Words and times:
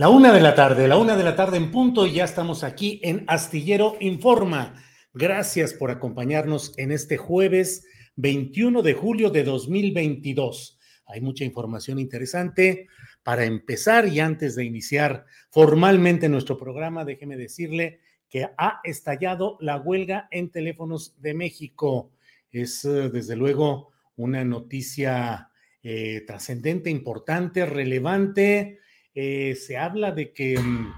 La 0.00 0.08
una 0.08 0.32
de 0.32 0.40
la 0.40 0.54
tarde, 0.54 0.88
la 0.88 0.96
una 0.96 1.14
de 1.14 1.22
la 1.22 1.36
tarde 1.36 1.58
en 1.58 1.70
punto 1.70 2.06
y 2.06 2.14
ya 2.14 2.24
estamos 2.24 2.64
aquí 2.64 3.02
en 3.02 3.22
Astillero 3.26 3.98
Informa. 4.00 4.82
Gracias 5.12 5.74
por 5.74 5.90
acompañarnos 5.90 6.72
en 6.78 6.90
este 6.90 7.18
jueves 7.18 7.84
21 8.16 8.80
de 8.80 8.94
julio 8.94 9.28
de 9.28 9.44
2022. 9.44 10.78
Hay 11.04 11.20
mucha 11.20 11.44
información 11.44 11.98
interesante. 11.98 12.88
Para 13.22 13.44
empezar 13.44 14.08
y 14.08 14.20
antes 14.20 14.56
de 14.56 14.64
iniciar 14.64 15.26
formalmente 15.50 16.30
nuestro 16.30 16.56
programa, 16.56 17.04
déjeme 17.04 17.36
decirle 17.36 18.00
que 18.30 18.48
ha 18.56 18.80
estallado 18.84 19.58
la 19.60 19.76
huelga 19.76 20.28
en 20.30 20.50
teléfonos 20.50 21.20
de 21.20 21.34
México. 21.34 22.10
Es 22.50 22.86
eh, 22.86 23.10
desde 23.10 23.36
luego 23.36 23.90
una 24.16 24.46
noticia 24.46 25.50
eh, 25.82 26.24
trascendente, 26.26 26.88
importante, 26.88 27.66
relevante 27.66 28.79
eh, 29.14 29.56
se 29.56 29.76
habla 29.76 30.12
de 30.12 30.32
que 30.32 30.58
mm, 30.58 30.92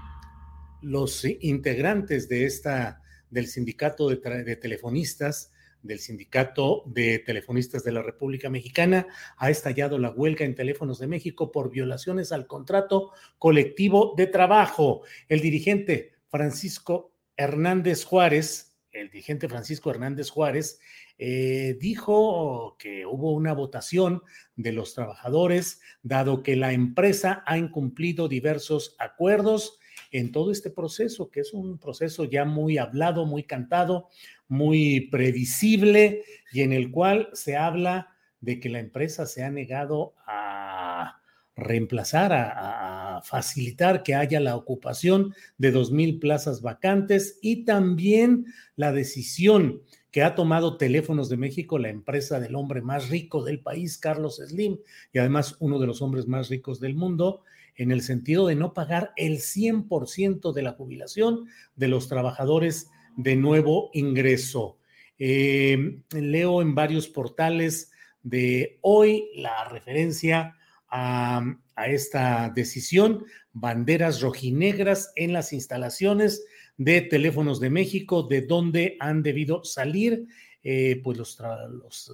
los 0.81 1.25
integrantes 1.25 2.29
de 2.29 2.45
esta, 2.45 3.01
del 3.29 3.47
sindicato 3.47 4.09
de, 4.09 4.55
telefonistas, 4.55 5.51
del 5.81 5.99
sindicato 5.99 6.83
de 6.85 7.19
telefonistas 7.19 7.83
de 7.83 7.91
la 7.91 8.01
República 8.01 8.49
Mexicana, 8.49 9.07
ha 9.37 9.49
estallado 9.49 9.97
la 9.97 10.11
huelga 10.11 10.45
en 10.45 10.55
teléfonos 10.55 10.99
de 10.99 11.07
México 11.07 11.51
por 11.51 11.71
violaciones 11.71 12.31
al 12.31 12.47
contrato 12.47 13.11
colectivo 13.39 14.13
de 14.15 14.27
trabajo. 14.27 15.01
El 15.27 15.41
dirigente 15.41 16.13
Francisco 16.27 17.13
Hernández 17.35 18.05
Juárez, 18.05 18.77
el 18.91 19.09
dirigente 19.09 19.49
Francisco 19.49 19.89
Hernández 19.89 20.29
Juárez, 20.29 20.79
eh, 21.17 21.77
dijo 21.79 22.75
que 22.79 23.05
hubo 23.05 23.33
una 23.33 23.53
votación 23.53 24.23
de 24.55 24.71
los 24.71 24.93
trabajadores, 24.93 25.79
dado 26.01 26.43
que 26.43 26.55
la 26.55 26.73
empresa 26.73 27.43
ha 27.45 27.57
incumplido 27.57 28.27
diversos 28.27 28.95
acuerdos 28.99 29.79
en 30.11 30.31
todo 30.31 30.51
este 30.51 30.69
proceso, 30.69 31.29
que 31.29 31.41
es 31.41 31.53
un 31.53 31.77
proceso 31.77 32.23
ya 32.25 32.45
muy 32.45 32.77
hablado, 32.77 33.25
muy 33.25 33.43
cantado, 33.43 34.09
muy 34.47 35.07
previsible 35.11 36.23
y 36.51 36.61
en 36.61 36.73
el 36.73 36.91
cual 36.91 37.29
se 37.33 37.57
habla 37.57 38.15
de 38.41 38.59
que 38.59 38.69
la 38.69 38.79
empresa 38.79 39.25
se 39.25 39.43
ha 39.43 39.49
negado 39.49 40.15
a 40.27 41.21
reemplazar, 41.55 42.33
a, 42.33 43.17
a 43.17 43.21
facilitar 43.21 44.03
que 44.03 44.15
haya 44.15 44.39
la 44.39 44.55
ocupación 44.55 45.33
de 45.57 45.71
dos 45.71 45.91
mil 45.91 46.19
plazas 46.19 46.61
vacantes 46.61 47.37
y 47.41 47.63
también 47.63 48.45
la 48.75 48.91
decisión 48.91 49.81
que 50.13 50.21
ha 50.21 50.35
tomado 50.35 50.77
Teléfonos 50.77 51.27
de 51.27 51.37
México, 51.37 51.79
la 51.79 51.89
empresa 51.89 52.39
del 52.39 52.53
hombre 52.53 52.83
más 52.83 53.09
rico 53.09 53.43
del 53.43 53.61
país, 53.61 53.97
Carlos 53.97 54.35
Slim, 54.37 54.77
y 55.11 55.17
además 55.17 55.55
uno 55.59 55.79
de 55.79 55.87
los 55.87 56.03
hombres 56.03 56.27
más 56.27 56.49
ricos 56.49 56.79
del 56.79 56.93
mundo, 56.93 57.41
en 57.75 57.91
el 57.91 58.03
sentido 58.03 58.45
de 58.45 58.53
no 58.53 58.75
pagar 58.75 59.11
el 59.17 59.39
100% 59.39 60.53
de 60.53 60.61
la 60.61 60.73
jubilación 60.73 61.47
de 61.75 61.87
los 61.87 62.09
trabajadores 62.09 62.91
de 63.17 63.35
nuevo 63.35 63.89
ingreso. 63.93 64.77
Eh, 65.17 65.99
leo 66.11 66.61
en 66.61 66.75
varios 66.75 67.07
portales 67.07 67.91
de 68.21 68.77
hoy 68.81 69.31
la 69.33 69.67
referencia 69.67 70.55
a, 70.89 71.43
a 71.75 71.87
esta 71.87 72.51
decisión, 72.53 73.25
banderas 73.51 74.21
rojinegras 74.21 75.11
en 75.15 75.33
las 75.33 75.53
instalaciones 75.53 76.45
de 76.77 77.01
Teléfonos 77.01 77.59
de 77.59 77.69
México, 77.69 78.23
de 78.23 78.41
dónde 78.41 78.97
han 78.99 79.23
debido 79.23 79.63
salir 79.63 80.27
eh, 80.63 81.01
pues 81.03 81.17
los, 81.17 81.39
los 81.69 82.13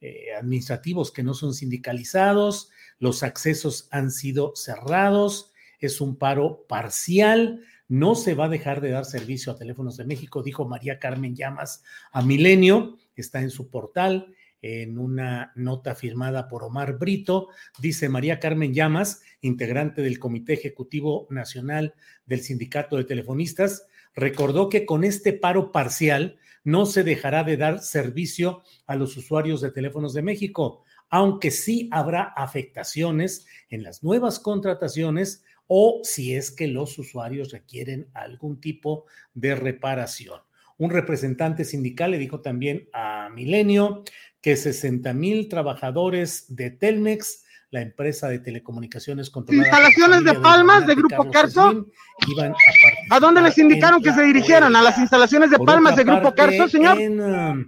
eh, 0.00 0.34
administrativos 0.36 1.12
que 1.12 1.22
no 1.22 1.34
son 1.34 1.54
sindicalizados, 1.54 2.70
los 2.98 3.22
accesos 3.22 3.88
han 3.90 4.10
sido 4.10 4.52
cerrados, 4.56 5.52
es 5.78 6.00
un 6.00 6.16
paro 6.16 6.64
parcial, 6.68 7.60
no 7.88 8.14
se 8.14 8.34
va 8.34 8.46
a 8.46 8.48
dejar 8.48 8.80
de 8.80 8.90
dar 8.90 9.04
servicio 9.04 9.52
a 9.52 9.56
Teléfonos 9.56 9.96
de 9.96 10.04
México, 10.04 10.42
dijo 10.42 10.66
María 10.66 10.98
Carmen 10.98 11.36
Llamas 11.36 11.84
a 12.10 12.22
Milenio, 12.22 12.96
está 13.16 13.42
en 13.42 13.50
su 13.50 13.68
portal 13.68 14.34
en 14.62 14.98
una 14.98 15.52
nota 15.56 15.94
firmada 15.94 16.48
por 16.48 16.62
Omar 16.62 16.98
Brito, 16.98 17.48
dice 17.80 18.08
María 18.08 18.38
Carmen 18.38 18.72
Llamas, 18.72 19.20
integrante 19.40 20.02
del 20.02 20.18
Comité 20.18 20.54
Ejecutivo 20.54 21.26
Nacional 21.30 21.94
del 22.24 22.40
Sindicato 22.40 22.96
de 22.96 23.04
Telefonistas, 23.04 23.86
recordó 24.14 24.68
que 24.68 24.86
con 24.86 25.04
este 25.04 25.32
paro 25.32 25.72
parcial 25.72 26.38
no 26.64 26.86
se 26.86 27.02
dejará 27.02 27.42
de 27.42 27.56
dar 27.56 27.80
servicio 27.80 28.62
a 28.86 28.94
los 28.94 29.16
usuarios 29.16 29.60
de 29.60 29.72
teléfonos 29.72 30.14
de 30.14 30.22
México, 30.22 30.84
aunque 31.10 31.50
sí 31.50 31.88
habrá 31.90 32.22
afectaciones 32.22 33.46
en 33.68 33.82
las 33.82 34.02
nuevas 34.02 34.38
contrataciones 34.38 35.44
o 35.66 36.00
si 36.04 36.34
es 36.34 36.50
que 36.50 36.68
los 36.68 36.98
usuarios 36.98 37.50
requieren 37.50 38.08
algún 38.14 38.60
tipo 38.60 39.06
de 39.34 39.54
reparación. 39.54 40.40
Un 40.78 40.90
representante 40.90 41.64
sindical 41.64 42.10
le 42.10 42.18
dijo 42.18 42.40
también 42.40 42.88
a 42.92 43.28
Milenio 43.28 44.04
que 44.42 44.56
60 44.56 45.12
mil 45.14 45.48
trabajadores 45.48 46.46
de 46.48 46.70
Telmex, 46.70 47.44
la 47.70 47.80
empresa 47.80 48.28
de 48.28 48.40
telecomunicaciones 48.40 49.30
controlada. 49.30 49.66
Instalaciones 49.66 50.24
de 50.24 50.34
Palmas 50.34 50.86
de 50.86 50.94
Grupo 50.94 51.30
Carso. 51.30 51.86
Iban 52.28 52.54
a, 53.08 53.20
dónde 53.20 53.40
les 53.40 53.56
indicaron 53.56 54.02
que 54.02 54.12
se 54.12 54.22
dirigieran? 54.22 54.76
¿A 54.76 54.82
las 54.82 54.98
instalaciones 54.98 55.50
de 55.50 55.58
Palmas 55.58 55.96
de 55.96 56.04
Grupo 56.04 56.34
Carso, 56.34 56.68
señor? 56.68 57.00
En, 57.00 57.20
um, 57.20 57.64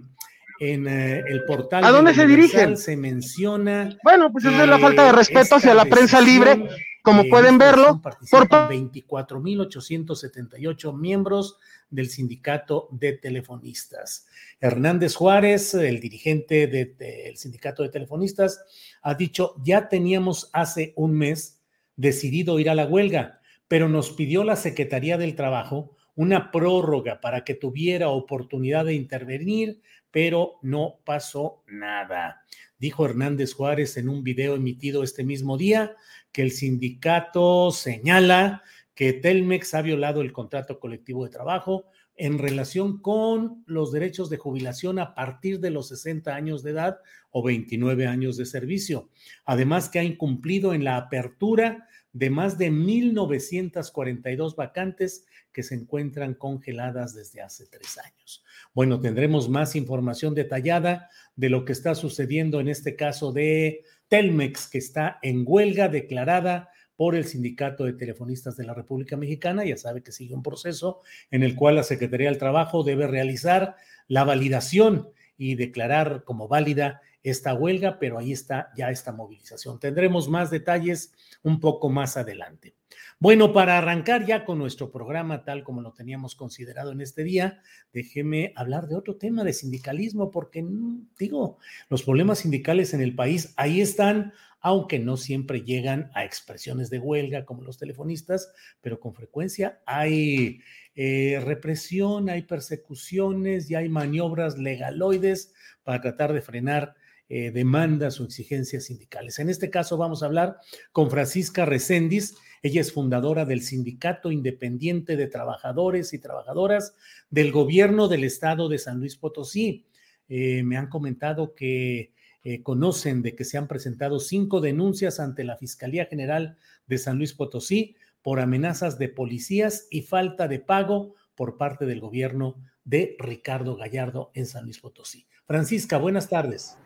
en 0.59 0.87
eh, 0.87 1.23
el 1.27 1.45
portal. 1.45 1.83
¿A 1.83 1.91
dónde 1.91 2.13
se 2.13 2.27
dirigen? 2.27 2.77
Se 2.77 2.95
menciona. 2.95 3.97
Bueno, 4.03 4.31
pues 4.31 4.45
es 4.45 4.53
la 4.67 4.77
falta 4.77 5.05
de 5.05 5.11
respeto 5.13 5.55
hacia 5.55 5.73
la 5.73 5.85
prensa 5.85 6.21
libre, 6.21 6.67
como 7.05 7.23
pueden 7.29 7.57
verlo. 7.57 8.01
Por 8.01 8.17
24.878 8.49 10.97
miembros 10.97 11.57
del 11.89 12.09
sindicato 12.09 12.89
de 12.91 13.13
telefonistas. 13.13 14.27
Hernández 14.59 15.15
Juárez, 15.15 15.73
el 15.75 16.01
dirigente 16.01 16.67
del 16.67 17.37
sindicato 17.37 17.83
de 17.83 17.89
telefonistas, 17.89 18.65
ha 19.01 19.13
dicho, 19.13 19.55
ya 19.63 19.87
teníamos 19.87 20.49
hace 20.51 20.91
un 20.97 21.13
mes 21.13 21.61
decidido 21.95 22.59
ir 22.59 22.69
a 22.69 22.75
la 22.75 22.87
huelga, 22.87 23.39
pero 23.67 23.87
nos 23.87 24.11
pidió 24.11 24.43
la 24.43 24.57
Secretaría 24.57 25.17
del 25.17 25.35
Trabajo 25.35 25.95
una 26.15 26.51
prórroga 26.51 27.21
para 27.21 27.43
que 27.43 27.55
tuviera 27.55 28.09
oportunidad 28.09 28.85
de 28.85 28.93
intervenir, 28.93 29.81
pero 30.15 30.59
no 30.61 31.01
pasó 31.03 31.61
nada. 31.67 32.45
Dijo 32.79 33.03
Hernández 33.03 33.53
Juárez 33.53 33.97
en 33.97 34.07
un 34.07 34.23
video 34.23 34.55
emitido 34.55 35.03
este 35.03 35.25
mismo 35.25 35.57
día 35.57 35.97
que 36.31 36.41
el 36.41 36.51
sindicato 36.51 37.69
señala 37.71 38.63
que 38.93 39.11
Telmex 39.11 39.73
ha 39.73 39.81
violado 39.81 40.21
el 40.21 40.31
contrato 40.31 40.79
colectivo 40.79 41.25
de 41.25 41.31
trabajo 41.31 41.87
en 42.15 42.39
relación 42.39 43.01
con 43.01 43.65
los 43.65 43.91
derechos 43.91 44.29
de 44.29 44.37
jubilación 44.37 44.99
a 44.99 45.15
partir 45.15 45.59
de 45.59 45.71
los 45.71 45.89
60 45.89 46.33
años 46.33 46.63
de 46.63 46.71
edad 46.71 46.99
o 47.31 47.43
29 47.43 48.07
años 48.07 48.37
de 48.37 48.45
servicio. 48.45 49.09
Además 49.43 49.89
que 49.89 49.99
ha 49.99 50.03
incumplido 50.05 50.73
en 50.73 50.85
la 50.85 50.95
apertura 50.95 51.89
de 52.15 52.29
más 52.29 52.57
de 52.57 52.71
1.942 52.71 54.55
vacantes 54.55 55.25
que 55.51 55.63
se 55.63 55.75
encuentran 55.75 56.33
congeladas 56.33 57.13
desde 57.13 57.41
hace 57.41 57.65
tres 57.65 57.97
años. 57.97 58.41
Bueno, 58.73 59.01
tendremos 59.01 59.49
más 59.49 59.75
información 59.75 60.33
detallada 60.33 61.09
de 61.35 61.49
lo 61.49 61.65
que 61.65 61.73
está 61.73 61.93
sucediendo 61.93 62.61
en 62.61 62.69
este 62.69 62.95
caso 62.95 63.33
de 63.33 63.83
Telmex, 64.07 64.67
que 64.67 64.77
está 64.77 65.19
en 65.23 65.43
huelga 65.45 65.89
declarada 65.89 66.69
por 66.95 67.15
el 67.15 67.25
Sindicato 67.25 67.83
de 67.83 67.91
Telefonistas 67.91 68.55
de 68.55 68.63
la 68.63 68.73
República 68.73 69.17
Mexicana. 69.17 69.65
Ya 69.65 69.75
sabe 69.75 70.01
que 70.01 70.13
sigue 70.13 70.35
un 70.35 70.43
proceso 70.43 71.01
en 71.31 71.43
el 71.43 71.53
cual 71.53 71.75
la 71.75 71.83
Secretaría 71.83 72.29
del 72.29 72.37
Trabajo 72.37 72.85
debe 72.85 73.07
realizar 73.07 73.75
la 74.07 74.23
validación 74.23 75.09
y 75.37 75.55
declarar 75.55 76.23
como 76.23 76.47
válida 76.47 77.01
esta 77.25 77.55
huelga, 77.55 77.97
pero 77.97 78.19
ahí 78.19 78.31
está 78.31 78.71
ya 78.77 78.91
esta 78.91 79.11
movilización. 79.11 79.79
Tendremos 79.79 80.29
más 80.29 80.51
detalles 80.51 81.11
un 81.41 81.59
poco 81.59 81.89
más 81.89 82.17
adelante. 82.17 82.75
Bueno, 83.17 83.51
para 83.51 83.79
arrancar 83.79 84.27
ya 84.27 84.45
con 84.45 84.59
nuestro 84.59 84.91
programa 84.91 85.43
tal 85.43 85.63
como 85.63 85.81
lo 85.81 85.91
teníamos 85.91 86.35
considerado 86.35 86.91
en 86.91 87.01
este 87.01 87.23
día, 87.23 87.61
déjeme 87.91 88.53
hablar 88.55 88.87
de 88.87 88.95
otro 88.95 89.15
tema 89.15 89.43
de 89.43 89.53
sindicalismo, 89.53 90.29
porque 90.29 90.61
mm, 90.61 91.07
digo, 91.17 91.57
los 91.89 92.03
problemas 92.03 92.39
sindicales 92.39 92.93
en 92.93 93.01
el 93.01 93.15
país 93.15 93.53
ahí 93.57 93.81
están, 93.81 94.33
aunque 94.61 94.99
no 94.99 95.17
siempre 95.17 95.61
llegan 95.61 96.11
a 96.13 96.25
expresiones 96.25 96.91
de 96.91 96.99
huelga 96.99 97.43
como 97.43 97.63
los 97.63 97.79
telefonistas, 97.79 98.51
pero 98.81 98.99
con 98.99 99.15
frecuencia 99.15 99.81
hay 99.87 100.59
eh, 100.93 101.41
represión, 101.43 102.29
hay 102.29 102.43
persecuciones 102.43 103.71
y 103.71 103.75
hay 103.75 103.89
maniobras 103.89 104.59
legaloides 104.59 105.53
para 105.83 106.01
tratar 106.01 106.31
de 106.31 106.41
frenar 106.41 106.95
eh, 107.27 107.49
demandas 107.49 108.19
o 108.19 108.23
exigencias 108.23 108.85
sindicales. 108.85 109.39
En 109.39 109.49
este 109.49 109.71
caso 109.71 109.97
vamos 109.97 110.21
a 110.21 110.27
hablar 110.27 110.57
con 110.91 111.09
Francisca 111.09 111.65
Recendis. 111.65 112.35
Ella 112.61 112.81
es 112.81 112.91
fundadora 112.91 113.45
del 113.45 113.61
Sindicato 113.61 114.31
Independiente 114.31 115.17
de 115.17 115.25
Trabajadores 115.25 116.13
y 116.13 116.19
Trabajadoras 116.19 116.93
del 117.31 117.51
Gobierno 117.51 118.07
del 118.07 118.23
Estado 118.23 118.69
de 118.69 118.77
San 118.77 118.99
Luis 118.99 119.15
Potosí. 119.15 119.87
Eh, 120.29 120.61
me 120.63 120.77
han 120.77 120.87
comentado 120.87 121.55
que 121.55 122.13
eh, 122.43 122.61
conocen 122.61 123.23
de 123.23 123.35
que 123.35 123.43
se 123.43 123.57
han 123.57 123.67
presentado 123.67 124.19
cinco 124.19 124.61
denuncias 124.61 125.19
ante 125.19 125.43
la 125.43 125.57
Fiscalía 125.57 126.05
General 126.05 126.57
de 126.85 126.99
San 126.99 127.17
Luis 127.17 127.33
Potosí 127.33 127.95
por 128.21 128.39
amenazas 128.39 128.99
de 128.99 129.09
policías 129.09 129.87
y 129.89 130.03
falta 130.03 130.47
de 130.47 130.59
pago 130.59 131.15
por 131.33 131.57
parte 131.57 131.87
del 131.87 132.01
gobierno 132.01 132.55
de 132.83 133.15
Ricardo 133.17 133.75
Gallardo 133.75 134.29
en 134.35 134.45
San 134.45 134.65
Luis 134.65 134.79
Potosí. 134.79 135.27
Francisca, 135.47 135.97
buenas 135.97 136.29
tardes. 136.29 136.77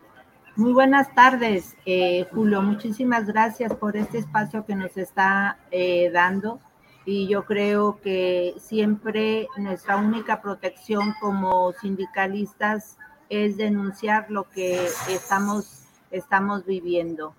Muy 0.60 0.74
buenas 0.74 1.16
tardes, 1.16 1.78
eh, 1.86 2.28
Julio. 2.34 2.62
Muchísimas 2.62 3.26
gracias 3.28 3.74
por 3.76 3.96
este 3.96 4.18
espacio 4.18 4.66
que 4.66 4.76
nos 4.76 4.98
está 4.98 5.58
eh, 5.72 6.12
dando. 6.12 6.60
Y 7.06 7.30
yo 7.30 7.46
creo 7.46 8.02
que 8.02 8.56
siempre 8.60 9.48
nuestra 9.56 9.96
única 9.96 10.42
protección 10.42 11.14
como 11.22 11.72
sindicalistas 11.72 12.98
es 13.30 13.56
denunciar 13.56 14.30
lo 14.30 14.50
que 14.50 14.86
estamos, 15.08 15.86
estamos 16.12 16.66
viviendo. 16.66 17.34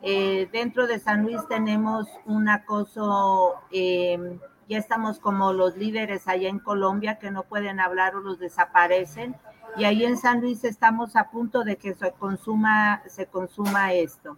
Eh, 0.00 0.48
dentro 0.50 0.86
de 0.86 0.98
San 0.98 1.24
Luis 1.24 1.46
tenemos 1.46 2.08
un 2.24 2.48
acoso, 2.48 3.56
ya 3.70 4.78
estamos 4.78 5.18
como 5.18 5.52
los 5.52 5.76
líderes 5.76 6.26
allá 6.26 6.48
en 6.48 6.58
Colombia 6.58 7.18
que 7.18 7.30
no 7.30 7.42
pueden 7.42 7.80
hablar 7.80 8.16
o 8.16 8.20
los 8.20 8.38
desaparecen 8.38 9.36
y 9.76 9.84
ahí 9.84 10.04
en 10.04 10.16
San 10.16 10.40
Luis 10.40 10.64
estamos 10.64 11.16
a 11.16 11.30
punto 11.30 11.64
de 11.64 11.76
que 11.76 11.94
se 11.94 12.12
consuma, 12.12 13.02
se 13.08 13.26
consuma 13.26 13.92
esto. 13.92 14.36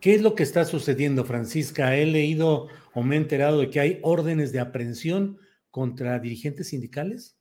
¿Qué 0.00 0.14
es 0.14 0.22
lo 0.22 0.34
que 0.34 0.42
está 0.42 0.64
sucediendo, 0.64 1.24
Francisca? 1.24 1.96
He 1.96 2.06
leído 2.06 2.68
o 2.92 3.02
me 3.02 3.16
he 3.16 3.18
enterado 3.18 3.60
de 3.60 3.70
que 3.70 3.80
hay 3.80 4.00
órdenes 4.02 4.52
de 4.52 4.60
aprehensión 4.60 5.38
contra 5.70 6.18
dirigentes 6.18 6.68
sindicales. 6.68 7.36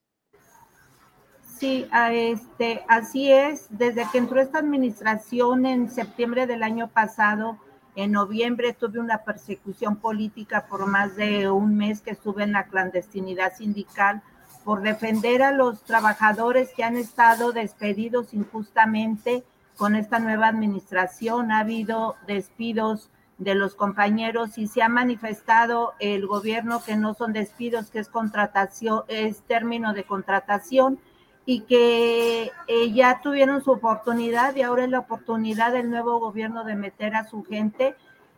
Sí, 1.60 1.86
este, 1.92 2.84
así 2.88 3.32
es. 3.32 3.68
Desde 3.70 4.06
que 4.12 4.18
entró 4.18 4.42
esta 4.42 4.60
administración 4.60 5.66
en 5.66 5.90
septiembre 5.90 6.48
del 6.48 6.64
año 6.64 6.90
pasado, 6.90 7.58
en 7.96 8.12
noviembre 8.12 8.74
tuve 8.74 9.00
una 9.00 9.24
persecución 9.24 9.98
política 9.98 10.66
por 10.68 10.88
más 10.88 11.16
de 11.16 11.50
un 11.50 11.78
mes 11.78 12.02
que 12.02 12.12
estuve 12.12 12.44
en 12.44 12.54
la 12.54 12.68
clandestinidad 12.68 13.56
sindical 13.56 14.24
por 14.64 14.82
defender 14.82 15.42
a 15.42 15.52
los 15.52 15.84
trabajadores 15.84 16.72
que 16.76 16.84
han 16.84 16.98
estado 16.98 17.52
despedidos 17.52 18.34
injustamente 18.34 19.44
con 19.78 19.96
esta 19.96 20.20
nueva 20.20 20.48
administración. 20.48 21.52
Ha 21.52 21.60
habido 21.60 22.16
despidos 22.28 23.10
de 23.38 23.56
los 23.56 23.76
compañeros 23.76 24.58
y 24.58 24.68
se 24.68 24.82
ha 24.82 24.90
manifestado 24.90 25.94
el 26.00 26.28
gobierno 26.28 26.84
que 26.84 26.96
no 26.96 27.14
son 27.14 27.34
despidos, 27.34 27.90
que 27.90 28.00
es 28.00 28.08
contratación, 28.08 29.04
es 29.08 29.42
término 29.42 29.94
de 29.94 30.04
contratación 30.04 31.00
y 31.46 31.62
que 31.62 32.52
eh, 32.68 32.92
ya 32.94 33.20
tuvieron 33.22 33.64
su 33.64 33.72
oportunidad 33.72 34.56
y 34.56 34.62
ahora 34.62 34.86
es 34.86 34.90
la 34.90 35.00
oportunidad 35.00 35.74
del 35.74 35.90
nuevo 35.90 36.20
gobierno 36.20 36.64
de 36.64 36.76
meter 36.76 37.16
a 37.16 37.26
su 37.26 37.44
gente 37.44 37.96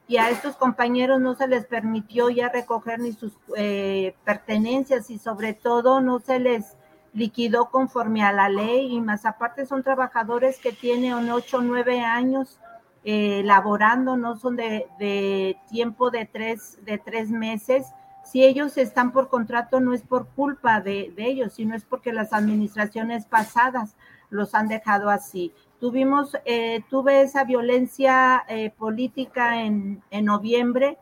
y 0.07 0.17
a 0.17 0.29
estos 0.29 0.55
compañeros 0.55 1.19
no 1.19 1.35
se 1.35 1.47
les 1.47 1.65
permitió 1.65 2.29
ya 2.29 2.49
recoger 2.49 2.99
ni 2.99 3.13
sus 3.13 3.33
eh, 3.57 4.15
pertenencias 4.23 5.09
y 5.09 5.17
sobre 5.17 5.53
todo 5.53 5.99
no 6.01 6.19
se 6.19 6.39
les 6.39 6.77
liquidó 7.13 7.69
conforme 7.69 8.23
a 8.23 8.31
la 8.31 8.49
ley 8.49 8.93
y 8.93 9.01
más 9.01 9.25
aparte 9.25 9.65
son 9.65 9.83
trabajadores 9.83 10.59
que 10.59 10.73
tienen 10.73 11.31
ocho 11.31 11.57
o 11.57 11.61
nueve 11.61 12.01
años 12.01 12.59
eh, 13.03 13.41
laborando, 13.45 14.17
no 14.17 14.35
son 14.37 14.55
de, 14.57 15.57
tiempo 15.69 16.11
de 16.11 16.25
tres, 16.25 16.83
de 16.83 16.97
tres 16.97 17.29
meses. 17.29 17.87
Si 18.23 18.43
ellos 18.43 18.77
están 18.77 19.11
por 19.11 19.29
contrato 19.29 19.79
no 19.79 19.93
es 19.93 20.01
por 20.01 20.27
culpa 20.29 20.81
de, 20.81 21.13
de 21.15 21.27
ellos, 21.27 21.53
sino 21.53 21.75
es 21.75 21.85
porque 21.85 22.11
las 22.11 22.33
administraciones 22.33 23.25
pasadas 23.25 23.95
los 24.29 24.55
han 24.55 24.67
dejado 24.67 25.09
así. 25.09 25.53
Tuvimos, 25.79 26.35
eh, 26.45 26.83
tuve 26.89 27.21
esa 27.21 27.43
violencia 27.43 28.43
eh, 28.47 28.71
política 28.71 29.61
en, 29.61 30.01
noviembre. 30.23 30.97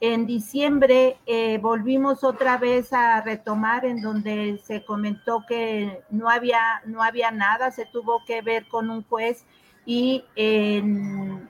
En 0.00 0.26
diciembre 0.26 1.18
eh, 1.26 1.58
volvimos 1.58 2.24
otra 2.24 2.58
vez 2.58 2.92
a 2.92 3.20
retomar 3.20 3.84
en 3.84 4.00
donde 4.00 4.60
se 4.64 4.84
comentó 4.84 5.44
que 5.46 6.02
no 6.10 6.28
había, 6.28 6.82
no 6.86 7.02
había 7.02 7.30
nada, 7.30 7.70
se 7.70 7.86
tuvo 7.86 8.24
que 8.26 8.42
ver 8.42 8.66
con 8.68 8.90
un 8.90 9.04
juez 9.04 9.44
y 9.86 10.24
en, 10.34 11.48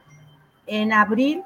en 0.66 0.92
abril 0.92 1.42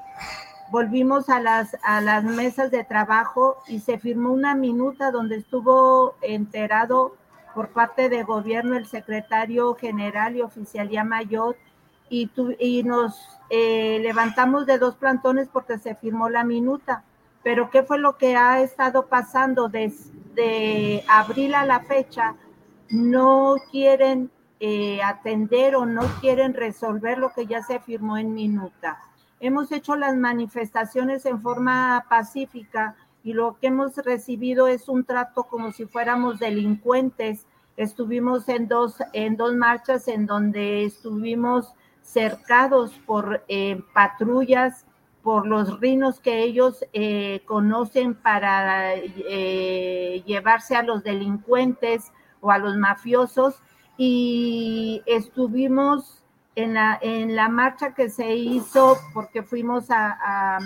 volvimos 0.71 1.29
a 1.29 1.41
las, 1.41 1.77
a 1.83 2.01
las 2.01 2.25
mesas 2.25 2.71
de 2.71 2.85
trabajo 2.85 3.59
y 3.69 3.81
se 3.81 3.99
firmó 3.99 4.33
una 4.33 4.55
minuta 4.55 5.11
donde 5.11 5.37
estuvo 5.37 6.17
enterado 6.23 7.17
por 7.57 7.71
parte 7.71 8.11
del 8.11 8.27
gobierno, 8.27 8.77
el 8.77 8.85
secretario 8.85 9.75
general 9.77 10.37
y 10.37 10.43
oficialía 10.43 11.05
mayor, 11.05 11.57
y, 12.11 12.31
y 12.59 12.83
nos 12.83 13.19
eh, 13.49 13.99
levantamos 14.03 14.67
de 14.67 14.77
dos 14.77 14.97
plantones 14.97 15.49
porque 15.51 15.79
se 15.79 15.95
firmó 15.95 16.29
la 16.29 16.45
minuta. 16.45 17.03
Pero 17.43 17.71
¿qué 17.71 17.83
fue 17.83 17.99
lo 17.99 18.19
que 18.19 18.37
ha 18.37 18.61
estado 18.61 19.07
pasando 19.07 19.71
desde 19.71 21.03
abril 21.09 21.55
a 21.55 21.65
la 21.65 21.81
fecha? 21.81 22.35
No 22.91 23.57
quieren 23.71 24.31
eh, 24.61 25.01
atender 25.03 25.77
o 25.77 25.87
no 25.87 26.03
quieren 26.21 26.53
resolver 26.53 27.17
lo 27.17 27.33
que 27.33 27.47
ya 27.47 27.63
se 27.63 27.81
firmó 27.81 28.19
en 28.19 28.35
minuta. 28.35 28.99
Hemos 29.41 29.73
hecho 29.73 29.97
las 29.97 30.15
manifestaciones 30.15 31.25
en 31.25 31.41
forma 31.41 32.05
pacífica 32.11 32.97
y 33.27 33.33
lo 33.33 33.59
que 33.59 33.67
hemos 33.67 33.97
recibido 33.97 34.69
es 34.69 34.89
un 34.89 35.03
trato 35.03 35.43
como 35.43 35.73
si 35.73 35.85
fuéramos 35.85 36.39
delincuentes. 36.39 37.45
Estuvimos 37.77 38.49
en 38.49 38.69
dos, 38.69 38.99
en 39.13 39.37
dos 39.37 39.53
marchas 39.57 40.07
en 40.07 40.27
donde 40.27 40.85
estuvimos 40.85 41.75
cercados 42.03 42.93
por 43.05 43.43
eh, 43.49 43.83
patrullas, 43.93 44.87
por 45.25 45.45
los 45.45 45.81
rinos 45.81 46.21
que 46.21 46.45
ellos 46.45 46.85
eh, 46.93 47.43
conocen 47.47 48.15
para 48.15 48.95
eh, 48.95 50.23
llevarse 50.25 50.77
a 50.77 50.85
los 50.85 51.03
delincuentes 51.03 52.13
o 52.41 52.53
a 52.53 52.59
los 52.59 52.77
mafiosos 52.77 53.61
y 53.97 55.03
estuvimos 55.05 56.23
en 56.55 56.75
la, 56.75 56.97
en 57.03 57.35
la 57.35 57.49
marcha 57.49 57.93
que 57.93 58.09
se 58.09 58.37
hizo 58.37 58.97
porque 59.13 59.43
fuimos 59.43 59.87
a 59.91 60.61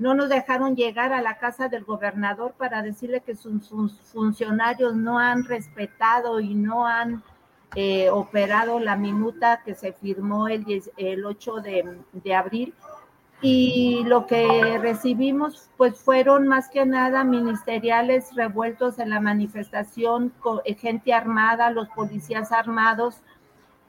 no 0.00 0.14
nos 0.14 0.30
dejaron 0.30 0.76
llegar 0.76 1.12
a 1.12 1.20
la 1.20 1.36
casa 1.36 1.68
del 1.68 1.84
gobernador 1.84 2.54
para 2.56 2.80
decirle 2.80 3.20
que 3.20 3.36
sus, 3.36 3.68
funcionarios 4.10 4.96
no 4.96 5.18
han 5.18 5.44
respetado 5.44 6.40
y 6.40 6.54
no 6.54 6.86
han 6.86 7.22
eh, 7.76 8.08
operado 8.08 8.80
la 8.80 8.96
minuta 8.96 9.60
que 9.62 9.74
se 9.74 9.92
firmó 9.92 10.48
el, 10.48 10.64
el 10.96 11.24
8 11.26 11.56
de, 11.56 12.34
abril. 12.34 12.74
Y 13.42 14.02
lo 14.06 14.26
que 14.26 14.78
recibimos, 14.78 15.68
pues 15.76 15.98
fueron 15.98 16.48
más 16.48 16.70
que 16.70 16.86
nada 16.86 17.22
ministeriales 17.22 18.34
revueltos 18.34 18.98
en 18.98 19.10
la 19.10 19.20
manifestación, 19.20 20.32
eh, 20.64 20.74
gente 20.76 21.12
armada, 21.12 21.70
los 21.70 21.88
policías 21.90 22.52
armados 22.52 23.20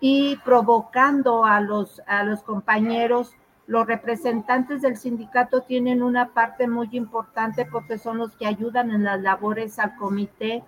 y 0.01 0.35
provocando 0.43 1.45
a 1.45 1.61
los, 1.61 2.01
a 2.05 2.23
los 2.23 2.43
compañeros 2.43 3.33
los 3.71 3.87
representantes 3.87 4.81
del 4.81 4.97
sindicato 4.97 5.61
tienen 5.61 6.03
una 6.03 6.33
parte 6.33 6.67
muy 6.67 6.89
importante 6.91 7.65
porque 7.65 7.97
son 7.97 8.17
los 8.17 8.33
que 8.33 8.45
ayudan 8.45 8.91
en 8.91 9.05
las 9.05 9.21
labores 9.21 9.79
al 9.79 9.95
comité 9.95 10.61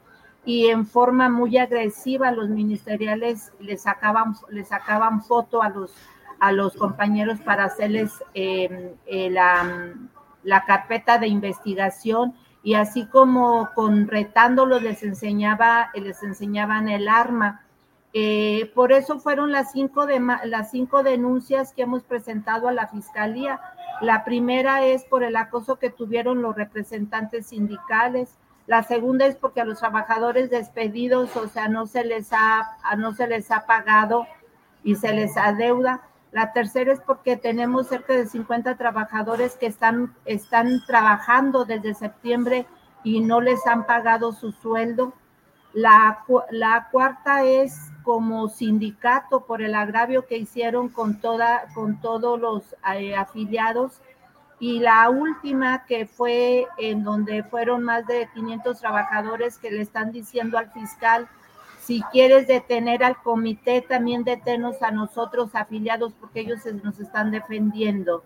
y 0.46 0.68
en 0.68 0.86
forma 0.86 1.28
muy 1.28 1.58
agresiva 1.58 2.32
los 2.32 2.48
ministeriales 2.48 3.52
les 3.60 3.82
sacaban, 3.82 4.36
les 4.48 4.70
sacaban 4.70 5.22
foto 5.22 5.62
a 5.62 5.68
los, 5.68 5.94
a 6.40 6.54
los 6.54 6.78
compañeros 6.78 7.42
para 7.42 7.66
hacerles 7.66 8.24
em, 8.36 8.92
eh, 9.06 9.30
la, 9.30 9.96
la, 10.44 10.64
carpeta 10.64 11.18
de 11.18 11.28
investigación 11.28 12.34
y 12.64 12.76
así 12.76 13.06
como 13.08 13.72
con 13.76 14.08
retándolos 14.08 14.82
les 14.82 15.04
enseñaba, 15.04 15.90
les 15.94 16.24
enseñaban 16.24 16.88
el 16.88 17.10
arma 17.10 17.66
eh, 18.16 18.72
por 18.76 18.92
eso 18.92 19.20
fueron 19.20 19.52
las 19.52 19.72
cinco, 19.72 20.06
de, 20.06 20.20
las 20.46 20.70
cinco 20.70 21.02
denuncias 21.02 21.74
que 21.74 21.82
hemos 21.82 22.04
presentado 22.04 22.68
a 22.68 22.72
la 22.72 22.88
Fiscalía. 22.88 23.60
La 24.02 24.24
primera 24.24 24.86
es 24.86 25.04
por 25.04 25.24
el 25.24 25.36
acoso 25.36 25.80
que 25.80 25.90
tuvieron 25.90 26.44
los 26.44 26.56
representantes 26.56 27.48
sindicales. 27.48 28.38
La 28.68 28.84
segunda 28.84 29.26
es 29.26 29.36
porque 29.36 29.62
a 29.62 29.66
los 29.66 29.80
trabajadores 29.80 30.52
despedidos, 30.52 31.36
o 31.36 31.48
sea, 31.48 31.68
no 31.68 31.88
se 31.88 32.06
les 32.06 32.30
ha, 32.32 32.78
no 32.98 33.14
se 33.14 33.28
les 33.28 33.50
ha 33.50 33.66
pagado 33.66 34.28
y 34.84 34.96
se 34.96 35.12
les 35.12 35.36
adeuda. 35.36 36.04
La 36.32 36.54
tercera 36.54 36.94
es 36.94 37.02
porque 37.02 37.36
tenemos 37.36 37.88
cerca 37.88 38.14
de 38.14 38.28
50 38.28 38.78
trabajadores 38.78 39.58
que 39.58 39.66
están, 39.66 40.16
están 40.26 40.82
trabajando 40.86 41.66
desde 41.66 41.96
septiembre 41.96 42.68
y 43.04 43.22
no 43.22 43.42
les 43.42 43.66
han 43.66 43.86
pagado 43.86 44.34
su 44.34 44.52
sueldo. 44.52 45.14
La, 45.74 46.24
la 46.52 46.88
cuarta 46.92 47.44
es 47.44 47.92
como 48.04 48.50
sindicato 48.50 49.46
por 49.46 49.62
el 49.62 49.76
agravio 49.76 50.28
que 50.28 50.38
hicieron 50.38 50.90
con, 50.90 51.20
toda, 51.20 51.66
con 51.74 52.00
todos 52.00 52.40
los 52.40 52.76
eh, 52.96 53.16
afiliados. 53.16 54.02
Y 54.60 54.80
la 54.80 55.10
última 55.10 55.86
que 55.86 56.06
fue 56.06 56.68
en 56.78 57.04
donde 57.04 57.44
fueron 57.44 57.84
más 57.84 58.06
de 58.06 58.30
500 58.34 58.80
trabajadores 58.80 59.58
que 59.58 59.72
le 59.72 59.82
están 59.82 60.12
diciendo 60.12 60.58
al 60.58 60.72
fiscal, 60.72 61.28
si 61.82 62.02
quieres 62.12 62.48
detener 62.48 63.04
al 63.04 63.22
comité, 63.22 63.82
también 63.82 64.24
detenos 64.24 64.82
a 64.82 64.92
nosotros 64.92 65.50
afiliados 65.54 66.14
porque 66.14 66.42
ellos 66.42 66.60
nos 66.82 66.98
están 67.00 67.32
defendiendo. 67.32 68.24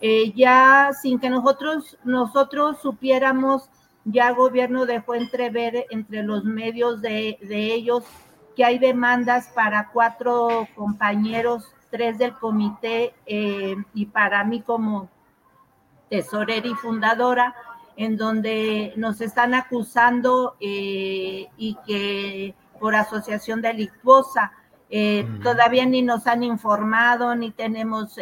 Eh, 0.00 0.32
ya 0.34 0.90
sin 1.00 1.18
que 1.20 1.30
nosotros, 1.30 1.96
nosotros 2.04 2.78
supiéramos, 2.82 3.70
ya 4.06 4.28
el 4.28 4.36
gobierno 4.36 4.86
dejó 4.86 5.14
entrever 5.14 5.86
entre 5.90 6.22
los 6.22 6.44
medios 6.44 7.02
de, 7.02 7.38
de 7.42 7.74
ellos 7.74 8.04
que 8.56 8.64
hay 8.64 8.78
demandas 8.78 9.48
para 9.48 9.90
cuatro 9.92 10.66
compañeros, 10.74 11.74
tres 11.90 12.16
del 12.16 12.34
comité 12.34 13.14
eh, 13.26 13.76
y 13.94 14.06
para 14.06 14.44
mí 14.44 14.62
como 14.62 15.10
tesorera 16.08 16.66
y 16.66 16.74
fundadora, 16.74 17.54
en 17.96 18.16
donde 18.16 18.92
nos 18.96 19.20
están 19.20 19.54
acusando 19.54 20.56
eh, 20.60 21.48
y 21.56 21.76
que 21.86 22.54
por 22.80 22.94
asociación 22.94 23.60
delictuosa. 23.60 24.52
Eh, 24.88 25.26
todavía 25.42 25.84
ni 25.84 26.02
nos 26.02 26.28
han 26.28 26.44
informado, 26.44 27.34
ni 27.34 27.50
tenemos 27.50 28.16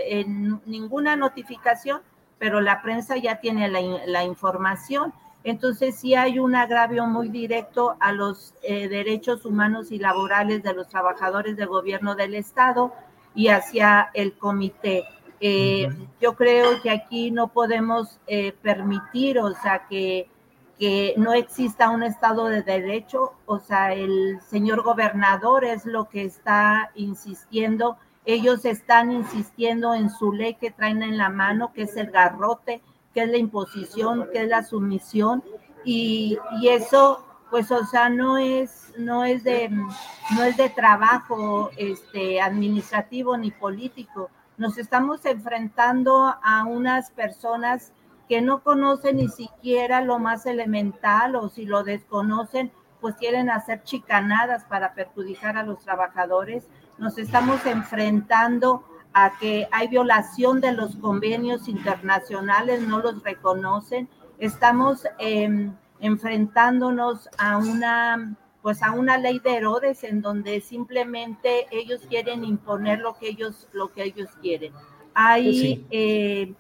ninguna 0.64 1.14
notificación, 1.14 2.00
pero 2.38 2.62
la 2.62 2.80
prensa 2.80 3.18
ya 3.18 3.40
tiene 3.40 3.68
la, 3.68 3.80
la 4.06 4.24
información 4.24 5.12
entonces 5.44 5.96
sí 5.96 6.14
hay 6.14 6.38
un 6.38 6.54
agravio 6.54 7.06
muy 7.06 7.28
directo 7.28 7.96
a 8.00 8.12
los 8.12 8.54
eh, 8.62 8.88
derechos 8.88 9.44
humanos 9.44 9.92
y 9.92 9.98
laborales 9.98 10.62
de 10.62 10.72
los 10.72 10.88
trabajadores 10.88 11.56
del 11.56 11.68
gobierno 11.68 12.14
del 12.14 12.34
Estado 12.34 12.94
y 13.34 13.48
hacia 13.48 14.10
el 14.14 14.38
comité. 14.38 15.04
Eh, 15.40 15.90
yo 16.18 16.34
creo 16.34 16.80
que 16.80 16.90
aquí 16.90 17.30
no 17.30 17.48
podemos 17.48 18.18
eh, 18.26 18.54
permitir, 18.62 19.38
o 19.38 19.52
sea, 19.54 19.86
que, 19.86 20.30
que 20.78 21.12
no 21.18 21.34
exista 21.34 21.90
un 21.90 22.02
Estado 22.02 22.46
de 22.46 22.62
Derecho, 22.62 23.34
o 23.44 23.58
sea, 23.58 23.92
el 23.92 24.40
señor 24.48 24.82
gobernador 24.82 25.66
es 25.66 25.84
lo 25.84 26.08
que 26.08 26.24
está 26.24 26.90
insistiendo, 26.94 27.98
ellos 28.24 28.64
están 28.64 29.12
insistiendo 29.12 29.92
en 29.92 30.08
su 30.08 30.32
ley 30.32 30.54
que 30.54 30.70
traen 30.70 31.02
en 31.02 31.18
la 31.18 31.28
mano, 31.28 31.74
que 31.74 31.82
es 31.82 31.94
el 31.98 32.10
garrote, 32.10 32.80
qué 33.14 33.22
es 33.22 33.30
la 33.30 33.38
imposición, 33.38 34.28
qué 34.32 34.42
es 34.42 34.48
la 34.48 34.64
sumisión, 34.64 35.42
y, 35.84 36.38
y, 36.60 36.68
eso, 36.68 37.24
pues, 37.50 37.70
o 37.70 37.84
sea, 37.86 38.08
no 38.08 38.38
es, 38.38 38.92
no 38.98 39.24
es 39.24 39.44
de, 39.44 39.68
no 39.68 40.42
es 40.42 40.56
de 40.56 40.68
trabajo 40.70 41.70
este, 41.76 42.40
administrativo 42.40 43.36
ni 43.36 43.50
político. 43.50 44.30
Nos 44.56 44.78
estamos 44.78 45.24
enfrentando 45.26 46.34
a 46.42 46.64
unas 46.64 47.10
personas 47.10 47.92
que 48.28 48.40
no 48.40 48.62
conocen 48.62 49.16
ni 49.16 49.28
siquiera 49.28 50.00
lo 50.00 50.18
más 50.18 50.46
elemental 50.46 51.36
o 51.36 51.48
si 51.48 51.66
lo 51.66 51.84
desconocen, 51.84 52.72
pues 53.00 53.16
quieren 53.16 53.50
hacer 53.50 53.82
chicanadas 53.82 54.64
para 54.64 54.94
perjudicar 54.94 55.58
a 55.58 55.62
los 55.62 55.80
trabajadores. 55.80 56.66
Nos 56.96 57.18
estamos 57.18 57.66
enfrentando 57.66 58.84
a 59.14 59.38
que 59.38 59.68
hay 59.70 59.88
violación 59.88 60.60
de 60.60 60.72
los 60.72 60.96
convenios 60.96 61.68
internacionales, 61.68 62.82
no 62.82 62.98
los 62.98 63.22
reconocen. 63.22 64.08
Estamos 64.38 65.06
em, 65.18 65.72
enfrentándonos 66.00 67.28
a 67.38 67.56
una 67.56 68.36
pues 68.60 68.82
a 68.82 68.92
una 68.92 69.18
ley 69.18 69.40
de 69.40 69.56
Herodes 69.56 70.04
en 70.04 70.22
donde 70.22 70.58
simplemente 70.62 71.66
ellos 71.70 72.00
quieren 72.08 72.44
imponer 72.44 72.98
lo 72.98 73.14
que 73.14 73.28
ellos 73.28 73.68
lo 73.72 73.92
que 73.92 74.04
ellos 74.04 74.30
quieren. 74.40 74.72
Hay 75.14 75.76
pues 75.76 75.86
eh, 75.90 76.54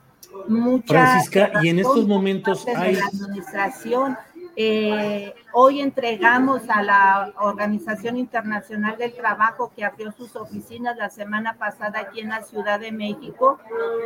mucha 0.46 0.86
Francisca, 0.86 1.50
y 1.62 1.70
en 1.70 1.78
estos 1.78 2.06
momentos 2.06 2.66
hay 2.68 2.96
la 2.96 3.06
administración 3.06 4.16
eh, 4.56 5.34
hoy 5.52 5.80
entregamos 5.80 6.68
a 6.68 6.82
la 6.82 7.32
Organización 7.40 8.16
Internacional 8.16 8.96
del 8.96 9.12
Trabajo 9.12 9.72
que 9.74 9.84
abrió 9.84 10.12
sus 10.12 10.36
oficinas 10.36 10.96
la 10.96 11.10
semana 11.10 11.54
pasada 11.58 12.00
aquí 12.00 12.20
en 12.20 12.28
la 12.28 12.42
Ciudad 12.42 12.78
de 12.78 12.92
México, 12.92 13.58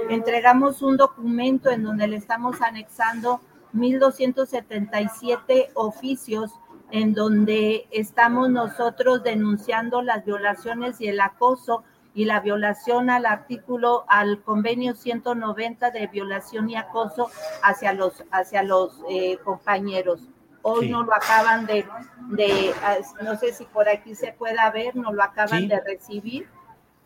entregamos 0.09 0.81
un 0.83 0.97
documento 0.97 1.71
en 1.71 1.83
donde 1.83 2.09
le 2.09 2.17
estamos 2.17 2.63
anexando 2.63 3.41
1.277 3.75 5.69
oficios 5.75 6.53
en 6.91 7.13
donde 7.13 7.87
estamos 7.91 8.49
nosotros 8.49 9.23
denunciando 9.23 10.01
las 10.03 10.25
violaciones 10.25 11.01
y 11.01 11.09
el 11.09 11.21
acoso 11.21 11.85
y 12.15 12.25
la 12.25 12.41
violación 12.41 13.11
al 13.11 13.27
artículo, 13.27 14.05
al 14.09 14.43
convenio 14.43 14.95
190 14.95 15.91
de 15.91 16.07
violación 16.07 16.71
y 16.71 16.77
acoso 16.77 17.31
hacia 17.63 17.93
los, 17.93 18.25
hacia 18.31 18.63
los 18.63 19.03
eh, 19.11 19.37
compañeros. 19.45 20.23
Hoy 20.63 20.89
no 20.89 21.03
lo 21.03 21.15
acaban 21.15 21.67
de, 21.67 21.87
de, 22.31 22.75
no 23.23 23.37
sé 23.37 23.53
si 23.53 23.65
por 23.65 23.89
aquí 23.89 24.15
se 24.15 24.33
pueda 24.33 24.71
ver, 24.71 24.97
no 24.97 25.13
lo 25.13 25.23
acaban 25.23 25.69
de 25.69 25.81
recibir. 25.81 26.49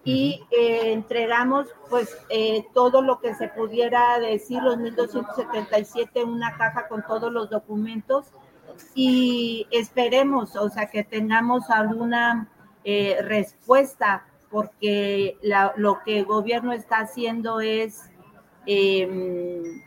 Y 0.04 0.44
eh, 0.50 0.92
entregamos 0.92 1.68
pues 1.88 2.16
eh, 2.28 2.66
todo 2.74 3.02
lo 3.02 3.20
que 3.20 3.34
se 3.34 3.48
pudiera 3.48 4.18
decir, 4.18 4.60
los 4.60 4.76
1277, 4.78 6.24
una 6.24 6.56
caja 6.56 6.88
con 6.88 7.04
todos 7.06 7.32
los 7.32 7.50
documentos. 7.50 8.26
Y 8.94 9.68
esperemos, 9.70 10.56
o 10.56 10.68
sea, 10.70 10.86
que 10.86 11.04
tengamos 11.04 11.70
alguna 11.70 12.48
eh, 12.84 13.18
respuesta, 13.22 14.26
porque 14.50 15.38
lo 15.76 16.02
que 16.04 16.18
el 16.18 16.24
gobierno 16.24 16.72
está 16.72 16.98
haciendo 16.98 17.60
es 17.60 18.10
em, 18.66 19.82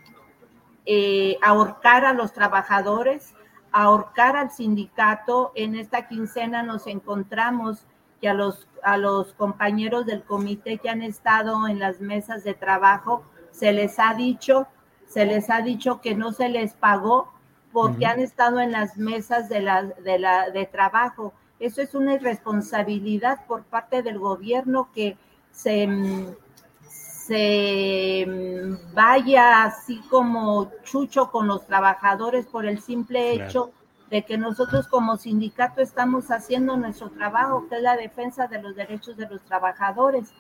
ahorcar 1.41 2.05
a 2.05 2.13
los 2.13 2.31
trabajadores, 2.31 3.34
ahorcar 3.75 4.37
al 4.37 4.51
sindicato. 4.51 5.51
En 5.53 5.75
esta 5.75 6.07
quincena 6.07 6.63
nos 6.63 6.87
encontramos 6.87 7.85
que 8.21 8.29
a 8.29 8.33
los, 8.33 8.69
a 8.81 8.95
los 8.95 9.33
compañeros 9.33 10.05
del 10.05 10.23
comité 10.23 10.77
que 10.77 10.89
han 10.89 11.01
estado 11.01 11.67
en 11.67 11.79
las 11.79 11.99
mesas 11.99 12.45
de 12.45 12.53
trabajo 12.53 13.23
se 13.51 13.73
les 13.73 13.99
ha 13.99 14.13
dicho, 14.13 14.67
se 15.07 15.25
les 15.25 15.49
ha 15.49 15.61
dicho 15.61 15.99
que 15.99 16.15
no 16.15 16.31
se 16.31 16.47
les 16.47 16.73
pagó 16.73 17.33
porque 17.73 18.05
han 18.05 18.21
estado 18.21 18.61
en 18.61 18.71
las 18.71 18.95
mesas 18.95 19.49
de, 19.49 19.59
la, 19.59 19.83
de, 19.83 20.19
la, 20.19 20.51
de 20.51 20.65
trabajo. 20.65 21.33
Eso 21.59 21.81
es 21.81 21.95
una 21.95 22.13
irresponsabilidad 22.13 23.45
por 23.45 23.63
parte 23.63 24.01
del 24.03 24.19
gobierno 24.19 24.87
que 24.93 25.17
se, 25.51 25.89
se 27.25 28.25
mm, 28.27 28.93
vaya 28.93 29.63
así 29.63 29.99
como 30.09 30.71
chucho 30.83 31.31
con 31.31 31.47
los 31.47 31.65
trabajadores 31.65 32.45
por 32.45 32.65
el 32.65 32.79
simple 32.81 33.33
hecho 33.33 33.71
de 34.11 34.23
que 34.23 34.37
nosotros 34.37 34.87
como 34.87 35.17
sindicato 35.17 35.81
estamos 35.81 36.29
haciendo 36.29 36.77
nuestro 36.77 37.09
trabajo, 37.09 37.67
que 37.67 37.77
es 37.77 37.81
la 37.81 37.97
defensa 37.97 38.47
de 38.47 38.61
los 38.61 38.75
derechos 38.75 39.17
de 39.17 39.27
los 39.27 39.41
trabajadores. 39.41 40.31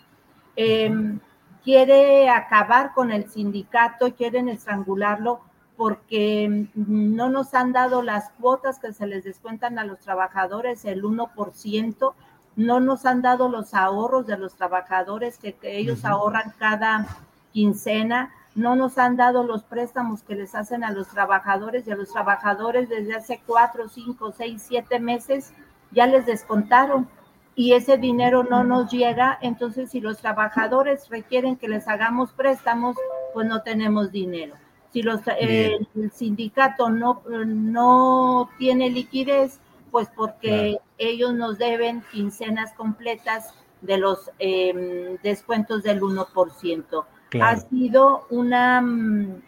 Em, 0.55 1.19
quiere 1.63 2.29
acabar 2.29 2.93
con 2.93 3.11
el 3.11 3.29
sindicato, 3.31 4.13
quieren 4.13 4.47
estrangularlo 4.47 5.41
porque 5.75 6.69
mm, 6.75 7.15
no 7.15 7.29
nos 7.29 7.55
han 7.55 7.73
dado 7.73 8.03
las 8.03 8.29
cuotas 8.39 8.77
que 8.77 8.93
se 8.93 9.07
les 9.07 9.23
descuentan 9.23 9.79
a 9.79 9.85
los 9.85 9.99
trabajadores, 9.99 10.85
el 10.85 11.03
1%, 11.03 12.13
no 12.55 12.79
nos 12.79 13.05
han 13.05 13.21
dado 13.21 13.49
los 13.49 13.73
ahorros 13.73 14.27
de 14.27 14.37
los 14.37 14.55
trabajadores 14.55 15.37
que, 15.37 15.55
ellos 15.63 16.05
ahorran 16.05 16.53
cada 16.57 17.07
quincena, 17.51 18.31
no 18.55 18.75
nos 18.75 18.97
han 18.97 19.17
dado 19.17 19.43
los 19.43 19.63
préstamos 19.63 20.23
que 20.23 20.35
les 20.35 20.55
hacen 20.55 20.83
a 20.83 20.91
los 20.91 21.07
trabajadores 21.09 21.87
y 21.87 21.91
a 21.91 21.95
los 21.95 22.11
trabajadores 22.11 22.87
desde 22.87 23.15
hace 23.15 23.41
cuatro, 23.45 23.89
cinco, 23.89 24.31
seis, 24.31 24.63
siete 24.65 24.99
meses 24.99 25.53
ya 25.91 26.07
les 26.07 26.25
descontaron 26.25 27.07
y 27.55 27.73
ese 27.73 27.97
dinero 27.97 28.43
no 28.43 28.63
nos 28.63 28.91
llega, 28.91 29.37
entonces 29.41 29.91
si 29.91 30.01
los 30.01 30.17
trabajadores 30.17 31.09
requieren 31.09 31.55
que 31.55 31.69
les 31.69 31.87
hagamos 31.87 32.31
préstamos, 32.33 32.97
pues 33.33 33.47
no 33.47 33.61
tenemos 33.61 34.11
dinero. 34.11 34.55
Si 34.91 35.01
los, 35.01 35.21
eh, 35.39 35.77
el 35.95 36.11
sindicato 36.11 36.89
no, 36.89 37.21
no 37.45 38.49
tiene 38.57 38.89
liquidez, 38.89 39.59
pues 39.95 40.09
porque 40.13 40.77
ellos 40.97 41.33
nos 41.33 41.57
deben 41.57 42.03
quincenas 42.11 42.73
completas 42.73 43.53
de 43.79 43.97
los 43.97 44.29
em, 44.39 45.15
descuentos 45.23 45.83
del 45.83 46.01
1%. 46.01 47.05
Ha 47.41 47.55
sido 47.55 48.27
una, 48.29 48.81
mm, 48.81 49.41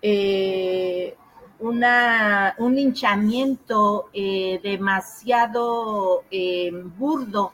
eh, 0.00 1.16
una, 1.58 2.54
un 2.58 2.76
linchamiento 2.76 4.08
eh, 4.12 4.60
demasiado 4.62 6.22
em, 6.30 6.96
burdo 6.96 7.52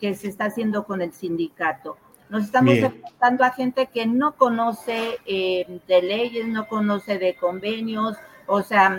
que 0.00 0.14
se 0.14 0.28
está 0.28 0.44
haciendo 0.44 0.84
con 0.84 1.02
el 1.02 1.12
sindicato. 1.12 1.96
Nos 2.28 2.44
estamos 2.44 2.74
enfrentando 2.74 3.42
a 3.42 3.50
gente 3.50 3.88
que 3.88 4.06
no 4.06 4.36
conoce 4.36 5.18
em, 5.26 5.80
de 5.88 6.00
leyes, 6.00 6.46
no 6.46 6.68
conoce 6.68 7.18
de 7.18 7.34
convenios, 7.34 8.16
o 8.46 8.62
sea, 8.62 8.96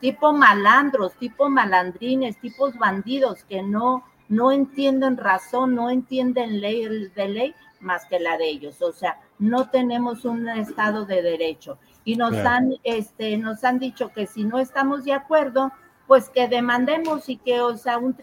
tipo 0.00 0.32
malandros, 0.32 1.14
tipo 1.14 1.48
malandrines, 1.48 2.38
tipos 2.38 2.76
bandidos 2.78 3.44
que 3.44 3.62
no, 3.62 4.04
no 4.28 4.52
entienden 4.52 5.16
razón, 5.16 5.74
no 5.74 5.90
entienden 5.90 6.60
ley 6.60 7.08
de 7.14 7.28
ley 7.28 7.54
más 7.80 8.06
que 8.06 8.20
la 8.20 8.36
de 8.36 8.48
ellos. 8.48 8.80
O 8.82 8.92
sea, 8.92 9.18
no 9.38 9.68
tenemos 9.70 10.24
un 10.24 10.48
estado 10.48 11.04
de 11.04 11.22
derecho. 11.22 11.78
Y 12.04 12.16
nos 12.16 12.34
han, 12.34 12.74
este, 12.82 13.36
nos 13.36 13.62
han 13.64 13.78
dicho 13.78 14.10
que 14.12 14.26
si 14.26 14.44
no 14.44 14.58
estamos 14.58 15.04
de 15.04 15.12
acuerdo, 15.12 15.72
pues 16.06 16.28
que 16.28 16.48
demandemos 16.48 17.28
y 17.28 17.36
que, 17.36 17.60
o 17.60 17.76
sea, 17.76 17.98
un, 17.98 18.16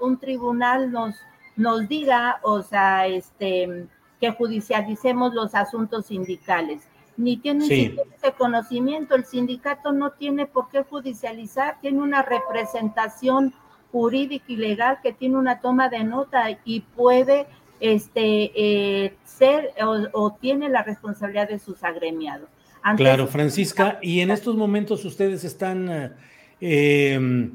un 0.00 0.18
tribunal 0.18 0.90
nos, 0.90 1.14
nos 1.56 1.88
diga, 1.88 2.40
o 2.42 2.62
sea, 2.62 3.06
este, 3.06 3.86
que 4.20 4.32
judicialicemos 4.32 5.34
los 5.34 5.54
asuntos 5.54 6.06
sindicales 6.06 6.88
ni 7.18 7.36
tienen 7.36 7.70
ese 7.70 8.32
conocimiento. 8.38 9.14
El 9.14 9.26
sindicato 9.26 9.92
no 9.92 10.12
tiene 10.12 10.46
por 10.46 10.70
qué 10.70 10.84
judicializar, 10.84 11.78
tiene 11.82 12.00
una 12.00 12.22
representación 12.22 13.52
jurídica 13.92 14.44
y 14.48 14.56
legal 14.56 14.98
que 15.02 15.12
tiene 15.12 15.36
una 15.36 15.60
toma 15.60 15.88
de 15.88 16.04
nota 16.04 16.46
y 16.64 16.80
puede 16.80 17.46
este, 17.80 18.52
eh, 18.54 19.14
ser 19.24 19.72
o, 20.12 20.36
tiene 20.40 20.68
la 20.68 20.82
responsabilidad 20.82 21.48
de 21.48 21.58
sus 21.58 21.82
agremiados. 21.84 22.48
claro, 22.96 23.26
Francisca, 23.26 23.98
y 24.00 24.20
en 24.20 24.30
estos 24.30 24.56
momentos 24.56 25.04
ustedes 25.04 25.42
están, 25.44 26.16
eh, 26.60 27.50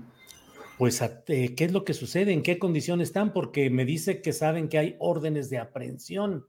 pues, 0.78 1.02
eh, 1.02 1.54
¿qué 1.56 1.66
es 1.66 1.72
lo 1.72 1.86
que 1.86 1.94
sucede? 1.94 2.34
¿En 2.34 2.44
qué 2.44 2.60
condiciones 2.60 3.10
están? 3.10 3.32
Porque 3.32 3.70
me 3.70 3.86
dice 3.86 4.22
que 4.22 4.34
saben 4.34 4.68
que 4.68 4.78
hay 4.78 4.96
órdenes 5.00 5.50
de 5.50 5.60
aprehensión. 5.60 6.46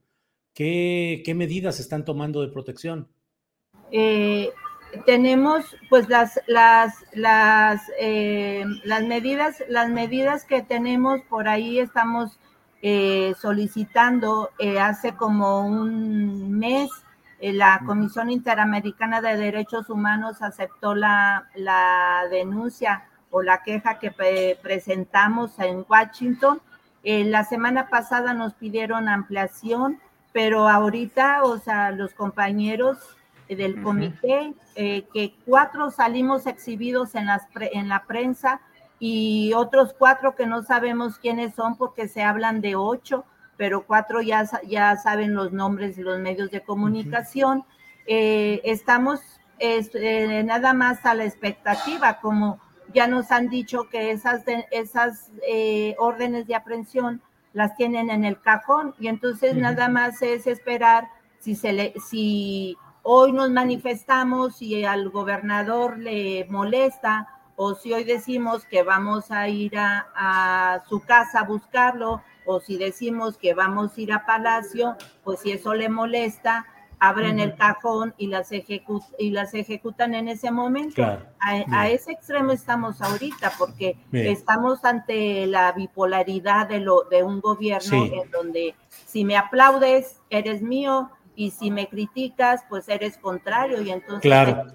¿Qué, 0.55 1.33
medidas 1.35 1.81
están 1.81 2.05
tomando 2.05 2.41
de 2.41 2.47
protección? 2.47 3.09
Eh, 3.91 4.51
tenemos 5.05 5.75
pues 5.89 6.07
las 6.07 6.39
las 6.47 6.93
las 7.11 7.81
eh, 7.99 8.63
las 8.85 9.03
medidas 9.03 9.61
las 9.67 9.89
medidas 9.89 10.45
que 10.45 10.61
tenemos 10.61 11.19
por 11.23 11.49
ahí 11.49 11.79
estamos 11.79 12.39
eh, 12.81 13.33
solicitando 13.41 14.49
hace 14.79 15.13
como 15.15 15.59
un 15.67 16.57
mes 16.57 16.89
la 17.41 17.81
Comisión 17.85 18.29
Interamericana 18.31 19.21
de 19.21 19.35
Derechos 19.35 19.89
Humanos 19.89 20.41
aceptó 20.41 20.95
la, 20.95 21.49
la 21.53 22.23
denuncia 22.31 23.03
o 23.29 23.41
la 23.41 23.61
queja 23.61 23.99
que 23.99 24.57
presentamos 24.61 25.59
en 25.59 25.85
Washington. 25.87 26.61
la 27.03 27.43
semana 27.43 27.89
pasada 27.89 28.33
nos 28.33 28.53
pidieron 28.53 29.09
ampliación 29.09 29.99
pero 30.35 30.67
ahorita, 30.67 31.45
o 31.45 31.59
sea, 31.59 31.91
los 31.91 32.13
compañeros 32.13 32.97
del 33.47 33.81
comité, 33.81 34.53
eh, 34.75 35.05
que 35.13 35.33
cuatro 35.45 35.91
salimos 35.91 36.45
exhibidos 36.45 37.15
en, 37.15 37.25
las 37.25 37.43
en 37.55 37.87
la 37.87 38.03
prensa 38.05 38.59
y 38.99 39.53
otros 39.55 39.95
cuatro 39.97 40.35
que 40.35 40.45
no 40.45 40.61
sabemos 40.63 41.19
quiénes 41.19 41.55
son 41.55 41.77
porque 41.77 42.09
se 42.09 42.21
hablan 42.21 42.59
de 42.59 42.75
ocho, 42.75 43.23
pero 43.55 43.85
cuatro 43.85 44.21
ya, 44.21 44.43
ya 44.67 44.97
saben 44.97 45.35
los 45.35 45.53
nombres 45.53 45.95
de 45.95 46.03
los 46.03 46.19
medios 46.19 46.51
de 46.51 46.59
comunicación. 46.59 47.63
Eh, 48.05 48.59
estamos 48.65 49.21
eh, 49.59 50.43
nada 50.43 50.73
más 50.73 51.05
a 51.05 51.13
la 51.13 51.23
expectativa, 51.23 52.19
como 52.19 52.59
ya 52.93 53.07
nos 53.07 53.31
han 53.31 53.47
dicho 53.47 53.87
que 53.89 54.11
esas, 54.11 54.43
esas 54.71 55.31
órdenes 55.97 56.45
de 56.45 56.55
aprehensión 56.55 57.21
las 57.55 57.75
tienen 57.77 58.09
en 58.09 58.25
el 58.25 58.39
cajón 58.41 58.93
y 58.99 59.07
entonces 59.07 59.55
nada 59.55 59.87
más 59.87 60.21
es 60.21 60.45
esperar 60.45 61.07
si 61.39 61.55
se 61.55 61.71
le, 61.71 61.93
si 62.05 62.75
hoy 63.01 63.31
nos 63.31 63.49
manifestamos 63.49 64.61
y 64.61 64.83
al 64.83 65.09
gobernador 65.09 65.97
le 65.97 66.45
molesta 66.49 67.29
o 67.55 67.73
si 67.73 67.93
hoy 67.93 68.03
decimos 68.03 68.65
que 68.65 68.83
vamos 68.83 69.31
a 69.31 69.47
ir 69.47 69.77
a, 69.77 70.05
a, 70.13 70.83
su 70.89 70.99
casa 70.99 71.39
a 71.39 71.43
buscarlo 71.45 72.21
o 72.45 72.59
si 72.59 72.77
decimos 72.77 73.37
que 73.37 73.53
vamos 73.53 73.97
a 73.97 74.01
ir 74.01 74.11
a 74.11 74.25
Palacio, 74.25 74.97
pues 75.23 75.39
si 75.39 75.53
eso 75.53 75.73
le 75.73 75.87
molesta, 75.87 76.65
abren 76.99 77.39
el 77.39 77.55
cajón 77.55 78.13
y 78.17 78.27
las, 78.27 78.49
y 78.51 79.29
las 79.29 79.53
ejecutan 79.53 80.15
en 80.15 80.27
ese 80.27 80.51
momento. 80.51 81.03
a, 81.39 81.89
ese 81.89 82.11
extremo 82.11 82.51
estamos 82.51 83.01
ahorita, 83.01 83.53
porque 83.57 83.97
estamos 84.11 84.83
ante 84.85 85.45
la 85.47 85.71
bipolaridad 85.71 86.67
de, 86.67 86.79
lo, 86.79 87.03
de 87.03 87.23
un 87.23 87.39
gobierno 87.41 88.05
en 88.05 88.31
donde 88.31 88.75
si 89.05 89.25
me 89.25 89.37
aplaudes, 89.37 90.19
eres 90.29 90.61
mío, 90.61 91.09
y 91.35 91.51
si 91.51 91.69
me 91.69 91.87
criticas, 91.87 92.63
pues 92.69 92.87
eres 92.87 93.17
contrario, 93.17 93.81
y 93.81 93.91
entonces 93.91 94.21
claro. 94.21 94.67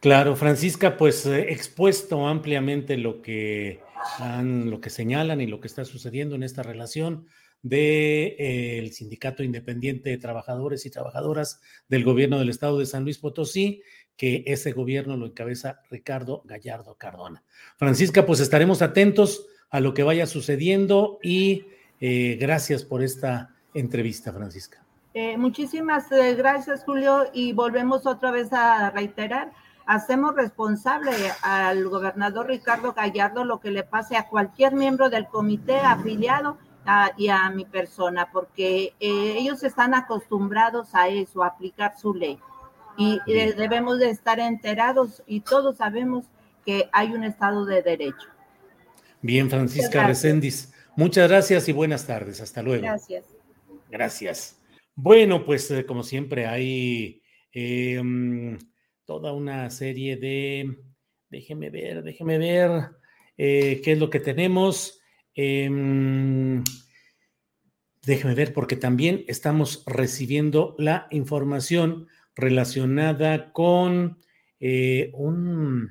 Claro, 0.00 0.34
Francisca, 0.34 0.96
pues 0.96 1.26
eh, 1.26 1.52
expuesto 1.52 2.26
ampliamente 2.26 2.96
lo 2.96 3.22
que 3.22 3.80
han, 4.18 4.68
lo 4.68 4.80
que 4.80 4.90
señalan 4.90 5.40
y 5.40 5.46
lo 5.46 5.60
que 5.60 5.68
está 5.68 5.84
sucediendo 5.84 6.34
en 6.34 6.42
esta 6.42 6.64
relación 6.64 7.28
del 7.62 7.70
de, 7.70 8.36
eh, 8.38 8.90
Sindicato 8.92 9.42
Independiente 9.42 10.10
de 10.10 10.18
Trabajadores 10.18 10.84
y 10.84 10.90
Trabajadoras 10.90 11.60
del 11.88 12.04
Gobierno 12.04 12.38
del 12.38 12.48
Estado 12.48 12.78
de 12.78 12.86
San 12.86 13.04
Luis 13.04 13.18
Potosí, 13.18 13.82
que 14.16 14.44
ese 14.46 14.72
gobierno 14.72 15.16
lo 15.16 15.26
encabeza 15.26 15.80
Ricardo 15.90 16.42
Gallardo 16.44 16.96
Cardona. 16.96 17.42
Francisca, 17.76 18.26
pues 18.26 18.40
estaremos 18.40 18.82
atentos 18.82 19.46
a 19.70 19.80
lo 19.80 19.94
que 19.94 20.02
vaya 20.02 20.26
sucediendo 20.26 21.18
y 21.22 21.64
eh, 22.00 22.36
gracias 22.40 22.84
por 22.84 23.02
esta 23.02 23.54
entrevista, 23.74 24.32
Francisca. 24.32 24.84
Eh, 25.14 25.36
muchísimas 25.36 26.08
gracias, 26.10 26.84
Julio, 26.84 27.26
y 27.32 27.52
volvemos 27.52 28.06
otra 28.06 28.30
vez 28.30 28.52
a 28.52 28.90
reiterar 28.90 29.52
hacemos 29.86 30.34
responsable 30.34 31.10
al 31.42 31.88
gobernador 31.88 32.46
Ricardo 32.46 32.92
Gallardo 32.92 33.44
lo 33.44 33.60
que 33.60 33.70
le 33.70 33.82
pase 33.82 34.16
a 34.16 34.28
cualquier 34.28 34.74
miembro 34.74 35.10
del 35.10 35.26
comité 35.26 35.80
afiliado 35.80 36.56
y 37.16 37.28
a 37.28 37.50
mi 37.50 37.64
persona, 37.64 38.30
porque 38.32 38.94
eh, 39.00 39.36
ellos 39.38 39.62
están 39.62 39.94
acostumbrados 39.94 40.94
a 40.94 41.08
eso, 41.08 41.42
a 41.42 41.48
aplicar 41.48 41.98
su 41.98 42.14
ley. 42.14 42.38
Y 42.96 43.18
debemos 43.26 43.98
de 43.98 44.10
estar 44.10 44.38
enterados 44.38 45.22
y 45.26 45.40
todos 45.40 45.78
sabemos 45.78 46.26
que 46.64 46.88
hay 46.92 47.12
un 47.12 47.24
Estado 47.24 47.64
de 47.64 47.82
Derecho. 47.82 48.28
Bien, 49.22 49.48
Francisca 49.48 50.06
Reséndiz. 50.06 50.72
Muchas 50.96 51.28
gracias 51.28 51.68
y 51.68 51.72
buenas 51.72 52.06
tardes. 52.06 52.40
Hasta 52.40 52.62
luego. 52.62 52.82
Gracias. 52.82 53.24
Gracias. 53.90 54.58
Bueno, 54.94 55.44
pues 55.44 55.70
eh, 55.70 55.86
como 55.86 56.02
siempre 56.02 56.46
hay 56.46 57.22
em, 57.52 58.58
toda 59.04 59.32
una 59.32 59.70
serie 59.70 60.16
de, 60.16 60.76
déjeme 61.30 61.70
ver, 61.70 62.02
déjeme 62.02 62.36
ver 62.38 62.90
eh, 63.38 63.80
qué 63.82 63.92
es 63.92 63.98
lo 63.98 64.10
que 64.10 64.20
tenemos. 64.20 65.01
Em, 65.34 66.62
déjeme 68.04 68.34
ver, 68.34 68.52
porque 68.52 68.76
también 68.76 69.24
estamos 69.28 69.84
recibiendo 69.86 70.74
la 70.78 71.06
información 71.10 72.08
relacionada 72.34 73.52
con 73.52 74.18
eh, 74.60 75.10
un, 75.14 75.90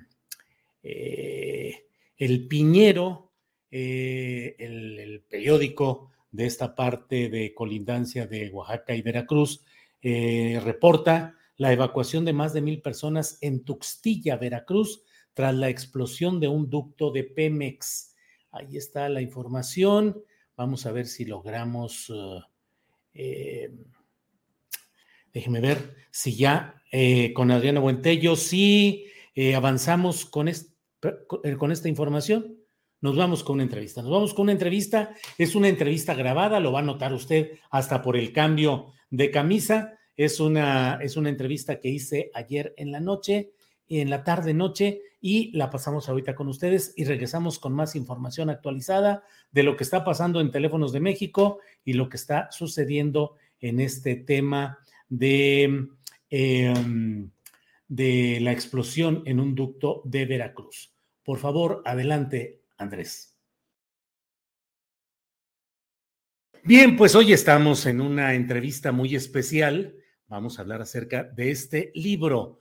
eh, 0.83 1.85
el 2.17 2.47
Piñero, 2.47 3.31
eh, 3.69 4.55
el, 4.59 5.23
periódico 5.29 6.11
de 6.31 6.45
esta 6.45 6.75
parte 6.75 7.29
de 7.29 7.53
colindancia 7.53 8.27
de 8.27 8.49
Oaxaca 8.49 8.95
y 8.95 9.01
Veracruz, 9.01 9.63
reporta 10.01 11.35
la 11.57 11.71
evacuación 11.71 12.25
de 12.25 12.33
más 12.33 12.53
de 12.53 12.61
mil 12.61 12.81
personas 12.81 13.37
en 13.41 13.63
Tuxtilla, 13.63 14.35
Veracruz, 14.35 15.03
tras 15.33 15.53
la 15.53 15.69
explosión 15.69 16.39
de 16.39 16.47
un 16.47 16.69
ducto 16.69 17.11
de 17.11 17.23
Pemex. 17.23 18.10
Ahí 18.51 18.77
está 18.77 19.09
la 19.09 19.21
información. 19.21 20.23
Vamos 20.55 20.85
a 20.85 20.91
ver 20.91 21.07
si 21.07 21.25
logramos... 21.25 22.11
Déjeme 25.33 25.61
ver 25.61 25.95
si 26.11 26.35
ya 26.35 26.81
eh, 26.91 27.31
con 27.33 27.51
Adriano 27.51 27.81
Buentello, 27.81 28.35
eh, 29.33 29.55
avanzamos 29.55 30.25
con, 30.25 30.49
eh, 30.49 30.55
con 31.57 31.71
esta 31.71 31.87
información. 31.87 32.57
Nos 32.99 33.15
vamos 33.15 33.43
con 33.43 33.55
una 33.55 33.63
entrevista. 33.63 34.01
Nos 34.01 34.11
vamos 34.11 34.33
con 34.33 34.43
una 34.43 34.51
entrevista. 34.51 35.15
Es 35.37 35.55
una 35.55 35.69
entrevista 35.69 36.13
grabada, 36.13 36.59
lo 36.59 36.71
va 36.71 36.79
a 36.79 36.83
notar 36.83 37.13
usted 37.13 37.51
hasta 37.71 38.01
por 38.01 38.17
el 38.17 38.33
cambio 38.33 38.91
de 39.09 39.31
camisa. 39.31 39.97
Es 40.17 40.39
una, 40.39 40.99
es 41.01 41.15
una 41.15 41.29
entrevista 41.29 41.79
que 41.79 41.89
hice 41.89 42.29
ayer 42.33 42.73
en 42.77 42.91
la 42.91 42.99
noche, 42.99 43.53
en 43.99 44.09
la 44.09 44.23
tarde 44.23 44.53
noche, 44.53 45.01
y 45.21 45.55
la 45.55 45.69
pasamos 45.69 46.09
ahorita 46.09 46.33
con 46.33 46.47
ustedes 46.47 46.93
y 46.97 47.05
regresamos 47.05 47.59
con 47.59 47.73
más 47.73 47.95
información 47.95 48.49
actualizada 48.49 49.23
de 49.51 49.61
lo 49.61 49.77
que 49.77 49.83
está 49.83 50.03
pasando 50.03 50.41
en 50.41 50.49
Teléfonos 50.49 50.91
de 50.91 50.99
México 50.99 51.59
y 51.85 51.93
lo 51.93 52.09
que 52.09 52.17
está 52.17 52.51
sucediendo 52.51 53.35
en 53.59 53.79
este 53.79 54.15
tema 54.15 54.79
de, 55.07 55.87
em, 56.31 57.29
de 57.87 58.39
la 58.41 58.51
explosión 58.51 59.21
en 59.27 59.39
un 59.39 59.53
ducto 59.53 60.01
de 60.05 60.25
Veracruz. 60.25 60.91
Por 61.23 61.37
favor, 61.37 61.83
adelante, 61.85 62.61
Andrés. 62.77 63.37
Bien, 66.63 66.95
pues 66.95 67.15
hoy 67.15 67.33
estamos 67.33 67.85
en 67.85 68.01
una 68.01 68.33
entrevista 68.33 68.91
muy 68.91 69.15
especial. 69.15 69.95
Vamos 70.27 70.57
a 70.57 70.61
hablar 70.61 70.81
acerca 70.81 71.23
de 71.23 71.51
este 71.51 71.91
libro, 71.93 72.59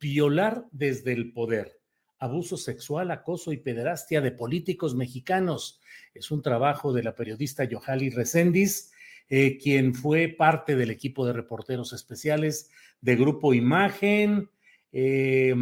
Violar 0.00 0.66
desde 0.72 1.12
el 1.12 1.32
Poder, 1.32 1.80
Abuso 2.18 2.56
Sexual, 2.56 3.10
Acoso 3.10 3.52
y 3.52 3.56
Pederastia 3.56 4.20
de 4.20 4.30
Políticos 4.30 4.94
Mexicanos. 4.94 5.80
Es 6.14 6.30
un 6.30 6.42
trabajo 6.42 6.92
de 6.92 7.02
la 7.02 7.14
periodista 7.14 7.64
Yohali 7.64 8.10
Recendis 8.10 8.92
eh, 9.32 9.58
quien 9.58 9.94
fue 9.94 10.26
parte 10.26 10.74
del 10.74 10.90
equipo 10.90 11.24
de 11.24 11.32
reporteros 11.32 11.92
especiales 11.92 12.68
de 13.00 13.14
Grupo 13.14 13.54
Imagen, 13.54 14.50
eh, 14.90 15.54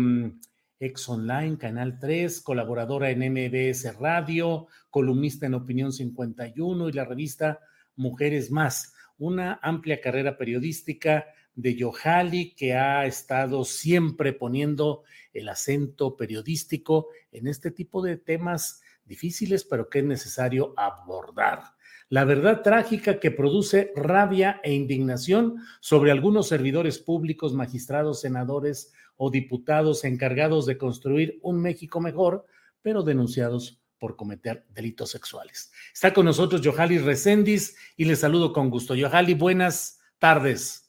Ex 0.81 1.07
Online, 1.11 1.59
Canal 1.59 1.99
3, 1.99 2.41
colaboradora 2.41 3.11
en 3.11 3.31
MBS 3.31 3.95
Radio, 3.99 4.69
columnista 4.89 5.45
en 5.45 5.53
Opinión 5.53 5.93
51 5.93 6.89
y 6.89 6.93
la 6.93 7.05
revista 7.05 7.61
Mujeres 7.95 8.51
Más. 8.51 8.95
Una 9.19 9.61
amplia 9.61 10.01
carrera 10.01 10.39
periodística 10.39 11.27
de 11.59 11.75
Yohali 11.75 12.55
que 12.55 12.75
ha 12.75 13.05
estado 13.05 13.65
siempre 13.65 14.33
poniendo 14.33 15.03
el 15.33 15.49
acento 15.49 16.17
periodístico 16.17 17.09
en 17.33 17.49
este 17.49 17.73
tipo 17.73 18.01
de 18.01 18.17
temas 18.17 18.81
difíciles, 19.05 19.65
pero 19.65 19.91
que 19.91 19.99
es 19.99 20.05
necesario 20.05 20.73
abordar 20.77 21.63
la 22.11 22.25
verdad 22.25 22.63
trágica 22.63 23.21
que 23.21 23.31
produce 23.31 23.93
rabia 23.95 24.61
e 24.63 24.73
indignación 24.73 25.59
sobre 25.81 26.11
algunos 26.11 26.49
servidores 26.49 26.99
públicos, 26.99 27.53
magistrados, 27.53 28.23
senadores 28.23 28.93
o 29.17 29.31
diputados 29.31 30.05
encargados 30.05 30.65
de 30.65 30.79
construir 30.79 31.39
un 31.43 31.61
México 31.61 32.01
mejor, 32.01 32.47
pero 32.81 33.03
denunciados 33.03 33.83
por 33.99 34.17
cometer 34.17 34.65
delitos 34.71 35.11
sexuales. 35.11 35.71
Está 35.93 36.15
con 36.15 36.25
nosotros 36.25 36.63
Yohali 36.63 36.99
Recendis 36.99 37.77
y 37.97 38.07
le 38.07 38.17
saludo 38.17 38.55
con 38.55 38.71
gusto. 38.71 38.95
Yohali, 38.95 39.35
buenas 39.35 40.01
tardes. 40.19 40.88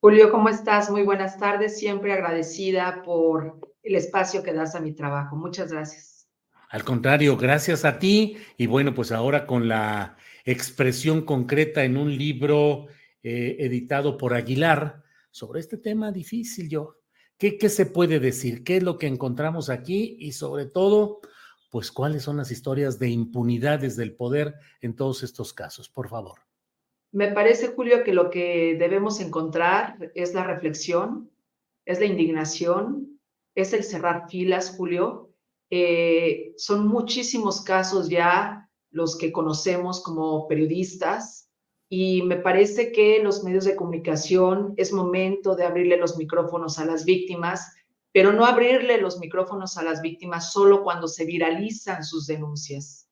Julio, 0.00 0.30
¿cómo 0.30 0.48
estás? 0.48 0.90
Muy 0.90 1.02
buenas 1.02 1.38
tardes. 1.38 1.78
Siempre 1.78 2.12
agradecida 2.12 3.02
por 3.02 3.58
el 3.82 3.94
espacio 3.94 4.42
que 4.42 4.52
das 4.52 4.74
a 4.74 4.80
mi 4.80 4.92
trabajo. 4.92 5.36
Muchas 5.36 5.72
gracias. 5.72 6.28
Al 6.68 6.84
contrario, 6.84 7.36
gracias 7.36 7.84
a 7.84 7.98
ti. 7.98 8.36
Y 8.58 8.66
bueno, 8.66 8.94
pues 8.94 9.10
ahora 9.10 9.46
con 9.46 9.68
la 9.68 10.16
expresión 10.44 11.22
concreta 11.22 11.84
en 11.84 11.96
un 11.96 12.16
libro 12.16 12.86
eh, 13.22 13.56
editado 13.58 14.18
por 14.18 14.34
Aguilar 14.34 15.02
sobre 15.30 15.60
este 15.60 15.78
tema 15.78 16.12
difícil, 16.12 16.68
yo. 16.68 16.98
¿Qué, 17.38 17.58
¿Qué 17.58 17.68
se 17.68 17.86
puede 17.86 18.20
decir? 18.20 18.64
¿Qué 18.64 18.76
es 18.78 18.82
lo 18.82 18.98
que 18.98 19.06
encontramos 19.06 19.70
aquí? 19.70 20.16
Y 20.20 20.32
sobre 20.32 20.66
todo, 20.66 21.20
pues 21.70 21.90
cuáles 21.90 22.22
son 22.22 22.36
las 22.36 22.50
historias 22.50 22.98
de 22.98 23.08
impunidades 23.08 23.96
del 23.96 24.14
poder 24.14 24.54
en 24.80 24.94
todos 24.94 25.22
estos 25.22 25.52
casos, 25.52 25.88
por 25.88 26.08
favor. 26.08 26.45
Me 27.12 27.32
parece, 27.32 27.68
Julio, 27.68 28.04
que 28.04 28.12
lo 28.12 28.30
que 28.30 28.76
debemos 28.78 29.20
encontrar 29.20 29.96
es 30.14 30.34
la 30.34 30.44
reflexión, 30.44 31.30
es 31.84 32.00
la 32.00 32.06
indignación, 32.06 33.20
es 33.54 33.72
el 33.72 33.84
cerrar 33.84 34.28
filas, 34.28 34.74
Julio. 34.76 35.30
Eh, 35.70 36.52
son 36.56 36.86
muchísimos 36.86 37.62
casos 37.62 38.08
ya 38.08 38.68
los 38.90 39.16
que 39.18 39.32
conocemos 39.32 40.02
como 40.02 40.46
periodistas 40.46 41.46
y 41.88 42.22
me 42.22 42.36
parece 42.36 42.90
que 42.90 43.22
los 43.22 43.44
medios 43.44 43.64
de 43.64 43.76
comunicación 43.76 44.74
es 44.76 44.92
momento 44.92 45.54
de 45.54 45.64
abrirle 45.64 45.96
los 45.96 46.16
micrófonos 46.16 46.78
a 46.78 46.84
las 46.84 47.04
víctimas, 47.04 47.74
pero 48.12 48.32
no 48.32 48.44
abrirle 48.44 49.00
los 49.00 49.18
micrófonos 49.18 49.76
a 49.76 49.84
las 49.84 50.00
víctimas 50.02 50.52
solo 50.52 50.82
cuando 50.82 51.06
se 51.06 51.24
viralizan 51.24 52.02
sus 52.02 52.26
denuncias, 52.26 53.05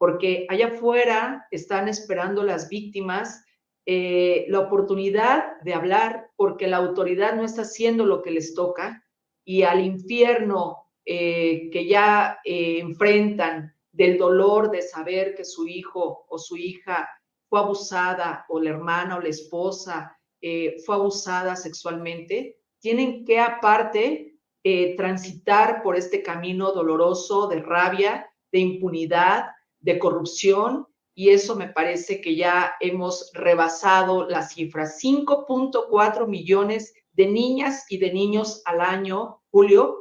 porque 0.00 0.46
allá 0.48 0.68
afuera 0.68 1.46
están 1.50 1.86
esperando 1.86 2.42
las 2.42 2.70
víctimas 2.70 3.44
eh, 3.84 4.46
la 4.48 4.60
oportunidad 4.60 5.60
de 5.60 5.74
hablar 5.74 6.30
porque 6.36 6.68
la 6.68 6.78
autoridad 6.78 7.34
no 7.34 7.44
está 7.44 7.62
haciendo 7.62 8.06
lo 8.06 8.22
que 8.22 8.30
les 8.30 8.54
toca 8.54 9.04
y 9.44 9.62
al 9.62 9.84
infierno 9.84 10.86
eh, 11.04 11.68
que 11.70 11.84
ya 11.84 12.38
eh, 12.46 12.78
enfrentan 12.78 13.74
del 13.92 14.16
dolor 14.16 14.70
de 14.70 14.80
saber 14.80 15.34
que 15.34 15.44
su 15.44 15.66
hijo 15.68 16.24
o 16.30 16.38
su 16.38 16.56
hija 16.56 17.06
fue 17.50 17.60
abusada 17.60 18.46
o 18.48 18.58
la 18.58 18.70
hermana 18.70 19.16
o 19.16 19.20
la 19.20 19.28
esposa 19.28 20.16
fue 20.86 20.94
abusada 20.94 21.54
sexualmente, 21.54 22.56
tienen 22.78 23.26
que 23.26 23.38
aparte 23.38 24.38
transitar 24.96 25.82
por 25.82 25.96
este 25.96 26.22
camino 26.22 26.72
doloroso 26.72 27.46
de 27.48 27.60
rabia, 27.60 28.26
de 28.50 28.60
impunidad, 28.60 29.50
de 29.80 29.98
corrupción, 29.98 30.86
y 31.14 31.30
eso 31.30 31.56
me 31.56 31.68
parece 31.68 32.20
que 32.20 32.36
ya 32.36 32.74
hemos 32.80 33.30
rebasado 33.34 34.28
la 34.28 34.42
cifra. 34.42 34.86
5.4 34.86 36.26
millones 36.26 36.94
de 37.12 37.26
niñas 37.26 37.84
y 37.90 37.98
de 37.98 38.12
niños 38.12 38.62
al 38.64 38.80
año, 38.80 39.42
Julio, 39.50 39.98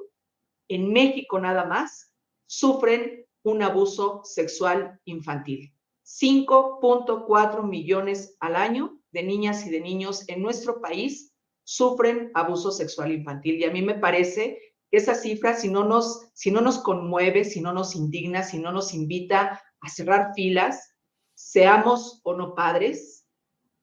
en 0.70 0.94
México 0.94 1.40
nada 1.40 1.66
más, 1.66 2.14
sufren 2.46 3.26
un 3.44 3.64
abuso 3.64 4.22
sexual 4.24 5.00
infantil. 5.06 5.74
5.4 6.06 7.64
millones 7.64 8.36
al 8.40 8.56
año 8.56 9.00
de 9.12 9.24
niñas 9.24 9.66
y 9.66 9.70
de 9.70 9.82
niños 9.82 10.28
en 10.28 10.42
nuestro 10.42 10.82
país 10.82 11.34
sufren 11.64 12.32
abuso 12.34 12.72
sexual 12.72 13.12
infantil. 13.12 13.56
Y 13.56 13.66
a 13.66 13.72
mí 13.72 13.82
me 13.82 13.96
parece 13.96 14.60
que 14.90 14.98
esa 14.98 15.16
cifra, 15.16 15.54
si 15.54 15.70
no 15.70 15.84
nos, 15.84 16.30
si 16.34 16.50
no 16.50 16.62
nos 16.62 16.80
conmueve, 16.80 17.44
si 17.44 17.62
no 17.62 17.74
nos 17.74 17.96
indigna, 17.96 18.44
si 18.44 18.58
no 18.58 18.72
nos 18.72 18.94
invita 18.94 19.62
a 19.82 19.90
cerrar 19.90 20.34
filas, 20.36 20.96
seamos 21.34 22.22
o 22.24 22.34
no 22.36 22.56
padres, 22.56 23.26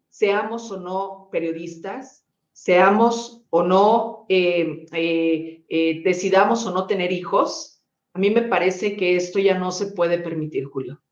seamos 0.08 0.70
o 0.70 0.78
no 0.78 1.28
periodistas, 1.30 2.24
seamos 2.52 3.42
o 3.50 3.62
no, 3.62 4.26
eh, 4.28 4.86
eh, 4.92 5.64
eh, 5.68 6.02
decidamos 6.04 6.64
o 6.66 6.72
no 6.72 6.86
tener 6.86 7.12
hijos, 7.12 7.82
a 8.16 8.18
mí 8.18 8.30
me 8.30 8.42
parece 8.42 8.96
que 8.96 9.14
esto 9.14 9.38
ya 9.38 9.58
no 9.58 9.70
se 9.70 9.88
puede 9.88 10.18
permitir, 10.18 10.64
Julio. 10.64 11.02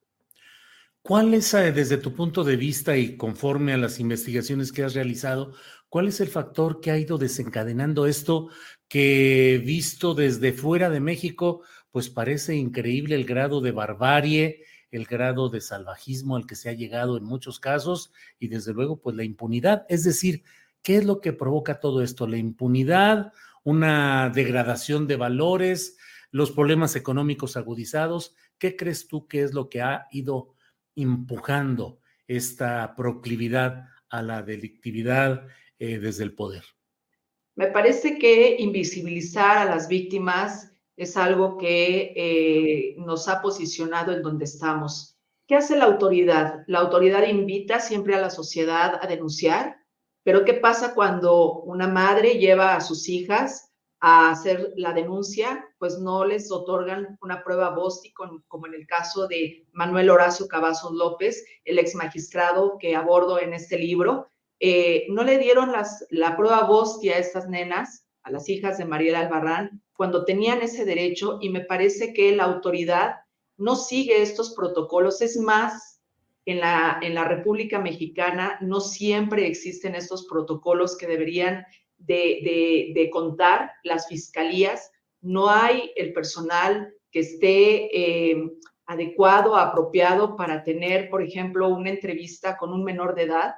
¿Cuál 1.03 1.35
es, 1.35 1.53
desde 1.53 1.99
tu 1.99 2.15
punto 2.15 2.45
de 2.45 2.57
vista 2.57 2.97
y 2.97 3.19
conforme 3.19 3.75
a 3.75 3.77
las 3.77 4.01
investigaciones 4.01 4.73
que 4.73 4.85
has 4.85 4.95
realizado, 4.95 5.53
cuál 5.91 6.09
es 6.09 6.21
el 6.23 6.29
factor 6.29 6.81
que 6.81 6.91
ha 6.91 6.99
ido 6.99 7.19
desencadenando 7.19 8.07
esto 8.07 8.49
que 8.89 9.61
visto 9.63 10.15
desde 10.15 10.55
fuera 10.55 10.89
de 10.89 11.01
México, 11.01 11.63
pues 11.91 12.09
parece 12.09 12.55
increíble 12.55 13.17
el 13.17 13.27
grado 13.27 13.61
de 13.61 13.73
barbarie, 13.73 14.65
el 14.97 15.07
grado 15.07 15.49
de 15.49 15.61
salvajismo 15.61 16.37
al 16.37 16.47
que 16.47 16.57
se 16.57 16.69
ha 16.69 16.73
llegado 16.73 17.17
en 17.17 17.25
muchos 17.25 17.61
casos 17.61 18.13
y 18.39 18.49
desde 18.49 18.73
luego 18.73 19.01
pues 19.01 19.17
la 19.17 19.25
impunidad? 19.25 19.87
Es 19.89 20.05
decir, 20.05 20.45
¿qué 20.83 20.97
es 20.97 21.05
lo 21.05 21.21
que 21.21 21.33
provoca 21.33 21.81
todo 21.81 22.03
esto? 22.03 22.27
¿La 22.27 22.37
impunidad? 22.37 23.33
¿Una 23.63 24.31
degradación 24.31 25.07
de 25.07 25.17
valores? 25.17 25.97
los 26.35 26.51
problemas 26.51 26.97
económicos 26.97 27.57
agudizados. 27.57 28.35
¿Qué 28.59 28.75
crees 28.75 29.07
tú 29.07 29.29
que 29.29 29.45
es 29.45 29.55
lo 29.55 29.69
que 29.69 29.83
ha 29.83 30.09
ido 30.11 30.57
empujando 30.97 32.01
esta 32.27 32.97
proclividad 32.97 33.85
a 34.09 34.21
la 34.21 34.43
delictividad 34.43 35.47
eh, 35.79 36.01
desde 36.01 36.25
el 36.25 36.35
poder? 36.35 36.65
Me 37.55 37.69
parece 37.69 38.19
que 38.19 38.57
invisibilizar 38.59 39.59
a 39.59 39.65
las 39.65 39.87
víctimas 39.87 40.73
es 40.97 41.17
algo 41.17 41.59
que 41.59 42.13
eh, 42.17 42.95
nos 42.99 43.29
ha 43.29 43.43
posicionado 43.43 44.13
en 44.13 44.23
donde 44.23 44.45
estamos. 44.45 45.19
¿Qué 45.47 45.57
hace 45.57 45.77
la 45.77 45.85
autoridad? 45.85 46.65
La 46.67 46.79
autoridad 46.79 47.27
invita 47.27 47.81
siempre 47.81 48.15
a 48.15 48.21
la 48.21 48.31
sociedad 48.31 48.99
a 49.01 49.07
denunciar, 49.07 49.77
pero 50.23 50.45
¿qué 50.45 50.55
pasa 50.55 50.95
cuando 50.95 51.61
una 51.63 51.87
madre 51.87 52.39
lleva 52.39 52.77
a 52.77 52.81
sus 52.81 53.09
hijas 53.09 53.71
a 54.01 54.31
hacer 54.31 54.73
la 54.77 54.93
denuncia? 54.93 55.67
Pues 55.79 55.99
no 55.99 56.25
les 56.25 56.51
otorgan 56.51 57.19
una 57.21 57.45
prueba 57.45 57.75
BOSTI, 57.75 58.15
como 58.49 58.67
en 58.67 58.75
el 58.75 58.87
caso 58.87 59.29
de 59.29 59.67
Manuel 59.73 60.09
Horacio 60.09 60.49
Cavazos 60.49 60.93
López, 60.93 61.45
el 61.65 61.79
ex 61.79 61.95
magistrado 61.95 62.79
que 62.79 62.97
abordo 62.97 63.39
en 63.39 63.53
este 63.53 63.79
libro, 63.79 64.29
eh, 64.61 65.07
no 65.11 65.25
le 65.25 65.37
dieron 65.37 65.73
las, 65.73 66.07
la 66.09 66.39
prueba 66.39 66.65
Bosti 66.65 67.11
a 67.11 67.19
estas 67.19 67.49
nenas, 67.49 68.09
a 68.23 68.31
las 68.31 68.49
hijas 68.49 68.79
de 68.79 68.87
Mariela 68.87 69.21
Albarrán, 69.21 69.83
cuando 69.97 70.25
tenían 70.25 70.63
ese 70.63 70.85
derecho 70.85 71.39
y 71.41 71.51
me 71.51 71.61
parece 71.61 72.13
que 72.13 72.35
la 72.35 72.45
autoridad 72.45 73.17
no 73.57 73.77
sigue 73.77 74.23
estos 74.23 74.55
protocolos. 74.55 75.21
Es 75.23 75.37
más, 75.37 76.01
en 76.47 76.61
la, 76.61 76.99
en 77.03 77.15
la 77.15 77.25
República 77.25 77.79
Mexicana 77.79 78.59
no 78.61 78.81
siempre 78.81 79.47
existen 79.47 79.95
estos 79.95 80.27
protocolos 80.27 80.97
que 80.97 81.07
deberían 81.07 81.65
de, 81.99 83.09
contar 83.13 83.73
las 83.83 84.09
fiscalías. 84.09 84.91
No 85.21 85.49
hay 85.49 85.93
el 85.97 86.13
personal 86.13 86.93
que 87.11 87.21
esté 87.21 88.31
eh, 88.33 88.51
adecuado, 88.87 89.57
apropiado 89.57 90.37
para 90.37 90.65
tener, 90.65 91.09
por 91.09 91.23
ejemplo, 91.23 91.69
una 91.69 91.91
entrevista 91.91 92.57
con 92.57 92.73
un 92.73 92.85
menor 92.85 93.15
de 93.15 93.23
edad 93.23 93.55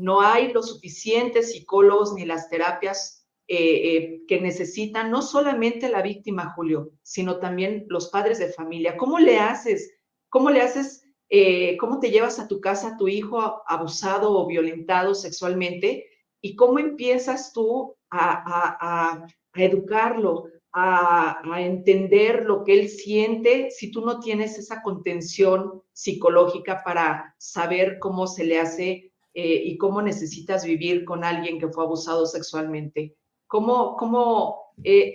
no 0.00 0.22
hay 0.22 0.50
los 0.52 0.70
suficientes 0.70 1.52
psicólogos 1.52 2.14
ni 2.14 2.24
las 2.24 2.48
terapias 2.48 3.19
eh, 3.52 3.96
eh, 3.96 4.22
que 4.28 4.40
necesitan 4.40 5.10
no 5.10 5.22
solamente 5.22 5.88
la 5.88 6.02
víctima, 6.02 6.52
Julio, 6.54 6.92
sino 7.02 7.40
también 7.40 7.84
los 7.88 8.08
padres 8.08 8.38
de 8.38 8.52
familia. 8.52 8.96
¿Cómo 8.96 9.18
le 9.18 9.40
haces? 9.40 9.92
¿Cómo 10.28 10.50
le 10.50 10.60
haces? 10.60 11.04
Eh, 11.28 11.76
¿Cómo 11.78 11.98
te 11.98 12.12
llevas 12.12 12.38
a 12.38 12.46
tu 12.46 12.60
casa 12.60 12.90
a 12.90 12.96
tu 12.96 13.08
hijo 13.08 13.64
abusado 13.66 14.38
o 14.38 14.46
violentado 14.46 15.16
sexualmente? 15.16 16.06
¿Y 16.40 16.54
cómo 16.54 16.78
empiezas 16.78 17.52
tú 17.52 17.96
a, 18.08 19.26
educarlo, 19.52 20.44
a, 20.72 21.42
a, 21.44 21.60
entender 21.60 22.44
lo 22.44 22.62
que 22.62 22.78
él 22.78 22.88
siente 22.88 23.72
si 23.72 23.90
tú 23.90 24.06
no 24.06 24.20
tienes 24.20 24.58
esa 24.60 24.80
contención 24.80 25.82
psicológica 25.92 26.84
para 26.84 27.34
saber 27.36 27.98
cómo 27.98 28.28
se 28.28 28.44
le 28.44 28.60
hace 28.60 29.10
eh, 29.32 29.62
y 29.64 29.76
cómo 29.76 30.02
necesitas 30.02 30.64
vivir 30.64 31.04
con 31.04 31.22
alguien 31.22 31.58
que 31.58 31.68
fue 31.68 31.84
abusado 31.84 32.26
sexualmente. 32.26 33.16
Cómo, 33.50 33.96
cómo 33.96 34.74
eh, 34.84 35.10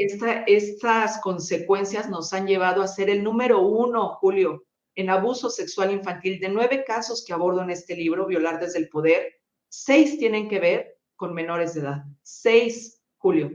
estas 0.46 1.22
consecuencias 1.22 2.10
nos 2.10 2.34
han 2.34 2.46
llevado 2.46 2.82
a 2.82 2.88
ser 2.90 3.10
el 3.10 3.24
número 3.24 3.62
uno, 3.62 4.10
Julio, 4.16 4.66
en 4.94 5.10
abuso 5.10 5.50
sexual 5.50 5.94
infantil. 5.94 6.42
De 6.42 6.50
nueve 6.50 6.84
casos 6.86 7.24
que 7.26 7.32
abordo 7.32 7.62
en 7.62 7.70
este 7.70 7.96
libro, 7.96 8.28
Violar 8.28 8.60
desde 8.60 8.80
el 8.80 8.90
Poder, 8.90 9.36
seis 9.70 10.20
tienen 10.20 10.50
que 10.50 10.60
ver 10.60 10.98
con 11.16 11.34
menores 11.34 11.76
de 11.76 11.80
edad. 11.80 12.04
Seis, 12.24 13.02
Julio. 13.16 13.52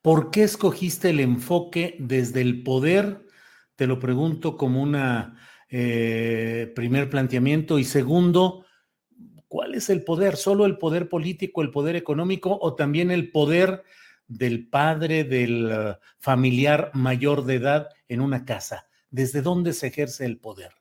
¿Por 0.00 0.30
qué 0.30 0.42
escogiste 0.44 1.10
el 1.10 1.20
enfoque 1.20 1.96
desde 1.98 2.40
el 2.40 2.62
poder? 2.62 3.26
Te 3.74 3.86
lo 3.86 3.98
pregunto 3.98 4.56
como 4.56 4.82
un 4.82 4.96
eh, 5.68 6.72
primer 6.74 7.10
planteamiento. 7.10 7.78
Y 7.78 7.84
segundo, 7.84 8.64
¿Cuál 9.48 9.74
es 9.74 9.90
el 9.90 10.02
poder? 10.04 10.36
¿Solo 10.36 10.66
el 10.66 10.78
poder 10.78 11.08
político, 11.08 11.62
el 11.62 11.70
poder 11.70 11.96
económico 11.96 12.58
o 12.60 12.74
también 12.74 13.10
el 13.10 13.30
poder 13.30 13.84
del 14.26 14.68
padre, 14.68 15.24
del 15.24 15.66
uh, 15.66 15.94
familiar 16.18 16.90
mayor 16.94 17.44
de 17.44 17.54
edad 17.54 17.88
en 18.08 18.20
una 18.20 18.44
casa? 18.44 18.88
¿Desde 19.10 19.42
dónde 19.42 19.72
se 19.72 19.86
ejerce 19.86 20.24
el 20.24 20.38
poder? 20.38 20.72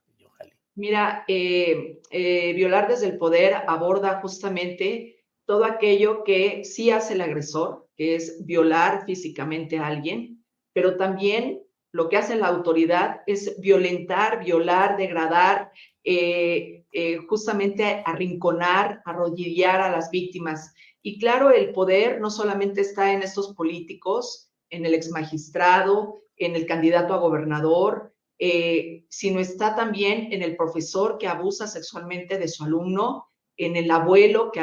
Mira, 0.76 1.24
eh, 1.30 2.02
eh, 2.12 2.54
violar 2.54 2.90
desde 2.90 3.08
el 3.08 3.18
poder 3.18 3.54
aborda 3.68 4.20
justamente 4.20 5.24
todo 5.46 5.64
aquello 5.64 6.26
que 6.26 6.66
sí 6.66 6.92
hace 6.92 7.14
el 7.14 7.22
agresor, 7.22 7.88
que 7.96 8.16
es 8.16 8.46
violar 8.46 9.06
físicamente 9.06 9.78
a 9.78 9.88
alguien, 9.88 10.44
pero 10.74 10.98
también 10.98 11.62
lo 11.94 12.10
que 12.10 12.18
hace 12.18 12.36
la 12.36 12.48
autoridad 12.48 13.22
es 13.26 13.58
violentar, 13.62 14.44
violar, 14.44 14.98
degradar, 14.98 15.72
eh, 16.04 16.84
eh, 16.98 17.18
justamente 17.28 18.02
arrinconar, 18.06 19.02
arrodillar 19.04 19.82
a 19.82 19.92
las 19.92 20.10
víctimas. 20.12 20.74
Y 21.02 21.20
claro, 21.20 21.52
el 21.52 21.74
poder 21.74 22.22
no 22.22 22.30
solamente 22.30 22.80
está 22.80 23.12
en 23.12 23.22
estos 23.22 23.54
políticos, 23.54 24.50
en 24.70 24.86
el 24.86 24.94
ex 24.94 25.12
magistrado, 25.12 26.22
en 26.38 26.56
el 26.56 26.66
candidato 26.66 27.14
a 27.14 27.18
gobernador, 27.18 28.14
eh, 28.40 29.04
sino 29.10 29.42
está 29.42 29.76
también 29.76 30.32
en 30.32 30.42
el 30.42 30.56
profesor 30.56 31.18
que 31.18 31.28
abusa 31.28 31.68
sexualmente 31.68 32.38
de 32.38 32.48
su 32.48 32.64
alumno, 32.64 33.28
en 33.58 33.76
el 33.76 33.92
abuelo 33.92 34.54
que, 34.54 34.62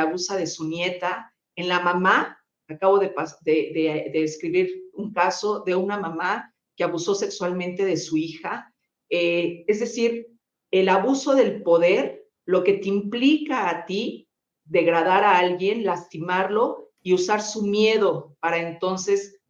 abusa 0.00 0.38
de 0.38 0.46
su 0.46 0.66
nieta, 0.66 1.30
en 1.56 1.68
la 1.68 1.80
mamá. 1.80 2.38
Acabo 2.68 2.98
de, 2.98 3.12
de, 3.42 4.10
de 4.14 4.22
escribir 4.24 4.86
un 4.94 5.12
caso 5.12 5.60
de 5.60 5.74
una 5.74 5.98
mamá 5.98 6.54
que 6.74 6.84
abusó 6.84 7.14
sexualmente 7.14 7.84
de 7.84 7.98
su 7.98 8.16
hija. 8.16 8.72
Eh, 9.10 9.64
es 9.68 9.80
decir, 9.80 10.26
el 10.76 10.88
abuso 10.88 11.34
del 11.34 11.62
poder, 11.62 12.26
lo 12.44 12.64
que 12.64 12.74
te 12.74 12.88
implica 12.88 13.68
a 13.68 13.84
ti 13.86 14.28
degradar 14.64 15.24
a 15.24 15.38
alguien, 15.38 15.84
lastimarlo 15.84 16.92
y 17.02 17.14
usar 17.14 17.40
su 17.40 17.62
miedo 17.62 18.36
para 18.40 18.58
entonces 18.58 19.40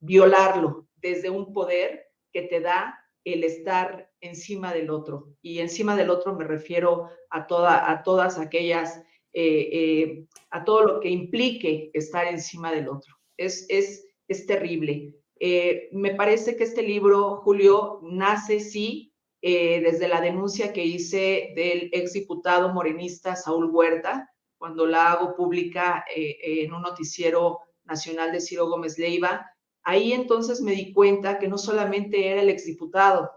violarlo 0.00 0.88
desde 0.96 1.30
un 1.30 1.52
poder 1.52 2.06
que 2.32 2.42
te 2.42 2.60
da 2.60 2.98
el 3.24 3.44
estar 3.44 4.10
encima 4.20 4.72
del 4.72 4.90
otro. 4.90 5.34
Y 5.42 5.58
encima 5.58 5.96
del 5.96 6.10
otro 6.10 6.34
me 6.34 6.44
refiero 6.44 7.08
a, 7.30 7.46
toda, 7.46 7.90
a 7.90 8.02
todas 8.02 8.38
aquellas, 8.38 8.98
eh, 9.32 9.68
eh, 9.72 10.26
a 10.50 10.64
todo 10.64 10.82
lo 10.82 11.00
que 11.00 11.10
implique 11.10 11.90
estar 11.92 12.26
encima 12.26 12.72
del 12.72 12.88
otro. 12.88 13.14
Es, 13.36 13.66
es, 13.68 14.06
es 14.28 14.46
terrible. 14.46 15.14
Eh, 15.38 15.88
me 15.92 16.14
parece 16.14 16.56
que 16.56 16.64
este 16.64 16.82
libro, 16.82 17.36
Julio, 17.38 18.00
nace, 18.02 18.60
sí, 18.60 19.12
eh, 19.48 19.80
desde 19.80 20.08
la 20.08 20.20
denuncia 20.20 20.72
que 20.72 20.84
hice 20.84 21.52
del 21.54 21.88
exdiputado 21.92 22.72
morenista 22.72 23.36
Saúl 23.36 23.70
Huerta, 23.70 24.28
cuando 24.58 24.86
la 24.86 25.12
hago 25.12 25.36
pública 25.36 26.04
eh, 26.12 26.64
en 26.64 26.72
un 26.72 26.82
noticiero 26.82 27.60
nacional 27.84 28.32
de 28.32 28.40
Ciro 28.40 28.68
Gómez 28.68 28.98
Leiva. 28.98 29.48
Ahí 29.84 30.12
entonces 30.12 30.60
me 30.60 30.72
di 30.72 30.92
cuenta 30.92 31.38
que 31.38 31.46
no 31.46 31.58
solamente 31.58 32.26
era 32.26 32.42
el 32.42 32.48
exdiputado, 32.48 33.30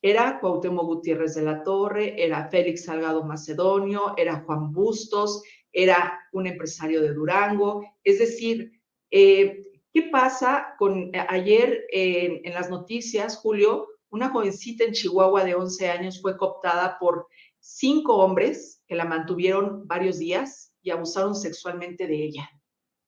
era 0.00 0.38
Cuauhtémoc 0.38 0.86
Gutiérrez 0.86 1.34
de 1.34 1.42
la 1.42 1.64
Torre, 1.64 2.14
era 2.16 2.48
Félix 2.48 2.84
Salgado 2.84 3.24
Macedonio, 3.24 4.14
era 4.16 4.44
Juan 4.46 4.72
Bustos, 4.72 5.42
era 5.72 6.16
un 6.32 6.46
empresario 6.46 7.02
de 7.02 7.12
Durango, 7.12 7.82
es 8.04 8.20
decir, 8.20 8.70
¿Qué 9.10 10.02
pasa 10.10 10.74
con 10.78 11.14
eh, 11.14 11.26
ayer 11.28 11.86
en 11.90 12.52
las 12.52 12.70
noticias, 12.70 13.36
Julio? 13.36 13.88
Una 14.14 14.28
jovencita 14.28 14.84
en 14.84 14.92
Chihuahua 14.92 15.42
de 15.42 15.56
11 15.56 15.90
años 15.90 16.20
fue 16.22 16.36
cooptada 16.36 17.00
por 17.00 17.26
cinco 17.58 18.18
hombres 18.18 18.80
que 18.86 18.94
la 18.94 19.04
mantuvieron 19.04 19.88
varios 19.88 20.20
días 20.20 20.72
y 20.82 20.90
abusaron 20.90 21.34
sexualmente 21.34 22.06
de 22.06 22.26
ella. 22.26 22.48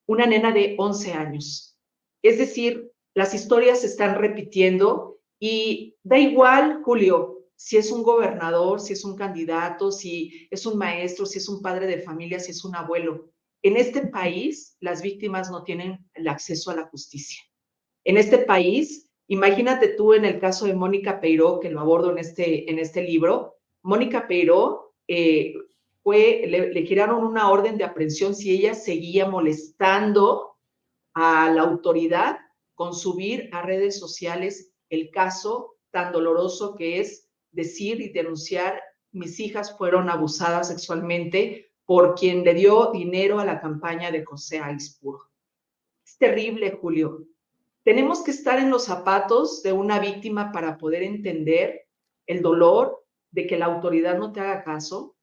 Una 0.09 0.27
nena 0.27 0.51
de 0.51 0.75
11 0.77 1.13
años. 1.13 1.79
Es 2.23 2.39
decir, 2.39 2.91
las 3.15 3.35
historias 3.35 3.83
se 3.83 3.87
están 3.87 4.17
repitiendo 4.17 5.21
y 5.39 5.95
da 6.03 6.19
igual, 6.19 6.83
Julio, 6.83 7.51
si 7.55 7.77
es 7.77 7.93
un 7.93 8.03
gobernador, 8.03 8.81
si 8.81 8.95
es 8.95 9.05
un 9.05 9.15
candidato, 9.15 9.93
si 9.93 10.49
es 10.51 10.67
un 10.67 10.77
maestro, 10.77 11.25
si 11.25 11.39
es 11.39 11.49
un 11.49 11.63
padre 11.63 11.87
de 11.87 12.03
familia, 12.03 12.41
si 12.41 12.51
es 12.51 12.65
un 12.65 12.75
abuelo. 12.75 13.31
En 13.63 13.77
este 13.77 14.09
país, 14.09 14.77
las 14.81 15.03
víctimas 15.03 15.53
no 15.53 15.63
tienen 15.63 16.05
el 16.15 16.27
acceso 16.27 16.73
a 16.73 16.75
la 16.75 16.89
justicia. 16.89 17.45
En 18.03 18.17
este 18.17 18.39
país, 18.39 19.06
imagínate 19.29 19.89
tú 19.89 20.15
en 20.15 20.25
el 20.25 20.39
caso 20.39 20.67
de 20.67 20.75
Mónica 20.75 21.21
Peiró, 21.21 21.61
que 21.61 21.71
lo 21.71 21.81
abordo 21.81 22.11
en 22.11 22.19
este, 22.19 22.71
en 22.71 22.79
este 22.79 23.03
libro, 23.03 23.57
Mónica 23.83 24.27
Peiró 24.27 24.95
eh, 25.09 25.55
fue, 26.03 26.45
le, 26.47 26.83
giraron 26.83 27.25
una 27.25 27.51
orden 27.51 27.77
de 27.79 27.85
aprehensión 27.85 28.35
si 28.35 28.51
ella 28.51 28.75
seguía 28.75 29.29
molestando 29.29 30.57
a 31.15 31.51
la 31.51 31.63
autoridad 31.63 32.39
con 32.75 32.95
subir 32.95 33.49
a 33.53 33.63
redes 33.63 33.99
sociales 33.99 34.73
el 34.91 35.11
caso 35.11 35.77
tan 35.91 36.13
doloroso 36.13 36.77
que 36.77 37.01
es 37.01 37.29
decir 37.51 38.01
y 38.01 38.11
denunciar 38.11 38.81
mis 39.13 39.41
hijas 39.41 39.77
fueron 39.77 40.11
abusadas 40.11 40.69
sexualmente 40.69 41.73
por 41.85 42.15
quien 42.15 42.45
le 42.45 42.55
dio 42.55 42.91
dinero 42.93 43.39
a 43.39 43.45
la 43.45 43.61
campaña 43.61 44.11
de 44.11 44.25
José 44.25 44.59
Aispuro. 44.59 45.31
Es 46.05 46.19
terrible, 46.19 46.79
Julio. 46.81 47.27
Tenemos 47.87 48.25
que 48.25 48.33
estar 48.33 48.59
en 48.59 48.69
los 48.69 48.87
zapatos 48.87 49.63
de 49.63 49.73
una 49.73 50.01
víctima 50.01 50.51
para 50.51 50.77
poder 50.77 51.05
entender 51.05 51.87
el 52.27 52.43
dolor 52.43 53.07
de 53.31 53.47
que 53.47 53.57
la 53.57 53.67
autoridad 53.67 54.19
no 54.19 54.33
te 54.33 54.41
haga 54.41 54.65
caso? 54.65 55.15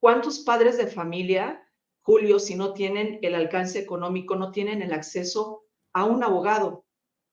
¿Cuántos 0.00 0.40
padres 0.40 0.76
de 0.76 0.86
familia, 0.86 1.66
Julio, 2.02 2.38
si 2.38 2.56
no 2.56 2.74
tienen 2.74 3.20
el 3.22 3.34
alcance 3.34 3.78
económico, 3.78 4.36
no 4.36 4.52
tienen 4.52 4.82
el 4.82 4.92
acceso 4.92 5.62
a 5.94 6.04
un 6.04 6.22
abogado? 6.22 6.84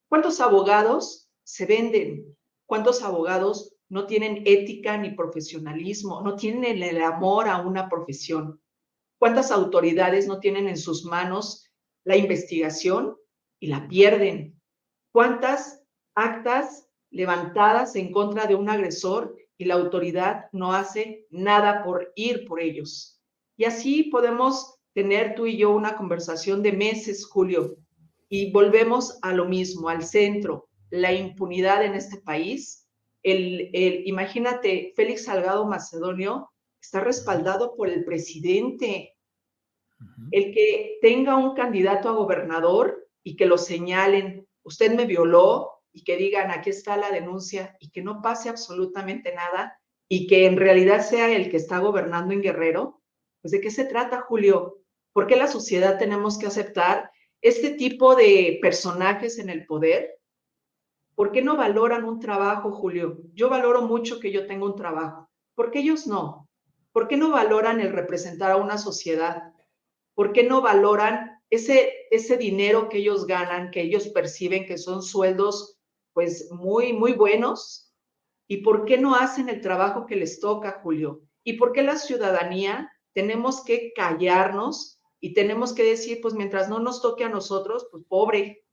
¿Cuántos 0.07 0.39
abogados 0.39 1.29
se 1.43 1.65
venden? 1.65 2.37
¿Cuántos 2.65 3.03
abogados 3.03 3.75
no 3.89 4.07
tienen 4.07 4.43
ética 4.45 4.95
ni 4.97 5.11
profesionalismo, 5.11 6.21
no 6.21 6.37
tienen 6.37 6.81
el 6.81 7.01
amor 7.01 7.49
a 7.49 7.59
una 7.59 7.89
profesión? 7.89 8.61
¿Cuántas 9.19 9.51
autoridades 9.51 10.27
no 10.27 10.39
tienen 10.39 10.69
en 10.69 10.77
sus 10.77 11.03
manos 11.03 11.69
la 12.05 12.15
investigación 12.15 13.17
y 13.59 13.67
la 13.67 13.85
pierden? 13.89 14.56
¿Cuántas 15.17 15.83
actas 16.13 16.87
levantadas 17.09 17.95
en 17.95 18.11
contra 18.11 18.45
de 18.45 18.53
un 18.53 18.69
agresor 18.69 19.35
y 19.57 19.65
la 19.65 19.73
autoridad 19.73 20.45
no 20.51 20.73
hace 20.73 21.25
nada 21.31 21.83
por 21.83 22.13
ir 22.13 22.45
por 22.45 22.61
ellos? 22.61 23.19
Y 23.57 23.63
así 23.63 24.03
podemos 24.11 24.75
tener 24.93 25.33
tú 25.33 25.47
y 25.47 25.57
yo 25.57 25.71
una 25.71 25.97
conversación 25.97 26.61
de 26.61 26.71
meses, 26.71 27.25
Julio, 27.25 27.77
y 28.29 28.51
volvemos 28.51 29.17
a 29.23 29.33
lo 29.33 29.45
mismo, 29.45 29.89
al 29.89 30.03
centro, 30.03 30.69
la 30.91 31.11
impunidad 31.11 31.83
en 31.83 31.95
este 31.95 32.17
país. 32.17 32.87
El, 33.23 33.71
imagínate, 34.05 34.93
Félix 34.95 35.23
Salgado 35.23 35.65
Macedonio 35.65 36.51
está 36.79 36.99
respaldado 36.99 37.75
por 37.75 37.89
el 37.89 38.05
presidente. 38.05 39.15
El 40.29 40.53
que 40.53 40.99
tenga 41.01 41.37
un 41.37 41.55
candidato 41.55 42.07
a 42.07 42.13
gobernador 42.13 43.09
y 43.23 43.35
que 43.35 43.47
lo 43.47 43.57
señalen, 43.57 44.46
usted 44.67 44.93
me 44.93 45.05
violó 45.05 45.81
y 45.93 46.03
que 46.03 46.17
digan, 46.17 46.51
aquí 46.51 46.69
está 46.69 46.97
la 46.97 47.09
denuncia 47.09 47.77
y 47.79 47.89
que 47.89 48.01
no 48.01 48.21
pase 48.21 48.49
absolutamente 48.49 49.33
nada 49.33 49.79
y 50.09 50.27
que 50.27 50.45
en 50.45 50.57
realidad 50.57 51.01
sea 51.01 51.33
el 51.33 51.49
que 51.49 51.57
está 51.57 51.79
gobernando 51.79 52.33
en 52.33 52.41
Guerrero, 52.41 53.01
pues 53.41 53.53
de 53.53 53.61
qué 53.61 53.71
se 53.71 53.85
trata, 53.85 54.21
Julio? 54.21 54.81
¿Por 55.13 55.25
qué 55.25 55.37
la 55.37 55.47
sociedad 55.47 55.97
tenemos 55.97 56.37
que 56.37 56.47
aceptar 56.47 57.09
este 57.41 57.71
tipo 57.71 58.15
de 58.15 58.59
personajes 58.61 59.39
en 59.39 59.49
el 59.49 59.65
poder? 59.65 60.19
¿Por 61.15 61.31
qué 61.31 61.41
no 61.41 61.55
valoran 61.55 62.03
un 62.03 62.19
trabajo, 62.19 62.71
Julio? 62.71 63.19
Yo 63.33 63.49
valoro 63.49 63.83
mucho 63.83 64.19
que 64.19 64.31
yo 64.31 64.47
tenga 64.47 64.65
un 64.65 64.75
trabajo. 64.75 65.29
¿Por 65.55 65.71
qué 65.71 65.79
ellos 65.79 66.07
no? 66.07 66.49
¿Por 66.91 67.07
qué 67.07 67.15
no 67.15 67.31
valoran 67.31 67.79
el 67.79 67.93
representar 67.93 68.51
a 68.51 68.57
una 68.57 68.77
sociedad? 68.77 69.53
¿Por 70.13 70.33
qué 70.33 70.43
no 70.43 70.61
valoran 70.61 71.41
ese, 71.49 71.96
ese 72.11 72.37
dinero 72.37 72.89
que 72.89 72.99
ellos 72.99 73.25
ganan, 73.27 73.71
que 73.71 73.81
ellos 73.81 74.07
perciben 74.09 74.65
que 74.65 74.77
son 74.77 75.01
sueldos 75.01 75.77
pues 76.13 76.51
muy, 76.51 76.93
muy 76.93 77.13
buenos? 77.13 77.93
¿Y 78.47 78.57
por 78.57 78.85
qué 78.85 78.97
no 78.97 79.15
hacen 79.15 79.49
el 79.49 79.61
trabajo 79.61 80.05
que 80.05 80.15
les 80.15 80.39
toca, 80.39 80.79
Julio? 80.81 81.21
¿Y 81.43 81.53
por 81.53 81.73
qué 81.73 81.83
la 81.83 81.97
ciudadanía 81.97 82.91
tenemos 83.13 83.63
que 83.63 83.93
callarnos 83.93 84.99
y 85.19 85.33
tenemos 85.33 85.73
que 85.73 85.83
decir, 85.83 86.19
pues 86.21 86.33
mientras 86.33 86.69
no 86.69 86.79
nos 86.79 87.01
toque 87.01 87.23
a 87.23 87.29
nosotros, 87.29 87.87
pues 87.91 88.03
pobre? 88.07 88.63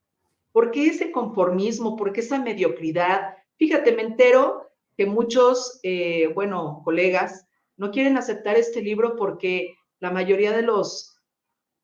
¿Por 0.52 0.70
qué 0.70 0.86
ese 0.86 1.10
conformismo? 1.10 1.96
¿Por 1.96 2.12
qué 2.12 2.20
esa 2.20 2.38
mediocridad? 2.38 3.34
Fíjate, 3.56 3.92
me 3.92 4.02
entero 4.02 4.70
que 4.96 5.06
muchos, 5.06 5.80
eh, 5.82 6.28
bueno, 6.34 6.82
colegas, 6.84 7.46
no 7.76 7.90
quieren 7.90 8.16
aceptar 8.16 8.56
este 8.56 8.80
libro 8.80 9.16
porque 9.16 9.74
la 9.98 10.10
mayoría 10.10 10.56
de 10.56 10.62
los 10.62 11.20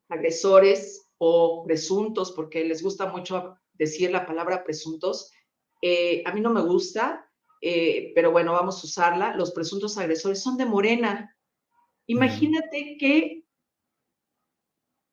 agresores 0.09 1.00
o 1.23 1.63
presuntos, 1.63 2.31
porque 2.31 2.65
les 2.65 2.81
gusta 2.81 3.05
mucho 3.05 3.55
decir 3.73 4.09
la 4.09 4.25
palabra 4.25 4.63
presuntos. 4.63 5.31
Eh, 5.79 6.23
a 6.25 6.33
mí 6.33 6.41
no 6.41 6.49
me 6.49 6.61
gusta, 6.61 7.29
eh, 7.61 8.11
pero 8.15 8.31
bueno, 8.31 8.53
vamos 8.53 8.83
a 8.83 8.87
usarla. 8.87 9.35
Los 9.35 9.51
presuntos 9.51 9.99
agresores 9.99 10.41
son 10.41 10.57
de 10.57 10.65
Morena. 10.65 11.37
Imagínate 12.07 12.97
qué, 12.99 13.45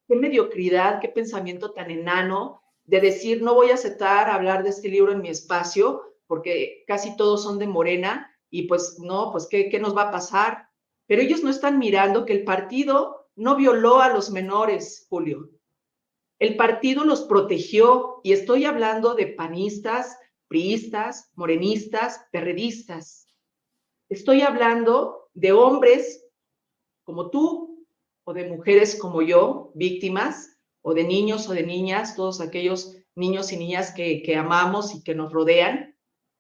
qué 0.08 0.16
mediocridad, 0.16 0.98
qué 0.98 1.10
pensamiento 1.10 1.72
tan 1.72 1.90
enano 1.90 2.62
de 2.84 3.02
decir, 3.02 3.42
no 3.42 3.52
voy 3.52 3.70
a 3.70 3.74
aceptar 3.74 4.30
hablar 4.30 4.62
de 4.62 4.70
este 4.70 4.88
libro 4.88 5.12
en 5.12 5.20
mi 5.20 5.28
espacio, 5.28 6.00
porque 6.26 6.84
casi 6.86 7.18
todos 7.18 7.42
son 7.42 7.58
de 7.58 7.66
Morena, 7.66 8.34
y 8.48 8.62
pues 8.62 8.98
no, 8.98 9.30
pues 9.30 9.46
¿qué, 9.46 9.68
qué 9.68 9.78
nos 9.78 9.94
va 9.94 10.04
a 10.04 10.10
pasar? 10.10 10.70
Pero 11.06 11.20
ellos 11.20 11.42
no 11.42 11.50
están 11.50 11.78
mirando 11.78 12.24
que 12.24 12.32
el 12.32 12.44
partido 12.44 13.28
no 13.36 13.56
violó 13.56 14.00
a 14.00 14.08
los 14.08 14.30
menores, 14.30 15.06
Julio. 15.10 15.50
El 16.38 16.56
partido 16.56 17.04
los 17.04 17.22
protegió 17.22 18.20
y 18.22 18.32
estoy 18.32 18.64
hablando 18.64 19.14
de 19.14 19.26
panistas, 19.26 20.16
priistas, 20.46 21.30
morenistas, 21.34 22.26
perredistas. 22.30 23.26
Estoy 24.08 24.42
hablando 24.42 25.30
de 25.34 25.52
hombres 25.52 26.24
como 27.02 27.30
tú 27.30 27.86
o 28.24 28.32
de 28.34 28.46
mujeres 28.46 28.96
como 28.96 29.22
yo, 29.22 29.72
víctimas, 29.74 30.58
o 30.82 30.94
de 30.94 31.04
niños 31.04 31.48
o 31.48 31.54
de 31.54 31.64
niñas, 31.64 32.14
todos 32.14 32.40
aquellos 32.40 32.94
niños 33.14 33.52
y 33.52 33.56
niñas 33.56 33.92
que, 33.92 34.36
amamos 34.36 34.94
y 34.94 35.02
que 35.02 35.14
nos 35.14 35.32
rodean, 35.32 35.96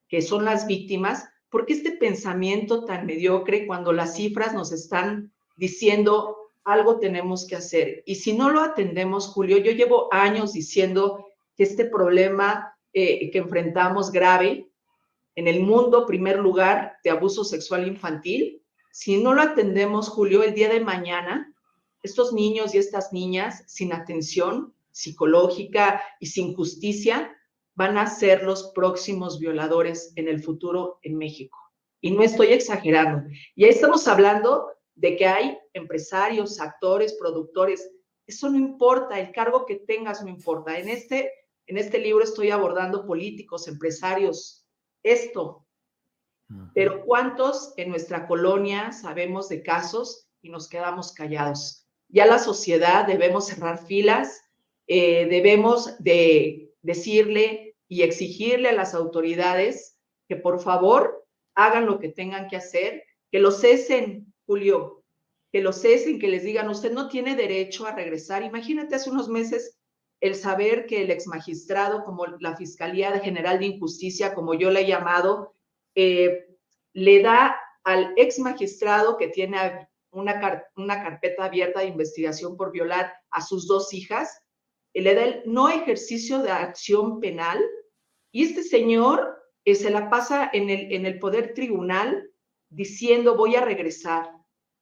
que 0.08 0.22
son 0.22 0.44
las 0.44 0.66
víctimas. 0.66 1.28
porque 1.50 1.72
este 1.72 1.92
pensamiento 1.92 2.84
tan 2.84 3.06
mediocre 3.06 3.66
cuando 3.66 3.94
las 3.94 4.16
cifras 4.16 4.52
nos 4.52 4.70
están 4.70 5.32
diciendo 5.56 6.47
algo 6.64 6.98
tenemos 6.98 7.46
que 7.46 7.56
hacer. 7.56 8.02
Y 8.06 8.16
si 8.16 8.32
no 8.32 8.50
lo 8.50 8.60
atendemos, 8.60 9.28
Julio, 9.28 9.58
yo 9.58 9.72
llevo 9.72 10.12
años 10.12 10.52
diciendo 10.52 11.26
que 11.56 11.64
este 11.64 11.84
problema 11.84 12.76
eh, 12.92 13.30
que 13.30 13.38
enfrentamos 13.38 14.10
grave 14.10 14.70
en 15.34 15.48
el 15.48 15.60
mundo, 15.60 16.06
primer 16.06 16.38
lugar, 16.38 16.96
de 17.04 17.10
abuso 17.10 17.44
sexual 17.44 17.86
infantil, 17.86 18.62
si 18.90 19.22
no 19.22 19.32
lo 19.32 19.42
atendemos, 19.42 20.08
Julio, 20.08 20.42
el 20.42 20.54
día 20.54 20.68
de 20.68 20.80
mañana, 20.80 21.54
estos 22.02 22.32
niños 22.32 22.74
y 22.74 22.78
estas 22.78 23.12
niñas 23.12 23.62
sin 23.66 23.92
atención 23.92 24.74
psicológica 24.90 26.02
y 26.18 26.26
sin 26.26 26.54
justicia 26.54 27.32
van 27.76 27.98
a 27.98 28.06
ser 28.08 28.42
los 28.42 28.72
próximos 28.74 29.38
violadores 29.38 30.12
en 30.16 30.26
el 30.26 30.42
futuro 30.42 30.98
en 31.02 31.16
México. 31.16 31.56
Y 32.00 32.10
no 32.10 32.22
estoy 32.22 32.48
exagerando. 32.48 33.28
Y 33.54 33.64
ahí 33.64 33.70
estamos 33.70 34.08
hablando 34.08 34.72
de 34.98 35.16
que 35.16 35.26
hay 35.26 35.58
empresarios, 35.74 36.60
actores, 36.60 37.14
productores. 37.14 37.88
Eso 38.26 38.50
no 38.50 38.58
importa, 38.58 39.18
el 39.18 39.32
cargo 39.32 39.64
que 39.64 39.76
tengas 39.76 40.22
no 40.22 40.28
importa. 40.28 40.76
En 40.76 40.88
este, 40.88 41.32
en 41.66 41.78
este 41.78 41.98
libro 41.98 42.24
estoy 42.24 42.50
abordando 42.50 43.06
políticos, 43.06 43.68
empresarios, 43.68 44.66
esto. 45.02 45.64
Pero 46.74 47.04
¿cuántos 47.04 47.74
en 47.76 47.90
nuestra 47.90 48.26
colonia 48.26 48.90
sabemos 48.90 49.50
de 49.50 49.62
casos 49.62 50.28
y 50.40 50.48
nos 50.48 50.68
quedamos 50.68 51.12
callados? 51.12 51.86
Ya 52.08 52.24
la 52.24 52.38
sociedad 52.38 53.06
debemos 53.06 53.46
cerrar 53.46 53.86
filas, 53.86 54.40
eh, 54.86 55.26
debemos 55.26 56.02
de 56.02 56.72
decirle 56.80 57.76
y 57.86 58.02
exigirle 58.02 58.70
a 58.70 58.72
las 58.72 58.94
autoridades 58.94 59.98
que 60.26 60.36
por 60.36 60.60
favor 60.60 61.26
hagan 61.54 61.84
lo 61.84 61.98
que 61.98 62.08
tengan 62.08 62.48
que 62.48 62.56
hacer, 62.56 63.04
que 63.30 63.40
lo 63.40 63.50
cesen 63.50 64.27
Julio, 64.48 65.04
que 65.52 65.60
lo 65.60 65.74
cesen, 65.74 66.18
que 66.18 66.28
les 66.28 66.42
digan, 66.42 66.70
usted 66.70 66.90
no 66.90 67.08
tiene 67.08 67.36
derecho 67.36 67.86
a 67.86 67.94
regresar. 67.94 68.42
Imagínate 68.42 68.94
hace 68.94 69.10
unos 69.10 69.28
meses 69.28 69.78
el 70.20 70.34
saber 70.34 70.86
que 70.86 71.02
el 71.02 71.10
ex 71.10 71.26
magistrado, 71.26 72.02
como 72.02 72.26
la 72.40 72.56
Fiscalía 72.56 73.18
General 73.20 73.58
de 73.58 73.66
Injusticia, 73.66 74.34
como 74.34 74.54
yo 74.54 74.70
le 74.70 74.80
he 74.80 74.86
llamado, 74.86 75.54
eh, 75.94 76.46
le 76.94 77.22
da 77.22 77.60
al 77.84 78.14
ex 78.16 78.38
magistrado 78.38 79.18
que 79.18 79.28
tiene 79.28 79.86
una, 80.12 80.64
una 80.76 81.02
carpeta 81.02 81.44
abierta 81.44 81.80
de 81.80 81.88
investigación 81.88 82.56
por 82.56 82.72
violar 82.72 83.12
a 83.30 83.42
sus 83.42 83.66
dos 83.66 83.92
hijas, 83.92 84.42
le 84.94 85.14
da 85.14 85.24
el 85.24 85.42
no 85.44 85.68
ejercicio 85.68 86.38
de 86.38 86.50
acción 86.50 87.20
penal 87.20 87.62
y 88.32 88.44
este 88.44 88.62
señor 88.62 89.38
eh, 89.66 89.74
se 89.74 89.90
la 89.90 90.08
pasa 90.08 90.48
en 90.52 90.70
el, 90.70 90.90
en 90.92 91.04
el 91.04 91.18
poder 91.18 91.52
tribunal 91.52 92.30
diciendo 92.70 93.36
voy 93.36 93.56
a 93.56 93.64
regresar. 93.64 94.37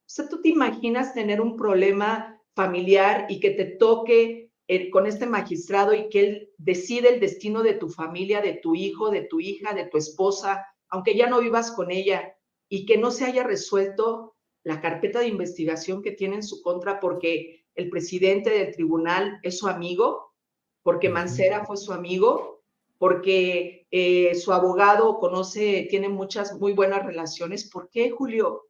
O 0.07 0.09
sea, 0.09 0.29
tú 0.29 0.41
te 0.41 0.49
imaginas 0.51 1.15
tener 1.15 1.41
un 1.41 1.57
problema 1.57 2.41
familiar 2.55 3.27
y 3.29 3.41
que 3.41 3.51
te 3.51 3.65
toque 3.65 4.53
eh, 4.69 4.91
con 4.91 5.07
este 5.07 5.27
magistrado 5.27 5.95
y 5.95 6.09
que 6.09 6.21
él 6.21 6.51
decide 6.59 7.15
el 7.15 7.21
destino 7.21 7.63
de 7.63 7.75
tu 7.75 7.89
familia, 7.89 8.41
de 8.41 8.55
tu 8.55 8.75
hijo, 8.75 9.11
de 9.11 9.23
tu 9.23 9.41
hija, 9.41 9.75
de 9.75 9.87
tu 9.87 9.99
esposa, 9.99 10.65
aunque 10.89 11.17
ya 11.17 11.29
no 11.29 11.41
vivas 11.41 11.73
con 11.73 11.91
ella 11.91 12.37
y 12.69 12.87
que 12.87 12.99
no 12.99 13.11
se 13.11 13.25
haya 13.25 13.43
resuelto 13.43 14.37
la 14.63 14.81
carpeta 14.81 15.21
de 15.21 15.29
investigación 15.29 16.03
que 16.03 16.13
tiene 16.13 16.37
en 16.37 16.43
su 16.43 16.63
contra 16.63 16.99
porque 16.99 17.65
el 17.75 17.91
presidente 17.91 18.51
del 18.51 18.73
tribunal 18.73 19.39
es 19.43 19.59
su 19.59 19.69
amigo, 19.69 20.35
porque 20.83 21.09
Mancera 21.09 21.65
fue 21.65 21.77
su 21.77 21.93
amigo, 21.93 22.63
porque 22.99 23.87
eh, 23.91 24.35
su 24.35 24.53
abogado 24.53 25.19
conoce, 25.19 25.87
tiene 25.91 26.09
muchas 26.09 26.59
muy 26.59 26.73
buenas 26.73 27.05
relaciones. 27.05 27.69
¿Por 27.71 27.91
qué, 27.91 28.11
Julio? 28.11 28.66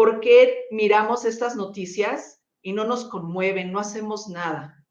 ¿Por 0.00 0.20
qué 0.20 0.64
miramos 0.70 1.26
estas 1.26 1.56
noticias 1.56 2.40
y 2.62 2.72
no 2.72 2.86
nos 2.86 3.04
conmueven, 3.04 3.70
no 3.70 3.78
hacemos 3.78 4.28
nada? 4.28 4.86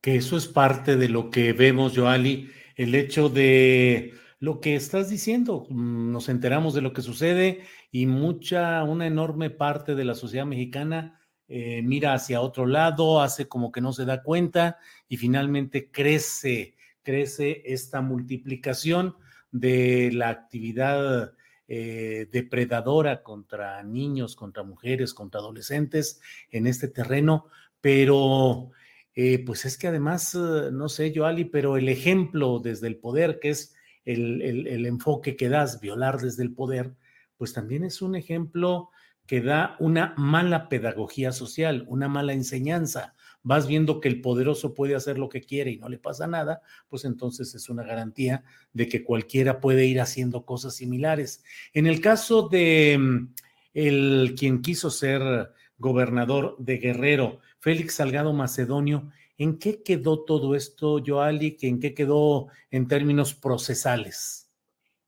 Que 0.00 0.14
eso 0.14 0.36
es 0.36 0.46
parte 0.46 0.96
de 0.96 1.08
lo 1.08 1.28
que 1.28 1.52
vemos, 1.52 1.96
Joali, 1.96 2.48
el 2.76 2.94
hecho 2.94 3.28
de 3.28 4.14
lo 4.38 4.60
que 4.60 4.76
estás 4.76 5.10
diciendo. 5.10 5.66
Mm, 5.68 6.12
nos 6.12 6.28
enteramos 6.28 6.72
de 6.72 6.82
lo 6.82 6.92
que 6.92 7.02
sucede 7.02 7.64
y 7.90 8.06
mucha, 8.06 8.84
una 8.84 9.08
enorme 9.08 9.50
parte 9.50 9.96
de 9.96 10.04
la 10.04 10.14
sociedad 10.14 10.46
mexicana 10.46 11.20
eh, 11.48 11.82
mira 11.82 12.14
hacia 12.14 12.42
otro 12.42 12.64
lado, 12.64 13.20
hace 13.20 13.48
como 13.48 13.72
que 13.72 13.80
no 13.80 13.92
se 13.92 14.04
da 14.04 14.22
cuenta 14.22 14.78
y 15.08 15.16
finalmente 15.16 15.90
crece, 15.90 16.76
crece 17.02 17.64
esta 17.64 18.00
multiplicación 18.02 19.16
de 19.50 20.12
la 20.12 20.28
actividad 20.28 21.32
eh, 21.68 22.28
depredadora 22.30 23.22
contra 23.22 23.82
niños, 23.82 24.36
contra 24.36 24.62
mujeres, 24.62 25.14
contra 25.14 25.40
adolescentes 25.40 26.20
en 26.50 26.66
este 26.66 26.88
terreno, 26.88 27.46
pero 27.80 28.70
eh, 29.14 29.44
pues 29.44 29.64
es 29.64 29.78
que 29.78 29.88
además, 29.88 30.34
no 30.34 30.88
sé, 30.88 31.12
Joali, 31.14 31.44
pero 31.44 31.76
el 31.76 31.88
ejemplo 31.88 32.58
desde 32.58 32.88
el 32.88 32.96
poder, 32.96 33.38
que 33.40 33.50
es 33.50 33.74
el, 34.04 34.86
enfoque 34.86 35.36
que 35.36 35.48
das, 35.48 35.80
violar 35.80 36.18
desde 36.18 36.42
el 36.42 36.52
poder, 36.52 36.94
pues 37.36 37.52
también 37.52 37.84
es 37.84 38.02
un 38.02 38.16
ejemplo 38.16 38.90
que 39.26 39.40
da 39.40 39.76
una 39.78 40.14
mala 40.16 40.68
pedagogía 40.68 41.32
social, 41.32 41.84
una 41.88 42.08
mala 42.08 42.32
enseñanza. 42.32 43.14
Vas 43.42 43.66
viendo 43.66 44.00
que 44.00 44.08
el 44.08 44.20
poderoso 44.20 44.74
puede 44.74 44.94
hacer 44.94 45.18
lo 45.18 45.28
que 45.28 45.40
quiere 45.40 45.70
y 45.70 45.78
no 45.78 45.88
le 45.88 45.98
pasa 45.98 46.26
nada, 46.26 46.62
pues 46.88 47.04
entonces 47.04 47.54
es 47.54 47.68
una 47.68 47.82
garantía 47.82 48.44
de 48.72 48.88
que 48.88 49.02
cualquiera 49.02 49.60
puede 49.60 49.86
ir 49.86 50.00
haciendo 50.00 50.44
cosas 50.44 50.74
similares. 50.74 51.42
En 51.72 51.86
el 51.86 52.00
caso 52.00 52.48
de 52.48 52.96
mm, 52.98 53.34
el 53.74 54.34
quien 54.38 54.62
quiso 54.62 54.90
ser 54.90 55.52
gobernador 55.78 56.56
de 56.58 56.78
Guerrero, 56.78 57.40
Félix 57.58 57.94
Salgado 57.94 58.32
Macedonio, 58.32 59.10
¿En 59.38 59.58
qué 59.58 59.82
quedó 59.82 60.24
todo 60.24 60.54
esto, 60.54 61.02
Joali? 61.04 61.56
¿En 61.62 61.80
qué 61.80 61.94
quedó 61.94 62.46
en 62.70 62.86
términos 62.86 63.34
procesales? 63.34 64.50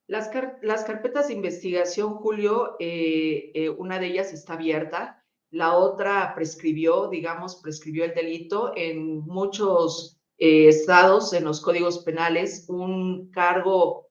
Las, 0.06 0.28
carpetas 0.28 1.28
de 1.28 1.34
investigación, 1.34 2.14
Julio, 2.14 2.76
eh, 2.80 3.52
eh, 3.54 3.70
una 3.70 3.98
de 3.98 4.06
ellas 4.06 4.32
está 4.32 4.54
abierta, 4.54 5.23
la 5.54 5.76
otra 5.76 6.34
prescribió, 6.34 7.08
digamos, 7.08 7.56
prescribió 7.56 8.04
el 8.04 8.14
delito. 8.14 8.72
En 8.76 9.20
muchos 9.20 10.18
eh, 10.38 10.68
estados, 10.68 11.32
en 11.32 11.44
los 11.44 11.60
códigos 11.60 12.00
penales, 12.00 12.66
un 12.68 13.30
cargo 13.30 14.04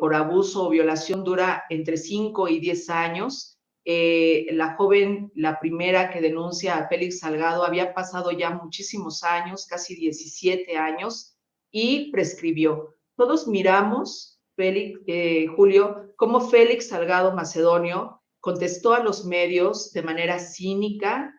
por 0.00 0.14
abuso 0.14 0.66
o 0.66 0.68
violación 0.68 1.24
dura 1.24 1.64
entre 1.70 1.96
5 1.96 2.46
y 2.48 2.60
10 2.60 2.90
años 2.90 3.56
eh, 3.88 4.48
la 4.50 4.74
joven, 4.74 5.30
la 5.36 5.60
primera 5.60 6.10
que 6.10 6.20
denuncia 6.20 6.76
a 6.76 6.88
Félix 6.88 7.20
Salgado, 7.20 7.64
había 7.64 7.94
pasado 7.94 8.32
ya 8.32 8.50
muchísimos 8.50 9.22
años, 9.22 9.64
casi 9.64 9.94
17 9.94 10.76
años, 10.76 11.36
y 11.70 12.10
prescribió. 12.10 12.96
Todos 13.14 13.46
miramos, 13.46 14.40
Félix, 14.56 14.98
eh, 15.06 15.46
Julio, 15.54 16.12
cómo 16.16 16.40
Félix 16.40 16.88
Salgado 16.88 17.32
Macedonio 17.32 18.20
contestó 18.40 18.94
a 18.94 19.02
los 19.02 19.24
medios 19.24 19.92
de 19.92 20.02
manera 20.02 20.38
cínica, 20.38 21.34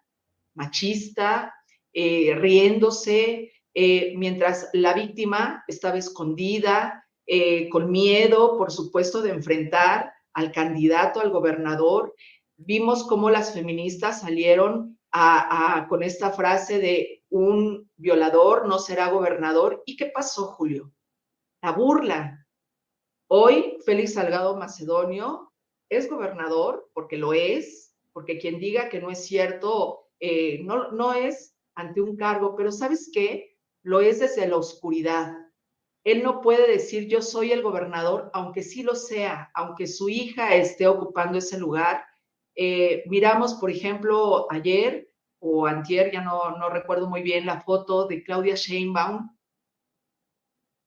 machista, 0.54 1.54
eh, 1.93 2.36
riéndose, 2.36 3.52
mientras 4.16 4.70
la 4.74 4.93
víctima 4.93 5.64
estaba 5.68 6.00
escondida, 6.00 7.06
con 7.70 7.91
miedo, 7.91 8.58
por 8.58 8.72
supuesto, 8.72 9.22
de 9.22 9.30
enfrentar 9.30 10.12
al 10.34 10.52
candidato, 10.52 11.20
al 11.20 11.30
gobernador, 11.30 12.16
vimos 12.56 13.04
cómo 13.04 13.30
las 13.30 13.54
feministas 13.54 14.22
salieron 14.22 14.98
con 15.89 16.02
esta 16.02 16.32
frase 16.32 16.80
de 16.80 17.18
un 17.30 17.89
violador 17.95 18.68
no 18.68 18.80
será 18.80 19.10
gobernador. 19.10 19.84
¿Y 19.86 19.98
qué 19.98 20.08
pasó, 20.08 20.48
Julio? 20.48 20.93
La 21.62 21.72
burla. 21.72 22.45
Hoy 23.30 23.78
Félix 23.86 24.14
Salgado 24.14 24.56
Macedonio 24.56 25.47
es 25.89 26.09
gobernador 26.09 26.89
porque 26.93 27.17
lo 27.17 27.33
es, 27.33 27.95
porque 28.13 28.39
quien 28.39 28.59
diga 28.59 28.89
que 28.89 28.99
no 28.99 29.11
es 29.11 29.25
cierto, 29.25 30.07
eh, 30.19 30.59
no, 30.63 30.91
no 30.91 31.13
es 31.13 31.55
ante 31.75 32.01
un 32.01 32.15
cargo, 32.15 32.55
pero 32.55 32.71
¿sabes 32.71 33.09
qué? 33.13 33.57
Lo 33.83 34.01
es 34.01 34.19
desde 34.19 34.47
la 34.47 34.57
oscuridad. 34.57 35.38
Él 36.03 36.23
no 36.23 36.41
puede 36.41 36.67
decir 36.67 37.07
yo 37.07 37.21
soy 37.21 37.51
el 37.51 37.61
gobernador, 37.61 38.31
aunque 38.33 38.63
sí 38.63 38.81
lo 38.81 38.95
sea, 38.95 39.51
aunque 39.53 39.88
su 39.88 40.09
hija 40.09 40.55
esté 40.55 40.88
ocupando 40.88 41.38
ese 41.38 41.59
lugar, 41.59 42.05
eh, 42.55 43.03
miramos, 43.07 43.55
por 43.55 43.69
ejemplo, 43.69 44.47
ayer 44.51 45.11
o 45.39 45.67
antier, 45.67 46.11
ya 46.11 46.21
no, 46.21 46.57
no 46.57 46.69
recuerdo 46.69 47.07
muy 47.07 47.21
bien, 47.21 47.45
la 47.45 47.61
foto 47.61 48.07
de 48.07 48.23
Claudia 48.23 48.55
Sheinbaum, 48.55 49.29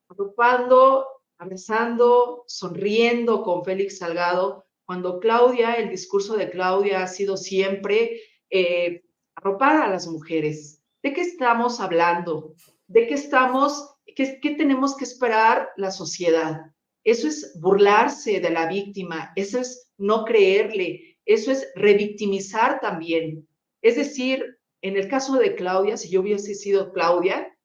arropando, 0.09 1.07
abrazando, 1.39 2.45
sonriendo 2.49 3.43
con 3.43 3.65
Félix 3.65 3.99
Salgado, 3.99 4.67
cuando 4.91 5.21
Claudia, 5.21 5.75
el 5.75 5.89
discurso 5.89 6.37
de 6.37 6.51
Claudia 6.51 7.05
ha 7.05 7.07
sido 7.07 7.37
siempre 7.37 8.23
eh, 8.51 9.05
arropar 9.37 9.77
a 9.83 9.89
las 9.89 10.09
mujeres. 10.09 10.83
¿De 11.01 11.13
qué 11.13 11.21
estamos 11.21 11.79
hablando? 11.79 12.57
¿De 12.89 13.07
qué 13.07 13.15
estamos, 13.15 13.95
qué, 14.17 14.41
tenemos 14.59 14.97
que 14.97 15.05
esperar 15.05 15.69
la 15.77 15.93
sociedad? 15.93 16.63
Eso 17.05 17.29
es 17.29 17.57
burlarse 17.61 18.41
de 18.41 18.51
la 18.51 18.67
víctima, 18.67 19.31
eso 19.37 19.61
es 19.61 19.93
no 19.97 20.25
creerle, 20.25 21.21
eso 21.25 21.53
es 21.53 21.71
revictimizar 21.77 22.81
también. 22.81 23.47
Es 23.83 23.95
decir, 23.95 24.45
en 24.83 24.97
el 24.97 25.07
caso 25.07 25.37
de 25.37 25.55
Claudia, 25.55 25.99
si 25.99 26.11
yo 26.11 26.21
hubiese 26.21 26.57
sido 26.57 26.93
Claudia, 26.93 27.57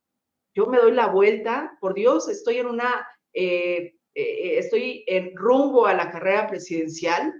yo 0.53 0.67
me 0.67 0.77
doy 0.77 0.91
la 0.91 1.07
vuelta, 1.07 1.75
por 1.81 1.95
Dios, 1.95 2.29
estoy 2.29 2.57
en 2.57 2.67
una, 2.67 3.07
eh, 3.33 3.94
eh, 4.15 4.57
estoy 4.57 5.03
en 5.07 5.35
rumbo 5.35 5.85
a 5.85 5.93
la 5.93 6.09
carrera 6.09 6.47
presidencial 6.47 7.33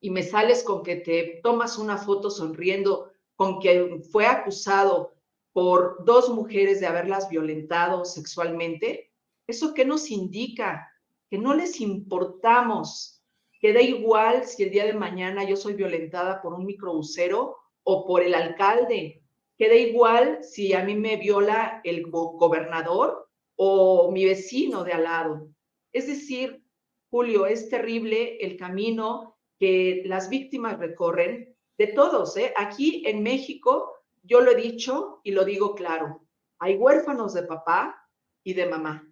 y 0.00 0.10
me 0.10 0.22
sales 0.22 0.62
con 0.62 0.82
que 0.82 0.96
te 0.96 1.40
tomas 1.42 1.78
una 1.78 1.96
foto 1.96 2.30
sonriendo 2.30 3.10
con 3.34 3.58
que 3.60 4.02
fue 4.12 4.26
acusado 4.26 5.14
por 5.52 6.04
dos 6.04 6.28
mujeres 6.28 6.80
de 6.80 6.86
haberlas 6.86 7.30
violentado 7.30 8.04
sexualmente, 8.04 9.10
¿eso 9.46 9.72
qué 9.72 9.86
nos 9.86 10.10
indica? 10.10 10.86
Que 11.30 11.38
no 11.38 11.54
les 11.54 11.80
importamos, 11.80 13.22
que 13.58 13.72
da 13.72 13.80
igual 13.80 14.44
si 14.44 14.64
el 14.64 14.70
día 14.70 14.84
de 14.84 14.92
mañana 14.92 15.44
yo 15.44 15.56
soy 15.56 15.72
violentada 15.72 16.42
por 16.42 16.52
un 16.52 16.66
microbusero 16.66 17.56
o 17.84 18.06
por 18.06 18.22
el 18.22 18.34
alcalde, 18.34 19.22
que 19.56 19.68
da 19.68 19.74
igual 19.76 20.44
si 20.44 20.74
a 20.74 20.84
mí 20.84 20.94
me 20.94 21.16
viola 21.16 21.80
el 21.84 22.10
gobernador 22.10 23.30
o 23.56 24.10
mi 24.12 24.26
vecino 24.26 24.84
de 24.84 24.92
al 24.92 25.04
lado. 25.04 25.55
Es 25.96 26.06
decir, 26.06 26.62
Julio, 27.10 27.46
es 27.46 27.68
terrible 27.68 28.36
el 28.40 28.56
camino 28.56 29.38
que 29.58 30.02
las 30.04 30.28
víctimas 30.28 30.78
recorren 30.78 31.56
de 31.78 31.86
todos. 31.88 32.36
¿eh? 32.36 32.52
Aquí 32.56 33.04
en 33.06 33.22
México, 33.22 33.94
yo 34.22 34.40
lo 34.40 34.50
he 34.50 34.60
dicho 34.60 35.20
y 35.24 35.30
lo 35.30 35.44
digo 35.44 35.74
claro, 35.74 36.26
hay 36.58 36.76
huérfanos 36.76 37.32
de 37.32 37.44
papá 37.44 38.08
y 38.44 38.52
de 38.54 38.66
mamá, 38.66 39.10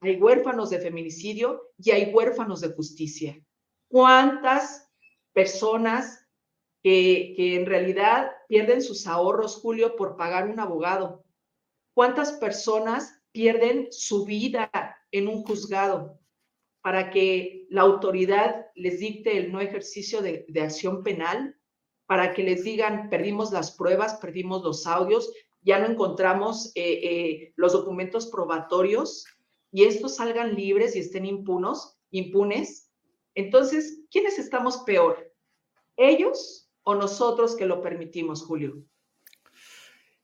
hay 0.00 0.16
huérfanos 0.16 0.70
de 0.70 0.80
feminicidio 0.80 1.70
y 1.78 1.92
hay 1.92 2.12
huérfanos 2.12 2.60
de 2.60 2.72
justicia 2.72 3.40
cuántas 3.88 4.90
personas 5.32 6.26
que, 6.82 7.34
en 7.56 7.66
realidad 7.66 8.32
pierden 8.48 8.82
sus 8.82 9.06
ahorros, 9.06 9.56
Julio, 9.56 9.96
por 9.96 10.16
pagar 10.16 10.48
un 10.48 10.60
abogado. 10.60 11.24
¿Cuántas 11.94 12.32
personas 12.32 13.20
pierden 13.32 13.88
su 13.90 14.24
vida 14.24 14.70
en 15.18 15.28
un 15.28 15.42
juzgado 15.42 16.18
para 16.82 17.10
que 17.10 17.66
la 17.70 17.82
autoridad 17.82 18.66
les 18.74 19.00
dicte 19.00 19.36
el 19.36 19.52
no 19.52 19.60
ejercicio 19.60 20.22
de, 20.22 20.46
acción 20.60 21.02
penal? 21.02 21.56
Para 22.06 22.34
que 22.34 22.44
les 22.44 22.62
digan, 22.62 23.10
perdimos 23.10 23.52
las 23.52 23.72
pruebas, 23.72 24.18
perdimos 24.20 24.62
los 24.62 24.86
audios, 24.86 25.32
ya 25.62 25.80
no 25.80 25.86
encontramos 25.86 26.70
eh, 26.76 27.00
eh, 27.02 27.52
los 27.56 27.72
documentos 27.72 28.28
probatorios 28.28 29.26
y 29.72 29.84
estos 29.84 30.16
salgan 30.16 30.54
libres 30.54 30.94
y 30.94 31.00
estén 31.00 31.26
impunos, 31.26 31.98
impunes 32.10 32.86
entonces, 33.36 34.00
¿quiénes 34.10 34.38
estamos 34.38 34.78
peor? 34.78 35.30
¿Ellos 35.96 36.70
o 36.82 36.94
nosotros 36.94 37.54
que 37.54 37.66
lo 37.66 37.82
permitimos, 37.82 38.42
Julio? 38.42 38.82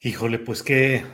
Híjole, 0.01 0.39
pues 0.39 0.63
qué, 0.63 1.05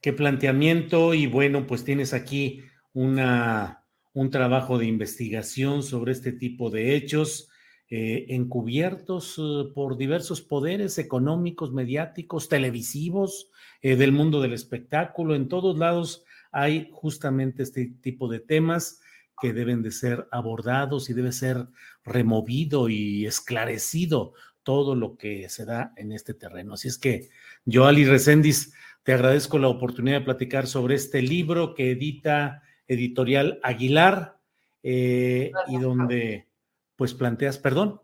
qué 0.00 0.12
planteamiento 0.12 1.12
y 1.12 1.26
bueno, 1.26 1.66
pues 1.66 1.84
tienes 1.84 2.14
aquí 2.14 2.62
una, 2.92 3.84
un 4.12 4.30
trabajo 4.30 4.78
de 4.78 4.86
investigación 4.86 5.82
sobre 5.82 6.12
este 6.12 6.32
tipo 6.32 6.70
de 6.70 6.96
hechos. 6.96 7.48
Eh, 7.92 8.36
encubiertos 8.36 9.36
eh, 9.36 9.72
por 9.74 9.96
diversos 9.96 10.40
poderes 10.40 10.96
económicos, 10.98 11.72
mediáticos, 11.72 12.48
televisivos, 12.48 13.50
eh, 13.82 13.96
del 13.96 14.12
mundo 14.12 14.40
del 14.40 14.52
espectáculo. 14.52 15.34
En 15.34 15.48
todos 15.48 15.76
lados 15.76 16.22
hay 16.52 16.88
justamente 16.92 17.64
este 17.64 17.92
tipo 18.00 18.28
de 18.28 18.38
temas 18.38 19.00
que 19.40 19.52
deben 19.52 19.82
de 19.82 19.90
ser 19.90 20.28
abordados 20.30 21.10
y 21.10 21.14
debe 21.14 21.32
ser 21.32 21.66
removido 22.04 22.88
y 22.88 23.26
esclarecido 23.26 24.34
todo 24.62 24.94
lo 24.94 25.16
que 25.16 25.48
se 25.48 25.64
da 25.64 25.92
en 25.96 26.12
este 26.12 26.34
terreno. 26.34 26.74
Así 26.74 26.86
es 26.86 26.98
que, 26.98 27.30
yo, 27.64 27.86
Ali 27.86 28.04
Recendis, 28.04 28.72
te 29.02 29.14
agradezco 29.14 29.58
la 29.58 29.68
oportunidad 29.68 30.20
de 30.20 30.24
platicar 30.26 30.66
sobre 30.66 30.94
este 30.94 31.22
libro 31.22 31.74
que 31.74 31.90
edita 31.92 32.62
Editorial 32.90 33.60
Aguilar 33.62 34.38
y 34.82 35.50
donde 35.80 36.48
pues 36.96 37.14
planteas, 37.14 37.58
perdón. 37.58 38.00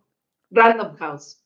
Random 0.50 0.94
House, 0.96 1.44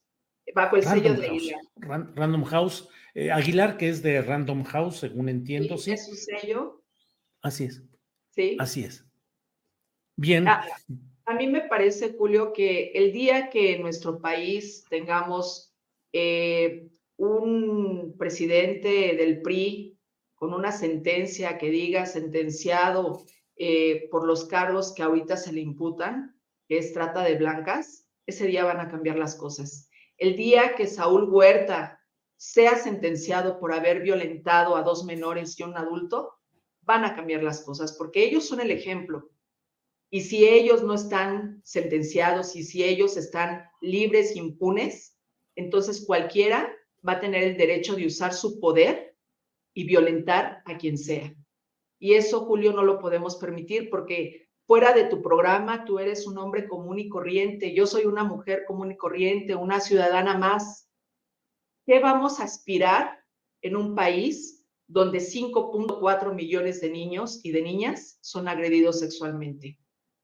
bajo 0.55 0.77
el 0.77 0.83
sello 0.85 1.15
de 1.15 1.27
Aguilar. 1.27 1.61
Random 1.77 2.45
House, 2.45 2.89
Aguilar, 3.33 3.77
que 3.77 3.89
es 3.89 4.03
de 4.03 4.23
Random 4.23 4.63
House, 4.65 4.99
según 4.99 5.29
entiendo, 5.29 5.79
sí. 5.79 5.93
Es 5.93 6.07
su 6.07 6.15
sello. 6.15 6.83
Así 7.43 7.65
es. 7.65 7.83
Sí. 8.31 8.57
Así 8.61 8.85
es. 8.85 9.05
Bien. 10.17 10.47
Ah, 10.47 10.65
a 11.31 11.35
mí 11.35 11.47
me 11.47 11.63
parece, 11.63 12.15
Julio, 12.19 12.53
que 12.53 12.91
el 12.93 13.13
día 13.13 13.51
que 13.51 13.77
en 13.77 13.83
nuestro 13.83 14.21
país 14.21 14.85
tengamos 14.91 15.73
eh, 16.13 16.89
un 17.17 18.17
presidente 18.19 19.15
del 19.17 19.41
PRI 19.41 19.90
con 20.41 20.55
una 20.55 20.73
sentencia 20.73 21.59
que 21.59 21.69
diga 21.69 22.07
sentenciado 22.07 23.27
eh, 23.57 24.09
por 24.11 24.27
los 24.27 24.47
cargos 24.47 24.95
que 24.95 25.03
ahorita 25.03 25.37
se 25.37 25.53
le 25.53 25.61
imputan, 25.61 26.35
que 26.67 26.79
es 26.79 26.95
trata 26.95 27.23
de 27.23 27.35
blancas, 27.35 28.09
ese 28.25 28.47
día 28.47 28.65
van 28.65 28.81
a 28.81 28.89
cambiar 28.89 29.19
las 29.19 29.35
cosas. 29.35 29.91
El 30.17 30.37
día 30.37 30.77
que 30.77 30.87
Saúl 30.87 31.29
Huerta 31.29 32.01
sea 32.39 32.77
sentenciado 32.77 33.61
por 33.61 33.75
haber 33.75 34.01
violentado 34.01 34.77
a 34.77 34.83
dos 34.83 35.05
menores 35.05 35.61
y 35.61 35.63
un 35.63 35.77
adulto, 35.77 36.39
van 36.81 37.05
a 37.05 37.15
cambiar 37.15 37.43
las 37.43 37.61
cosas, 37.61 37.93
porque 37.93 38.25
ellos 38.25 38.49
son 38.49 38.63
el 38.63 38.71
ejemplo. 38.71 39.29
Y 40.09 40.23
si 40.23 40.49
ellos 40.49 40.83
no 40.83 40.95
están 40.95 41.61
sentenciados 41.65 42.57
y 42.57 42.65
si 42.65 42.83
ellos 42.83 43.19
están 43.19 43.65
libres, 43.83 44.37
impunes, 44.37 45.19
entonces 45.55 46.07
cualquiera 46.07 46.75
va 47.07 47.13
a 47.13 47.21
tener 47.21 47.43
el 47.43 47.59
derecho 47.59 47.95
de 47.95 48.07
usar 48.07 48.33
su 48.33 48.59
poder 48.59 49.10
y 49.75 49.85
violentar 49.85 50.63
a 50.65 50.77
quien 50.77 50.99
sea. 50.99 51.35
Y 51.99 52.15
eso, 52.15 52.47
Julio, 52.47 52.73
no 52.73 52.83
lo 52.83 52.99
podemos 52.99 53.37
permitir 53.37 53.91
porque 53.91 54.49
fuera 54.67 54.93
de 54.93 55.05
tu 55.05 55.21
programa 55.21 55.85
tú 55.85 55.99
eres 55.99 56.27
un 56.27 56.39
hombre 56.39 56.67
común 56.67 56.99
y 56.99 57.09
corriente, 57.09 57.75
yo 57.75 57.87
soy 57.87 58.07
una 58.07 58.25
mujer 58.25 58.65
común 58.67 58.93
y 58.93 58.97
corriente, 58.97 59.55
una 59.55 59.81
ciudadana 59.81 60.39
más. 60.39 60.89
¿Qué 61.87 61.99
vamos 61.99 62.41
a 62.41 62.45
aspirar 62.45 63.23
en 63.63 63.77
un 63.77 63.95
país 63.95 64.65
donde 64.87 65.19
5.4 65.19 66.35
millones 66.35 66.81
de 66.81 66.91
niños 66.91 67.41
y 67.45 67.53
de 67.53 67.63
niñas 67.63 68.19
son 68.23 68.49
agredidos 68.49 69.01
sexualmente? 69.01 69.79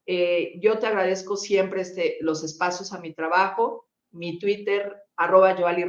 Eh, 0.07 0.59
yo 0.61 0.79
te 0.79 0.87
agradezco 0.87 1.37
siempre 1.37 1.83
este, 1.83 2.19
los 2.21 2.45
espacios 2.45 2.93
a 2.93 3.01
mi 3.01 3.13
trabajo, 3.13 3.89
mi 4.13 4.39
Twitter, 4.39 4.97
arroba 5.17 5.57
Joali 5.57 5.85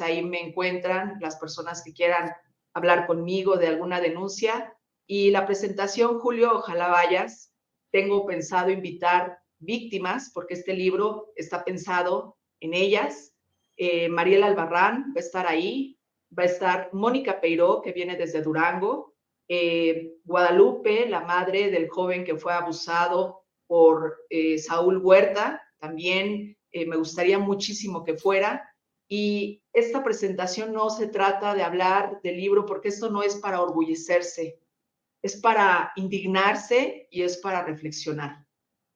ahí 0.00 0.24
me 0.24 0.40
encuentran 0.40 1.18
las 1.20 1.36
personas 1.36 1.82
que 1.84 1.92
quieran 1.92 2.32
hablar 2.74 3.06
conmigo 3.06 3.56
de 3.56 3.68
alguna 3.68 4.00
denuncia. 4.00 4.76
Y 5.06 5.30
la 5.30 5.46
presentación, 5.46 6.18
Julio, 6.20 6.52
ojalá 6.54 6.88
vayas. 6.88 7.52
Tengo 7.90 8.26
pensado 8.26 8.70
invitar 8.70 9.38
víctimas, 9.58 10.30
porque 10.32 10.54
este 10.54 10.74
libro 10.74 11.32
está 11.36 11.64
pensado 11.64 12.36
en 12.60 12.74
ellas. 12.74 13.34
Eh, 13.76 14.08
Mariela 14.08 14.46
Albarrán 14.46 15.12
va 15.16 15.20
a 15.20 15.20
estar 15.20 15.46
ahí, 15.46 15.98
va 16.36 16.44
a 16.44 16.46
estar 16.46 16.90
Mónica 16.92 17.40
Peiró, 17.40 17.80
que 17.82 17.92
viene 17.92 18.16
desde 18.16 18.42
Durango, 18.42 19.14
eh, 19.48 20.12
Guadalupe, 20.22 21.08
la 21.08 21.22
madre 21.22 21.72
del 21.72 21.88
joven 21.88 22.22
que 22.22 22.36
fue 22.36 22.52
abusado 22.52 23.42
por 23.66 24.24
eh, 24.30 24.58
Saúl 24.58 24.98
Huerta, 24.98 25.60
también 25.80 26.56
eh, 26.70 26.86
me 26.86 26.96
gustaría 26.96 27.38
muchísimo 27.40 28.04
que 28.04 28.16
fuera. 28.16 28.69
Y 29.12 29.64
esta 29.72 30.04
presentación 30.04 30.72
no 30.72 30.88
se 30.88 31.08
trata 31.08 31.52
de 31.56 31.64
hablar 31.64 32.20
del 32.22 32.36
libro 32.36 32.64
porque 32.64 32.90
esto 32.90 33.10
no 33.10 33.24
es 33.24 33.34
para 33.34 33.60
orgullecerse, 33.60 34.60
es 35.20 35.40
para 35.40 35.90
indignarse 35.96 37.08
y 37.10 37.22
es 37.22 37.36
para 37.38 37.64
reflexionar. 37.64 38.46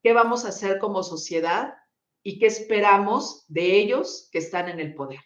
¿Qué 0.05 0.13
vamos 0.13 0.45
a 0.45 0.51
hacer 0.51 0.79
como 0.79 1.03
sociedad 1.03 1.75
y 2.23 2.39
qué 2.39 2.47
esperamos 2.47 3.45
de 3.49 3.77
ellos 3.77 4.29
que 4.31 4.39
están 4.39 4.69
en 4.69 4.79
el 4.79 4.95
poder? 4.95 5.19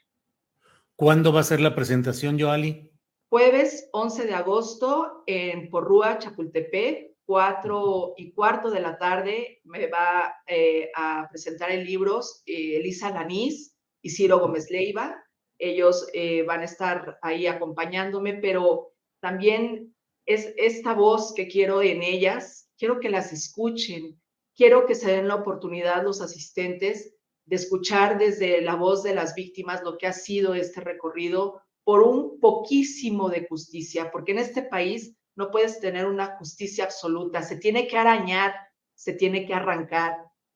¿Cuándo 0.96 1.34
va 1.34 1.40
a 1.40 1.44
ser 1.44 1.60
la 1.60 1.74
presentación, 1.74 2.40
Joali? 2.40 2.90
Jueves 3.28 3.90
11 3.92 4.24
de 4.24 4.34
agosto 4.34 5.22
en 5.26 5.68
Porrúa, 5.68 6.18
Chapultepec, 6.18 7.18
cuatro 7.26 8.14
y 8.16 8.32
cuarto 8.32 8.70
de 8.70 8.80
la 8.80 8.96
tarde 8.96 9.60
me 9.64 9.86
va 9.88 10.34
eh, 10.46 10.90
a 10.94 11.28
presentar 11.28 11.70
el 11.70 11.84
libro 11.84 12.22
eh, 12.46 12.78
Elisa 12.78 13.10
Lanís 13.10 13.77
y 14.02 14.10
Ciro 14.10 14.38
Gómez 14.38 14.70
Leiva. 14.70 15.22
Ellos 15.58 16.08
eh, 16.12 16.42
van 16.44 16.60
a 16.60 16.66
estar 16.66 17.18
ahí 17.22 17.46
acompañándome, 17.46 18.34
pero 18.34 18.92
también 19.20 19.94
es 20.26 20.52
esta 20.56 20.94
voz 20.94 21.32
que 21.34 21.48
quiero 21.48 21.82
en 21.82 22.02
ellas, 22.02 22.70
quiero 22.78 23.00
que 23.00 23.08
las 23.08 23.32
escuchen, 23.32 24.20
quiero 24.54 24.86
que 24.86 24.94
se 24.94 25.10
den 25.10 25.28
la 25.28 25.36
oportunidad 25.36 26.02
los 26.02 26.20
asistentes 26.20 27.14
de 27.46 27.56
escuchar 27.56 28.18
desde 28.18 28.60
la 28.60 28.74
voz 28.74 29.02
de 29.02 29.14
las 29.14 29.34
víctimas 29.34 29.82
lo 29.82 29.96
que 29.96 30.06
ha 30.06 30.12
sido 30.12 30.54
este 30.54 30.80
recorrido 30.80 31.62
por 31.82 32.02
un 32.02 32.38
poquísimo 32.40 33.30
de 33.30 33.46
justicia, 33.48 34.10
porque 34.10 34.32
en 34.32 34.38
este 34.38 34.62
país 34.62 35.16
no 35.34 35.50
puedes 35.50 35.80
tener 35.80 36.04
una 36.04 36.36
justicia 36.36 36.84
absoluta, 36.84 37.42
se 37.42 37.56
tiene 37.56 37.88
que 37.88 37.96
arañar, 37.96 38.54
se 38.94 39.14
tiene 39.14 39.46
que 39.46 39.54
arrancar, 39.54 40.12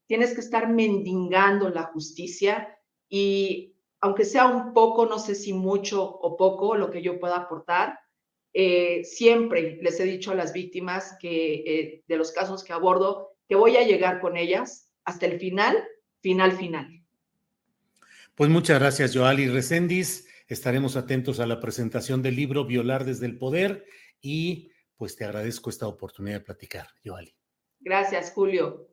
tienes 0.07 0.35
que 0.35 0.41
estar 0.41 0.69
mendigando 0.69 1.71
la 1.71 1.85
justicia 1.85 2.77
y 3.15 3.77
aunque 4.01 4.25
sea 4.25 4.47
un 4.47 4.73
poco, 4.73 5.05
no 5.05 5.19
sé 5.19 5.35
si 5.35 5.53
mucho 5.53 6.03
o 6.03 6.35
poco 6.35 6.77
lo 6.77 6.91
que 6.91 7.03
yo 7.03 7.21
pueda 7.21 7.37
aportar, 7.37 7.99
eh, 8.55 9.05
siempre 9.05 9.79
les 9.83 10.01
he 10.01 10.05
dicho 10.05 10.31
a 10.31 10.35
las 10.35 10.55
víctimas 10.55 11.19
que 11.21 11.55
eh, 11.55 12.05
de 12.09 12.17
los 12.17 12.33
casos 12.33 12.65
que 12.65 12.73
abordo 12.73 13.37
que 13.47 13.55
voy 13.55 13.77
a 13.77 13.83
llegar 13.87 14.19
con 14.19 14.39
ellas 14.39 14.91
hasta 15.05 15.27
el 15.27 15.39
final, 15.39 15.77
final, 16.23 16.53
final. 16.53 17.05
Pues 18.35 18.49
muchas 18.49 18.81
gracias, 18.81 19.15
Joali 19.15 19.47
Recendis. 19.47 20.27
Estaremos 20.49 20.97
atentos 20.97 21.39
a 21.39 21.47
la 21.47 21.61
presentación 21.61 22.23
del 22.23 22.35
libro 22.35 22.65
Violar 22.65 23.05
desde 23.05 23.27
el 23.27 23.37
Poder 23.37 23.85
y 24.23 24.73
pues 24.97 25.17
te 25.17 25.27
agradezco 25.27 25.69
esta 25.69 25.87
oportunidad 25.87 26.39
de 26.39 26.45
platicar, 26.47 26.89
Joali. 27.05 27.37
Gracias, 27.79 28.33
Julio. 28.33 28.89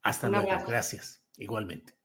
Hasta 0.00 0.30
luego, 0.30 0.48
gracias, 0.66 1.22
igualmente. 1.36 1.97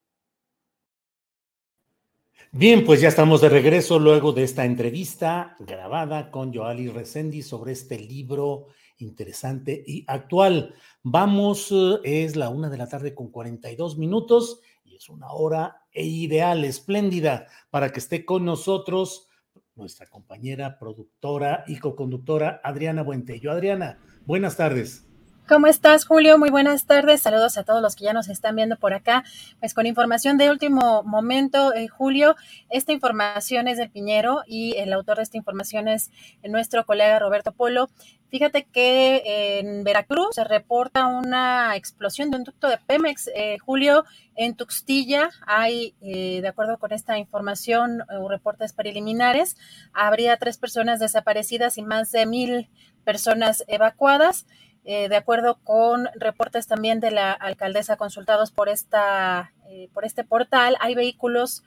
Bien, 2.56 2.84
pues 2.84 3.00
ya 3.00 3.08
estamos 3.08 3.40
de 3.40 3.48
regreso 3.48 3.98
luego 3.98 4.32
de 4.32 4.44
esta 4.44 4.64
entrevista 4.64 5.56
grabada 5.58 6.30
con 6.30 6.54
Joali 6.54 6.86
Resendi 6.86 7.42
sobre 7.42 7.72
este 7.72 7.98
libro 7.98 8.68
interesante 8.98 9.82
y 9.84 10.04
actual. 10.06 10.72
Vamos, 11.02 11.72
eh, 11.72 11.98
es 12.04 12.36
la 12.36 12.50
una 12.50 12.70
de 12.70 12.78
la 12.78 12.88
tarde 12.88 13.12
con 13.12 13.32
42 13.32 13.98
minutos 13.98 14.60
y 14.84 14.94
es 14.94 15.08
una 15.08 15.32
hora 15.32 15.82
ideal, 15.92 16.64
espléndida, 16.64 17.48
para 17.70 17.90
que 17.90 17.98
esté 17.98 18.24
con 18.24 18.44
nosotros 18.44 19.26
nuestra 19.74 20.06
compañera, 20.06 20.78
productora 20.78 21.64
y 21.66 21.80
coconductora 21.80 22.60
Adriana 22.62 23.02
Buentello. 23.02 23.50
Adriana, 23.50 23.98
buenas 24.26 24.56
tardes. 24.56 25.08
¿Cómo 25.46 25.66
estás, 25.66 26.06
Julio? 26.06 26.38
Muy 26.38 26.48
buenas 26.48 26.86
tardes. 26.86 27.20
Saludos 27.20 27.58
a 27.58 27.64
todos 27.64 27.82
los 27.82 27.96
que 27.96 28.04
ya 28.04 28.14
nos 28.14 28.30
están 28.30 28.56
viendo 28.56 28.76
por 28.76 28.94
acá. 28.94 29.24
Pues 29.60 29.74
con 29.74 29.84
información 29.84 30.38
de 30.38 30.48
último 30.48 31.02
momento, 31.02 31.74
eh, 31.74 31.86
Julio, 31.86 32.34
esta 32.70 32.92
información 32.92 33.68
es 33.68 33.76
del 33.76 33.90
Piñero 33.90 34.40
y 34.46 34.74
el 34.78 34.90
autor 34.94 35.18
de 35.18 35.24
esta 35.24 35.36
información 35.36 35.86
es 35.86 36.10
nuestro 36.42 36.86
colega 36.86 37.18
Roberto 37.18 37.52
Polo. 37.52 37.90
Fíjate 38.30 38.64
que 38.64 39.58
en 39.60 39.84
Veracruz 39.84 40.28
se 40.34 40.44
reporta 40.44 41.06
una 41.08 41.76
explosión 41.76 42.30
de 42.30 42.38
un 42.38 42.44
ducto 42.44 42.70
de 42.70 42.78
Pemex. 42.78 43.28
Eh, 43.34 43.58
Julio, 43.58 44.06
en 44.36 44.56
Tuxtilla 44.56 45.28
hay, 45.46 45.94
eh, 46.00 46.40
de 46.40 46.48
acuerdo 46.48 46.78
con 46.78 46.90
esta 46.90 47.18
información 47.18 48.02
reportes 48.30 48.72
preliminares, 48.72 49.58
habría 49.92 50.38
tres 50.38 50.56
personas 50.56 51.00
desaparecidas 51.00 51.76
y 51.76 51.82
más 51.82 52.10
de 52.12 52.24
mil 52.24 52.70
personas 53.04 53.62
evacuadas. 53.68 54.46
Eh, 54.86 55.08
de 55.08 55.16
acuerdo 55.16 55.58
con 55.64 56.10
reportes 56.14 56.66
también 56.66 57.00
de 57.00 57.10
la 57.10 57.32
alcaldesa 57.32 57.96
consultados 57.96 58.50
por 58.50 58.68
esta 58.68 59.54
eh, 59.66 59.88
por 59.94 60.04
este 60.04 60.24
portal, 60.24 60.76
hay 60.78 60.94
vehículos 60.94 61.62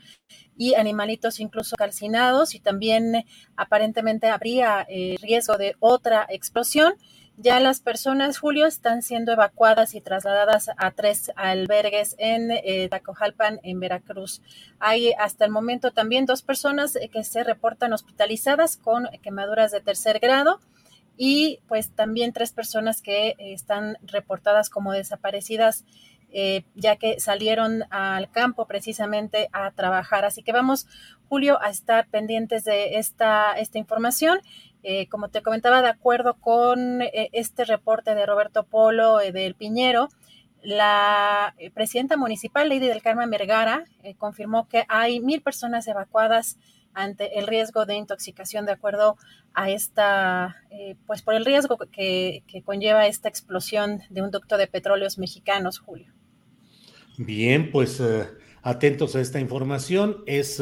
y 0.56 0.76
animalitos 0.76 1.40
incluso 1.40 1.76
calcinados 1.76 2.54
y 2.54 2.60
también 2.60 3.26
aparentemente 3.56 4.28
habría 4.28 4.86
eh, 4.88 5.16
riesgo 5.20 5.58
de 5.58 5.76
otra 5.80 6.28
explosión. 6.30 6.94
Ya 7.38 7.60
las 7.60 7.82
personas, 7.82 8.38
Julio, 8.38 8.66
están 8.66 9.02
siendo 9.02 9.32
evacuadas 9.32 9.96
y 9.96 10.02
trasladadas 10.02 10.70
a 10.78 10.92
tres 10.92 11.32
albergues 11.36 12.16
en 12.18 12.50
Tacojalpan, 12.90 13.60
en 13.62 13.80
Veracruz. 13.80 14.42
Hay 14.80 15.14
hasta 15.20 15.46
el 15.46 15.52
momento 15.52 15.92
también 15.92 16.26
dos 16.26 16.42
personas 16.42 16.98
que 17.12 17.24
se 17.24 17.44
reportan 17.44 17.94
hospitalizadas 17.94 18.76
con 18.78 19.08
quemaduras 19.22 19.72
de 19.72 19.82
tercer 19.82 20.18
grado 20.18 20.60
y 21.18 21.60
pues 21.68 21.92
también 21.92 22.32
tres 22.32 22.54
personas 22.54 23.02
que 23.02 23.36
están 23.40 23.98
reportadas 24.04 24.70
como 24.70 24.94
desaparecidas 24.94 25.84
eh, 26.30 26.64
ya 26.76 26.98
que 26.98 27.20
salieron 27.20 27.84
al 27.90 28.30
campo 28.30 28.66
precisamente 28.66 29.50
a 29.54 29.72
trabajar. 29.72 30.26
Así 30.26 30.44
que 30.44 30.52
vamos, 30.52 30.88
Julio, 31.30 31.62
a 31.62 31.70
estar 31.70 32.08
pendientes 32.08 32.64
de 32.64 32.98
esta, 32.98 33.54
esta 33.54 33.78
información. 33.78 34.40
Eh, 34.84 35.08
como 35.08 35.30
te 35.30 35.42
comentaba, 35.42 35.82
de 35.82 35.90
acuerdo 35.90 36.36
con 36.36 37.02
eh, 37.02 37.30
este 37.32 37.66
reporte 37.66 38.14
de 38.14 38.26
Roberto 38.26 38.64
Polo 38.64 39.18
del 39.18 39.56
Piñero, 39.56 40.10
La 40.62 41.54
eh, 41.58 41.72
presidenta 41.72 42.18
municipal, 42.18 42.68
Lady 42.70 42.88
del 42.88 43.02
Carmen 43.02 43.30
Vergara, 43.30 43.86
eh, 44.04 44.16
confirmó 44.16 44.68
que 44.68 44.86
hay 44.90 45.20
mil 45.20 45.42
personas 45.42 45.88
evacuadas 45.88 46.58
ante 46.98 47.40
el 47.40 47.48
riesgo 47.48 47.86
de 47.86 47.96
intoxicación 47.96 48.66
de 48.66 48.74
acuerdo 48.74 49.18
a 49.54 49.70
esta, 49.70 50.58
eh, 50.72 50.96
pues 51.06 51.22
por 51.22 51.36
el 51.36 51.46
riesgo 51.46 51.78
que, 51.78 52.44
que, 52.48 52.62
conlleva 52.62 53.08
esta 53.08 53.30
explosión 53.30 54.02
de 54.10 54.22
un 54.22 54.32
ducto 54.32 54.58
de 54.58 54.68
petróleos 54.68 55.18
mexicanos, 55.18 55.80
Julio. 55.80 56.12
Bien, 57.18 57.72
pues 57.72 58.02
atentos 58.62 59.16
a 59.16 59.22
esta 59.22 59.40
información. 59.40 60.24
Es 60.26 60.62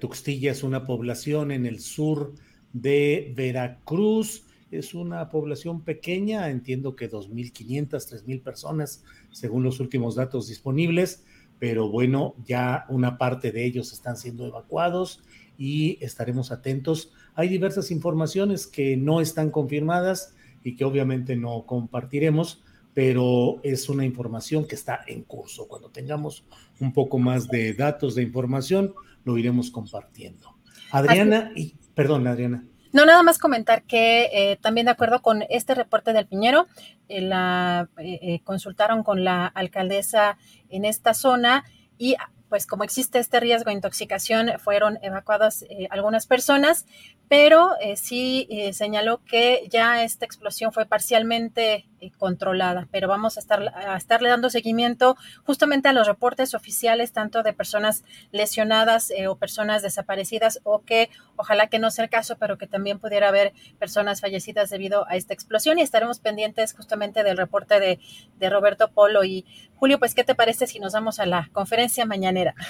Tuxtilla 0.00 0.52
es 0.52 0.62
una 0.62 0.86
población 0.86 1.50
en 1.50 1.66
el 1.66 1.80
sur 1.80 2.34
de 2.72 3.32
Veracruz 3.34 4.44
es 4.70 4.94
una 4.94 5.30
población 5.30 5.82
pequeña, 5.82 6.50
entiendo 6.50 6.94
que 6.94 7.10
2.500, 7.10 7.88
3.000 7.88 8.42
personas, 8.42 9.02
según 9.32 9.62
los 9.62 9.80
últimos 9.80 10.14
datos 10.14 10.48
disponibles, 10.48 11.24
pero 11.58 11.88
bueno, 11.88 12.34
ya 12.44 12.86
una 12.88 13.18
parte 13.18 13.52
de 13.52 13.64
ellos 13.64 13.92
están 13.92 14.16
siendo 14.16 14.46
evacuados 14.46 15.22
y 15.56 15.98
estaremos 16.04 16.52
atentos. 16.52 17.12
Hay 17.34 17.48
diversas 17.48 17.90
informaciones 17.90 18.66
que 18.66 18.96
no 18.96 19.20
están 19.20 19.50
confirmadas 19.50 20.34
y 20.62 20.76
que 20.76 20.84
obviamente 20.84 21.36
no 21.36 21.66
compartiremos, 21.66 22.62
pero 22.94 23.60
es 23.62 23.88
una 23.88 24.04
información 24.04 24.66
que 24.66 24.74
está 24.74 25.00
en 25.06 25.22
curso. 25.22 25.68
Cuando 25.68 25.90
tengamos 25.90 26.44
un 26.80 26.92
poco 26.92 27.18
más 27.18 27.48
de 27.48 27.74
datos 27.74 28.14
de 28.14 28.22
información, 28.22 28.94
lo 29.24 29.36
iremos 29.36 29.70
compartiendo. 29.70 30.54
Adriana, 30.90 31.52
y, 31.54 31.74
perdón, 31.94 32.26
Adriana. 32.26 32.64
No, 32.92 33.04
nada 33.04 33.22
más 33.22 33.38
comentar 33.38 33.82
que 33.82 34.30
eh, 34.32 34.58
también 34.60 34.86
de 34.86 34.92
acuerdo 34.92 35.20
con 35.20 35.44
este 35.50 35.74
reporte 35.74 36.12
del 36.12 36.26
Piñero, 36.26 36.66
eh, 37.08 37.20
la 37.20 37.88
eh, 37.98 38.40
consultaron 38.44 39.02
con 39.02 39.24
la 39.24 39.46
alcaldesa 39.46 40.38
en 40.70 40.84
esta 40.84 41.12
zona 41.12 41.64
y 41.98 42.16
pues 42.48 42.66
como 42.66 42.84
existe 42.84 43.18
este 43.18 43.40
riesgo 43.40 43.70
de 43.70 43.74
intoxicación, 43.74 44.58
fueron 44.58 44.98
evacuadas 45.02 45.64
algunas 45.90 46.26
personas, 46.26 46.86
pero 47.28 47.72
sí 47.96 48.48
señaló 48.72 49.20
que 49.24 49.66
ya 49.70 50.02
esta 50.02 50.24
explosión 50.24 50.72
fue 50.72 50.86
parcialmente 50.86 51.86
controlada, 52.16 52.86
pero 52.90 53.08
vamos 53.08 53.36
a, 53.36 53.40
estar, 53.40 53.74
a 53.74 53.96
estarle 53.96 54.28
dando 54.28 54.50
seguimiento 54.50 55.16
justamente 55.44 55.88
a 55.88 55.92
los 55.92 56.06
reportes 56.06 56.54
oficiales, 56.54 57.12
tanto 57.12 57.42
de 57.42 57.52
personas 57.52 58.04
lesionadas 58.30 59.10
eh, 59.10 59.26
o 59.26 59.36
personas 59.36 59.82
desaparecidas, 59.82 60.60
o 60.62 60.82
que 60.82 61.10
ojalá 61.36 61.66
que 61.66 61.78
no 61.78 61.90
sea 61.90 62.04
el 62.04 62.10
caso, 62.10 62.36
pero 62.38 62.58
que 62.58 62.66
también 62.66 62.98
pudiera 62.98 63.28
haber 63.28 63.52
personas 63.78 64.20
fallecidas 64.20 64.70
debido 64.70 65.08
a 65.08 65.16
esta 65.16 65.34
explosión 65.34 65.78
y 65.78 65.82
estaremos 65.82 66.20
pendientes 66.20 66.74
justamente 66.74 67.24
del 67.24 67.36
reporte 67.36 67.80
de, 67.80 67.98
de 68.38 68.50
Roberto 68.50 68.90
Polo 68.90 69.24
y 69.24 69.44
Julio, 69.76 69.98
pues, 69.98 70.14
¿qué 70.14 70.24
te 70.24 70.34
parece 70.34 70.66
si 70.66 70.80
nos 70.80 70.92
vamos 70.92 71.20
a 71.20 71.26
la 71.26 71.50
conferencia 71.52 72.04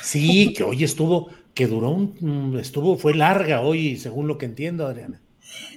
Sí, 0.02 0.52
que 0.52 0.64
hoy 0.64 0.84
estuvo, 0.84 1.28
que 1.54 1.66
duró 1.66 1.90
un, 1.90 2.58
estuvo, 2.60 2.96
fue 2.96 3.14
larga 3.14 3.60
hoy, 3.60 3.96
según 3.96 4.28
lo 4.28 4.38
que 4.38 4.46
entiendo, 4.46 4.86
Adriana. 4.86 5.20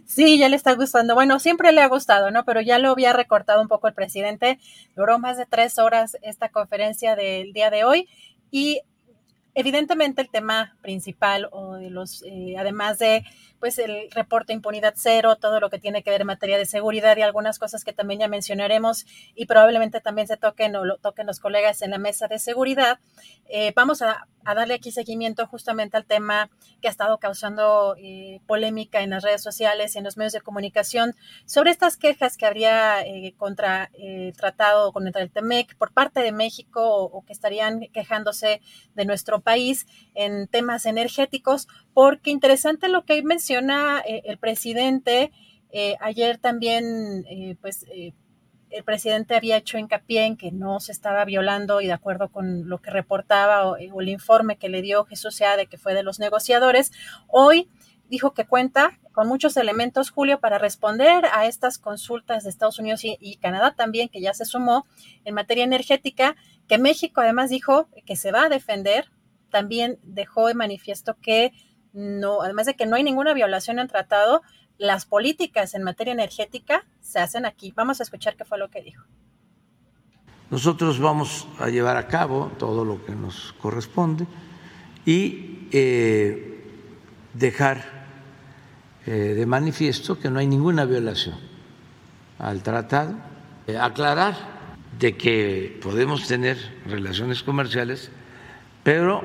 Sí, 0.05 0.37
ya 0.37 0.49
le 0.49 0.57
está 0.57 0.73
gustando. 0.75 1.15
Bueno, 1.15 1.39
siempre 1.39 1.71
le 1.71 1.81
ha 1.81 1.87
gustado, 1.87 2.31
¿no? 2.31 2.43
Pero 2.43 2.61
ya 2.61 2.79
lo 2.79 2.91
había 2.91 3.13
recortado 3.13 3.61
un 3.61 3.67
poco 3.67 3.87
el 3.87 3.93
presidente. 3.93 4.59
Duró 4.95 5.19
más 5.19 5.37
de 5.37 5.45
tres 5.45 5.79
horas 5.79 6.17
esta 6.21 6.49
conferencia 6.49 7.15
del 7.15 7.53
día 7.53 7.69
de 7.69 7.85
hoy 7.85 8.09
y 8.51 8.81
evidentemente 9.53 10.21
el 10.21 10.29
tema 10.29 10.75
principal 10.81 11.49
o 11.51 11.75
de 11.75 11.89
los, 11.89 12.23
eh, 12.23 12.55
además 12.57 12.99
de 12.99 13.23
pues 13.61 13.77
el 13.77 14.09
reporte 14.11 14.53
impunidad 14.53 14.95
cero, 14.97 15.35
todo 15.35 15.59
lo 15.59 15.69
que 15.69 15.77
tiene 15.77 16.01
que 16.01 16.09
ver 16.09 16.21
en 16.21 16.27
materia 16.27 16.57
de 16.57 16.65
seguridad 16.65 17.15
y 17.15 17.21
algunas 17.21 17.59
cosas 17.59 17.83
que 17.83 17.93
también 17.93 18.19
ya 18.19 18.27
mencionaremos 18.27 19.05
y 19.35 19.45
probablemente 19.45 20.01
también 20.01 20.27
se 20.27 20.35
toquen 20.35 20.75
o 20.75 20.83
lo 20.83 20.97
toquen 20.97 21.27
los 21.27 21.39
colegas 21.39 21.83
en 21.83 21.91
la 21.91 21.99
mesa 21.99 22.27
de 22.27 22.39
seguridad. 22.39 22.99
Eh, 23.47 23.71
vamos 23.75 24.01
a, 24.01 24.27
darle 24.43 24.73
aquí 24.73 24.91
seguimiento 24.91 25.45
justamente 25.45 25.97
al 25.97 26.05
tema 26.05 26.49
que 26.81 26.87
ha 26.87 26.91
estado 26.91 27.19
causando 27.19 27.95
eh, 27.99 28.41
polémica 28.47 29.01
en 29.01 29.11
las 29.11 29.23
redes 29.23 29.43
sociales 29.43 29.93
y 29.93 29.99
en 29.99 30.03
los 30.03 30.17
medios 30.17 30.33
de 30.33 30.41
comunicación 30.41 31.15
sobre 31.45 31.69
estas 31.69 31.95
quejas 31.95 32.37
que 32.37 32.47
habría 32.47 33.05
eh, 33.05 33.35
contra 33.37 33.91
el 33.93 34.33
tratado, 34.33 34.91
contra 34.91 35.21
el 35.21 35.29
TEMEC 35.29 35.77
por 35.77 35.93
parte 35.93 36.21
de 36.21 36.31
México 36.31 37.03
o 37.03 37.23
que 37.23 37.33
estarían 37.33 37.81
quejándose 37.93 38.61
de 38.95 39.05
nuestro 39.05 39.40
país 39.41 39.87
en 40.13 40.47
temas 40.47 40.85
energéticos, 40.85 41.67
porque 41.93 42.31
interesante 42.31 42.87
lo 42.87 43.05
que 43.05 43.21
menciona 43.23 44.01
eh, 44.05 44.23
el 44.25 44.37
presidente. 44.37 45.31
Eh, 45.71 45.95
ayer 45.99 46.37
también, 46.37 47.25
eh, 47.29 47.55
pues, 47.61 47.85
el 48.71 48.83
presidente 48.83 49.35
había 49.35 49.57
hecho 49.57 49.77
hincapié 49.77 50.25
en 50.25 50.37
que 50.37 50.51
no 50.51 50.79
se 50.79 50.91
estaba 50.91 51.25
violando 51.25 51.81
y 51.81 51.87
de 51.87 51.93
acuerdo 51.93 52.29
con 52.29 52.69
lo 52.69 52.81
que 52.81 52.89
reportaba 52.89 53.67
o, 53.67 53.75
el 53.75 54.09
informe 54.09 54.57
que 54.57 54.69
le 54.69 54.81
dio 54.81 55.05
Jesús 55.05 55.41
de 55.57 55.67
que 55.67 55.77
fue 55.77 55.93
de 55.93 56.03
los 56.03 56.19
negociadores, 56.19 56.91
hoy 57.27 57.69
dijo 58.11 58.33
que 58.33 58.45
cuenta 58.45 58.99
con 59.13 59.27
muchos 59.27 59.57
elementos, 59.57 60.09
Julio, 60.09 60.39
para 60.39 60.57
responder 60.57 61.25
a 61.33 61.45
estas 61.45 61.77
consultas 61.77 62.43
de 62.43 62.49
Estados 62.49 62.79
Unidos 62.79 63.03
y, 63.03 63.17
y, 63.19 63.37
Canadá 63.37 63.73
también, 63.75 64.09
que 64.09 64.21
ya 64.21 64.33
se 64.33 64.45
sumó 64.45 64.85
en 65.25 65.33
materia 65.33 65.63
energética, 65.63 66.35
que 66.67 66.77
México 66.77 67.21
además 67.21 67.49
dijo 67.49 67.89
que 68.05 68.15
se 68.15 68.31
va 68.31 68.43
a 68.43 68.49
defender, 68.49 69.09
también 69.51 69.99
dejó 70.01 70.47
de 70.47 70.55
manifiesto 70.55 71.17
que 71.21 71.53
no, 71.93 72.41
además 72.41 72.65
de 72.65 72.75
que 72.75 72.85
no 72.85 72.95
hay 72.95 73.03
ninguna 73.03 73.33
violación 73.33 73.77
en 73.77 73.87
tratado, 73.87 74.41
las 74.77 75.05
políticas 75.05 75.75
en 75.75 75.83
materia 75.83 76.13
energética 76.13 76.85
se 77.01 77.19
hacen 77.19 77.45
aquí. 77.45 77.71
Vamos 77.75 77.99
a 77.99 78.03
escuchar 78.03 78.35
qué 78.35 78.45
fue 78.45 78.57
lo 78.57 78.69
que 78.69 78.81
dijo. 78.81 79.05
Nosotros 80.49 80.99
vamos 80.99 81.47
a 81.59 81.69
llevar 81.69 81.97
a 81.97 82.07
cabo 82.07 82.51
todo 82.57 82.83
lo 82.83 83.05
que 83.05 83.13
nos 83.13 83.53
corresponde 83.53 84.25
y 85.05 85.67
eh, 85.71 86.65
dejar 87.33 87.83
eh, 89.05 89.11
de 89.11 89.45
manifiesto 89.45 90.19
que 90.19 90.29
no 90.29 90.39
hay 90.39 90.47
ninguna 90.47 90.85
violación 90.85 91.35
al 92.37 92.63
tratado, 92.63 93.15
eh, 93.67 93.77
aclarar 93.77 94.35
de 94.99 95.15
que 95.15 95.79
podemos 95.81 96.27
tener 96.27 96.57
relaciones 96.85 97.43
comerciales, 97.43 98.11
pero 98.83 99.23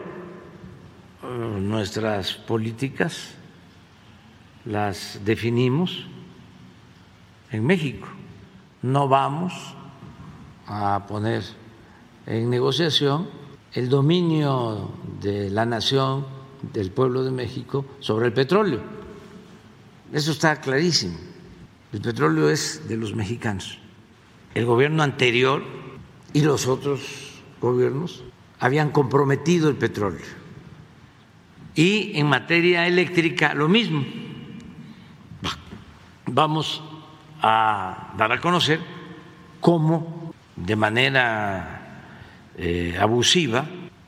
nuestras 1.27 2.35
políticas 2.35 3.35
las 4.64 5.20
definimos 5.24 6.07
en 7.51 7.64
México. 7.64 8.09
No 8.83 9.09
vamos 9.09 9.53
a 10.66 11.07
poner 11.07 11.43
en 12.27 12.51
negociación 12.51 13.29
el 13.72 13.89
dominio 13.89 14.91
de 15.20 15.51
la 15.51 15.66
nación, 15.66 16.27
del 16.72 16.91
pueblo 16.91 17.22
de 17.22 17.31
México, 17.31 17.85
sobre 18.01 18.27
el 18.27 18.33
petróleo. 18.33 18.81
Eso 20.12 20.33
está 20.33 20.61
clarísimo. 20.61 21.16
El 21.93 22.01
petróleo 22.01 22.49
es 22.49 22.89
de 22.89 22.97
los 22.97 23.14
mexicanos. 23.14 23.79
El 24.55 24.64
gobierno 24.64 25.03
anterior 25.03 25.62
y 26.33 26.41
los 26.41 26.66
otros 26.66 27.01
gobiernos 27.61 28.24
habían 28.59 28.91
comprometido 28.91 29.68
el 29.68 29.77
petróleo 29.77 30.46
y 31.77 32.18
en 32.18 32.27
materia 32.27 32.87
eléctrica, 32.89 33.55
lo 33.55 33.68
mismo. 33.68 34.05
Vamos 36.27 36.83
a 37.41 38.14
dar 38.16 38.33
a 38.33 38.41
conocer 38.41 38.81
cómo, 39.61 40.35
de 40.57 40.74
manera 40.74 42.09
eh, 42.57 42.97
abusiva, 42.99 43.66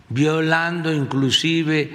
violando 0.09 0.93
inclusive 0.93 1.93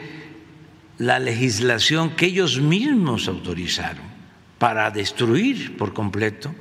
la 0.99 1.17
legislación 1.17 2.11
que 2.11 2.27
ellos 2.27 2.61
mismos 2.61 3.27
autorizaron 3.27 4.05
para 4.59 4.91
destruir 4.91 5.75
por 5.75 5.93
completo 5.93 6.53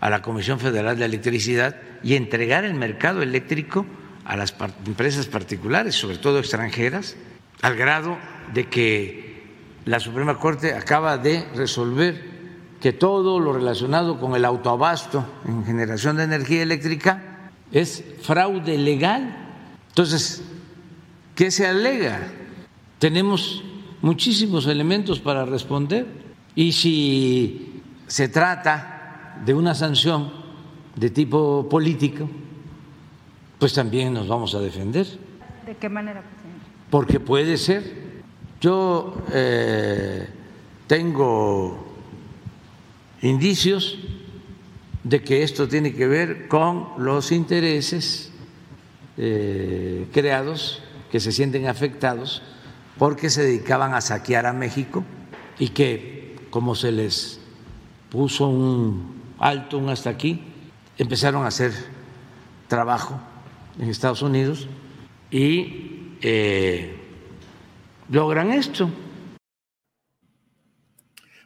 a 0.00 0.08
la 0.08 0.22
Comisión 0.22 0.58
Federal 0.58 0.98
de 0.98 1.04
Electricidad 1.04 1.76
y 2.02 2.14
entregar 2.14 2.64
el 2.64 2.74
mercado 2.74 3.22
eléctrico 3.22 3.86
a 4.24 4.36
las 4.36 4.54
empresas 4.86 5.26
particulares, 5.26 5.94
sobre 5.94 6.16
todo 6.16 6.38
extranjeras, 6.38 7.16
al 7.64 7.76
grado 7.76 8.18
de 8.52 8.68
que 8.68 9.42
la 9.86 9.98
Suprema 9.98 10.38
Corte 10.38 10.74
acaba 10.74 11.16
de 11.16 11.48
resolver 11.54 12.22
que 12.78 12.92
todo 12.92 13.40
lo 13.40 13.54
relacionado 13.54 14.20
con 14.20 14.36
el 14.36 14.44
autoabasto 14.44 15.24
en 15.46 15.64
generación 15.64 16.18
de 16.18 16.24
energía 16.24 16.62
eléctrica 16.62 17.48
es 17.72 18.04
fraude 18.20 18.76
legal. 18.76 19.34
Entonces, 19.88 20.44
¿qué 21.34 21.50
se 21.50 21.66
alega? 21.66 22.20
Tenemos 22.98 23.64
muchísimos 24.02 24.66
elementos 24.66 25.18
para 25.18 25.46
responder 25.46 26.06
y 26.54 26.72
si 26.72 27.82
se 28.06 28.28
trata 28.28 29.40
de 29.42 29.54
una 29.54 29.74
sanción 29.74 30.30
de 30.96 31.08
tipo 31.08 31.66
político, 31.70 32.28
pues 33.58 33.72
también 33.72 34.12
nos 34.12 34.28
vamos 34.28 34.54
a 34.54 34.60
defender. 34.60 35.06
¿De 35.64 35.74
qué 35.76 35.88
manera? 35.88 36.33
Porque 36.94 37.18
puede 37.18 37.56
ser. 37.56 38.22
Yo 38.60 39.16
eh, 39.32 40.28
tengo 40.86 41.84
indicios 43.20 43.98
de 45.02 45.20
que 45.20 45.42
esto 45.42 45.66
tiene 45.66 45.92
que 45.92 46.06
ver 46.06 46.46
con 46.46 46.90
los 46.98 47.32
intereses 47.32 48.30
eh, 49.16 50.06
creados 50.12 50.84
que 51.10 51.18
se 51.18 51.32
sienten 51.32 51.66
afectados 51.66 52.42
porque 52.96 53.28
se 53.28 53.42
dedicaban 53.42 53.92
a 53.92 54.00
saquear 54.00 54.46
a 54.46 54.52
México 54.52 55.02
y 55.58 55.70
que 55.70 56.36
como 56.50 56.76
se 56.76 56.92
les 56.92 57.40
puso 58.08 58.46
un 58.46 59.20
alto, 59.40 59.78
un 59.78 59.88
hasta 59.88 60.10
aquí, 60.10 60.44
empezaron 60.96 61.42
a 61.42 61.48
hacer 61.48 61.72
trabajo 62.68 63.18
en 63.80 63.90
Estados 63.90 64.22
Unidos 64.22 64.68
y 65.32 65.93
eh, 66.26 66.90
logran 68.08 68.50
esto. 68.50 68.90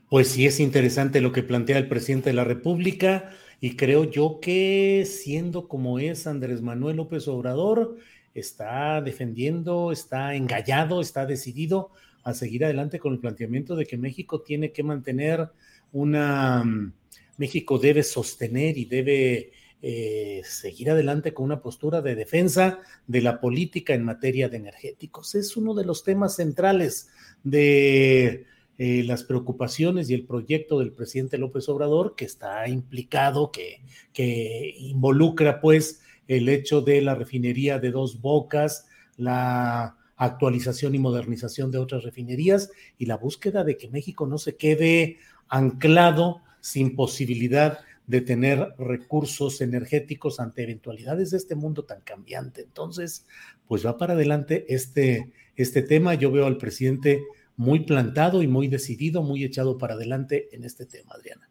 Pues 0.08 0.28
sí 0.28 0.46
es 0.46 0.60
interesante 0.60 1.20
lo 1.20 1.32
que 1.32 1.42
plantea 1.42 1.78
el 1.78 1.88
presidente 1.88 2.30
de 2.30 2.36
la 2.36 2.44
República 2.44 3.30
y 3.60 3.74
creo 3.74 4.04
yo 4.04 4.38
que 4.40 5.04
siendo 5.04 5.66
como 5.66 5.98
es 5.98 6.28
Andrés 6.28 6.62
Manuel 6.62 6.96
López 6.96 7.26
Obrador, 7.26 7.96
está 8.34 9.02
defendiendo, 9.02 9.90
está 9.90 10.36
engallado, 10.36 11.00
está 11.00 11.26
decidido 11.26 11.90
a 12.22 12.32
seguir 12.32 12.64
adelante 12.64 13.00
con 13.00 13.12
el 13.12 13.18
planteamiento 13.18 13.74
de 13.74 13.84
que 13.84 13.98
México 13.98 14.42
tiene 14.42 14.70
que 14.70 14.84
mantener 14.84 15.48
una, 15.92 16.62
mm, 16.62 16.92
México 17.36 17.80
debe 17.80 18.04
sostener 18.04 18.78
y 18.78 18.84
debe 18.84 19.50
eh, 19.80 20.42
seguir 20.44 20.90
adelante 20.90 21.32
con 21.32 21.44
una 21.46 21.62
postura 21.62 22.02
de 22.02 22.16
defensa 22.16 22.80
de 23.06 23.22
la 23.22 23.40
política 23.40 23.94
en 23.94 24.04
materia 24.04 24.48
de 24.48 24.56
energéticos. 24.56 25.34
Es 25.34 25.56
uno 25.56 25.74
de 25.74 25.84
los 25.84 26.02
temas 26.02 26.36
centrales 26.36 27.08
de 27.44 28.46
eh, 28.76 29.04
las 29.04 29.24
preocupaciones 29.24 30.10
y 30.10 30.14
el 30.14 30.26
proyecto 30.26 30.80
del 30.80 30.92
presidente 30.92 31.38
López 31.38 31.68
Obrador, 31.68 32.16
que 32.16 32.24
está 32.24 32.68
implicado, 32.68 33.52
que, 33.52 33.82
que 34.12 34.74
involucra 34.78 35.60
pues 35.60 36.00
el 36.26 36.48
hecho 36.48 36.80
de 36.80 37.00
la 37.00 37.14
refinería 37.14 37.78
de 37.78 37.90
dos 37.90 38.20
bocas, 38.20 38.86
la 39.16 39.96
actualización 40.16 40.94
y 40.94 40.98
modernización 40.98 41.70
de 41.70 41.78
otras 41.78 42.02
refinerías 42.02 42.70
y 42.98 43.06
la 43.06 43.16
búsqueda 43.16 43.64
de 43.64 43.76
que 43.76 43.88
México 43.88 44.26
no 44.26 44.38
se 44.38 44.56
quede 44.56 45.18
anclado 45.48 46.42
sin 46.60 46.96
posibilidad 46.96 47.78
de 48.08 48.22
tener 48.22 48.74
recursos 48.78 49.60
energéticos 49.60 50.40
ante 50.40 50.62
eventualidades 50.62 51.30
de 51.30 51.36
este 51.36 51.54
mundo 51.54 51.84
tan 51.84 52.00
cambiante. 52.00 52.62
Entonces, 52.62 53.26
pues 53.66 53.86
va 53.86 53.98
para 53.98 54.14
adelante 54.14 54.64
este, 54.68 55.30
este 55.56 55.82
tema. 55.82 56.14
Yo 56.14 56.32
veo 56.32 56.46
al 56.46 56.56
presidente 56.56 57.22
muy 57.56 57.80
plantado 57.80 58.42
y 58.42 58.48
muy 58.48 58.66
decidido, 58.66 59.22
muy 59.22 59.44
echado 59.44 59.76
para 59.76 59.94
adelante 59.94 60.48
en 60.52 60.64
este 60.64 60.86
tema, 60.86 61.12
Adriana. 61.14 61.50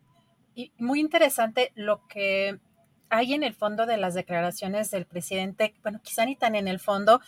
Y 0.55 0.71
muy 0.79 0.99
interesante 0.99 1.71
lo 1.75 2.07
que 2.07 2.57
hay 3.09 3.35
en 3.35 3.43
el 3.43 3.53
fondo 3.53 3.85
de 3.85 3.97
las 3.97 4.15
declaraciones 4.15 4.89
del 4.89 5.05
presidente, 5.05 5.75
bueno, 5.83 6.01
quizá 6.03 6.25
ni 6.25 6.35
tan 6.35 6.55
en 6.55 6.67
el 6.67 6.79
fondo. 6.79 7.21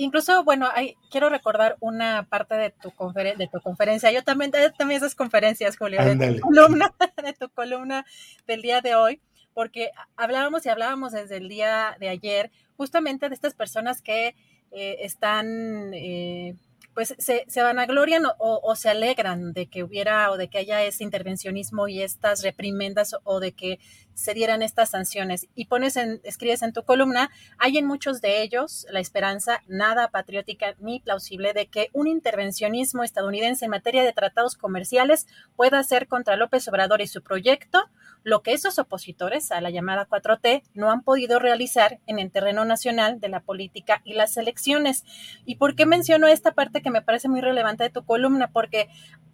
Incluso, 0.00 0.44
bueno, 0.44 0.68
hay, 0.72 0.94
quiero 1.10 1.28
recordar 1.28 1.76
una 1.80 2.22
parte 2.28 2.54
de 2.54 2.70
tu, 2.70 2.92
de 3.12 3.48
tu 3.52 3.60
conferencia. 3.60 4.12
Yo 4.12 4.22
también, 4.22 4.52
eh, 4.54 4.70
también 4.78 4.98
esas 4.98 5.16
conferencias, 5.16 5.76
Julio, 5.76 6.02
de 6.04 6.34
tu, 6.34 6.40
columna, 6.40 6.94
de 7.22 7.32
tu 7.32 7.48
columna 7.48 8.06
del 8.46 8.62
día 8.62 8.80
de 8.80 8.94
hoy, 8.94 9.20
porque 9.54 9.90
hablábamos 10.16 10.64
y 10.64 10.68
hablábamos 10.68 11.10
desde 11.10 11.38
el 11.38 11.48
día 11.48 11.96
de 11.98 12.10
ayer 12.10 12.52
justamente 12.76 13.28
de 13.28 13.34
estas 13.34 13.54
personas 13.54 14.00
que 14.00 14.36
eh, 14.70 14.98
están... 15.00 15.92
Eh, 15.92 16.54
pues 16.98 17.14
se, 17.16 17.44
se 17.46 17.62
vanaglorian 17.62 18.26
o, 18.26 18.60
o, 18.60 18.74
se 18.74 18.88
alegran 18.90 19.52
de 19.52 19.68
que 19.68 19.84
hubiera 19.84 20.32
o 20.32 20.36
de 20.36 20.48
que 20.48 20.58
haya 20.58 20.82
ese 20.82 21.04
intervencionismo 21.04 21.86
y 21.86 22.02
estas 22.02 22.42
reprimendas 22.42 23.14
o 23.22 23.38
de 23.38 23.52
que 23.52 23.78
se 24.14 24.34
dieran 24.34 24.62
estas 24.62 24.90
sanciones. 24.90 25.46
Y 25.54 25.66
pones 25.66 25.96
en, 25.96 26.20
escribes 26.24 26.62
en 26.62 26.72
tu 26.72 26.82
columna, 26.82 27.30
hay 27.56 27.78
en 27.78 27.86
muchos 27.86 28.20
de 28.20 28.42
ellos 28.42 28.84
la 28.90 28.98
esperanza 28.98 29.62
nada 29.68 30.08
patriótica 30.08 30.74
ni 30.80 30.98
plausible 30.98 31.52
de 31.52 31.68
que 31.68 31.88
un 31.92 32.08
intervencionismo 32.08 33.04
estadounidense 33.04 33.66
en 33.66 33.70
materia 33.70 34.02
de 34.02 34.12
tratados 34.12 34.56
comerciales 34.56 35.28
pueda 35.54 35.78
hacer 35.78 36.08
contra 36.08 36.34
López 36.34 36.66
Obrador 36.66 37.00
y 37.00 37.06
su 37.06 37.22
proyecto 37.22 37.88
lo 38.28 38.42
que 38.42 38.52
esos 38.52 38.78
opositores 38.78 39.50
a 39.50 39.62
la 39.62 39.70
llamada 39.70 40.06
4T 40.06 40.62
no 40.74 40.90
han 40.90 41.02
podido 41.02 41.38
realizar 41.38 41.98
en 42.06 42.18
el 42.18 42.30
terreno 42.30 42.66
nacional 42.66 43.20
de 43.20 43.30
la 43.30 43.40
política 43.40 44.02
y 44.04 44.12
las 44.12 44.36
elecciones. 44.36 45.04
¿Y 45.46 45.56
por 45.56 45.74
qué 45.74 45.86
menciono 45.86 46.28
esta 46.28 46.52
parte 46.52 46.82
que 46.82 46.90
me 46.90 47.00
parece 47.00 47.28
muy 47.28 47.40
relevante 47.40 47.84
de 47.84 47.90
tu 47.90 48.04
columna? 48.04 48.50
Porque 48.52 48.88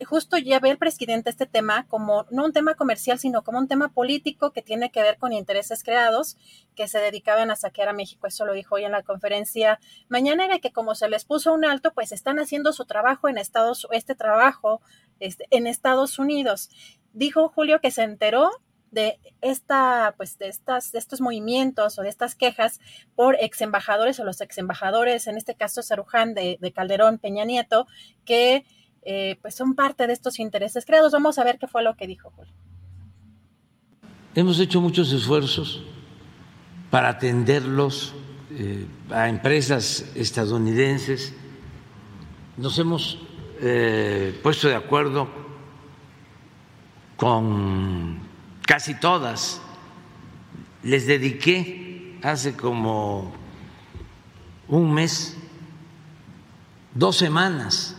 justo 0.06 0.38
ya 0.38 0.60
ve 0.60 0.70
el 0.70 0.78
presidente 0.78 1.28
este 1.28 1.46
tema 1.46 1.86
como 1.88 2.26
no 2.30 2.44
un 2.44 2.52
tema 2.52 2.74
comercial, 2.74 3.18
sino 3.18 3.42
como 3.42 3.58
un 3.58 3.66
tema 3.66 3.88
político 3.88 4.52
que 4.52 4.62
tiene 4.62 4.92
que 4.92 5.02
ver 5.02 5.18
con 5.18 5.32
intereses 5.32 5.82
creados 5.82 6.36
que 6.76 6.86
se 6.86 7.00
dedicaban 7.00 7.50
a 7.50 7.56
saquear 7.56 7.88
a 7.88 7.92
México. 7.92 8.28
Eso 8.28 8.46
lo 8.46 8.52
dijo 8.52 8.76
hoy 8.76 8.84
en 8.84 8.92
la 8.92 9.02
conferencia 9.02 9.80
mañana, 10.08 10.44
era 10.44 10.60
que 10.60 10.72
como 10.72 10.94
se 10.94 11.08
les 11.08 11.24
puso 11.24 11.52
un 11.52 11.64
alto, 11.64 11.92
pues 11.94 12.12
están 12.12 12.38
haciendo 12.38 12.72
su 12.72 12.84
trabajo 12.84 13.28
en 13.28 13.38
Estados, 13.38 13.88
este 13.90 14.14
trabajo 14.14 14.80
este, 15.18 15.46
en 15.50 15.66
Estados 15.66 16.20
Unidos. 16.20 16.70
Dijo 17.12 17.48
Julio 17.48 17.80
que 17.80 17.90
se 17.90 18.02
enteró 18.02 18.50
de 18.94 19.18
esta, 19.40 20.14
pues 20.16 20.38
de 20.38 20.48
estas, 20.48 20.92
de 20.92 20.98
estos 20.98 21.20
movimientos 21.20 21.98
o 21.98 22.02
de 22.02 22.08
estas 22.08 22.34
quejas 22.34 22.80
por 23.14 23.36
ex 23.40 23.60
embajadores 23.60 24.18
o 24.20 24.24
los 24.24 24.40
ex 24.40 24.56
embajadores, 24.58 25.26
en 25.26 25.36
este 25.36 25.54
caso 25.54 25.82
Saruján 25.82 26.34
de, 26.34 26.56
de 26.60 26.72
Calderón 26.72 27.18
Peña 27.18 27.44
Nieto, 27.44 27.86
que 28.24 28.64
eh, 29.02 29.36
pues 29.42 29.54
son 29.54 29.74
parte 29.74 30.06
de 30.06 30.14
estos 30.14 30.38
intereses 30.38 30.86
creados. 30.86 31.12
Vamos 31.12 31.38
a 31.38 31.44
ver 31.44 31.58
qué 31.58 31.66
fue 31.66 31.82
lo 31.82 31.94
que 31.94 32.06
dijo 32.06 32.30
Julio. 32.30 32.52
Hemos 34.34 34.58
hecho 34.58 34.80
muchos 34.80 35.12
esfuerzos 35.12 35.82
para 36.90 37.10
atenderlos 37.10 38.14
eh, 38.50 38.86
a 39.10 39.28
empresas 39.28 40.10
estadounidenses. 40.14 41.34
Nos 42.56 42.78
hemos 42.78 43.18
eh, 43.60 44.38
puesto 44.42 44.68
de 44.68 44.74
acuerdo 44.74 45.28
con 47.16 48.23
casi 48.66 48.94
todas. 48.94 49.60
Les 50.82 51.06
dediqué 51.06 52.18
hace 52.22 52.54
como 52.54 53.32
un 54.68 54.92
mes, 54.92 55.36
dos 56.94 57.16
semanas, 57.16 57.96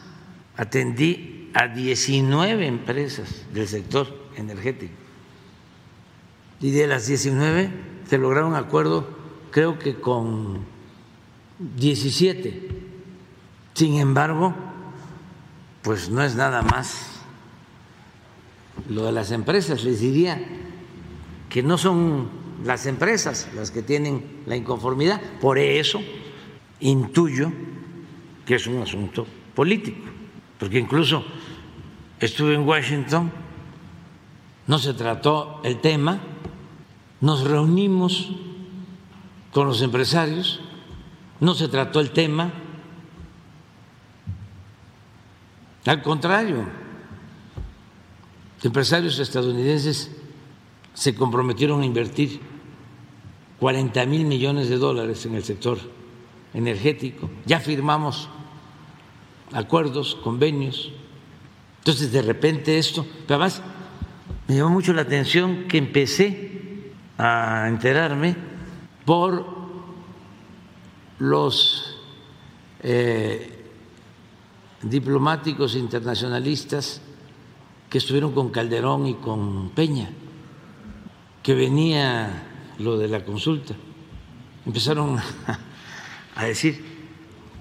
atendí 0.58 1.52
a 1.54 1.68
19 1.68 2.68
empresas 2.68 3.46
del 3.54 3.68
sector 3.68 4.30
energético. 4.36 4.94
Y 6.62 6.72
de 6.72 6.88
las 6.88 7.08
19 7.08 7.70
se 8.08 8.18
lograron 8.18 8.56
acuerdo, 8.56 9.10
creo 9.52 9.80
que 9.80 10.00
con 10.00 10.66
17. 11.60 12.70
Sin 13.74 13.96
embargo, 13.96 14.56
pues 15.82 16.10
no 16.10 16.24
es 16.24 16.36
nada 16.36 16.62
más 16.62 17.15
lo 18.90 19.06
de 19.06 19.12
las 19.12 19.32
empresas. 19.32 19.84
Les 19.84 20.00
diría 20.00 20.42
que 21.50 21.64
no 21.64 21.78
son 21.78 22.30
las 22.64 22.86
empresas 22.86 23.50
las 23.56 23.72
que 23.72 23.82
tienen 23.82 24.42
la 24.46 24.56
inconformidad. 24.56 25.22
Por 25.40 25.58
eso 25.58 26.02
intuyo 26.80 27.52
que 28.46 28.56
es 28.56 28.68
un 28.68 28.82
asunto 28.82 29.26
político, 29.56 30.06
porque 30.60 30.80
incluso 30.80 31.26
estuve 32.20 32.54
en 32.54 32.68
Washington, 32.68 33.32
no 34.68 34.78
se 34.78 34.94
trató 34.94 35.62
el 35.64 35.82
tema, 35.82 36.20
nos 37.22 37.44
reunimos 37.44 38.32
con 39.52 39.68
los 39.68 39.82
empresarios, 39.82 40.62
no 41.40 41.56
se 41.56 41.68
trató 41.68 42.00
el 42.00 42.12
tema, 42.12 42.52
al 45.86 46.02
contrario, 46.02 46.66
empresarios 48.66 49.20
estadounidenses 49.20 50.12
se 50.94 51.14
comprometieron 51.16 51.82
a 51.82 51.86
invertir 51.86 52.40
40 53.60 54.06
mil 54.06 54.26
millones 54.26 54.70
de 54.70 54.78
dólares 54.78 55.26
en 55.26 55.36
el 55.36 55.44
sector 55.44 55.78
energético. 56.54 57.30
Ya 57.46 57.60
firmamos 57.60 58.30
acuerdos, 59.52 60.16
convenios. 60.16 60.92
Entonces, 61.80 62.12
de 62.12 62.22
repente 62.22 62.78
esto, 62.78 63.06
pero 63.28 63.42
además 63.42 63.62
me 64.48 64.56
llamó 64.56 64.70
mucho 64.70 64.94
la 64.94 65.04
atención 65.04 65.66
que 65.68 65.78
empecé 65.78 66.92
a 67.18 67.68
enterarme 67.68 68.36
por 69.06 69.46
los 71.20 71.98
eh, 72.82 73.66
diplomáticos 74.82 75.76
internacionalistas 75.76 77.02
que 77.96 78.00
estuvieron 78.00 78.34
con 78.34 78.50
Calderón 78.50 79.08
y 79.08 79.14
con 79.14 79.70
Peña, 79.70 80.10
que 81.42 81.54
venía 81.54 82.44
lo 82.78 82.98
de 82.98 83.08
la 83.08 83.24
consulta. 83.24 83.74
Empezaron 84.66 85.18
a 86.36 86.44
decir, 86.44 86.84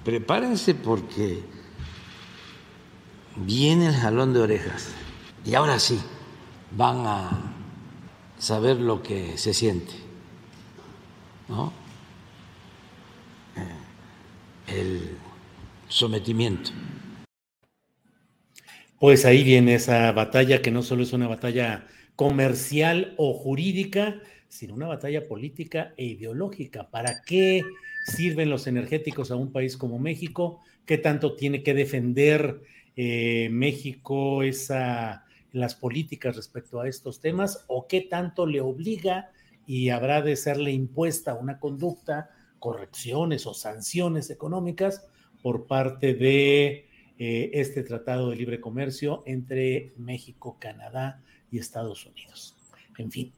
prepárense 0.05 0.75
porque 0.75 1.41
viene 3.37 3.87
el 3.87 3.95
jalón 3.95 4.33
de 4.33 4.41
orejas. 4.41 4.89
Y 5.45 5.55
ahora 5.55 5.79
sí, 5.79 6.01
van 6.77 7.07
a 7.07 7.31
saber 8.37 8.81
lo 8.81 9.05
que 9.05 9.39
se 9.39 9.55
siente, 9.55 9.95
¿no? 11.49 11.73
Eh, 13.55 14.81
el 14.81 15.17
sometimiento. 15.87 16.73
Pues 19.05 19.27
ahí 19.27 19.45
viene 19.45 19.75
esa 19.75 20.11
batalla 20.13 20.63
que 20.63 20.71
no 20.71 20.83
solo 20.83 21.03
es 21.03 21.13
una 21.13 21.29
batalla 21.29 21.85
comercial 22.17 23.13
o 23.19 23.35
jurídica, 23.35 24.23
sino 24.49 24.73
una 24.73 24.87
batalla 24.87 25.29
política 25.29 25.93
e 25.99 26.07
ideológica. 26.07 26.89
¿Para 26.91 27.21
qué 27.21 27.65
sirven 28.07 28.49
los 28.49 28.67
energéticos 28.67 29.31
a 29.31 29.37
un 29.37 29.53
país 29.53 29.77
como 29.77 29.99
México? 29.99 30.63
¿Qué 30.87 30.97
tanto 30.97 31.37
tiene 31.37 31.63
que 31.63 31.75
defender 31.75 32.63
eh, 32.97 33.51
México 33.53 34.43
esa, 34.43 35.27
las 35.53 35.75
políticas 35.75 36.37
respecto 36.37 36.81
a 36.81 36.89
estos 36.89 37.21
temas? 37.21 37.67
¿O 37.67 37.87
qué 37.87 38.01
tanto 38.01 38.47
le 38.47 38.63
obliga 38.63 39.33
y 39.67 39.91
habrá 39.91 40.23
de 40.23 40.35
serle 40.35 40.73
impuesta 40.73 41.35
una 41.35 41.59
conducta, 41.59 42.31
correcciones 42.59 43.47
o 43.47 43.53
sanciones 43.53 44.31
económicas 44.31 45.05
por 45.43 45.67
parte 45.67 46.15
de 46.15 46.89
eh, 47.19 47.51
este 47.55 47.83
tratado 47.83 48.31
de 48.31 48.37
libre 48.37 48.61
comercio 48.61 49.23
entre 49.27 49.93
México, 49.97 50.57
Canadá 50.59 51.23
y 51.51 51.59
Estados 51.59 52.07
Unidos. 52.07 52.57
En 52.99 53.11
fin. 53.11 53.33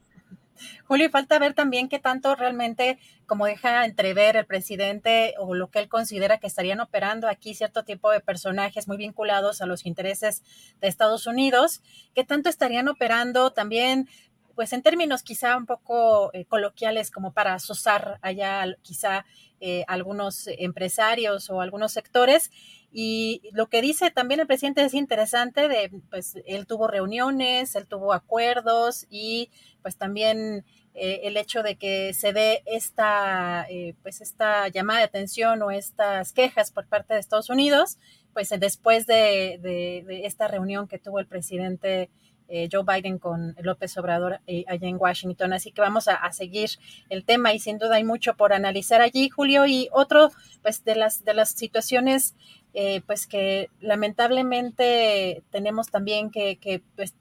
Julio, 0.86 1.10
falta 1.10 1.38
ver 1.38 1.54
también 1.54 1.88
qué 1.88 1.98
tanto 1.98 2.34
realmente, 2.34 2.98
como 3.26 3.46
deja 3.46 3.84
entrever 3.84 4.36
el 4.36 4.46
presidente 4.46 5.34
o 5.38 5.54
lo 5.54 5.70
que 5.70 5.80
él 5.80 5.88
considera 5.88 6.38
que 6.38 6.46
estarían 6.46 6.80
operando 6.80 7.28
aquí 7.28 7.54
cierto 7.54 7.84
tipo 7.84 8.10
de 8.10 8.20
personajes 8.20 8.88
muy 8.88 8.96
vinculados 8.96 9.60
a 9.60 9.66
los 9.66 9.84
intereses 9.84 10.42
de 10.80 10.88
Estados 10.88 11.26
Unidos, 11.26 11.82
qué 12.14 12.24
tanto 12.24 12.48
estarían 12.48 12.88
operando 12.88 13.50
también 13.52 14.08
pues 14.54 14.72
en 14.72 14.82
términos 14.82 15.22
quizá 15.22 15.54
un 15.56 15.66
poco 15.66 16.32
eh, 16.32 16.46
coloquiales 16.46 17.10
como 17.10 17.34
para 17.34 17.52
asosar 17.52 18.18
allá 18.22 18.64
quizá 18.80 19.26
eh, 19.60 19.84
algunos 19.86 20.48
empresarios 20.58 21.50
o 21.50 21.60
algunos 21.60 21.92
sectores. 21.92 22.50
Y 22.92 23.42
lo 23.52 23.68
que 23.68 23.82
dice 23.82 24.10
también 24.10 24.40
el 24.40 24.46
presidente 24.46 24.84
es 24.84 24.94
interesante, 24.94 25.68
de, 25.68 25.90
pues 26.10 26.36
él 26.46 26.66
tuvo 26.66 26.88
reuniones, 26.88 27.74
él 27.74 27.86
tuvo 27.86 28.12
acuerdos 28.12 29.06
y 29.10 29.50
pues 29.82 29.96
también 29.96 30.64
eh, 30.94 31.20
el 31.24 31.36
hecho 31.36 31.62
de 31.62 31.76
que 31.76 32.14
se 32.14 32.32
dé 32.32 32.62
esta, 32.64 33.66
pues 34.02 34.20
esta 34.20 34.68
llamada 34.68 35.00
de 35.00 35.04
atención 35.04 35.62
o 35.62 35.70
estas 35.70 36.32
quejas 36.32 36.70
por 36.70 36.86
parte 36.86 37.14
de 37.14 37.20
Estados 37.20 37.50
Unidos, 37.50 37.98
pues 38.32 38.48
después 38.58 39.06
de, 39.06 39.58
de 39.62 40.24
esta 40.24 40.48
reunión 40.48 40.88
que 40.88 40.98
tuvo 40.98 41.18
el 41.18 41.26
presidente 41.26 42.08
eh, 42.48 42.68
Joe 42.70 42.84
Biden 42.84 43.18
con 43.18 43.56
López 43.60 43.96
Obrador 43.98 44.40
eh, 44.46 44.64
allá 44.68 44.88
en 44.88 44.96
Washington. 44.98 45.52
Así 45.52 45.72
que 45.72 45.80
vamos 45.80 46.06
a, 46.08 46.32
seguir 46.32 46.70
el 47.08 47.24
tema 47.24 47.52
y 47.52 47.58
sin 47.58 47.78
duda 47.78 47.96
hay 47.96 48.04
mucho 48.04 48.34
por 48.34 48.52
analizar 48.52 49.00
allí, 49.00 49.28
Julio. 49.28 49.66
Y 49.66 49.88
otro, 49.92 50.30
pues, 50.62 50.84
de 50.84 50.94
las, 50.94 51.24
de 51.24 51.34
las 51.34 51.50
situaciones, 51.50 52.36
eh, 52.76 53.00
pues, 53.06 53.26
que 53.26 53.70
lamentablemente 53.80 55.42
tenemos 55.50 55.88
también 55.90 56.30
que, 56.30 56.82
pues, 56.94 57.16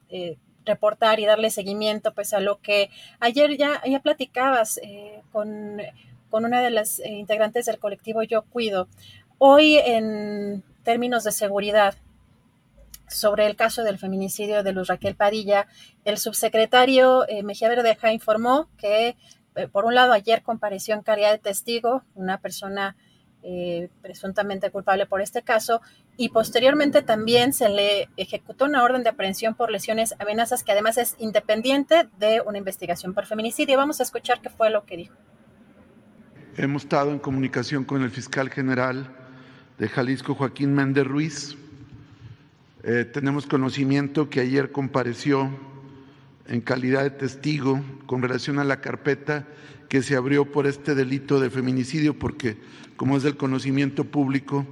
reportar 0.65 1.19
y 1.19 1.25
darle 1.25 1.49
seguimiento, 1.49 2.13
pues, 2.13 2.33
a 2.33 2.39
lo 2.39 2.61
que 2.61 2.91
ayer 3.19 3.57
ya, 3.57 3.81
ya 3.87 3.99
platicabas 4.01 4.79
con, 5.31 5.81
con 6.29 6.45
una 6.45 6.61
de 6.61 6.69
las 6.69 6.99
integrantes 6.99 7.65
del 7.65 7.79
colectivo 7.79 8.21
Yo 8.21 8.43
Cuido. 8.43 8.87
Hoy, 9.37 9.77
en 9.77 10.63
términos 10.83 11.23
de 11.23 11.31
seguridad, 11.31 11.95
sobre 13.07 13.45
el 13.45 13.55
caso 13.55 13.83
del 13.83 13.97
feminicidio 13.97 14.63
de 14.63 14.73
Luz 14.73 14.87
Raquel 14.87 15.15
Padilla, 15.15 15.67
el 16.05 16.17
subsecretario 16.17 17.27
eh, 17.27 17.43
Mejía 17.43 17.69
Verdeja 17.69 18.11
informó 18.11 18.69
que, 18.77 19.15
eh, 19.55 19.67
por 19.67 19.85
un 19.85 19.95
lado, 19.95 20.13
ayer 20.13 20.41
compareció 20.41 20.95
en 20.95 21.01
calidad 21.01 21.31
de 21.31 21.37
testigo 21.37 22.03
una 22.15 22.39
persona 22.39 22.95
eh, 23.47 23.89
presuntamente 24.01 24.71
culpable 24.71 25.05
por 25.05 25.21
este 25.21 25.43
caso 25.43 25.81
y 26.17 26.29
posteriormente 26.29 27.03
también 27.03 27.53
se 27.53 27.69
le 27.69 28.09
ejecutó 28.17 28.65
una 28.65 28.83
orden 28.83 29.03
de 29.03 29.09
aprehensión 29.09 29.53
por 29.53 29.69
lesiones 29.69 30.15
amenazas 30.17 30.63
que 30.63 30.71
además 30.71 30.97
es 30.97 31.15
independiente 31.19 32.07
de 32.17 32.41
una 32.41 32.57
investigación 32.57 33.13
por 33.13 33.27
feminicidio. 33.27 33.77
Vamos 33.77 33.99
a 33.99 34.03
escuchar 34.03 34.41
qué 34.41 34.49
fue 34.49 34.71
lo 34.71 34.85
que 34.85 34.97
dijo. 34.97 35.15
Hemos 36.57 36.83
estado 36.83 37.11
en 37.11 37.19
comunicación 37.19 37.83
con 37.83 38.01
el 38.01 38.09
fiscal 38.09 38.49
general 38.49 39.15
de 39.77 39.89
Jalisco, 39.89 40.33
Joaquín 40.33 40.73
Méndez 40.73 41.05
Ruiz, 41.05 41.55
eh, 42.87 43.03
tenemos 43.03 43.47
conocimiento 43.47 44.29
que 44.29 44.41
ayer 44.41 44.71
compareció 44.71 45.49
en 46.47 46.61
calidad 46.61 47.01
de 47.01 47.09
testigo 47.09 47.83
con 48.05 48.21
relación 48.21 48.59
a 48.59 48.63
la 48.63 48.79
carpeta 48.79 49.47
que 49.89 50.01
se 50.01 50.15
abrió 50.15 50.45
por 50.51 50.67
este 50.67 50.95
delito 50.95 51.39
de 51.39 51.49
feminicidio, 51.49 52.17
porque 52.17 52.57
como 52.97 53.17
es 53.17 53.23
del 53.23 53.37
conocimiento 53.37 54.05
público, 54.05 54.65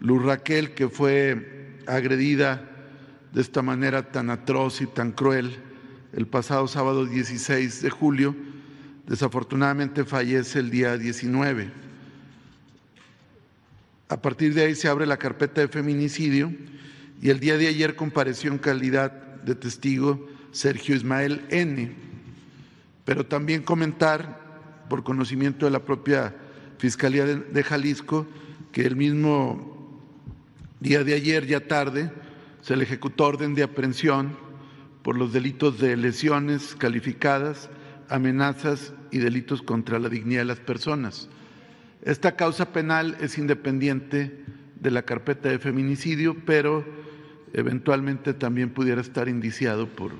Luz 0.00 0.22
Raquel, 0.24 0.74
que 0.74 0.88
fue 0.88 1.78
agredida 1.86 2.70
de 3.32 3.40
esta 3.40 3.62
manera 3.62 4.10
tan 4.10 4.30
atroz 4.30 4.80
y 4.80 4.86
tan 4.86 5.12
cruel 5.12 5.56
el 6.12 6.26
pasado 6.26 6.68
sábado 6.68 7.06
16 7.06 7.82
de 7.82 7.90
julio, 7.90 8.36
desafortunadamente 9.06 10.04
fallece 10.04 10.60
el 10.60 10.70
día 10.70 10.96
19. 10.96 11.70
A 14.08 14.20
partir 14.20 14.54
de 14.54 14.64
ahí 14.64 14.74
se 14.74 14.88
abre 14.88 15.06
la 15.06 15.16
carpeta 15.16 15.60
de 15.60 15.68
feminicidio 15.68 16.52
y 17.20 17.30
el 17.30 17.40
día 17.40 17.56
de 17.56 17.68
ayer 17.68 17.96
compareció 17.96 18.52
en 18.52 18.58
calidad 18.58 19.10
de 19.42 19.54
testigo 19.54 20.28
Sergio 20.52 20.94
Ismael 20.94 21.44
N. 21.50 21.92
Pero 23.04 23.26
también 23.26 23.62
comentar, 23.62 24.86
por 24.88 25.02
conocimiento 25.02 25.66
de 25.66 25.72
la 25.72 25.84
propia 25.84 26.34
Fiscalía 26.78 27.24
de, 27.24 27.62
Jalisco, 27.62 28.26
que 28.72 28.82
el 28.82 28.96
mismo 28.96 30.02
día 30.80 31.04
de 31.04 31.14
ayer, 31.14 31.46
ya 31.46 31.66
tarde, 31.66 32.10
se 32.60 32.76
le 32.76 32.84
ejecutó 32.84 33.24
orden 33.24 33.54
de 33.54 33.62
aprehensión 33.62 34.36
por 35.02 35.16
los 35.16 35.32
delitos 35.32 35.78
de 35.78 35.96
lesiones 35.96 36.74
calificadas, 36.76 37.70
amenazas 38.08 38.94
y 39.10 39.18
delitos 39.18 39.62
contra 39.62 39.98
la 39.98 40.08
dignidad 40.08 40.40
de 40.40 40.46
las 40.46 40.60
personas. 40.60 41.28
Esta 42.02 42.36
causa 42.36 42.72
penal 42.72 43.16
es 43.20 43.38
independiente 43.38 44.44
de 44.80 44.90
la 44.90 45.02
carpeta 45.02 45.48
de 45.48 45.58
feminicidio, 45.58 46.36
pero 46.44 46.84
eventualmente 47.54 48.34
también 48.34 48.70
pudiera 48.70 49.00
estar 49.00 49.28
indiciado 49.28 49.88
por, 49.88 50.12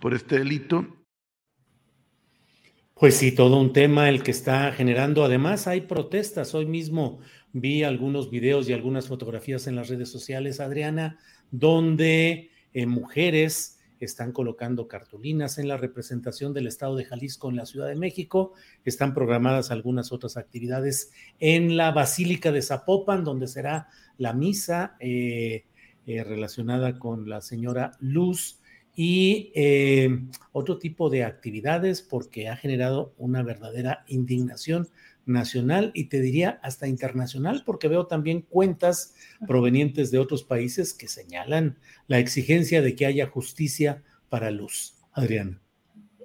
por 0.00 0.12
este 0.12 0.38
delito. 0.38 0.86
Pues 2.94 3.16
sí, 3.16 3.32
todo 3.32 3.60
un 3.60 3.72
tema 3.72 4.08
el 4.08 4.22
que 4.22 4.30
está 4.30 4.70
generando. 4.70 5.24
Además, 5.24 5.66
hay 5.66 5.80
protestas. 5.80 6.54
Hoy 6.54 6.66
mismo 6.66 7.18
vi 7.52 7.82
algunos 7.82 8.30
videos 8.30 8.68
y 8.68 8.72
algunas 8.72 9.08
fotografías 9.08 9.66
en 9.66 9.74
las 9.74 9.88
redes 9.88 10.08
sociales, 10.08 10.60
Adriana, 10.60 11.18
donde 11.50 12.52
eh, 12.72 12.86
mujeres 12.86 13.80
están 13.98 14.30
colocando 14.30 14.86
cartulinas 14.86 15.58
en 15.58 15.66
la 15.66 15.76
representación 15.76 16.54
del 16.54 16.68
Estado 16.68 16.94
de 16.94 17.04
Jalisco 17.04 17.50
en 17.50 17.56
la 17.56 17.66
Ciudad 17.66 17.88
de 17.88 17.96
México. 17.96 18.52
Están 18.84 19.12
programadas 19.12 19.72
algunas 19.72 20.12
otras 20.12 20.36
actividades 20.36 21.10
en 21.40 21.76
la 21.76 21.90
Basílica 21.90 22.52
de 22.52 22.62
Zapopan, 22.62 23.24
donde 23.24 23.48
será 23.48 23.88
la 24.18 24.32
misa. 24.34 24.96
Eh, 25.00 25.64
eh, 26.06 26.22
relacionada 26.22 26.98
con 26.98 27.30
la 27.30 27.40
señora 27.40 27.92
Luz 27.98 28.60
y 28.94 29.52
eh, 29.54 30.20
otro 30.52 30.78
tipo 30.78 31.10
de 31.10 31.24
actividades 31.24 32.02
porque 32.02 32.48
ha 32.48 32.56
generado 32.56 33.12
una 33.18 33.42
verdadera 33.42 34.04
indignación 34.08 34.88
nacional 35.26 35.90
y 35.94 36.04
te 36.04 36.20
diría 36.20 36.60
hasta 36.62 36.86
internacional 36.86 37.62
porque 37.64 37.88
veo 37.88 38.06
también 38.06 38.42
cuentas 38.42 39.14
provenientes 39.46 40.10
de 40.10 40.18
otros 40.18 40.44
países 40.44 40.92
que 40.92 41.08
señalan 41.08 41.78
la 42.06 42.18
exigencia 42.18 42.82
de 42.82 42.94
que 42.94 43.06
haya 43.06 43.26
justicia 43.26 44.02
para 44.28 44.50
Luz. 44.50 44.94
Adriana. 45.14 45.60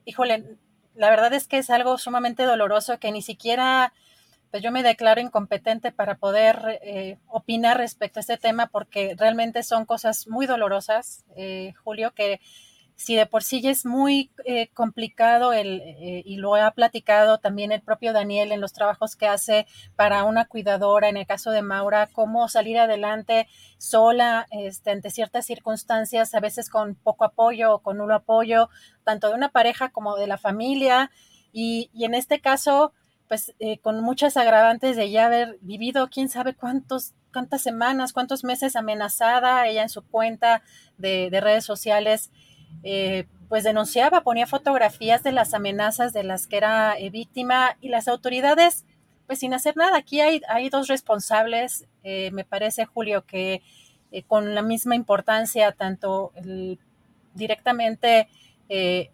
Híjole, 0.06 0.58
la 0.96 1.10
verdad 1.10 1.34
es 1.34 1.48
que 1.48 1.60
es 1.60 1.70
algo 1.70 1.98
sumamente 1.98 2.44
doloroso 2.44 3.00
que 3.00 3.12
ni 3.12 3.22
siquiera 3.22 3.94
pues 4.52 4.64
yo 4.64 4.72
me 4.72 4.84
declaro 4.84 5.22
incompetente 5.22 5.92
para 5.92 6.16
poder 6.16 6.80
eh, 6.82 7.18
opinar 7.28 7.78
respecto 7.78 8.20
a 8.20 8.22
este 8.22 8.38
tema 8.38 8.68
porque 8.68 9.16
realmente 9.18 9.64
son 9.64 9.86
cosas 9.86 10.28
muy 10.28 10.48
dolorosas, 10.48 11.24
eh, 11.36 11.74
Julio, 11.84 12.14
que 12.14 12.42
si 12.96 13.16
de 13.16 13.26
por 13.26 13.44
sí 13.44 13.66
es 13.66 13.86
muy 13.86 14.30
eh, 14.44 14.68
complicado 14.74 15.54
el, 15.54 15.82
y 16.26 16.36
lo 16.36 16.56
ha 16.56 16.72
platicado 16.72 17.38
también 17.38 17.72
el 17.72 17.82
propio 17.82 18.12
Daniel 18.12 18.52
en 18.52 18.60
los 18.60 18.74
trabajos 18.74 19.16
que 19.16 19.26
hace 19.26 19.68
para 19.96 20.26
una 20.26 20.46
cuidadora, 20.46 21.08
en 21.08 21.16
el 21.16 21.26
caso 21.26 21.52
de 21.52 21.62
Maura, 21.62 22.10
cómo 22.12 22.50
salir 22.50 22.78
adelante 22.78 23.48
sola 23.78 24.48
este, 24.52 24.92
ante 24.92 25.12
ciertas 25.12 25.46
circunstancias, 25.46 26.36
a 26.36 26.42
veces 26.42 26.70
con 26.70 26.96
poco 26.96 27.24
apoyo 27.24 27.76
o 27.76 27.80
con 27.80 28.00
nulo 28.00 28.16
apoyo, 28.16 28.70
tanto 29.06 29.30
de 29.30 29.36
una 29.36 29.48
pareja 29.48 29.90
como 29.90 30.18
de 30.18 30.28
la 30.28 30.38
familia. 30.38 31.10
Y, 31.54 31.90
y 31.94 32.04
en 32.04 32.14
este 32.14 32.42
caso, 32.42 32.92
pues 33.30 33.54
eh, 33.60 33.78
con 33.78 34.02
muchas 34.02 34.36
agravantes 34.38 34.98
de 34.98 35.12
ya 35.12 35.28
haber 35.28 35.60
vivido 35.62 36.10
quién 36.10 36.30
sabe 36.30 36.56
cuántos, 36.56 37.14
cuántas 37.32 37.62
semanas, 37.62 38.12
cuántos 38.12 38.44
meses 38.44 38.76
amenazada, 38.76 39.68
ella 39.68 39.84
en 39.84 39.90
su 39.90 40.02
cuenta 40.02 40.64
de, 40.98 41.30
redes 41.32 41.64
sociales. 41.64 42.32
eh, 42.84 43.26
pues 43.48 43.64
denunciaba, 43.64 44.22
ponía 44.22 44.46
fotografías 44.46 45.24
de 45.24 45.32
las 45.32 45.56
amenazas 45.56 46.14
de 46.14 46.24
las 46.24 46.46
que 46.46 46.58
era 46.58 46.96
eh, 47.00 47.10
víctima 47.10 47.78
y 47.82 47.90
las 47.90 48.08
autoridades, 48.08 48.86
pues 49.26 49.40
sin 49.40 49.54
hacer 49.54 49.76
nada. 49.76 49.98
Aquí 49.98 50.22
hay, 50.22 50.42
hay 50.48 50.70
dos 50.70 50.88
responsables, 50.88 51.88
eh, 52.04 52.30
me 52.32 52.46
parece, 52.46 52.86
Julio, 52.86 53.26
que 53.26 53.62
con 54.28 54.56
la 54.56 54.64
misma 54.64 54.96
importancia, 54.96 55.72
tanto 55.72 56.32
directamente, 57.36 58.28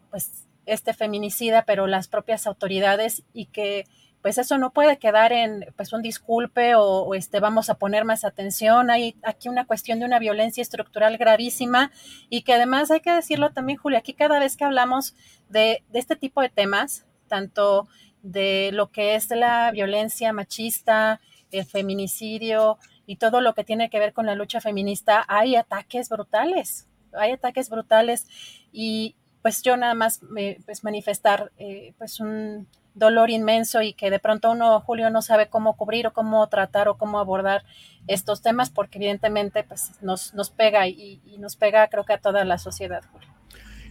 pues 0.09 0.45
este 0.65 0.93
feminicida, 0.93 1.63
pero 1.63 1.85
las 1.85 2.07
propias 2.07 2.47
autoridades 2.47 3.23
y 3.33 3.47
que 3.47 3.85
pues 4.25 4.39
eso 4.39 4.57
no 4.57 4.71
puede 4.73 4.97
quedar 4.97 5.31
en 5.33 5.67
pues 5.75 5.93
un 5.93 6.01
disculpe 6.01 6.73
o, 6.73 7.13
este 7.13 7.39
vamos 7.39 7.69
a 7.69 7.75
poner 7.75 8.05
más 8.05 8.25
atención. 8.25 8.89
Hay 8.89 9.15
aquí 9.21 9.49
una 9.49 9.67
cuestión 9.67 9.99
de 9.99 10.05
una 10.05 10.17
violencia 10.17 10.63
estructural 10.63 11.19
gravísima 11.19 11.91
y 12.27 12.41
que 12.41 12.55
además 12.55 12.89
hay 12.89 13.01
que 13.01 13.11
decirlo 13.11 13.51
también, 13.51 13.77
Julia, 13.77 13.99
aquí 13.99 14.15
cada 14.15 14.39
vez 14.39 14.57
que 14.57 14.63
hablamos 14.63 15.13
de, 15.49 15.83
este 15.93 16.15
tipo 16.15 16.41
de 16.41 16.49
temas, 16.49 17.05
tanto 17.27 17.87
de 18.23 18.71
lo 18.73 18.89
que 18.89 19.13
es 19.13 19.29
la 19.29 19.69
violencia 19.69 20.33
machista, 20.33 21.21
el 21.51 21.65
feminicidio 21.65 22.79
y 23.05 23.17
todo 23.17 23.41
lo 23.41 23.53
que 23.53 23.63
tiene 23.63 23.91
que 23.91 23.99
ver 23.99 24.11
con 24.11 24.25
la 24.25 24.33
lucha 24.33 24.59
feminista, 24.59 25.23
hay 25.27 25.55
ataques 25.55 26.09
brutales, 26.09 26.87
hay 27.13 27.33
ataques 27.33 27.69
brutales 27.69 28.25
y 28.71 29.15
pues 29.43 29.61
yo 29.61 29.77
nada 29.77 29.93
más 29.93 30.23
me, 30.23 30.57
pues 30.65 30.83
manifestar 30.83 31.51
eh, 31.59 31.93
pues 31.99 32.19
un 32.19 32.67
dolor 32.95 33.29
inmenso 33.29 33.81
y 33.81 33.93
que 33.93 34.09
de 34.09 34.19
pronto 34.19 34.51
uno, 34.51 34.79
Julio, 34.79 35.09
no 35.09 35.21
sabe 35.21 35.47
cómo 35.47 35.75
cubrir 35.77 36.07
o 36.07 36.13
cómo 36.13 36.47
tratar 36.47 36.87
o 36.87 36.97
cómo 36.97 37.19
abordar 37.19 37.63
estos 38.07 38.41
temas 38.41 38.69
porque 38.69 38.97
evidentemente 38.97 39.63
pues, 39.63 39.91
nos, 40.01 40.33
nos 40.33 40.49
pega 40.49 40.87
y, 40.87 41.19
nos 41.37 41.55
pega 41.55 41.87
creo 41.89 42.05
que 42.05 42.13
a 42.13 42.17
toda 42.17 42.43
la 42.45 42.57
sociedad, 42.57 43.03
Julio. 43.11 43.27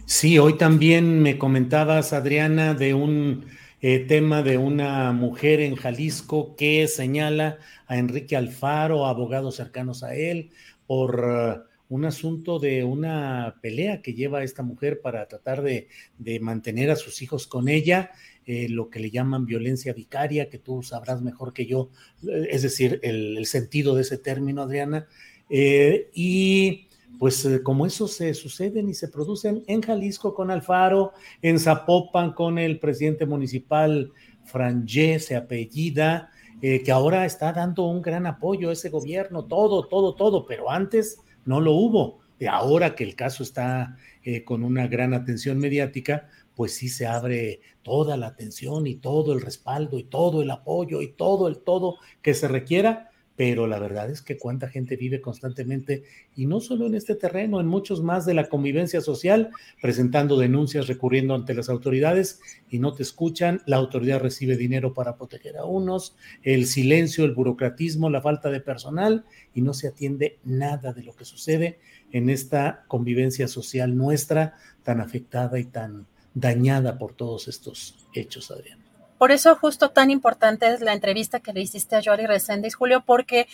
Sí, 0.05 0.37
hoy 0.37 0.57
también 0.57 1.21
me 1.21 1.37
comentabas, 1.37 2.13
Adriana, 2.13 2.73
de 2.73 2.93
un 2.93 3.45
eh, 3.81 3.99
tema 3.99 4.43
de 4.43 4.57
una 4.57 5.11
mujer 5.13 5.61
en 5.61 5.75
Jalisco 5.75 6.55
que 6.55 6.87
señala 6.87 7.57
a 7.87 7.97
Enrique 7.97 8.35
Alfaro, 8.35 9.05
abogados 9.05 9.55
cercanos 9.55 10.03
a 10.03 10.15
él, 10.15 10.51
por... 10.87 11.19
Uh, 11.19 11.75
un 11.87 12.05
asunto 12.05 12.59
de 12.59 12.83
una 12.83 13.57
pelea 13.61 14.01
que 14.01 14.13
lleva 14.13 14.43
esta 14.43 14.63
mujer 14.63 15.01
para 15.01 15.27
tratar 15.27 15.61
de, 15.61 15.87
de 16.17 16.39
mantener 16.39 16.89
a 16.89 16.95
sus 16.95 17.21
hijos 17.21 17.45
con 17.47 17.69
ella 17.69 18.11
eh, 18.47 18.69
lo 18.69 18.91
que 18.91 18.99
le 18.99 19.09
llaman 19.09 19.47
violencia 19.47 19.91
vicaria, 19.91 20.49
que 20.49 20.59
tú 20.59 20.83
sabrás 20.83 21.19
mejor 21.23 21.51
que 21.51 21.65
yo, 21.65 21.89
eh, 22.27 22.49
es 22.51 22.61
decir, 22.61 22.99
el, 23.01 23.43
sentido 23.47 23.95
de 23.95 24.03
ese 24.03 24.19
término, 24.19 24.61
Adriana. 24.61 25.07
Eh, 25.49 26.11
y 26.13 26.87
pues 27.17 27.47
como 27.63 27.87
eso 27.87 28.07
se 28.07 28.35
suceden 28.35 28.87
y 28.87 28.93
se 28.93 29.07
producen 29.07 29.63
en 29.65 29.81
Jalisco 29.81 30.35
con 30.35 30.51
Alfaro, 30.51 31.13
en 31.41 31.57
Zapopan 31.59 32.33
con 32.33 32.59
el 32.59 32.77
presidente 32.77 33.25
municipal 33.25 34.11
Frangé, 34.43 35.17
se 35.19 35.35
apellida, 35.35 36.29
que 36.61 36.91
ahora 36.91 37.25
está 37.25 37.53
dando 37.53 37.85
un 37.85 38.01
gran 38.01 38.25
apoyo 38.25 38.69
a 38.69 38.73
ese 38.73 38.89
gobierno, 38.89 39.45
todo, 39.45 39.87
todo, 39.87 40.13
todo, 40.15 40.45
pero 40.45 40.69
antes 40.69 41.17
no 41.45 41.61
lo 41.61 41.73
hubo. 41.73 42.19
Ahora 42.49 42.95
que 42.95 43.03
el 43.03 43.15
caso 43.15 43.43
está 43.43 43.97
con 44.45 44.63
una 44.63 44.87
gran 44.87 45.13
atención 45.13 45.57
mediática, 45.57 46.27
pues 46.55 46.73
sí 46.75 46.89
se 46.89 47.05
abre 47.05 47.61
toda 47.83 48.17
la 48.17 48.27
atención 48.27 48.87
y 48.87 48.95
todo 48.95 49.33
el 49.33 49.41
respaldo 49.41 49.99
y 49.99 50.03
todo 50.03 50.41
el 50.41 50.51
apoyo 50.51 51.01
y 51.01 51.09
todo 51.09 51.47
el 51.47 51.59
todo 51.59 51.97
que 52.21 52.33
se 52.33 52.47
requiera, 52.47 53.11
pero 53.35 53.67
la 53.67 53.79
verdad 53.79 54.09
es 54.09 54.21
que 54.21 54.37
cuánta 54.37 54.69
gente 54.69 54.95
vive 54.95 55.19
constantemente 55.19 56.03
y 56.35 56.45
no 56.45 56.61
solo 56.61 56.87
en 56.87 56.95
este 56.95 57.15
terreno, 57.15 57.59
en 57.59 57.67
muchos 57.67 58.01
más 58.01 58.25
de 58.25 58.33
la 58.33 58.47
convivencia 58.47 59.01
social, 59.01 59.51
presentando 59.81 60.37
denuncias, 60.37 60.87
recurriendo 60.87 61.35
ante 61.35 61.53
las 61.53 61.67
autoridades 61.67 62.39
y 62.69 62.79
no 62.79 62.93
te 62.93 63.03
escuchan, 63.03 63.61
la 63.65 63.75
autoridad 63.75 64.21
recibe 64.21 64.55
dinero 64.55 64.93
para 64.93 65.17
proteger 65.17 65.57
a 65.57 65.65
unos, 65.65 66.15
el 66.43 66.65
silencio, 66.65 67.25
el 67.25 67.33
burocratismo, 67.33 68.09
la 68.09 68.21
falta 68.21 68.49
de 68.49 68.61
personal 68.61 69.25
y 69.53 69.61
no 69.61 69.73
se 69.73 69.89
atiende 69.89 70.39
nada 70.45 70.93
de 70.93 71.03
lo 71.03 71.13
que 71.13 71.25
sucede 71.25 71.79
en 72.11 72.29
esta 72.29 72.85
convivencia 72.87 73.47
social 73.49 73.97
nuestra 73.97 74.55
tan 74.83 75.01
afectada 75.01 75.59
y 75.59 75.65
tan 75.65 76.07
dañada 76.35 76.99
por 76.99 77.15
todos 77.15 77.47
estos 77.47 77.95
hechos, 78.13 78.51
Adrián. 78.51 78.77
Por 79.17 79.31
eso 79.31 79.55
justo 79.55 79.89
tan 79.89 80.11
importante 80.11 80.71
es 80.71 80.81
la 80.81 80.93
entrevista 80.93 81.39
que 81.39 81.53
le 81.53 81.61
hiciste 81.61 81.95
a 81.95 82.01
Jory 82.03 82.27
Reséndiz, 82.27 82.75
Julio, 82.75 83.03
porque 83.05 83.47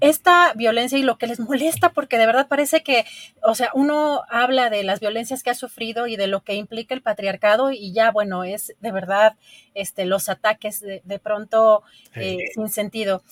esta 0.00 0.52
violencia 0.54 0.98
y 0.98 1.02
lo 1.02 1.16
que 1.16 1.28
les 1.28 1.38
molesta, 1.38 1.92
porque 1.92 2.18
de 2.18 2.26
verdad 2.26 2.48
parece 2.48 2.82
que, 2.82 3.04
o 3.40 3.54
sea, 3.54 3.70
uno 3.72 4.22
habla 4.28 4.68
de 4.68 4.82
las 4.82 4.98
violencias 4.98 5.44
que 5.44 5.50
ha 5.50 5.54
sufrido 5.54 6.08
y 6.08 6.16
de 6.16 6.26
lo 6.26 6.42
que 6.42 6.56
implica 6.56 6.92
el 6.92 7.02
patriarcado 7.02 7.70
y 7.70 7.92
ya, 7.92 8.10
bueno, 8.10 8.42
es 8.42 8.74
de 8.80 8.90
verdad 8.90 9.36
este, 9.74 10.04
los 10.04 10.28
ataques 10.28 10.80
de, 10.80 11.18
pronto 11.22 11.84
eh, 12.16 12.38
sin 12.52 12.68
sentido. 12.68 13.22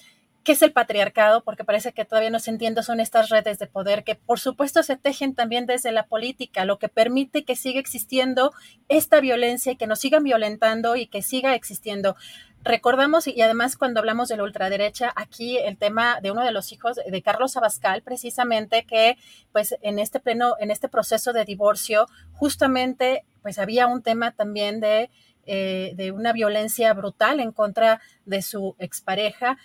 ¿Qué 0.42 0.52
es 0.52 0.62
el 0.62 0.72
patriarcado? 0.72 1.44
Porque 1.44 1.64
parece 1.64 1.92
que 1.92 2.06
todavía 2.06 2.30
no 2.30 2.40
se 2.40 2.50
entiende, 2.50 2.82
son 2.82 2.98
estas 2.98 3.28
redes 3.28 3.58
de 3.58 3.66
poder 3.66 4.04
que 4.04 4.14
por 4.14 4.40
supuesto 4.40 4.82
se 4.82 4.96
tejen 4.96 5.34
también 5.34 5.66
desde 5.66 5.92
la 5.92 6.06
política, 6.06 6.64
lo 6.64 6.78
que 6.78 6.88
permite 6.88 7.44
que 7.44 7.56
siga 7.56 7.78
existiendo 7.78 8.52
esta 8.88 9.20
violencia 9.20 9.72
y 9.72 9.76
que 9.76 9.86
nos 9.86 9.98
sigan 9.98 10.24
violentando 10.24 10.96
y 10.96 11.08
que 11.08 11.20
siga 11.20 11.54
existiendo. 11.54 12.16
Recordamos, 12.62 13.26
y 13.26 13.40
además 13.42 13.76
cuando 13.76 14.00
hablamos 14.00 14.28
de 14.28 14.38
la 14.38 14.44
ultraderecha, 14.44 15.12
aquí 15.14 15.58
el 15.58 15.76
tema 15.76 16.20
de 16.22 16.30
uno 16.30 16.42
de 16.42 16.52
los 16.52 16.72
hijos 16.72 16.98
de 17.06 17.22
Carlos 17.22 17.56
Abascal, 17.58 18.02
precisamente 18.02 18.84
que 18.84 19.18
pues 19.52 19.76
en 19.82 19.98
este 19.98 20.20
pleno, 20.20 20.54
en 20.58 20.70
este 20.70 20.88
proceso 20.88 21.34
de 21.34 21.44
divorcio, 21.44 22.06
justamente 22.32 23.24
pues 23.42 23.58
había 23.58 23.86
un 23.86 24.02
tema 24.02 24.32
también 24.32 24.80
de, 24.80 25.10
eh, 25.44 25.92
de 25.96 26.12
una 26.12 26.32
violencia 26.32 26.94
brutal 26.94 27.40
en 27.40 27.52
contra 27.52 28.00
de 28.24 28.40
su 28.40 28.74
expareja 28.78 29.58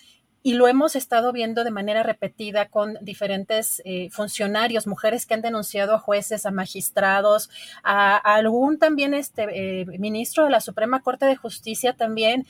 y 0.45 0.53
lo 0.53 0.67
hemos 0.67 0.95
estado 0.95 1.31
viendo 1.31 1.63
de 1.63 1.71
manera 1.71 2.03
repetida 2.03 2.67
con 2.67 2.99
diferentes 3.01 3.81
eh, 3.83 4.11
funcionarios, 4.11 4.85
mujeres 4.85 5.25
que 5.25 5.33
han 5.33 5.41
denunciado 5.41 5.95
a 5.95 5.99
jueces, 5.99 6.45
a 6.45 6.51
magistrados, 6.51 7.49
a, 7.83 8.15
algún 8.15 8.77
también 8.77 9.15
este 9.15 9.81
eh, 9.81 9.85
ministro 9.97 10.43
de 10.43 10.51
la 10.51 10.61
Suprema 10.61 11.01
Corte 11.01 11.25
de 11.25 11.35
Justicia 11.35 11.93
también. 11.93 12.45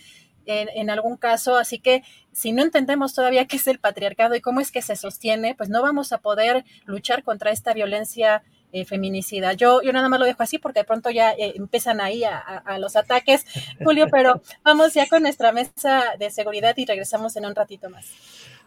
En, 0.46 0.68
en, 0.76 0.89
algún 0.89 1.16
caso, 1.16 1.56
así 1.56 1.80
que 1.80 2.04
si 2.34 2.52
no 2.52 2.64
entendemos 2.64 3.16
todavía 3.16 3.48
qué 3.48 3.56
es 3.56 3.66
el 3.66 3.80
patriarcado 3.80 4.36
y 4.36 4.41
cómo 4.41 4.60
es 4.60 4.74
que 4.74 4.82
se 4.82 4.98
sostiene, 4.98 5.56
pues 5.56 5.70
no 5.70 5.82
vamos 5.82 6.12
a 6.12 6.18
poder 6.18 6.66
luchar 6.84 7.24
contra 7.24 7.52
esta 7.52 7.74
violencia 7.74 8.43
eh, 8.76 8.84
feminicida. 8.84 9.53
Yo, 9.53 9.82
yo 9.82 9.93
nada 9.93 10.09
más 10.09 10.19
lo 10.19 10.26
dejo 10.26 10.43
así 10.43 10.57
porque 10.57 10.82
de 10.82 10.84
pronto 10.84 11.09
ya 11.09 11.32
eh, 11.32 11.53
empiezan 11.55 12.01
ahí 12.01 12.26
a, 12.26 12.78
los 12.78 12.97
ataques, 12.97 13.45
Julio, 13.82 14.07
pero 14.11 14.41
vamos 14.65 14.93
ya 14.93 15.07
con 15.07 15.21
nuestra 15.21 15.53
mesa 15.53 16.03
de 16.19 16.30
seguridad 16.30 16.73
y 16.76 16.86
regresamos 16.86 17.38
en 17.38 17.45
un 17.45 17.55
ratito 17.55 17.89
más. 17.89 18.05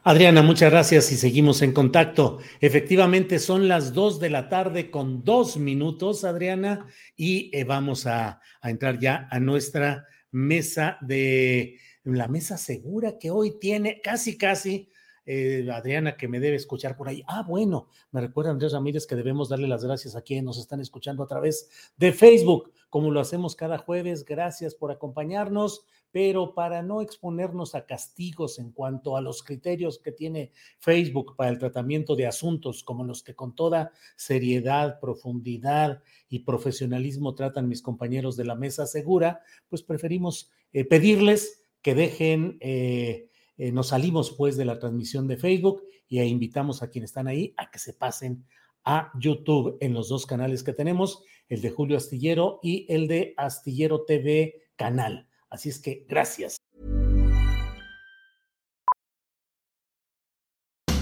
Adriana, 0.05 0.41
muchas 0.41 0.71
gracias 0.71 1.13
y 1.13 1.19
seguimos 1.19 1.61
en 1.61 1.73
contacto. 1.73 2.39
Efectivamente, 2.63 3.39
son 3.39 3.69
las 3.69 3.93
dos 3.93 4.19
de 4.19 4.31
la 4.31 4.49
tarde 4.49 4.91
con 4.91 5.25
dos 5.25 5.59
minutos, 5.59 6.25
Adriana, 6.25 6.87
y 7.15 7.51
eh, 7.53 7.65
vamos 7.65 8.07
a, 8.07 8.41
a 8.63 8.71
entrar 8.71 8.99
ya 8.99 9.29
a 9.31 9.39
nuestra 9.41 10.07
mesa 10.31 10.97
de 11.03 11.81
la 12.03 12.29
mesa 12.29 12.57
segura 12.57 13.19
que 13.21 13.31
hoy 13.31 13.59
tiene 13.61 14.01
casi, 14.01 14.39
casi 14.39 14.89
eh, 15.31 15.69
Adriana, 15.71 16.17
que 16.17 16.27
me 16.27 16.41
debe 16.41 16.57
escuchar 16.57 16.97
por 16.97 17.07
ahí. 17.07 17.23
Ah, 17.27 17.45
bueno, 17.47 17.89
me 18.13 18.23
recuerda 18.23 18.51
Andrés 18.51 18.73
Ramírez 18.73 19.07
que 19.07 19.15
debemos 19.15 19.51
darle 19.51 19.69
las 19.69 19.85
gracias 19.85 20.17
a 20.17 20.23
quienes 20.23 20.45
nos 20.45 20.59
están 20.59 20.81
escuchando 20.81 21.23
a 21.23 21.27
través 21.27 21.69
de 21.99 22.15
Facebook, 22.15 22.73
como 22.89 23.11
lo 23.11 23.21
hacemos 23.21 23.55
cada 23.55 23.77
jueves. 23.77 24.25
Gracias 24.25 24.75
por 24.75 24.91
acompañarnos, 24.91 25.85
pero 26.11 26.55
para 26.55 26.83
no 26.83 27.03
exponernos 27.03 27.75
a 27.75 27.85
castigos 27.85 28.59
en 28.59 28.73
cuanto 28.73 29.19
a 29.19 29.21
los 29.21 29.43
criterios 29.43 29.99
que 29.99 30.13
tiene 30.13 30.51
Facebook 30.79 31.37
para 31.37 31.51
el 31.51 31.59
tratamiento 31.59 32.17
de 32.17 32.27
asuntos 32.27 32.83
como 32.83 33.05
los 33.05 33.23
que 33.23 33.35
con 33.35 33.55
toda 33.55 33.93
seriedad, 34.17 34.99
profundidad 34.99 36.03
y 36.31 36.39
profesionalismo 36.39 37.35
tratan 37.35 37.69
mis 37.69 37.83
compañeros 37.83 38.35
de 38.39 38.47
la 38.47 38.55
mesa 38.55 38.87
segura, 38.87 39.43
pues 39.69 39.83
preferimos 39.83 40.51
eh, 40.73 40.87
pedirles 40.87 41.61
que 41.83 41.95
dejen... 41.95 42.57
Eh, 42.61 43.27
eh, 43.59 43.73
nos 43.73 43.89
salimos 43.89 44.31
pues 44.31 44.57
de 44.57 44.65
la 44.65 44.79
transmisión 44.79 45.27
de 45.27 45.37
Facebook 45.37 45.83
y 46.09 46.21
invitamos 46.21 46.83
a 46.83 46.89
quienes 46.89 47.11
están 47.11 47.27
ahí 47.27 47.55
a 47.57 47.71
que 47.71 47.79
se 47.79 47.93
pasen 47.93 48.47
a 48.85 49.11
YouTube 49.19 49.77
en 49.81 49.93
los 49.93 50.09
dos 50.09 50.25
canales 50.25 50.63
que 50.63 50.73
tenemos, 50.73 51.23
el 51.49 51.61
de 51.61 51.71
Julio 51.71 51.97
Astillero 51.97 52.61
y 52.63 52.87
el 52.89 53.09
de 53.09 53.35
Astillero 53.37 54.05
TV 54.05 54.55
canal. 54.77 55.29
Así 55.51 55.69
es 55.69 55.81
que 55.81 56.07
gracias. 56.09 56.57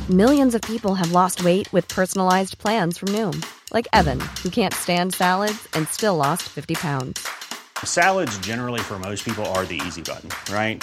Millions 0.09 0.55
of 0.55 0.63
people 0.63 0.95
have 0.95 1.11
lost 1.11 1.45
weight 1.45 1.73
with 1.73 1.89
personalized 1.89 2.59
plans 2.59 2.97
from 2.97 3.09
Noom, 3.09 3.45
like 3.73 3.89
Evan, 3.93 4.21
who 4.43 4.51
can't 4.51 4.73
stand 4.73 5.13
salads 5.13 5.69
and 5.75 5.89
still 5.89 6.17
lost 6.17 6.45
50 6.45 6.77
pounds. 6.77 7.29
Salads 7.85 8.39
generally 8.39 8.81
for 8.81 8.99
most 9.01 9.25
people 9.25 9.45
are 9.47 9.65
the 9.67 9.81
easy 9.85 10.03
button, 10.03 10.31
right? 10.53 10.83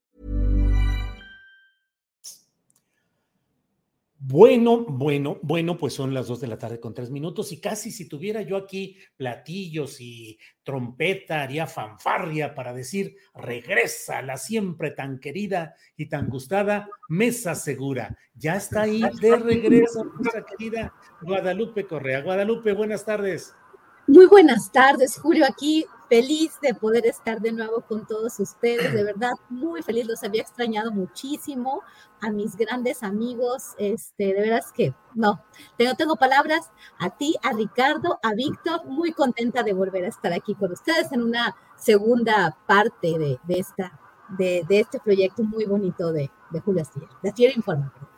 Bueno, 4.23 4.85
bueno, 4.87 5.39
bueno, 5.41 5.79
pues 5.79 5.95
son 5.95 6.13
las 6.13 6.27
dos 6.27 6.39
de 6.39 6.45
la 6.45 6.59
tarde 6.59 6.79
con 6.79 6.93
tres 6.93 7.09
minutos 7.09 7.51
y 7.51 7.59
casi 7.59 7.89
si 7.89 8.07
tuviera 8.07 8.43
yo 8.43 8.55
aquí 8.55 8.99
platillos 9.17 9.99
y 9.99 10.37
trompeta, 10.61 11.41
haría 11.41 11.65
fanfarria 11.65 12.53
para 12.53 12.71
decir, 12.71 13.15
regresa 13.33 14.21
la 14.21 14.37
siempre 14.37 14.91
tan 14.91 15.19
querida 15.19 15.73
y 15.97 16.07
tan 16.07 16.29
gustada 16.29 16.87
Mesa 17.09 17.55
Segura. 17.55 18.15
Ya 18.35 18.57
está 18.57 18.83
ahí 18.83 19.01
de 19.19 19.37
regreso 19.37 20.03
nuestra 20.03 20.45
querida 20.45 20.93
Guadalupe 21.23 21.87
Correa. 21.87 22.21
Guadalupe, 22.21 22.73
buenas 22.73 23.03
tardes. 23.03 23.55
Muy 24.05 24.27
buenas 24.27 24.71
tardes, 24.71 25.17
Julio, 25.17 25.45
aquí 25.49 25.87
feliz 26.11 26.59
de 26.61 26.73
poder 26.73 27.05
estar 27.05 27.39
de 27.39 27.53
nuevo 27.53 27.85
con 27.87 28.05
todos 28.05 28.37
ustedes, 28.41 28.93
de 28.93 29.01
verdad, 29.01 29.31
muy 29.47 29.81
feliz, 29.81 30.05
los 30.05 30.21
había 30.25 30.41
extrañado 30.41 30.91
muchísimo, 30.91 31.83
a 32.19 32.29
mis 32.29 32.57
grandes 32.57 33.01
amigos, 33.01 33.75
este, 33.77 34.25
de 34.25 34.41
veras 34.41 34.73
que 34.73 34.93
no, 35.15 35.41
no 35.79 35.95
tengo 35.95 36.17
palabras, 36.17 36.69
a 36.99 37.11
ti, 37.11 37.35
a 37.41 37.53
Ricardo, 37.53 38.19
a 38.23 38.33
Víctor, 38.33 38.83
muy 38.87 39.13
contenta 39.13 39.63
de 39.63 39.71
volver 39.71 40.03
a 40.03 40.09
estar 40.09 40.33
aquí 40.33 40.53
con 40.53 40.73
ustedes 40.73 41.13
en 41.13 41.23
una 41.23 41.55
segunda 41.77 42.57
parte 42.67 43.17
de, 43.17 43.39
esta, 43.47 43.97
de, 44.37 44.65
este 44.67 44.99
proyecto 44.99 45.43
muy 45.43 45.63
bonito 45.63 46.11
de, 46.11 46.29
de 46.49 46.59
Julio 46.59 46.81
Astillero, 46.81 47.13
de 47.23 47.29
Astillero 47.29 47.55
Informa. 47.55 48.10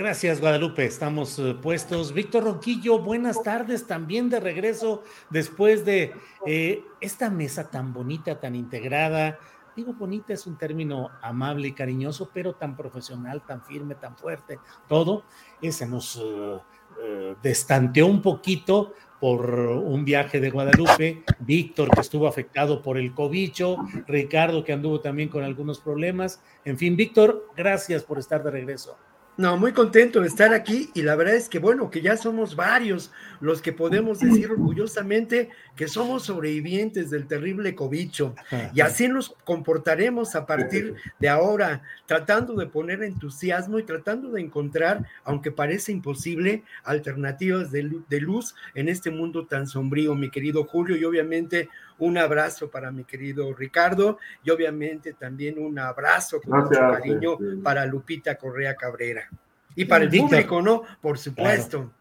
Gracias, 0.00 0.40
Guadalupe. 0.40 0.86
Estamos 0.86 1.38
eh, 1.38 1.52
puestos. 1.60 2.14
Víctor 2.14 2.44
Ronquillo, 2.44 3.00
buenas 3.00 3.42
tardes. 3.42 3.86
También 3.86 4.30
de 4.30 4.40
regreso 4.40 5.02
después 5.28 5.84
de 5.84 6.14
eh, 6.46 6.82
esta 7.02 7.28
mesa 7.28 7.70
tan 7.70 7.92
bonita, 7.92 8.40
tan 8.40 8.54
integrada. 8.54 9.38
Digo, 9.76 9.92
bonita 9.92 10.32
es 10.32 10.46
un 10.46 10.56
término 10.56 11.10
amable 11.20 11.68
y 11.68 11.72
cariñoso, 11.72 12.30
pero 12.32 12.54
tan 12.54 12.78
profesional, 12.78 13.42
tan 13.46 13.62
firme, 13.62 13.94
tan 13.94 14.16
fuerte. 14.16 14.58
Todo. 14.88 15.24
Ese 15.60 15.86
nos 15.86 16.16
eh, 16.16 17.34
destanteó 17.42 18.06
un 18.06 18.22
poquito 18.22 18.94
por 19.20 19.50
un 19.50 20.02
viaje 20.06 20.40
de 20.40 20.48
Guadalupe, 20.48 21.24
Víctor 21.40 21.90
que 21.90 22.00
estuvo 22.00 22.26
afectado 22.26 22.80
por 22.80 22.96
el 22.96 23.12
cobicho, 23.12 23.76
Ricardo 24.06 24.64
que 24.64 24.72
anduvo 24.72 25.00
también 25.00 25.28
con 25.28 25.44
algunos 25.44 25.78
problemas. 25.78 26.42
En 26.64 26.78
fin, 26.78 26.96
Víctor, 26.96 27.48
gracias 27.54 28.02
por 28.02 28.18
estar 28.18 28.42
de 28.42 28.50
regreso. 28.50 28.96
No, 29.40 29.56
muy 29.56 29.72
contento 29.72 30.20
de 30.20 30.26
estar 30.26 30.52
aquí 30.52 30.90
y 30.92 31.00
la 31.00 31.16
verdad 31.16 31.34
es 31.34 31.48
que 31.48 31.58
bueno, 31.58 31.90
que 31.90 32.02
ya 32.02 32.18
somos 32.18 32.56
varios 32.56 33.10
los 33.40 33.62
que 33.62 33.72
podemos 33.72 34.20
decir 34.20 34.50
orgullosamente 34.50 35.48
que 35.76 35.88
somos 35.88 36.24
sobrevivientes 36.24 37.08
del 37.08 37.26
terrible 37.26 37.74
cobicho. 37.74 38.34
Y 38.74 38.82
así 38.82 39.08
nos 39.08 39.30
comportaremos 39.44 40.34
a 40.34 40.44
partir 40.44 40.94
de 41.18 41.30
ahora, 41.30 41.80
tratando 42.04 42.54
de 42.54 42.66
poner 42.66 43.02
entusiasmo 43.02 43.78
y 43.78 43.84
tratando 43.84 44.30
de 44.30 44.42
encontrar, 44.42 45.06
aunque 45.24 45.50
parece 45.50 45.90
imposible, 45.90 46.62
alternativas 46.84 47.70
de, 47.70 48.20
luz 48.20 48.54
en 48.74 48.90
este 48.90 49.10
mundo 49.10 49.46
tan 49.46 49.66
sombrío, 49.66 50.14
mi 50.14 50.30
querido 50.30 50.64
Julio, 50.64 50.98
y 50.98 51.04
obviamente 51.04 51.70
un 52.00 52.18
abrazo 52.18 52.70
para 52.70 52.90
mi 52.90 53.04
querido 53.04 53.54
Ricardo 53.54 54.18
y 54.42 54.50
obviamente 54.50 55.12
también 55.12 55.58
un 55.58 55.78
abrazo 55.78 56.40
con 56.40 56.60
mucho 56.60 56.80
cariño 56.80 57.38
para 57.62 57.86
Lupita 57.86 58.34
Correa 58.36 58.74
Cabrera. 58.74 59.28
Y 59.76 59.84
para 59.84 60.04
el 60.04 60.10
público, 60.10 60.60
¿no? 60.60 60.82
Por 61.00 61.18
supuesto. 61.18 61.92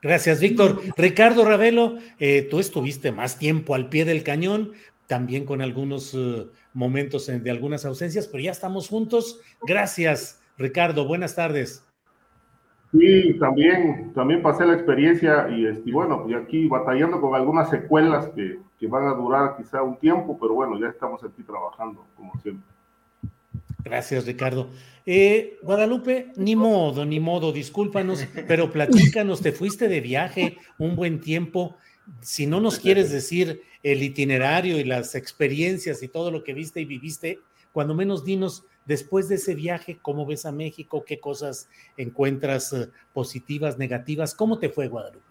Gracias, 0.00 0.40
Víctor. 0.40 0.80
Ricardo 0.96 1.44
Ravelo, 1.44 1.96
eh, 2.18 2.46
tú 2.48 2.60
estuviste 2.60 3.10
más 3.10 3.38
tiempo 3.38 3.74
al 3.74 3.88
pie 3.88 4.04
del 4.04 4.22
cañón, 4.22 4.72
también 5.06 5.44
con 5.44 5.60
algunos 5.60 6.14
eh, 6.14 6.46
momentos 6.72 7.26
de 7.26 7.50
algunas 7.50 7.84
ausencias, 7.84 8.28
pero 8.28 8.44
ya 8.44 8.52
estamos 8.52 8.88
juntos. 8.88 9.40
Gracias, 9.66 10.40
Ricardo. 10.58 11.06
Buenas 11.06 11.34
tardes. 11.34 11.82
Sí, 12.92 13.36
también, 13.38 14.12
también 14.14 14.42
pasé 14.42 14.64
la 14.64 14.74
experiencia 14.74 15.48
y, 15.50 15.66
este, 15.66 15.90
bueno, 15.90 16.26
y 16.28 16.34
aquí 16.34 16.68
batallando 16.68 17.20
con 17.20 17.34
algunas 17.34 17.68
secuelas 17.68 18.28
que, 18.28 18.58
que 18.78 18.86
van 18.86 19.06
a 19.08 19.14
durar 19.14 19.56
quizá 19.56 19.82
un 19.82 19.96
tiempo, 19.96 20.38
pero 20.40 20.54
bueno, 20.54 20.78
ya 20.78 20.88
estamos 20.88 21.22
aquí 21.24 21.42
trabajando, 21.42 22.04
como 22.16 22.32
siempre. 22.40 22.64
Gracias, 23.82 24.26
Ricardo. 24.26 24.68
Eh, 25.04 25.58
Guadalupe, 25.62 26.32
ni 26.36 26.56
modo, 26.56 27.04
ni 27.04 27.20
modo, 27.20 27.52
discúlpanos, 27.52 28.26
pero 28.48 28.72
platícanos, 28.72 29.40
te 29.40 29.52
fuiste 29.52 29.88
de 29.88 30.00
viaje 30.00 30.58
un 30.78 30.96
buen 30.96 31.20
tiempo. 31.20 31.76
Si 32.20 32.46
no 32.46 32.60
nos 32.60 32.78
quieres 32.78 33.10
decir 33.10 33.62
el 33.82 34.02
itinerario 34.02 34.78
y 34.78 34.84
las 34.84 35.14
experiencias 35.14 36.02
y 36.02 36.08
todo 36.08 36.30
lo 36.30 36.42
que 36.42 36.54
viste 36.54 36.80
y 36.80 36.84
viviste, 36.84 37.38
cuando 37.72 37.94
menos 37.94 38.24
dinos, 38.24 38.64
después 38.84 39.28
de 39.28 39.36
ese 39.36 39.54
viaje, 39.54 39.98
¿cómo 40.02 40.26
ves 40.26 40.46
a 40.46 40.52
México? 40.52 41.04
¿Qué 41.04 41.20
cosas 41.20 41.68
encuentras 41.96 42.72
eh, 42.72 42.88
positivas, 43.12 43.78
negativas? 43.78 44.34
¿Cómo 44.34 44.58
te 44.58 44.70
fue, 44.70 44.88
Guadalupe? 44.88 45.25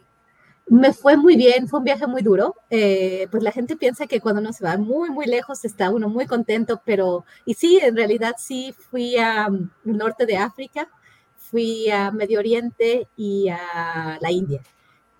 Me 0.68 0.94
fue 0.94 1.16
muy 1.16 1.36
bien, 1.36 1.68
fue 1.68 1.80
un 1.80 1.86
viaje 1.86 2.08
muy 2.08 2.24
duro. 2.24 2.56
Eh, 2.72 3.28
pues 3.30 3.44
la 3.44 3.52
gente 3.52 3.76
piensa 3.78 4.08
que 4.08 4.20
cuando 4.20 4.42
uno 4.42 4.52
se 4.52 4.64
va 4.64 4.78
muy, 4.78 5.10
muy 5.12 5.28
lejos 5.28 5.64
está 5.64 5.92
uno 5.92 6.10
muy 6.10 6.26
contento, 6.26 6.82
pero, 6.84 7.24
y 7.46 7.54
sí, 7.54 7.80
en 7.82 7.96
realidad 7.96 8.34
sí 8.40 8.74
fui 8.90 9.16
al 9.18 9.52
mm, 9.52 9.70
norte 9.84 10.26
de 10.26 10.38
África, 10.38 10.90
fui 11.38 11.90
a 11.92 12.12
Medio 12.12 12.40
Oriente 12.40 13.08
y 13.16 13.50
a 13.50 14.18
la 14.20 14.32
India. 14.32 14.62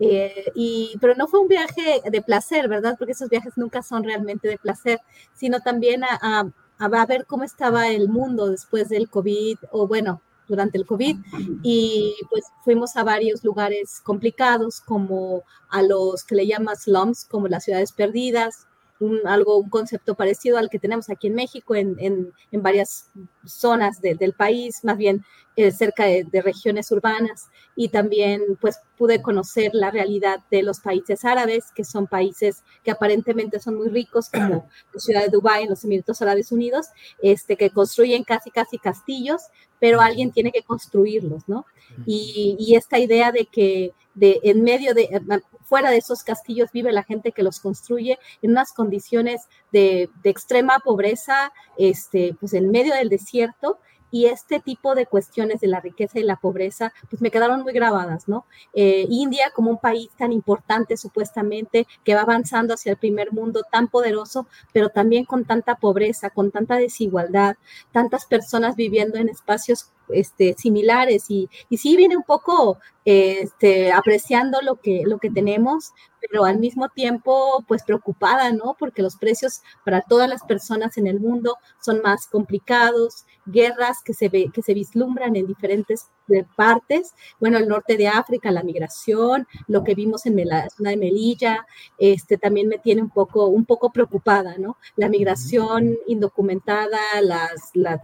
Eh, 0.00 0.52
y, 0.54 0.96
pero 1.00 1.14
no 1.14 1.28
fue 1.28 1.40
un 1.40 1.48
viaje 1.48 2.02
de 2.10 2.22
placer, 2.22 2.68
¿verdad? 2.68 2.96
Porque 2.98 3.12
esos 3.12 3.30
viajes 3.30 3.54
nunca 3.56 3.82
son 3.82 4.02
realmente 4.04 4.48
de 4.48 4.58
placer, 4.58 5.00
sino 5.32 5.60
también 5.60 6.02
a, 6.04 6.50
a 6.78 7.06
ver 7.06 7.24
cómo 7.26 7.44
estaba 7.44 7.88
el 7.88 8.08
mundo 8.08 8.48
después 8.50 8.88
del 8.88 9.08
COVID, 9.08 9.58
o 9.70 9.86
bueno, 9.86 10.22
durante 10.48 10.78
el 10.78 10.86
COVID 10.86 11.16
y 11.62 12.14
pues 12.30 12.44
fuimos 12.64 12.96
a 12.96 13.04
varios 13.04 13.44
lugares 13.44 14.00
complicados 14.02 14.80
como 14.80 15.42
a 15.68 15.82
los 15.82 16.24
que 16.24 16.34
le 16.34 16.46
llaman 16.46 16.76
slums, 16.76 17.24
como 17.24 17.48
las 17.48 17.64
ciudades 17.64 17.92
perdidas, 17.92 18.66
un, 19.00 19.20
algo, 19.26 19.58
un 19.58 19.68
concepto 19.68 20.14
parecido 20.14 20.58
al 20.58 20.70
que 20.70 20.78
tenemos 20.78 21.10
aquí 21.10 21.26
en 21.26 21.34
México, 21.34 21.74
en, 21.74 21.96
en, 21.98 22.32
en 22.50 22.62
varias 22.62 23.10
zonas 23.44 24.00
del 24.00 24.32
país, 24.32 24.84
más 24.84 24.96
bien 24.96 25.24
eh, 25.56 25.72
cerca 25.72 26.04
de, 26.04 26.42
regiones 26.42 26.90
urbanas. 26.92 27.48
Y 27.74 27.88
también 27.88 28.42
pues 28.60 28.78
pude 28.96 29.22
conocer 29.22 29.70
la 29.74 29.90
realidad 29.90 30.40
de 30.50 30.62
los 30.62 30.80
países 30.80 31.24
árabes, 31.24 31.72
que 31.74 31.84
son 31.84 32.06
países 32.06 32.62
que 32.84 32.90
aparentemente 32.90 33.58
son 33.58 33.76
muy 33.76 33.88
ricos, 33.88 34.28
como 34.30 34.68
la 34.92 35.00
ciudad 35.00 35.22
de 35.22 35.30
Dubái 35.30 35.64
en 35.64 35.70
los 35.70 35.84
Emiratos 35.84 36.22
Árabes 36.22 36.52
Unidos, 36.52 36.86
este, 37.22 37.56
que 37.56 37.70
construyen 37.70 38.22
casi, 38.24 38.50
casi 38.50 38.78
castillos, 38.78 39.42
pero 39.80 40.00
alguien 40.00 40.30
tiene 40.30 40.52
que 40.52 40.62
construirlos, 40.62 41.48
¿no? 41.48 41.66
Y, 42.04 42.56
y 42.58 42.74
esta 42.76 42.98
idea 42.98 43.32
de 43.32 43.46
que 43.46 43.92
de, 44.16 44.40
en 44.42 44.62
medio 44.62 44.94
de, 44.94 45.02
eh, 45.02 45.20
fuera 45.62 45.90
de 45.90 45.98
esos 45.98 46.24
castillos 46.24 46.72
vive 46.72 46.90
la 46.90 47.04
gente 47.04 47.32
que 47.32 47.42
los 47.42 47.60
construye 47.60 48.18
en 48.42 48.50
unas 48.50 48.72
condiciones 48.72 49.42
de, 49.72 50.08
de 50.22 50.30
extrema 50.30 50.78
pobreza, 50.80 51.52
este, 51.78 52.34
pues 52.40 52.54
en 52.54 52.70
medio 52.70 52.94
del 52.94 53.10
desierto, 53.10 53.78
y 54.10 54.26
este 54.26 54.60
tipo 54.60 54.94
de 54.94 55.06
cuestiones 55.06 55.60
de 55.60 55.68
la 55.68 55.80
riqueza 55.80 56.18
y 56.18 56.22
la 56.22 56.36
pobreza, 56.36 56.92
pues 57.10 57.20
me 57.22 57.30
quedaron 57.30 57.62
muy 57.62 57.72
grabadas, 57.72 58.28
¿no? 58.28 58.46
Eh, 58.72 59.06
India 59.10 59.50
como 59.54 59.70
un 59.70 59.78
país 59.78 60.10
tan 60.16 60.32
importante 60.32 60.96
supuestamente, 60.96 61.86
que 62.04 62.14
va 62.14 62.22
avanzando 62.22 62.74
hacia 62.74 62.92
el 62.92 62.98
primer 62.98 63.32
mundo, 63.32 63.62
tan 63.70 63.88
poderoso, 63.88 64.46
pero 64.72 64.90
también 64.90 65.24
con 65.24 65.44
tanta 65.44 65.76
pobreza, 65.76 66.30
con 66.30 66.50
tanta 66.50 66.76
desigualdad, 66.76 67.56
tantas 67.92 68.26
personas 68.26 68.76
viviendo 68.76 69.18
en 69.18 69.28
espacios 69.28 69.90
este, 70.10 70.54
similares 70.58 71.26
y, 71.28 71.48
y 71.68 71.78
sí 71.78 71.96
viene 71.96 72.16
un 72.16 72.22
poco 72.22 72.78
este, 73.06 73.92
apreciando 73.92 74.60
lo 74.62 74.80
que, 74.80 75.04
lo 75.06 75.18
que 75.18 75.30
tenemos, 75.30 75.92
pero 76.20 76.44
al 76.44 76.58
mismo 76.58 76.88
tiempo, 76.88 77.64
pues 77.68 77.84
preocupada, 77.84 78.50
¿no? 78.50 78.74
Porque 78.76 79.00
los 79.00 79.14
precios 79.16 79.62
para 79.84 80.00
todas 80.00 80.28
las 80.28 80.42
personas 80.42 80.98
en 80.98 81.06
el 81.06 81.20
mundo 81.20 81.56
son 81.80 82.02
más 82.02 82.26
complicados, 82.26 83.24
guerras 83.46 83.98
que 84.04 84.12
se, 84.12 84.28
ve, 84.28 84.50
que 84.52 84.60
se 84.60 84.74
vislumbran 84.74 85.36
en 85.36 85.46
diferentes 85.46 86.08
eh, 86.30 86.44
partes, 86.56 87.14
bueno, 87.38 87.58
el 87.58 87.68
norte 87.68 87.96
de 87.96 88.08
África, 88.08 88.50
la 88.50 88.64
migración, 88.64 89.46
lo 89.68 89.84
que 89.84 89.94
vimos 89.94 90.26
en 90.26 90.44
la 90.44 90.68
zona 90.70 90.90
de 90.90 90.96
Melilla, 90.96 91.64
este, 91.98 92.38
también 92.38 92.66
me 92.66 92.78
tiene 92.78 93.02
un 93.02 93.10
poco, 93.10 93.46
un 93.46 93.64
poco 93.64 93.92
preocupada, 93.92 94.56
¿no? 94.58 94.78
La 94.96 95.08
migración 95.08 95.96
indocumentada, 96.08 96.98
las, 97.22 97.70
las, 97.74 98.00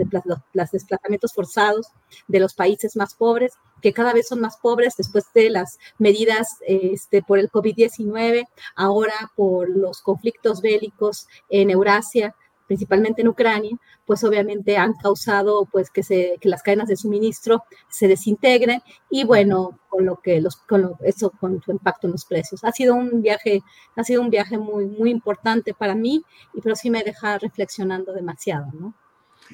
los 0.55 0.71
desplazamientos 0.71 1.33
forzados 1.33 1.89
de 2.29 2.41
los 2.41 2.55
países 2.55 2.97
más 2.97 3.15
pobres, 3.15 3.55
que 3.81 3.93
cada 3.93 4.13
vez 4.13 4.29
son 4.29 4.41
más 4.41 4.57
pobres 4.59 4.95
después 4.97 5.25
de 5.35 5.51
las 5.51 5.79
medidas 5.99 6.57
este, 6.67 7.23
por 7.23 7.39
el 7.39 7.51
COVID-19, 7.51 8.47
ahora 8.77 9.33
por 9.35 9.69
los 9.69 10.03
conflictos 10.03 10.61
bélicos 10.61 11.27
en 11.49 11.71
Eurasia, 11.71 12.35
principalmente 12.67 13.21
en 13.21 13.29
Ucrania, 13.29 13.77
pues 14.07 14.25
obviamente 14.25 14.79
han 14.79 14.95
causado 14.95 15.67
pues 15.71 15.91
que, 15.91 16.03
se, 16.03 16.39
que 16.41 16.49
las 16.49 16.63
cadenas 16.63 16.89
de 16.89 16.97
suministro 16.97 17.65
se 17.91 18.09
desintegren 18.09 18.81
y 19.11 19.25
bueno, 19.25 19.79
con 19.91 20.07
lo 20.07 20.17
que 20.17 20.41
los, 20.41 20.57
con 20.57 20.95
eso 21.05 21.31
con 21.39 21.61
su 21.61 21.71
impacto 21.71 22.07
en 22.07 22.13
los 22.13 22.25
precios. 22.25 22.65
Ha 22.65 22.73
sido 22.73 22.95
un 22.95 23.21
viaje, 23.21 23.61
ha 23.97 24.05
sido 24.05 24.23
un 24.23 24.31
viaje 24.31 24.57
muy, 24.57 24.87
muy 24.87 25.11
importante 25.11 25.75
para 25.75 25.95
mí, 25.95 26.25
y 26.55 26.61
pero 26.63 26.75
sí 26.75 26.89
me 26.89 27.03
deja 27.03 27.37
reflexionando 27.37 28.13
demasiado, 28.15 28.67
¿no? 28.73 28.95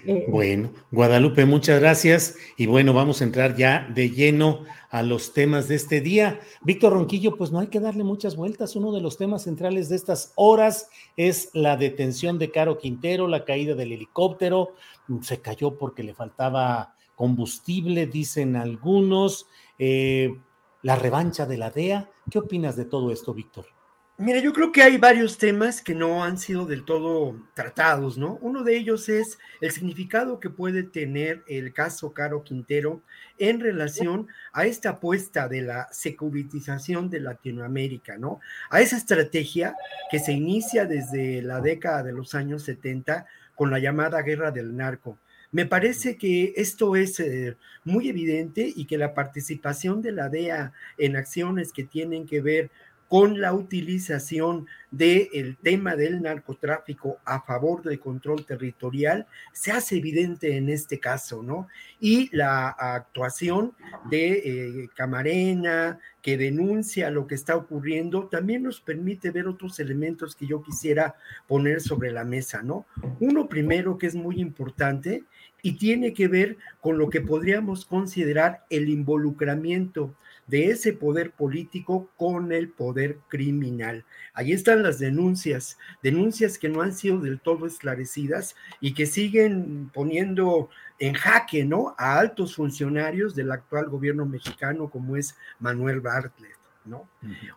Eh, 0.06 0.26
bueno, 0.28 0.70
Guadalupe, 0.90 1.44
muchas 1.44 1.80
gracias. 1.80 2.36
Y 2.56 2.66
bueno, 2.66 2.92
vamos 2.92 3.20
a 3.20 3.24
entrar 3.24 3.56
ya 3.56 3.88
de 3.94 4.10
lleno 4.10 4.64
a 4.90 5.02
los 5.02 5.32
temas 5.32 5.68
de 5.68 5.74
este 5.74 6.00
día. 6.00 6.40
Víctor 6.62 6.92
Ronquillo, 6.92 7.36
pues 7.36 7.52
no 7.52 7.58
hay 7.58 7.68
que 7.68 7.80
darle 7.80 8.04
muchas 8.04 8.36
vueltas. 8.36 8.76
Uno 8.76 8.92
de 8.92 9.00
los 9.00 9.16
temas 9.16 9.42
centrales 9.42 9.88
de 9.88 9.96
estas 9.96 10.32
horas 10.36 10.88
es 11.16 11.50
la 11.52 11.76
detención 11.76 12.38
de 12.38 12.50
Caro 12.50 12.78
Quintero, 12.78 13.28
la 13.28 13.44
caída 13.44 13.74
del 13.74 13.92
helicóptero. 13.92 14.74
Se 15.22 15.40
cayó 15.40 15.76
porque 15.76 16.02
le 16.02 16.14
faltaba 16.14 16.94
combustible, 17.14 18.06
dicen 18.06 18.56
algunos. 18.56 19.46
Eh, 19.78 20.36
la 20.82 20.96
revancha 20.96 21.46
de 21.46 21.58
la 21.58 21.70
DEA. 21.70 22.10
¿Qué 22.30 22.38
opinas 22.38 22.76
de 22.76 22.84
todo 22.84 23.10
esto, 23.10 23.34
Víctor? 23.34 23.77
Mira, 24.20 24.40
yo 24.40 24.52
creo 24.52 24.72
que 24.72 24.82
hay 24.82 24.98
varios 24.98 25.38
temas 25.38 25.80
que 25.80 25.94
no 25.94 26.24
han 26.24 26.38
sido 26.38 26.66
del 26.66 26.84
todo 26.84 27.36
tratados, 27.54 28.18
¿no? 28.18 28.36
Uno 28.42 28.64
de 28.64 28.76
ellos 28.76 29.08
es 29.08 29.38
el 29.60 29.70
significado 29.70 30.40
que 30.40 30.50
puede 30.50 30.82
tener 30.82 31.44
el 31.46 31.72
caso 31.72 32.12
Caro 32.12 32.42
Quintero 32.42 33.00
en 33.38 33.60
relación 33.60 34.26
a 34.52 34.66
esta 34.66 34.90
apuesta 34.90 35.46
de 35.46 35.62
la 35.62 35.86
securitización 35.92 37.10
de 37.10 37.20
Latinoamérica, 37.20 38.18
¿no? 38.18 38.40
A 38.70 38.80
esa 38.80 38.96
estrategia 38.96 39.76
que 40.10 40.18
se 40.18 40.32
inicia 40.32 40.84
desde 40.84 41.40
la 41.40 41.60
década 41.60 42.02
de 42.02 42.12
los 42.12 42.34
años 42.34 42.64
70 42.64 43.24
con 43.54 43.70
la 43.70 43.78
llamada 43.78 44.20
guerra 44.22 44.50
del 44.50 44.76
narco. 44.76 45.16
Me 45.50 45.64
parece 45.64 46.16
que 46.16 46.52
esto 46.56 46.94
es 46.94 47.20
eh, 47.20 47.56
muy 47.84 48.08
evidente 48.10 48.70
y 48.74 48.84
que 48.84 48.98
la 48.98 49.14
participación 49.14 50.02
de 50.02 50.12
la 50.12 50.28
DEA 50.28 50.72
en 50.98 51.16
acciones 51.16 51.72
que 51.72 51.84
tienen 51.84 52.26
que 52.26 52.42
ver 52.42 52.70
con 53.08 53.40
la 53.40 53.54
utilización 53.54 54.66
del 54.90 55.56
tema 55.62 55.96
del 55.96 56.22
narcotráfico 56.22 57.18
a 57.24 57.40
favor 57.42 57.82
del 57.82 57.98
control 57.98 58.44
territorial 58.44 59.26
se 59.52 59.72
hace 59.72 59.96
evidente 59.96 60.56
en 60.56 60.68
este 60.68 61.00
caso, 61.00 61.42
¿no? 61.42 61.68
Y 62.00 62.34
la 62.36 62.68
actuación 62.68 63.72
de 64.10 64.32
eh, 64.44 64.88
Camarena, 64.94 65.98
que 66.22 66.36
denuncia 66.36 67.10
lo 67.10 67.26
que 67.26 67.34
está 67.34 67.56
ocurriendo, 67.56 68.28
también 68.28 68.62
nos 68.62 68.80
permite 68.80 69.30
ver 69.30 69.46
otros 69.46 69.80
elementos 69.80 70.36
que 70.36 70.46
yo 70.46 70.62
quisiera 70.62 71.14
poner 71.46 71.80
sobre 71.80 72.12
la 72.12 72.24
mesa, 72.24 72.62
¿no? 72.62 72.86
Uno 73.20 73.48
primero 73.48 73.96
que 73.96 74.06
es 74.06 74.14
muy 74.14 74.40
importante 74.40 75.24
y 75.62 75.72
tiene 75.72 76.12
que 76.12 76.28
ver 76.28 76.58
con 76.80 76.98
lo 76.98 77.08
que 77.08 77.20
podríamos 77.20 77.84
considerar 77.84 78.64
el 78.70 78.88
involucramiento 78.88 80.14
de 80.48 80.70
ese 80.70 80.92
poder 80.92 81.30
político 81.30 82.10
con 82.16 82.52
el 82.52 82.70
poder 82.70 83.18
criminal. 83.28 84.04
Ahí 84.32 84.52
están 84.52 84.82
las 84.82 84.98
denuncias, 84.98 85.78
denuncias 86.02 86.58
que 86.58 86.68
no 86.68 86.82
han 86.82 86.94
sido 86.94 87.20
del 87.20 87.38
todo 87.38 87.66
esclarecidas 87.66 88.56
y 88.80 88.94
que 88.94 89.06
siguen 89.06 89.90
poniendo 89.92 90.70
en 90.98 91.14
jaque, 91.14 91.64
¿no? 91.64 91.94
A 91.98 92.18
altos 92.18 92.56
funcionarios 92.56 93.34
del 93.34 93.52
actual 93.52 93.88
gobierno 93.88 94.26
mexicano 94.26 94.88
como 94.88 95.16
es 95.16 95.36
Manuel 95.60 96.00
Bartlett. 96.00 96.58
¿No? 96.84 97.06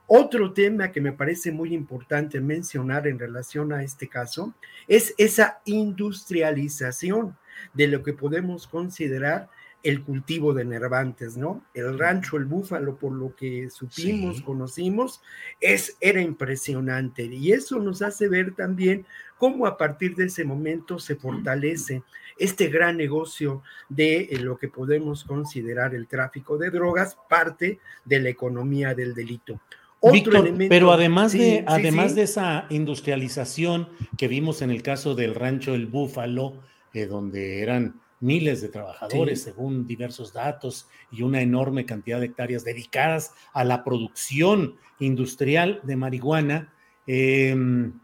Otro 0.08 0.52
tema 0.52 0.92
que 0.92 1.00
me 1.00 1.14
parece 1.14 1.54
muy 1.54 1.74
importante 1.74 2.42
mencionar 2.42 3.08
en 3.08 3.18
relación 3.18 3.72
a 3.72 3.82
este 3.82 4.10
caso 4.10 4.54
es 4.90 5.16
esa 5.18 5.62
industrialización 5.64 7.38
de 7.74 7.88
lo 7.88 8.04
que 8.04 8.12
podemos 8.12 8.68
considerar 8.68 9.48
el 9.84 10.04
cultivo 10.04 10.54
de 10.54 10.66
nervantes, 10.66 11.38
¿no? 11.38 11.64
El 11.74 11.98
rancho 11.98 12.38
El 12.38 12.46
Búfalo, 12.46 12.98
por 12.98 13.14
lo 13.14 13.36
que 13.36 13.70
supimos, 13.70 14.42
conocimos, 14.42 15.22
es, 15.60 15.98
era 16.00 16.22
impresionante. 16.22 17.26
Y 17.26 17.52
eso 17.52 17.80
nos 17.80 18.02
hace 18.02 18.28
ver 18.28 18.54
también 18.54 19.06
cómo 19.38 19.66
a 19.66 19.78
partir 19.78 20.16
de 20.16 20.26
ese 20.26 20.44
momento 20.44 21.00
se 21.00 21.16
fortalece 21.16 22.04
este 22.38 22.68
gran 22.68 22.98
negocio 22.98 23.64
de 23.90 24.22
eh, 24.22 24.40
lo 24.40 24.58
que 24.58 24.68
podemos 24.68 25.24
considerar 25.24 25.96
el 25.96 26.08
tráfico 26.08 26.58
de 26.58 26.70
drogas, 26.70 27.18
parte 27.30 27.80
de 28.06 28.20
la 28.20 28.30
economía 28.30 28.94
del 28.94 29.14
delito. 29.14 29.60
Otro 30.00 30.44
pero 30.68 30.92
además, 30.92 31.34
de, 31.34 31.64
además 31.68 32.16
de 32.16 32.24
esa 32.24 32.66
industrialización 32.70 33.90
que 34.18 34.28
vimos 34.28 34.64
en 34.64 34.72
el 34.72 34.82
caso 34.82 35.14
del 35.14 35.36
rancho 35.36 35.76
El 35.76 35.86
Búfalo, 35.86 36.56
eh, 36.94 37.06
donde 37.06 37.62
eran 37.62 38.02
miles 38.22 38.62
de 38.62 38.70
trabajadores, 38.70 39.42
según 39.42 39.86
diversos 39.86 40.32
datos, 40.32 40.88
y 41.12 41.24
una 41.24 41.42
enorme 41.42 41.86
cantidad 41.86 42.20
de 42.20 42.28
hectáreas 42.28 42.64
dedicadas 42.64 43.34
a 43.52 43.64
la 43.64 43.84
producción 43.84 44.78
industrial 45.00 45.82
de 45.84 45.96
marihuana. 45.96 46.74
Em, 47.08 48.00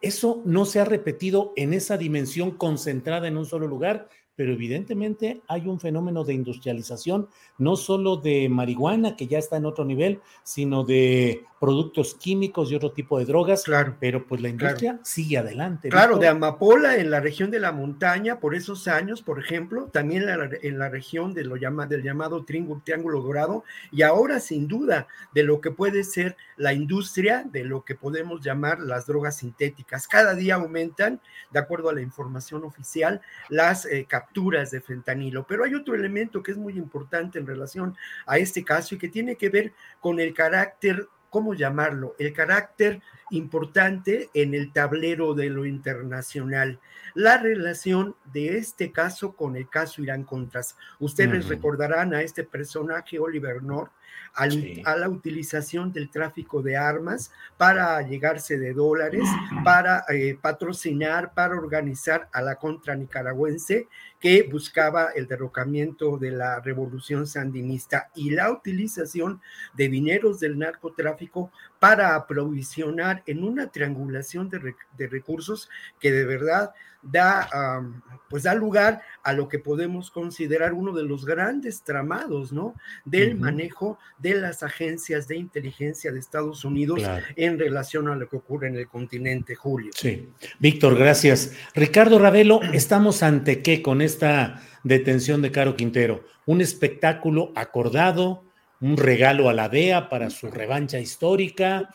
eso 0.00 0.42
no 0.44 0.64
se 0.64 0.80
ha 0.80 0.84
repetido 0.84 1.52
en 1.56 1.72
esa 1.72 1.96
dimensión 1.96 2.52
concentrada 2.52 3.28
en 3.28 3.36
un 3.36 3.46
solo 3.46 3.66
lugar, 3.66 4.08
pero 4.36 4.52
evidentemente 4.52 5.42
hay 5.46 5.68
un 5.68 5.78
fenómeno 5.78 6.24
de 6.24 6.34
industrialización, 6.34 7.28
no 7.58 7.76
solo 7.76 8.16
de 8.16 8.48
marihuana, 8.48 9.16
que 9.16 9.28
ya 9.28 9.38
está 9.38 9.56
en 9.56 9.66
otro 9.66 9.84
nivel, 9.84 10.20
sino 10.42 10.84
de 10.84 11.44
productos 11.64 12.14
químicos 12.16 12.70
y 12.70 12.74
otro 12.74 12.92
tipo 12.92 13.18
de 13.18 13.24
drogas. 13.24 13.64
Claro. 13.64 13.96
Pero 13.98 14.26
pues 14.26 14.42
la 14.42 14.50
industria 14.50 15.00
sigue 15.02 15.38
adelante. 15.38 15.88
Claro, 15.88 16.18
de 16.18 16.28
amapola 16.28 16.98
en 16.98 17.10
la 17.10 17.20
región 17.20 17.50
de 17.50 17.58
la 17.58 17.72
montaña, 17.72 18.38
por 18.38 18.54
esos 18.54 18.86
años, 18.86 19.22
por 19.22 19.38
ejemplo, 19.38 19.86
también 19.90 20.28
en 20.28 20.78
la, 20.78 20.90
región 20.90 21.32
de 21.32 21.42
lo 21.42 21.56
llama, 21.56 21.86
del 21.86 22.02
llamado 22.02 22.44
triángulo 22.44 23.22
dorado, 23.22 23.64
y 23.90 24.02
ahora 24.02 24.40
sin 24.40 24.68
duda 24.68 25.08
de 25.32 25.42
lo 25.42 25.62
que 25.62 25.70
puede 25.70 26.04
ser 26.04 26.36
la 26.58 26.74
industria 26.74 27.46
de 27.50 27.64
lo 27.64 27.82
que 27.82 27.94
podemos 27.94 28.42
llamar 28.42 28.80
las 28.80 29.06
drogas 29.06 29.38
sintéticas. 29.38 30.06
Cada 30.06 30.34
día 30.34 30.56
aumentan, 30.56 31.18
de 31.50 31.60
acuerdo 31.60 31.88
a 31.88 31.94
la 31.94 32.02
información 32.02 32.64
oficial, 32.64 33.22
las 33.48 33.86
eh, 33.86 34.04
capturas 34.06 34.70
de 34.70 34.82
fentanilo. 34.82 35.46
Pero 35.46 35.64
hay 35.64 35.74
otro 35.74 35.94
elemento 35.94 36.42
que 36.42 36.50
es 36.50 36.58
muy 36.58 36.76
importante 36.76 37.38
en 37.38 37.46
relación 37.46 37.96
a 38.26 38.36
este 38.36 38.62
caso 38.62 38.94
y 38.94 38.98
que 38.98 39.08
tiene 39.08 39.36
que 39.36 39.48
ver 39.48 39.72
con 39.98 40.20
el 40.20 40.34
carácter 40.34 41.08
¿cómo 41.34 41.52
llamarlo? 41.54 42.14
El 42.20 42.32
carácter 42.32 43.02
importante 43.30 44.30
en 44.34 44.54
el 44.54 44.72
tablero 44.72 45.34
de 45.34 45.50
lo 45.50 45.66
internacional. 45.66 46.78
La 47.12 47.38
relación 47.38 48.14
de 48.32 48.56
este 48.56 48.92
caso 48.92 49.34
con 49.34 49.56
el 49.56 49.68
caso 49.68 50.00
Irán 50.00 50.22
Contras. 50.22 50.76
Ustedes 51.00 51.48
recordarán 51.48 52.14
a 52.14 52.22
este 52.22 52.44
personaje, 52.44 53.18
Oliver 53.18 53.64
North, 53.64 53.90
a 54.34 54.96
la 54.96 55.08
utilización 55.08 55.92
del 55.92 56.10
tráfico 56.10 56.60
de 56.62 56.76
armas 56.76 57.30
para 57.56 58.02
llegarse 58.02 58.58
de 58.58 58.72
dólares, 58.72 59.22
para 59.62 60.04
eh, 60.08 60.36
patrocinar, 60.40 61.34
para 61.34 61.56
organizar 61.56 62.28
a 62.32 62.42
la 62.42 62.56
contra 62.56 62.96
nicaragüense 62.96 63.88
que 64.18 64.42
buscaba 64.50 65.10
el 65.14 65.26
derrocamiento 65.26 66.16
de 66.18 66.30
la 66.30 66.60
revolución 66.60 67.26
sandinista 67.26 68.10
y 68.14 68.30
la 68.30 68.50
utilización 68.50 69.40
de 69.74 69.88
dineros 69.88 70.40
del 70.40 70.58
narcotráfico 70.58 71.52
para 71.84 72.14
aprovisionar 72.14 73.22
en 73.26 73.44
una 73.44 73.70
triangulación 73.70 74.48
de, 74.48 74.74
de 74.96 75.06
recursos 75.06 75.68
que 76.00 76.12
de 76.12 76.24
verdad 76.24 76.70
da, 77.02 77.84
pues 78.30 78.44
da 78.44 78.54
lugar 78.54 79.02
a 79.22 79.34
lo 79.34 79.50
que 79.50 79.58
podemos 79.58 80.10
considerar 80.10 80.72
uno 80.72 80.94
de 80.94 81.02
los 81.02 81.26
grandes 81.26 81.82
tramados, 81.82 82.54
¿no? 82.54 82.74
Del 83.04 83.36
manejo 83.36 83.98
de 84.16 84.36
las 84.36 84.62
agencias 84.62 85.28
de 85.28 85.36
inteligencia 85.36 86.10
de 86.10 86.20
Estados 86.20 86.64
Unidos 86.64 87.02
en 87.36 87.58
relación 87.58 88.08
a 88.08 88.16
lo 88.16 88.30
que 88.30 88.36
ocurre 88.36 88.68
en 88.68 88.76
el 88.76 88.88
continente, 88.88 89.54
Julio. 89.54 89.90
Sí. 89.94 90.32
Víctor, 90.60 90.96
gracias. 90.96 91.52
Ricardo 91.74 92.18
Ravelo, 92.18 92.62
¿estamos 92.72 93.22
ante 93.22 93.60
qué 93.60 93.82
con 93.82 94.00
esta 94.00 94.62
detención 94.84 95.42
de 95.42 95.52
Caro 95.52 95.76
Quintero? 95.76 96.24
¿Un 96.46 96.62
espectáculo 96.62 97.52
acordado? 97.54 98.42
¿Un 98.84 98.98
regalo 98.98 99.48
a 99.48 99.54
la 99.54 99.70
DEA 99.70 100.10
para 100.10 100.28
su 100.28 100.50
revancha 100.50 101.00
histórica? 101.00 101.88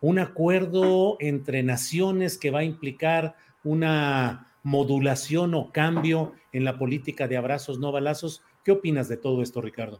¿Un 0.00 0.20
acuerdo 0.20 1.16
entre 1.18 1.64
naciones 1.64 2.38
que 2.38 2.52
va 2.52 2.60
a 2.60 2.64
implicar 2.64 3.34
una 3.64 4.54
modulación 4.62 5.54
o 5.54 5.72
cambio 5.72 6.34
en 6.52 6.62
la 6.62 6.78
política 6.78 7.26
de 7.26 7.36
abrazos 7.36 7.80
no 7.80 7.90
balazos? 7.90 8.44
¿Qué 8.62 8.70
opinas 8.70 9.08
de 9.08 9.16
todo 9.16 9.42
esto, 9.42 9.60
Ricardo? 9.60 9.98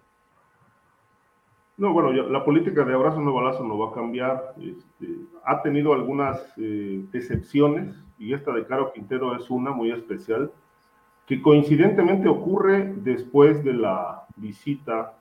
No, 1.78 1.92
bueno, 1.92 2.12
la 2.12 2.44
política 2.44 2.84
de 2.84 2.94
abrazos 2.94 3.24
no 3.24 3.34
balazos 3.34 3.66
no 3.66 3.76
va 3.76 3.90
a 3.90 3.94
cambiar. 3.94 4.54
Este, 4.60 5.16
ha 5.44 5.62
tenido 5.62 5.94
algunas 5.94 6.40
eh, 6.58 7.02
decepciones 7.10 7.92
y 8.20 8.34
esta 8.34 8.52
de 8.52 8.64
Caro 8.66 8.92
Quintero 8.92 9.34
es 9.34 9.50
una 9.50 9.72
muy 9.72 9.90
especial, 9.90 10.52
que 11.26 11.42
coincidentemente 11.42 12.28
ocurre 12.28 12.94
después 12.98 13.64
de 13.64 13.72
la 13.72 14.28
visita 14.36 15.16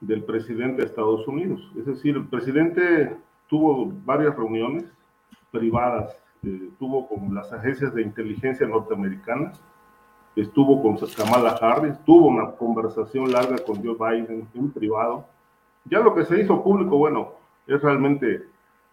del 0.00 0.24
presidente 0.24 0.82
de 0.82 0.88
Estados 0.88 1.26
Unidos. 1.26 1.60
Es 1.78 1.86
decir, 1.86 2.16
el 2.16 2.26
presidente 2.26 3.16
tuvo 3.48 3.92
varias 4.04 4.36
reuniones 4.36 4.84
privadas, 5.50 6.16
eh, 6.42 6.70
tuvo 6.78 7.08
con 7.08 7.34
las 7.34 7.52
agencias 7.52 7.94
de 7.94 8.02
inteligencia 8.02 8.66
norteamericanas, 8.66 9.60
estuvo 10.36 10.82
con 10.82 10.96
Kamala 11.16 11.50
Harris, 11.60 11.98
tuvo 12.04 12.26
una 12.28 12.52
conversación 12.52 13.32
larga 13.32 13.56
con 13.64 13.82
Joe 13.82 13.96
Biden 13.98 14.48
en 14.54 14.70
privado. 14.70 15.26
Ya 15.86 16.00
lo 16.00 16.14
que 16.14 16.24
se 16.24 16.40
hizo 16.40 16.62
público, 16.62 16.98
bueno, 16.98 17.32
es 17.66 17.80
realmente 17.82 18.44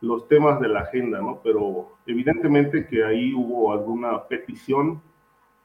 los 0.02 0.28
temas 0.28 0.60
de 0.60 0.68
la 0.68 0.82
agenda, 0.82 1.22
¿no? 1.22 1.40
Pero 1.44 1.94
evidentemente 2.06 2.88
que 2.88 3.04
ahí 3.04 3.34
hubo 3.34 3.72
alguna 3.72 4.24
petición 4.24 5.02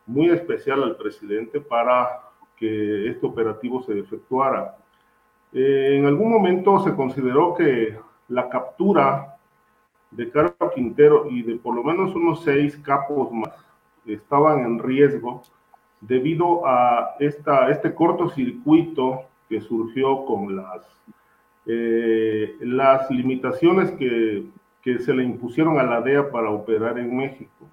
muy 0.07 0.31
especial 0.31 0.83
al 0.83 0.97
presidente 0.97 1.61
para 1.61 2.23
que 2.57 3.09
este 3.09 3.27
operativo 3.27 3.83
se 3.83 3.99
efectuara. 3.99 4.77
Eh, 5.53 5.97
en 5.99 6.07
algún 6.07 6.31
momento 6.31 6.81
se 6.81 6.95
consideró 6.95 7.55
que 7.55 7.99
la 8.29 8.49
captura 8.49 9.37
de 10.11 10.31
Carlos 10.31 10.73
Quintero 10.75 11.27
y 11.31 11.43
de 11.43 11.57
por 11.57 11.75
lo 11.75 11.83
menos 11.83 12.15
unos 12.15 12.43
seis 12.43 12.77
capos 12.79 13.33
más 13.33 13.55
estaban 14.07 14.61
en 14.61 14.79
riesgo 14.79 15.43
debido 16.01 16.67
a 16.67 17.17
esta, 17.19 17.71
este 17.71 17.95
cortocircuito 17.95 19.23
que 19.49 19.61
surgió 19.61 20.25
con 20.25 20.57
las 20.57 20.87
eh, 21.67 22.57
limitaciones 23.11 23.91
que, 23.93 24.47
que, 24.83 24.99
se 24.99 25.13
le 25.13 25.25
impusieron 25.25 25.79
a 25.79 25.83
la 25.83 26.01
DEA 26.01 26.31
para 26.31 26.51
operar 26.51 26.99
en 26.99 27.17
México. 27.17 27.67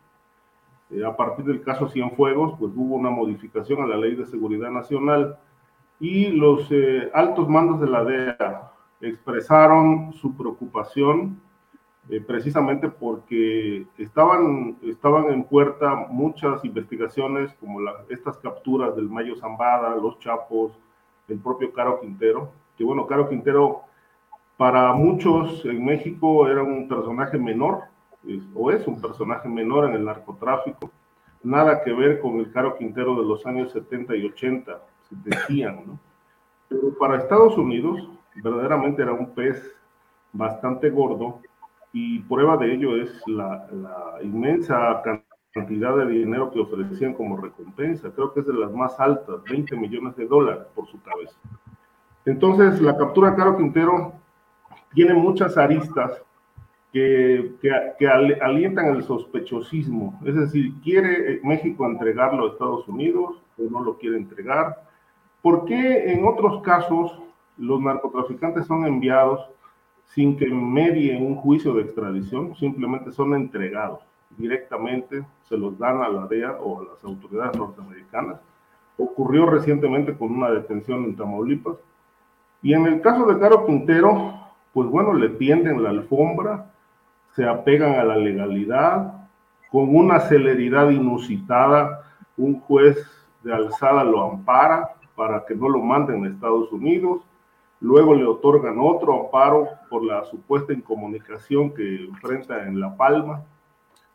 Eh, 0.92 1.04
a 1.06 1.16
partir 1.16 1.46
del 1.46 1.62
caso 1.62 1.88
Cienfuegos, 1.88 2.56
pues 2.60 2.74
hubo 2.76 2.96
una 2.96 3.10
modificación 3.10 3.82
a 3.82 3.88
la 3.88 3.98
Ley 3.98 4.16
de 4.16 4.26
Seguridad 4.26 4.72
Nacional 4.72 5.38
y 6.00 6.28
los 6.28 6.68
eh, 6.72 7.10
altos 7.14 7.48
mandos 7.48 7.80
de 7.80 7.88
la 7.88 8.04
DEA 8.04 8.72
expresaron 9.02 10.14
su 10.14 10.36
preocupación 10.36 11.40
precisamente 12.28 12.88
porque 12.88 13.88
estaban, 13.98 14.78
estaban 14.84 15.32
en 15.32 15.44
puerta 15.44 15.96
muchas 16.10 16.64
investigaciones 16.64 17.52
como 17.60 17.80
estas 18.10 18.38
capturas 18.38 18.96
del 18.96 19.10
Mayo 19.10 19.36
Zambada, 19.36 19.96
los 19.96 20.20
Chapos, 20.20 20.74
el 21.28 21.40
propio 21.40 21.74
Caro 21.74 22.00
Quintero, 22.00 22.52
que 22.78 22.84
bueno, 22.84 23.08
Caro 23.08 23.28
Quintero 23.28 23.82
para 24.58 24.94
muchos 24.94 25.66
en 25.66 25.84
México 25.84 26.48
era 26.48 26.62
un 26.62 26.88
personaje 26.88 27.38
menor, 27.38 27.84
o 28.54 28.72
es 28.72 28.88
un 28.88 29.02
personaje 29.02 29.50
menor 29.50 29.86
en 29.86 29.96
el 29.96 30.06
narcotráfico, 30.06 30.92
nada 31.44 31.84
que 31.84 31.94
ver 31.94 32.22
con 32.22 32.40
el 32.40 32.52
Caro 32.52 32.76
Quintero 32.78 33.16
de 33.16 33.28
los 33.28 33.46
años 33.46 33.72
70 33.72 34.16
y 34.16 34.26
80, 34.26 34.74
se 34.74 34.95
decían, 35.10 35.84
¿no? 35.86 36.00
Pero 36.70 36.98
para 36.98 37.18
Estados 37.18 37.58
Unidos, 37.58 38.10
verdaderamente 38.36 39.02
era 39.02 39.14
un 39.14 39.34
pez 39.34 39.76
bastante 40.34 40.90
gordo, 40.90 41.42
y 41.98 42.20
prueba 42.20 42.58
de 42.58 42.74
ello 42.74 43.02
es 43.02 43.26
la, 43.26 43.66
inmensa 44.22 45.02
cantidad 45.54 45.96
de 45.96 46.06
dinero 46.08 46.52
que 46.52 46.60
ofrecían 46.60 47.14
como 47.14 47.38
recompensa. 47.38 48.12
Creo 48.14 48.34
que 48.34 48.42
es 48.42 48.46
de 48.46 48.54
las 48.54 48.74
más 48.74 49.00
altas, 49.00 49.42
20 49.50 49.78
millones 49.78 50.14
de 50.18 50.28
dólares 50.28 50.66
por 50.76 50.86
su 50.88 51.02
cabeza. 51.02 51.38
Entonces, 52.26 52.82
la 52.82 52.98
captura 52.98 53.32
de 53.32 53.38
Caro 53.38 53.56
Quintero 53.56 54.12
tiene 54.94 55.14
muchas 55.14 55.58
aristas 55.58 56.22
que, 56.92 57.54
que, 57.62 58.08
alientan 58.08 58.88
el 58.88 59.04
sospechosismo. 59.04 60.20
Es 60.26 60.36
decir, 60.36 60.74
¿quiere 60.84 61.40
México 61.44 61.86
entregarlo 61.86 62.46
a 62.46 62.50
Estados 62.50 62.90
Unidos 62.90 63.42
o 63.58 63.70
no 63.70 63.82
lo 63.82 63.98
quiere 63.98 64.18
entregar? 64.18 64.85
¿Por 65.46 65.66
qué 65.66 66.12
en 66.12 66.26
otros 66.26 66.64
casos 66.64 67.22
los 67.58 67.80
narcotraficantes 67.80 68.66
son 68.66 68.84
enviados 68.88 69.48
sin 70.06 70.36
que 70.38 70.48
medie 70.48 71.16
un 71.22 71.36
juicio 71.36 71.76
de 71.76 71.84
extradición? 71.84 72.56
Simplemente 72.56 73.12
son 73.12 73.36
entregados 73.36 74.00
directamente, 74.32 75.24
se 75.44 75.56
los 75.56 75.78
dan 75.78 76.02
a 76.02 76.10
la 76.10 76.26
DEA 76.26 76.54
o 76.54 76.80
a 76.80 76.86
las 76.86 77.04
autoridades 77.04 77.56
norteamericanas. 77.56 78.42
Ocurrió 78.98 79.46
recientemente 79.46 80.18
con 80.18 80.32
una 80.32 80.50
detención 80.50 81.04
en 81.04 81.16
Tamaulipas 81.16 81.78
y 82.64 82.74
en 82.74 82.88
el 82.88 83.02
caso 83.02 83.28
de 83.28 83.38
Caro 83.38 83.68
Quintero, 83.68 84.34
pues 84.74 84.90
bueno, 84.90 85.14
le 85.14 85.30
tienden 85.30 85.84
la 85.84 85.92
alfombra, 85.92 86.74
se 87.36 87.48
apegan 87.48 88.00
a 88.00 88.04
la 88.04 88.18
legalidad, 88.18 89.28
con 89.72 89.96
una 89.96 90.22
celeridad 90.22 90.90
inusitada, 90.90 92.02
un 92.36 92.60
juez 92.62 92.98
de 93.44 93.54
alzada 93.54 94.04
lo 94.04 94.24
ampara 94.24 94.96
para 95.16 95.46
que 95.46 95.56
no 95.56 95.70
lo 95.70 95.80
manden 95.80 96.24
a 96.24 96.30
Estados 96.30 96.72
Unidos, 96.72 97.22
luego 97.80 98.14
le 98.14 98.26
otorgan 98.26 98.78
otro 98.80 99.26
amparo 99.26 99.68
por 99.90 100.04
la 100.04 100.24
supuesta 100.26 100.74
incomunicación 100.74 101.74
que 101.74 102.06
enfrenta 102.06 102.68
en 102.68 102.80
La 102.80 102.96
Palma, 102.96 103.44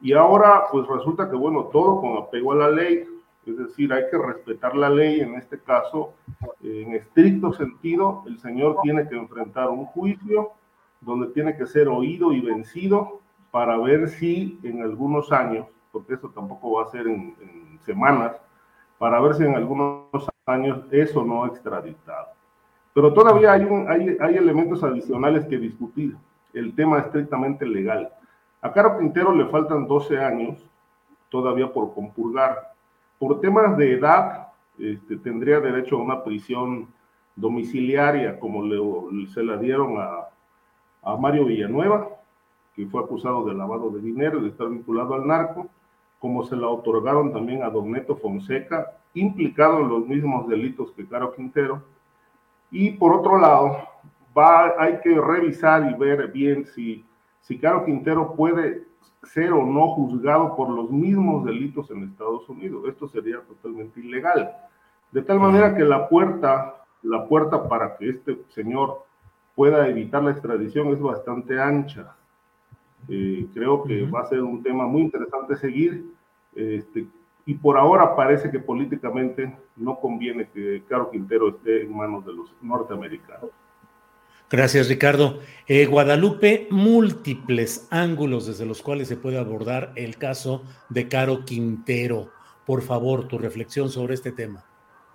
y 0.01 0.13
ahora 0.13 0.65
pues 0.71 0.87
resulta 0.87 1.29
que 1.29 1.37
bueno, 1.37 1.65
todo 1.65 2.01
con 2.01 2.17
apego 2.17 2.53
a 2.53 2.57
la 2.57 2.71
ley, 2.71 3.05
es 3.47 3.57
decir, 3.57 3.93
hay 3.93 4.05
que 4.11 4.19
respetar 4.19 4.77
la 4.77 4.91
ley, 4.91 5.21
en 5.21 5.35
este 5.35 5.59
caso, 5.59 6.13
en 6.63 6.95
estricto 6.95 7.53
sentido, 7.53 8.23
el 8.27 8.39
señor 8.39 8.79
tiene 8.83 9.09
que 9.09 9.17
enfrentar 9.17 9.71
un 9.71 9.87
juicio 9.87 10.53
donde 11.01 11.29
tiene 11.29 11.57
que 11.57 11.67
ser 11.67 11.89
oído 11.89 12.33
y 12.33 12.41
vencido 12.41 13.21
para 13.51 13.79
ver 13.79 14.09
si 14.09 14.59
en 14.63 14.83
algunos 14.83 15.33
años, 15.33 15.67
porque 15.91 16.15
eso 16.15 16.29
tampoco 16.31 16.73
va 16.73 16.85
a 16.85 16.91
ser 16.91 17.07
en, 17.07 17.35
semanas, 17.85 18.37
para 18.99 19.19
ver 19.21 19.35
si 19.35 19.45
en 19.45 19.55
algunos 19.55 20.30
años 20.51 20.85
eso 20.91 21.25
no 21.25 21.47
extraditado. 21.47 22.29
Pero 22.93 23.13
todavía 23.13 23.53
hay, 23.53 23.67
hay, 23.89 24.17
hay 24.21 24.37
elementos 24.37 24.83
adicionales 24.83 25.47
que 25.47 25.59
discutir, 25.59 26.17
el 26.53 26.75
tema 26.75 26.99
estrictamente 26.99 27.65
legal. 27.65 28.13
A 28.61 28.73
Caro 28.73 28.99
Quintero 28.99 29.33
le 29.35 29.47
faltan 29.47 29.87
12 29.87 30.19
años 30.19 30.59
todavía 31.29 31.73
por 31.73 31.95
compurgar 31.95 32.71
por 33.21 33.39
temas 33.39 33.77
de 33.77 33.93
edad, 33.93 34.49
este, 34.79 35.19
tendría 35.19 35.61
derecho 35.61 35.97
a 35.97 36.03
una 36.03 36.25
prisión 36.25 36.89
domiciliaria, 37.37 38.41
como 38.41 38.65
le, 38.65 39.27
se 39.29 39.43
la 39.43 39.59
dieron 39.59 39.99
a, 39.99 40.31
a 41.03 41.17
Mario 41.19 41.45
Villanueva, 41.45 42.09
que 42.75 42.87
fue 42.87 43.03
acusado 43.03 43.45
de 43.45 43.53
lavado 43.53 43.91
de 43.91 44.01
dinero 44.01 44.39
y 44.39 44.45
de 44.45 44.49
estar 44.49 44.71
vinculado 44.71 45.15
al 45.15 45.27
narco, 45.27 45.69
como 46.21 46.45
se 46.45 46.55
la 46.55 46.69
otorgaron 46.69 47.33
también 47.33 47.63
a 47.63 47.71
Don 47.71 47.91
Neto 47.91 48.15
Fonseca, 48.15 48.93
implicado 49.15 49.81
en 49.81 49.89
los 49.89 50.07
mismos 50.07 50.47
delitos 50.49 50.93
que 50.93 51.09
Caro 51.09 51.35
Quintero. 51.35 51.83
Y 52.71 52.93
por 52.93 53.15
otro 53.15 53.39
lado, 53.39 53.79
hay 54.79 55.01
que 55.01 55.19
revisar 55.19 55.91
y 55.91 55.95
ver 55.95 56.29
bien 56.29 56.67
si, 56.67 57.05
si 57.41 57.59
Caro 57.59 57.85
Quintero 57.85 58.35
puede 58.35 58.85
ser 59.23 59.53
o 59.53 59.65
no 59.65 59.89
juzgado 59.89 60.55
por 60.55 60.69
los 60.69 60.91
mismos 60.91 61.45
delitos 61.45 61.91
en 61.91 62.05
Estados 62.05 62.49
Unidos. 62.49 62.85
Esto 62.87 63.09
sería 63.09 63.41
totalmente 63.41 64.01
ilegal. 64.01 64.51
De 65.11 65.23
tal 65.23 65.41
manera 65.41 65.75
que 65.75 65.85
la 65.85 66.09
puerta, 66.09 66.85
la 67.03 67.27
puerta 67.27 67.67
para 67.67 67.97
que 67.97 68.11
este 68.11 68.39
señor 68.49 69.05
pueda 69.55 69.89
evitar 69.89 70.23
la 70.23 70.31
extradición 70.33 70.89
es 70.89 71.01
bastante 71.01 71.61
ancha. 71.61 72.15
Eh, 73.09 73.47
creo 73.55 73.83
que 73.85 74.03
va 74.05 74.21
a 74.21 74.29
ser 74.29 74.43
un 74.43 74.63
tema 74.63 74.87
muy 74.87 75.03
interesante 75.03 75.57
seguir. 75.57 76.05
Este, 76.55 77.07
y 77.47 77.55
por 77.55 77.77
ahora 77.79 78.15
parece 78.15 78.51
que 78.51 78.59
políticamente 78.59 79.57
no 79.77 79.99
conviene 79.99 80.49
que 80.53 80.83
Caro 80.89 81.11
Quintero 81.11 81.49
esté 81.49 81.83
en 81.83 81.97
manos 81.97 82.25
de 82.25 82.33
los 82.33 82.55
norteamericanos. 82.61 83.51
Gracias, 84.51 84.89
Ricardo. 84.89 85.39
Eh, 85.69 85.87
Guadalupe, 85.87 86.67
múltiples 86.71 87.87
ángulos 87.91 88.47
desde 88.47 88.67
los 88.67 88.83
cuales 88.83 89.07
se 89.07 89.17
puede 89.17 89.39
abordar 89.39 89.93
el 89.95 90.17
caso 90.17 90.65
de 90.89 91.09
Caro 91.09 91.45
Quintero. 91.45 92.31
Por 92.67 92.83
favor, 92.83 93.29
tu 93.29 93.39
reflexión 93.39 93.91
sobre 93.91 94.15
este 94.15 94.33
tema. 94.33 94.65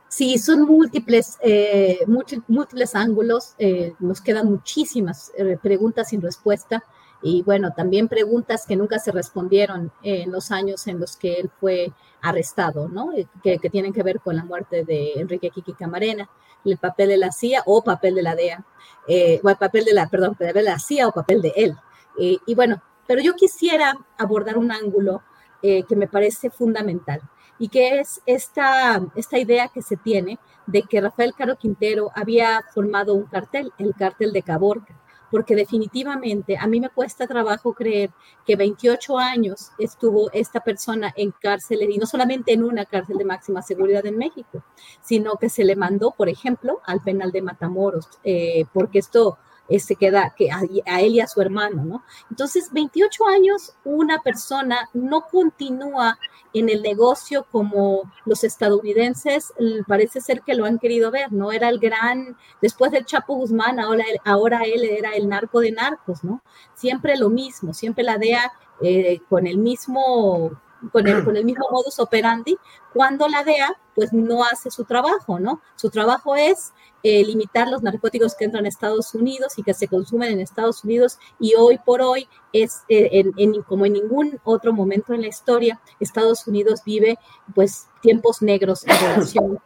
Sí, 0.07 0.37
son 0.37 0.61
múltiples, 0.61 1.37
eh, 1.41 1.99
múltiples 2.47 2.95
ángulos. 2.95 3.55
Eh, 3.59 3.93
nos 3.99 4.21
quedan 4.21 4.47
muchísimas 4.47 5.33
preguntas 5.61 6.09
sin 6.09 6.21
respuesta 6.21 6.81
y 7.27 7.41
bueno, 7.41 7.73
también 7.73 8.07
preguntas 8.07 8.67
que 8.67 8.75
nunca 8.75 8.99
se 8.99 9.11
respondieron 9.11 9.91
en 10.03 10.31
los 10.31 10.51
años 10.51 10.85
en 10.85 10.99
los 10.99 11.17
que 11.17 11.33
él 11.39 11.49
fue 11.59 11.91
arrestado, 12.21 12.87
¿no? 12.87 13.13
Eh, 13.13 13.25
que, 13.41 13.57
tienen 13.71 13.93
que 13.93 14.03
ver 14.03 14.19
con 14.19 14.35
la 14.35 14.45
muerte 14.45 14.85
de 14.85 15.13
Enrique 15.13 15.49
Kiki 15.49 15.73
Camarena, 15.73 16.29
el 16.63 16.77
papel 16.77 17.09
de 17.09 17.17
la 17.17 17.31
CIA 17.31 17.63
o 17.65 17.83
papel 17.83 18.13
de 18.13 18.21
la 18.21 18.35
DEA, 18.35 18.63
eh, 19.07 19.41
o 19.43 19.49
el 19.49 19.55
papel 19.55 19.85
de 19.85 19.93
la, 19.93 20.07
perdón, 20.07 20.33
papel 20.33 20.53
de 20.53 20.61
la 20.61 20.77
CIA 20.77 21.07
o 21.07 21.13
papel 21.13 21.41
de 21.41 21.51
él. 21.55 21.75
Eh, 22.19 22.37
y 22.45 22.53
bueno, 22.53 22.79
pero 23.07 23.23
yo 23.23 23.33
quisiera 23.33 23.97
abordar 24.19 24.59
un 24.59 24.71
ángulo 24.71 25.23
que 25.63 25.95
me 25.95 26.07
parece 26.07 26.51
fundamental 26.51 27.23
y 27.57 27.69
que 27.69 27.99
es 27.99 28.21
esta, 28.27 29.01
esta 29.15 29.39
idea 29.39 29.67
que 29.69 29.81
se 29.81 29.97
tiene 29.97 30.37
de 30.67 30.83
que 30.83 31.01
Rafael 31.01 31.33
Caro 31.33 31.55
Quintero 31.55 32.11
había 32.13 32.61
formado 32.71 33.15
un 33.15 33.23
cartel, 33.23 33.73
el 33.79 33.95
cartel 33.95 34.31
de 34.31 34.43
Caborca 34.43 34.95
porque 35.31 35.55
definitivamente 35.55 36.57
a 36.57 36.67
mí 36.67 36.79
me 36.79 36.89
cuesta 36.89 37.27
trabajo 37.27 37.73
creer 37.73 38.11
que 38.45 38.55
28 38.55 39.17
años 39.17 39.71
estuvo 39.77 40.31
esta 40.31 40.59
persona 40.61 41.13
en 41.15 41.31
cárcel, 41.31 41.81
y 41.89 41.97
no 41.97 42.05
solamente 42.05 42.53
en 42.53 42.63
una 42.63 42.85
cárcel 42.85 43.17
de 43.17 43.25
máxima 43.25 43.61
seguridad 43.61 44.05
en 44.05 44.17
México, 44.17 44.63
sino 45.01 45.35
que 45.35 45.49
se 45.49 45.63
le 45.63 45.75
mandó, 45.75 46.11
por 46.11 46.29
ejemplo, 46.29 46.81
al 46.85 47.01
penal 47.01 47.31
de 47.31 47.41
Matamoros, 47.41 48.07
eh, 48.23 48.65
porque 48.73 48.99
esto 48.99 49.37
se 49.79 49.95
queda 49.95 50.33
que 50.37 50.49
a, 50.51 50.61
él 51.01 51.13
y 51.15 51.19
a 51.19 51.27
su 51.27 51.41
hermano, 51.41 51.83
¿no? 51.83 52.03
Entonces, 52.29 52.69
28 52.71 53.27
años, 53.27 53.73
una 53.83 54.21
persona 54.21 54.89
no 54.93 55.21
continúa 55.27 56.19
en 56.53 56.69
el 56.69 56.81
negocio 56.81 57.45
como 57.51 58.03
los 58.25 58.43
estadounidenses 58.43 59.53
parece 59.87 60.21
ser 60.21 60.41
que 60.41 60.55
lo 60.55 60.65
han 60.65 60.79
querido 60.79 61.11
ver, 61.11 61.33
¿no? 61.33 61.51
Era 61.51 61.69
el 61.69 61.79
gran, 61.79 62.37
después 62.61 62.91
del 62.91 63.05
Chapo 63.05 63.35
Guzmán, 63.35 63.79
ahora, 63.79 64.05
ahora 64.23 64.61
él 64.63 64.83
era 64.83 65.11
el 65.11 65.27
narco 65.27 65.59
de 65.59 65.71
narcos, 65.71 66.23
¿no? 66.23 66.41
Siempre 66.73 67.17
lo 67.17 67.29
mismo, 67.29 67.73
siempre 67.73 68.03
la 68.03 68.17
DEA 68.17 68.53
eh, 68.81 69.21
con 69.29 69.47
el 69.47 69.57
mismo 69.57 70.51
con 70.91 71.07
el, 71.07 71.23
con 71.23 71.35
el 71.37 71.45
mismo 71.45 71.67
modus 71.71 71.99
operandi, 71.99 72.57
cuando 72.93 73.27
la 73.27 73.43
DEA 73.43 73.75
pues 73.93 74.11
no 74.11 74.43
hace 74.43 74.69
su 74.69 74.83
trabajo, 74.83 75.39
¿no? 75.39 75.61
Su 75.75 75.89
trabajo 75.89 76.35
es 76.35 76.73
eh, 77.03 77.23
limitar 77.23 77.67
los 77.69 77.83
narcóticos 77.83 78.35
que 78.35 78.45
entran 78.45 78.65
a 78.65 78.67
Estados 78.67 79.13
Unidos 79.13 79.57
y 79.57 79.63
que 79.63 79.73
se 79.73 79.87
consumen 79.87 80.31
en 80.31 80.39
Estados 80.39 80.83
Unidos 80.83 81.19
y 81.39 81.53
hoy 81.55 81.77
por 81.77 82.01
hoy 82.01 82.27
es 82.51 82.83
eh, 82.89 83.23
en, 83.37 83.61
como 83.63 83.85
en 83.85 83.93
ningún 83.93 84.39
otro 84.43 84.73
momento 84.73 85.13
en 85.13 85.21
la 85.21 85.27
historia, 85.27 85.79
Estados 85.99 86.47
Unidos 86.47 86.81
vive 86.85 87.17
pues 87.53 87.87
tiempos 88.01 88.41
negros 88.41 88.85
en 88.87 88.99
relación 88.99 89.59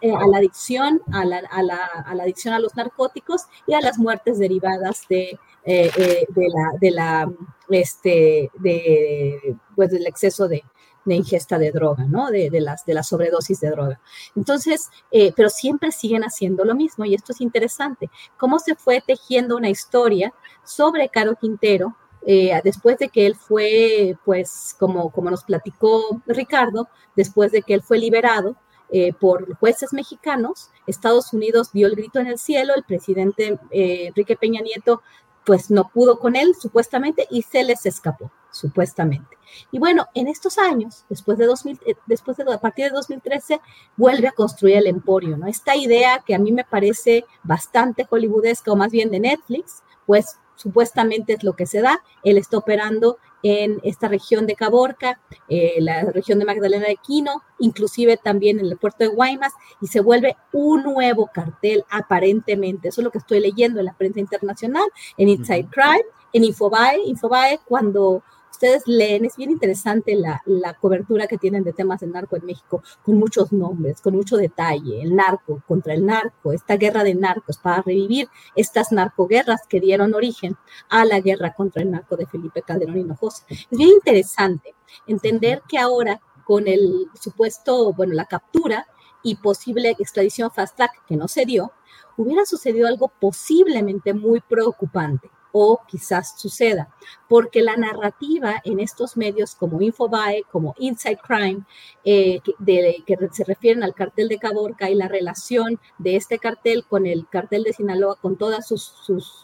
eh, 0.00 0.14
a 0.14 0.26
la 0.26 0.38
adicción, 0.38 1.02
a 1.12 1.24
la, 1.24 1.38
a, 1.50 1.62
la, 1.62 1.76
a 1.76 2.14
la, 2.14 2.22
adicción 2.22 2.54
a 2.54 2.58
los 2.58 2.74
narcóticos 2.76 3.42
y 3.66 3.74
a 3.74 3.80
las 3.80 3.98
muertes 3.98 4.38
derivadas 4.38 5.02
de, 5.08 5.38
de 5.64 6.26
la, 6.48 6.78
de 6.80 6.90
la, 6.90 7.32
este, 7.68 8.50
de, 8.54 9.56
pues 9.74 9.90
del 9.90 10.06
exceso 10.06 10.48
de, 10.48 10.62
ingesta 11.06 11.58
de 11.58 11.70
droga, 11.70 12.04
¿no? 12.04 12.30
De, 12.30 12.48
las, 12.60 12.86
de 12.86 12.94
la 12.94 13.02
sobredosis 13.02 13.60
de 13.60 13.70
droga. 13.70 14.00
Entonces, 14.34 14.88
eh, 15.10 15.32
pero 15.36 15.50
siempre 15.50 15.92
siguen 15.92 16.22
haciendo 16.22 16.64
lo 16.64 16.74
mismo 16.74 17.04
y 17.04 17.14
esto 17.14 17.32
es 17.32 17.42
interesante. 17.42 18.10
Cómo 18.38 18.58
se 18.58 18.74
fue 18.74 19.02
tejiendo 19.06 19.56
una 19.56 19.68
historia 19.68 20.32
sobre 20.64 21.10
Caro 21.10 21.36
Quintero 21.36 21.94
eh, 22.26 22.58
después 22.64 22.96
de 22.98 23.10
que 23.10 23.26
él 23.26 23.34
fue, 23.34 24.16
pues, 24.24 24.74
como, 24.78 25.10
como 25.10 25.30
nos 25.30 25.44
platicó 25.44 26.22
Ricardo, 26.26 26.88
después 27.14 27.52
de 27.52 27.60
que 27.60 27.74
él 27.74 27.82
fue 27.82 27.98
liberado, 27.98 28.56
eh, 28.90 29.12
por 29.12 29.56
jueces 29.56 29.92
mexicanos. 29.92 30.70
Estados 30.86 31.32
Unidos 31.32 31.70
dio 31.72 31.86
el 31.86 31.96
grito 31.96 32.18
en 32.20 32.26
el 32.26 32.38
cielo, 32.38 32.74
el 32.74 32.84
presidente 32.84 33.58
Enrique 33.70 34.36
Peña 34.36 34.60
Nieto 34.60 35.02
pues 35.44 35.70
no 35.70 35.88
pudo 35.88 36.18
con 36.18 36.36
él 36.36 36.54
supuestamente 36.58 37.26
y 37.30 37.42
se 37.42 37.62
les 37.64 37.86
escapó 37.86 38.30
supuestamente. 38.50 39.36
Y 39.70 39.78
bueno, 39.78 40.06
en 40.14 40.28
estos 40.28 40.58
años, 40.58 41.04
después 41.08 41.38
de, 41.38 41.46
2000, 41.46 41.80
eh, 41.86 41.94
después 42.06 42.36
de 42.36 42.44
a 42.52 42.58
partir 42.58 42.86
de 42.86 42.90
2013, 42.92 43.60
vuelve 43.96 44.28
a 44.28 44.32
construir 44.32 44.76
el 44.76 44.86
emporio, 44.86 45.36
¿no? 45.36 45.46
Esta 45.46 45.76
idea 45.76 46.22
que 46.24 46.34
a 46.34 46.38
mí 46.38 46.52
me 46.52 46.64
parece 46.64 47.24
bastante 47.42 48.06
hollywoodesca 48.08 48.72
o 48.72 48.76
más 48.76 48.90
bien 48.90 49.10
de 49.10 49.20
Netflix, 49.20 49.82
pues 50.06 50.38
supuestamente 50.54 51.34
es 51.34 51.44
lo 51.44 51.54
que 51.54 51.66
se 51.66 51.82
da. 51.82 52.02
Él 52.22 52.38
está 52.38 52.58
operando 52.58 53.18
en 53.44 53.78
esta 53.82 54.08
región 54.08 54.46
de 54.46 54.56
Caborca, 54.56 55.20
eh, 55.48 55.74
la 55.78 56.02
región 56.04 56.38
de 56.38 56.46
Magdalena 56.46 56.86
de 56.86 56.96
Quino, 56.96 57.42
inclusive 57.58 58.16
también 58.16 58.58
en 58.58 58.64
el 58.64 58.78
puerto 58.78 59.04
de 59.04 59.08
Guaymas, 59.08 59.52
y 59.82 59.86
se 59.86 60.00
vuelve 60.00 60.36
un 60.52 60.82
nuevo 60.82 61.30
cartel 61.32 61.84
aparentemente. 61.90 62.88
Eso 62.88 63.02
es 63.02 63.04
lo 63.04 63.10
que 63.10 63.18
estoy 63.18 63.40
leyendo 63.40 63.80
en 63.80 63.86
la 63.86 63.92
prensa 63.92 64.18
internacional, 64.18 64.86
en 65.18 65.28
Inside 65.28 65.68
Crime, 65.70 66.04
en 66.32 66.44
Infobae. 66.44 67.02
Infobae, 67.04 67.60
cuando 67.66 68.22
ustedes 68.54 68.86
leen, 68.86 69.24
es 69.24 69.36
bien 69.36 69.50
interesante 69.50 70.14
la, 70.14 70.40
cobertura 70.80 71.26
que 71.26 71.38
tienen 71.38 71.64
de 71.64 71.72
temas 71.72 72.00
de 72.00 72.06
narco 72.06 72.36
en 72.36 72.46
México, 72.46 72.82
con 73.02 73.16
muchos 73.16 73.52
nombres, 73.52 74.00
con 74.00 74.14
mucho 74.14 74.36
detalle, 74.36 75.02
el 75.02 75.14
narco 75.14 75.62
contra 75.66 75.94
el 75.94 76.06
narco, 76.06 76.52
esta 76.52 76.76
guerra 76.76 77.02
de 77.04 77.14
narcos, 77.14 77.58
para 77.58 77.82
revivir 77.82 78.28
estas 78.54 78.92
narcoguerras 78.92 79.62
que 79.68 79.80
dieron 79.80 80.14
origen 80.14 80.56
a 80.88 81.04
la 81.04 81.20
guerra 81.20 81.52
contra 81.54 81.82
el 81.82 81.90
narco 81.90 82.16
de 82.16 82.26
Felipe 82.26 82.62
Calderón 82.62 82.98
Hinojosa. 82.98 83.44
Es 83.48 83.66
bien 83.70 83.90
interesante 83.90 84.74
entender 85.06 85.62
que 85.68 85.78
ahora 85.78 86.20
con 86.44 86.68
el 86.68 87.08
supuesto, 87.20 87.92
bueno, 87.92 88.14
la 88.14 88.26
captura 88.26 88.86
y 89.22 89.36
posible 89.36 89.96
extradición 89.98 90.50
fast 90.52 90.76
track 90.76 91.06
que 91.06 91.16
no 91.16 91.26
se 91.26 91.44
dio, 91.44 91.72
hubiera 92.16 92.44
sucedido 92.44 92.86
algo 92.86 93.10
posiblemente 93.20 94.14
muy 94.14 94.40
preocupante 94.40 95.30
o 95.56 95.80
quizás 95.86 96.34
suceda, 96.36 96.88
porque 97.28 97.62
la 97.62 97.76
narrativa 97.76 98.60
en 98.64 98.80
estos 98.80 99.16
medios 99.16 99.54
como 99.54 99.80
Infobae, 99.80 100.42
como 100.50 100.74
Inside 100.78 101.20
Crime, 101.22 101.62
eh, 102.04 102.40
de, 102.58 103.04
que 103.06 103.16
se 103.30 103.44
refieren 103.44 103.84
al 103.84 103.94
cartel 103.94 104.26
de 104.26 104.38
Caborca 104.38 104.90
y 104.90 104.96
la 104.96 105.06
relación 105.06 105.78
de 105.98 106.16
este 106.16 106.40
cartel 106.40 106.84
con 106.84 107.06
el 107.06 107.28
cartel 107.28 107.62
de 107.62 107.72
Sinaloa, 107.72 108.16
con 108.16 108.36
todos 108.36 108.66
sus, 108.66 108.82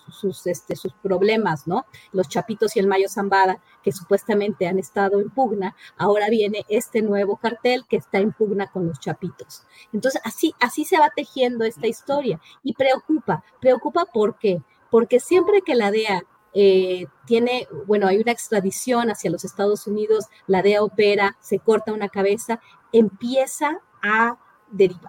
sus, 0.09 0.47
este, 0.49 0.75
sus 0.75 0.93
problemas, 0.95 1.69
¿no? 1.69 1.87
Los 2.11 2.29
Chapitos 2.29 2.75
y 2.75 2.81
el 2.81 2.89
Mayo 2.89 3.09
Zambada, 3.09 3.61
que 3.85 3.93
supuestamente 3.93 4.67
han 4.67 4.81
estado 4.81 5.21
en 5.21 5.31
pugna, 5.31 5.77
ahora 5.97 6.29
viene 6.29 6.67
este 6.69 7.03
nuevo 7.03 7.37
cartel 7.37 7.85
que 7.89 7.99
está 7.99 8.19
en 8.19 8.33
pugna 8.33 8.67
con 8.67 8.89
los 8.89 8.99
Chapitos. 8.99 9.63
Entonces, 9.93 10.21
así, 10.25 10.57
así 10.59 10.85
se 10.85 10.99
va 10.99 11.13
tejiendo 11.15 11.65
esta 11.65 11.87
historia 11.87 12.41
y 12.65 12.75
preocupa, 12.75 13.45
preocupa 13.61 14.07
porque 14.13 14.61
porque 14.91 15.21
siempre 15.21 15.63
que 15.63 15.75
la 15.75 15.91
DEA 15.91 16.25
eh, 16.53 17.07
tiene, 17.27 17.69
bueno, 17.87 18.09
hay 18.09 18.19
una 18.19 18.33
extradición 18.33 19.11
hacia 19.11 19.31
los 19.31 19.45
Estados 19.45 19.87
Unidos, 19.87 20.27
la 20.47 20.63
DEA 20.63 20.83
opera, 20.83 21.37
se 21.41 21.59
corta 21.59 21.93
una 21.93 22.09
cabeza, 22.09 22.61
empieza 22.93 23.81
a, 24.03 24.39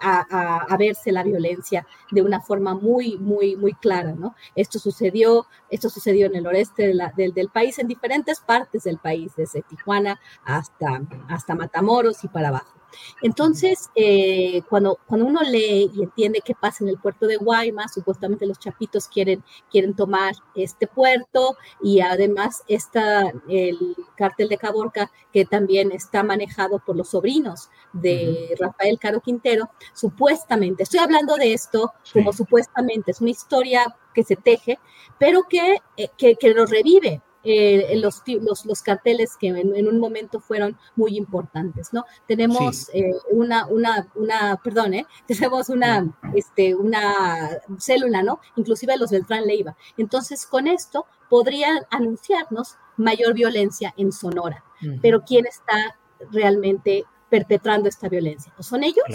a, 0.02 0.78
verse 0.78 1.12
la 1.12 1.24
violencia 1.24 1.86
de 2.12 2.22
una 2.22 2.42
forma 2.42 2.74
muy, 2.74 3.18
muy, 3.18 3.56
muy 3.56 3.74
clara, 3.74 4.14
¿no? 4.14 4.36
Esto 4.56 4.80
sucedió, 4.80 5.46
esto 5.70 5.90
sucedió 5.90 6.28
en 6.28 6.36
el 6.36 6.48
oeste 6.48 6.88
del, 6.88 7.34
del, 7.34 7.50
país, 7.50 7.78
en 7.80 7.88
diferentes 7.88 8.40
partes 8.40 8.84
del 8.84 8.98
país, 8.98 9.34
desde 9.36 9.62
Tijuana 9.62 10.20
hasta, 10.46 11.02
hasta 11.30 11.56
Matamoros 11.56 12.24
y 12.24 12.28
para 12.28 12.50
abajo. 12.50 12.81
Entonces, 13.22 13.90
eh, 13.96 14.62
cuando, 14.70 15.00
cuando 15.08 15.26
uno 15.26 15.42
lee 15.42 15.92
y 15.94 16.04
entiende 16.04 16.42
qué 16.44 16.56
pasa 16.56 16.84
en 16.84 16.90
el 16.90 16.98
puerto 16.98 17.28
de 17.28 17.38
Guaymas, 17.38 17.94
supuestamente 17.94 18.46
los 18.46 18.60
chapitos 18.60 19.08
quieren, 19.08 19.44
quieren 19.70 19.96
tomar 19.96 20.34
este 20.56 20.88
puerto 20.88 21.56
y 21.82 22.02
además 22.02 22.64
está 22.68 23.32
el 23.48 23.96
cártel 24.16 24.50
de 24.50 24.58
Caborca 24.58 25.12
que 25.32 25.46
también 25.46 25.92
está 25.92 26.24
manejado 26.24 26.80
por 26.80 26.96
los 26.96 27.10
sobrinos 27.10 27.70
de 27.94 28.56
Rafael 28.60 29.00
Caro 29.00 29.22
Quintero, 29.22 29.70
supuestamente, 29.94 30.84
estoy 30.84 31.00
hablando 31.00 31.36
de 31.36 31.54
esto 31.54 31.94
como 32.14 32.34
supuestamente, 32.34 33.12
es 33.12 33.22
una 33.22 33.32
historia 33.32 33.96
que 34.14 34.24
se 34.24 34.36
teje, 34.36 34.80
pero 35.18 35.44
que, 35.50 35.78
eh, 35.98 36.10
que, 36.18 36.36
que 36.36 36.54
lo 36.54 36.66
revive, 36.66 37.22
eh, 37.44 37.96
los, 37.98 38.22
los, 38.42 38.66
los, 38.66 38.82
carteles 38.84 39.36
que 39.36 39.48
en, 39.48 39.88
un 39.88 40.00
momento 40.00 40.40
fueron 40.40 40.78
muy 40.96 41.18
importantes, 41.18 41.92
¿no? 41.92 42.06
Tenemos 42.28 42.90
eh, 42.94 43.14
una, 43.32 43.66
una, 43.66 44.08
una, 44.16 44.60
perdón, 44.64 44.94
¿eh? 44.94 45.08
tenemos 45.28 45.70
una, 45.70 46.16
este, 46.36 46.76
una 46.76 47.50
célula, 47.80 48.22
¿no? 48.22 48.40
Inclusive 48.56 48.98
los 48.98 49.12
Beltrán 49.12 49.46
Leiva. 49.46 49.76
Entonces, 49.98 50.46
con 50.46 50.68
esto 50.68 51.06
podrían 51.30 51.80
anunciarnos 51.90 52.76
mayor 52.98 53.34
violencia 53.34 53.94
en 53.98 54.12
Sonora. 54.12 54.64
Pero 55.02 55.22
¿quién 55.24 55.46
está 55.46 55.96
realmente 56.32 57.06
perpetrando 57.30 57.88
esta 57.88 58.10
violencia? 58.10 58.52
¿O 58.58 58.64
son 58.64 58.84
ellos? 58.84 59.06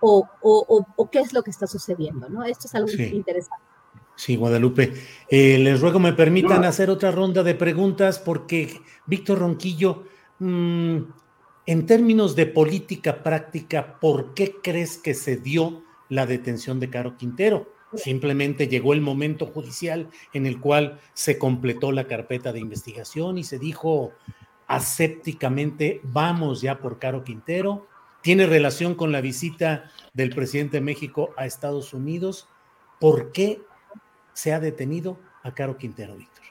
O, 0.00 0.28
o, 0.40 0.86
o, 0.96 1.10
qué 1.10 1.20
es 1.20 1.32
lo 1.32 1.44
que 1.44 1.50
está 1.50 1.68
sucediendo, 1.68 2.28
¿no? 2.28 2.42
Esto 2.42 2.66
es 2.66 2.74
algo 2.74 2.90
interesante. 2.90 3.69
Sí, 4.20 4.36
Guadalupe. 4.36 4.92
Eh, 5.30 5.56
les 5.56 5.80
ruego 5.80 5.98
me 5.98 6.12
permitan 6.12 6.62
hacer 6.66 6.90
otra 6.90 7.10
ronda 7.10 7.42
de 7.42 7.54
preguntas 7.54 8.18
porque, 8.18 8.78
Víctor 9.06 9.38
Ronquillo, 9.38 10.04
mm, 10.40 10.98
en 11.64 11.86
términos 11.86 12.36
de 12.36 12.44
política 12.44 13.22
práctica, 13.22 13.98
¿por 13.98 14.34
qué 14.34 14.56
crees 14.62 14.98
que 14.98 15.14
se 15.14 15.38
dio 15.38 15.84
la 16.10 16.26
detención 16.26 16.80
de 16.80 16.90
Caro 16.90 17.16
Quintero? 17.16 17.72
Simplemente 17.94 18.68
llegó 18.68 18.92
el 18.92 19.00
momento 19.00 19.46
judicial 19.46 20.10
en 20.34 20.44
el 20.44 20.60
cual 20.60 21.00
se 21.14 21.38
completó 21.38 21.90
la 21.90 22.06
carpeta 22.06 22.52
de 22.52 22.60
investigación 22.60 23.38
y 23.38 23.44
se 23.44 23.58
dijo 23.58 24.12
asépticamente, 24.66 26.02
vamos 26.02 26.60
ya 26.60 26.78
por 26.78 26.98
Caro 26.98 27.24
Quintero. 27.24 27.86
Tiene 28.20 28.44
relación 28.44 28.96
con 28.96 29.12
la 29.12 29.22
visita 29.22 29.90
del 30.12 30.28
presidente 30.34 30.76
de 30.76 30.82
México 30.82 31.30
a 31.38 31.46
Estados 31.46 31.94
Unidos. 31.94 32.48
¿Por 32.98 33.32
qué 33.32 33.62
se 34.40 34.54
ha 34.54 34.60
detenido 34.60 35.20
a 35.42 35.52
Caro 35.52 35.76
Quintero, 35.76 36.16
Víctor? 36.16 36.44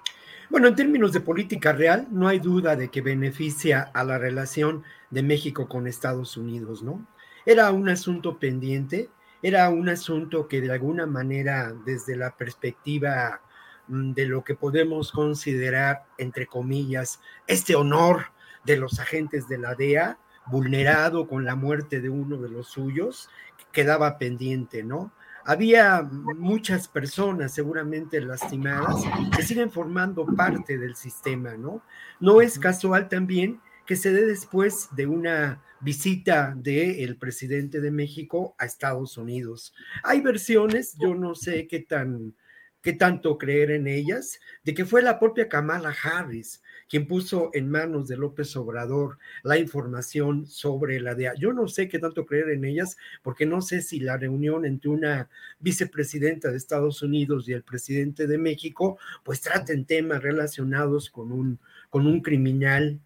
Bueno, 0.52 0.68
en 0.68 0.76
términos 0.76 1.11
de 1.11 1.22
política 1.22 1.74
real, 1.74 2.07
no 2.11 2.28
hay 2.28 2.40
duda 2.40 2.76
de 2.76 2.90
que 2.90 3.02
beneficia 3.02 3.90
a 3.94 4.03
la 4.03 4.20
relación 4.20 4.84
de 5.10 5.24
México 5.24 5.68
con 5.68 5.88
Estados 5.88 6.38
Unidos, 6.38 6.84
¿no? 6.84 7.07
Era 7.48 7.72
un 7.72 7.90
asunto 7.90 8.38
pendiente, 8.38 9.10
era 9.41 9.70
un 9.70 9.90
asunto 9.90 10.48
que 10.48 10.61
de 10.61 10.72
alguna 10.72 11.07
manera, 11.07 11.74
desde 11.84 12.16
la 12.16 12.38
perspectiva 12.38 13.41
mm, 13.88 14.11
de 14.11 14.26
lo 14.28 14.44
que 14.44 14.53
podemos 14.53 15.11
considerar, 15.11 16.06
entre 16.20 16.45
comillas, 16.45 17.20
este 17.48 17.76
honor 17.76 18.26
de 18.66 18.78
los 18.78 18.99
agentes 18.99 19.48
de 19.48 19.57
la 19.57 19.74
DEA, 19.74 20.20
vulnerado 20.45 21.28
con 21.28 21.44
la 21.44 21.56
muerte 21.56 22.02
de 22.02 22.10
uno 22.10 22.38
de 22.38 22.49
los 22.49 22.68
suyos, 22.68 23.30
quedaba 23.72 24.20
pendiente, 24.20 24.84
¿no? 24.84 25.11
Había 25.49 26.03
muchas 26.03 26.88
personas 26.88 27.55
seguramente 27.55 28.21
lastimadas 28.21 29.01
que 29.35 29.41
siguen 29.41 29.71
formando 29.71 30.23
parte 30.38 30.77
del 30.77 30.95
sistema, 30.95 31.57
¿no? 31.57 31.81
No 32.19 32.39
es 32.39 32.59
casual 32.59 33.09
también 33.09 33.59
que 33.88 33.95
se 33.95 34.13
dé 34.13 34.27
después 34.27 34.89
de 34.91 35.07
una 35.07 35.63
visita 35.80 36.53
del 36.55 37.17
presidente 37.17 37.81
de 37.81 37.89
México 37.89 38.53
a 38.59 38.65
Estados 38.65 39.17
Unidos. 39.17 39.73
Hay 40.03 40.21
versiones, 40.21 40.95
yo 40.99 41.15
no 41.15 41.34
sé 41.34 41.67
qué 41.67 41.80
tan 41.80 42.35
qué 42.84 42.93
tanto 42.93 43.39
creer 43.39 43.71
en 43.71 43.88
ellas, 43.88 44.39
de 44.63 44.76
que 44.76 44.85
fue 44.85 45.01
la 45.01 45.19
propia 45.19 45.49
Kamala 45.49 45.95
Harris 46.03 46.61
quien 46.90 47.07
puso 47.07 47.52
en 47.53 47.70
manos 47.70 48.07
de 48.07 48.18
López 48.18 48.56
Obrador 48.57 49.20
la 49.44 49.57
información 49.57 50.48
sobre 50.48 50.99
la 50.99 51.16
DEA. 51.16 51.36
Yo 51.36 51.53
no 51.53 51.68
sé 51.68 51.88
qué 51.88 51.99
tanto 51.99 52.26
creer 52.26 52.49
en 52.49 52.66
ellas, 52.66 52.98
porque 53.22 53.45
no 53.45 53.61
sé 53.61 53.82
si 53.82 53.99
la 53.99 54.18
reunión 54.18 54.66
entre 54.66 54.90
una 54.90 55.30
vicepresidenta 55.60 56.49
de 56.49 56.57
Estados 56.57 57.02
Unidos 57.02 57.48
y 57.48 57.53
el 57.53 57.64
presidente 57.64 58.28
de 58.28 58.38
México, 58.38 58.98
pues 59.24 59.41
traten 59.41 59.86
temas 59.86 60.24
relacionados 60.24 61.10
con 61.10 61.32
un, 61.32 61.60
con 61.90 62.07
un 62.07 62.22
criminal 62.22 62.99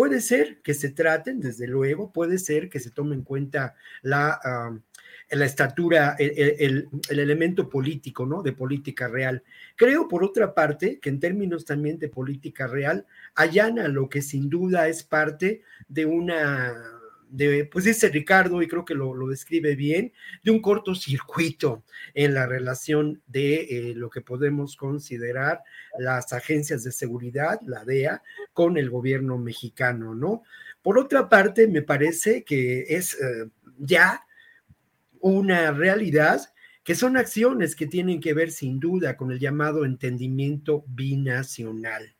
Puede 0.00 0.20
ser 0.20 0.62
que 0.62 0.72
se 0.72 0.88
traten, 0.90 1.40
desde 1.40 1.66
luego, 1.66 2.10
puede 2.10 2.38
ser 2.38 2.70
que 2.70 2.80
se 2.80 2.90
tome 2.90 3.14
en 3.14 3.22
cuenta 3.22 3.74
la, 4.02 4.40
la 5.30 5.44
estatura, 5.44 6.16
el, 6.18 6.88
elemento 7.08 7.68
político, 7.68 8.26
¿no? 8.26 8.42
De 8.42 8.52
política 8.52 9.08
real. 9.08 9.42
Creo, 9.76 10.08
por 10.08 10.24
otra 10.24 10.54
parte, 10.54 10.98
que 10.98 11.08
en 11.08 11.20
términos 11.20 11.64
también 11.64 11.98
de 11.98 12.08
política 12.08 12.66
real, 12.66 13.06
allana 13.34 13.88
lo 13.88 14.08
que 14.08 14.22
sin 14.22 14.50
duda 14.50 14.88
es 14.88 15.02
parte 15.02 15.62
de 15.88 16.06
una 16.06 17.00
de, 17.30 17.64
pues 17.64 17.84
dice 17.84 18.08
Ricardo, 18.08 18.60
y 18.60 18.68
creo 18.68 18.84
que 18.84 18.94
lo, 18.94 19.14
describe 19.28 19.76
bien, 19.76 20.12
de 20.42 20.50
un 20.50 20.60
cortocircuito 20.60 21.84
en 22.14 22.34
la 22.34 22.46
relación 22.46 23.22
de 23.26 23.54
eh, 23.54 23.94
lo 23.94 24.10
que 24.10 24.20
podemos 24.20 24.76
considerar 24.76 25.62
las 25.98 26.32
agencias 26.32 26.82
de 26.82 26.92
seguridad, 26.92 27.60
la 27.64 27.84
DEA, 27.84 28.22
con 28.52 28.76
el 28.76 28.90
gobierno 28.90 29.38
mexicano, 29.38 30.14
¿no? 30.14 30.42
Por 30.82 30.98
otra 30.98 31.28
parte, 31.28 31.68
me 31.68 31.82
parece 31.82 32.42
que 32.42 32.86
es 32.88 33.14
eh, 33.14 33.48
ya 33.78 34.24
una 35.20 35.70
realidad 35.72 36.52
que 36.84 36.94
son 36.94 37.16
acciones 37.16 37.76
que 37.76 37.86
tienen 37.86 38.20
que 38.20 38.34
ver 38.34 38.50
sin 38.50 38.80
duda 38.80 39.16
con 39.16 39.30
el 39.30 39.38
llamado 39.38 39.84
entendimiento 39.84 40.84
binacional. 40.88 42.16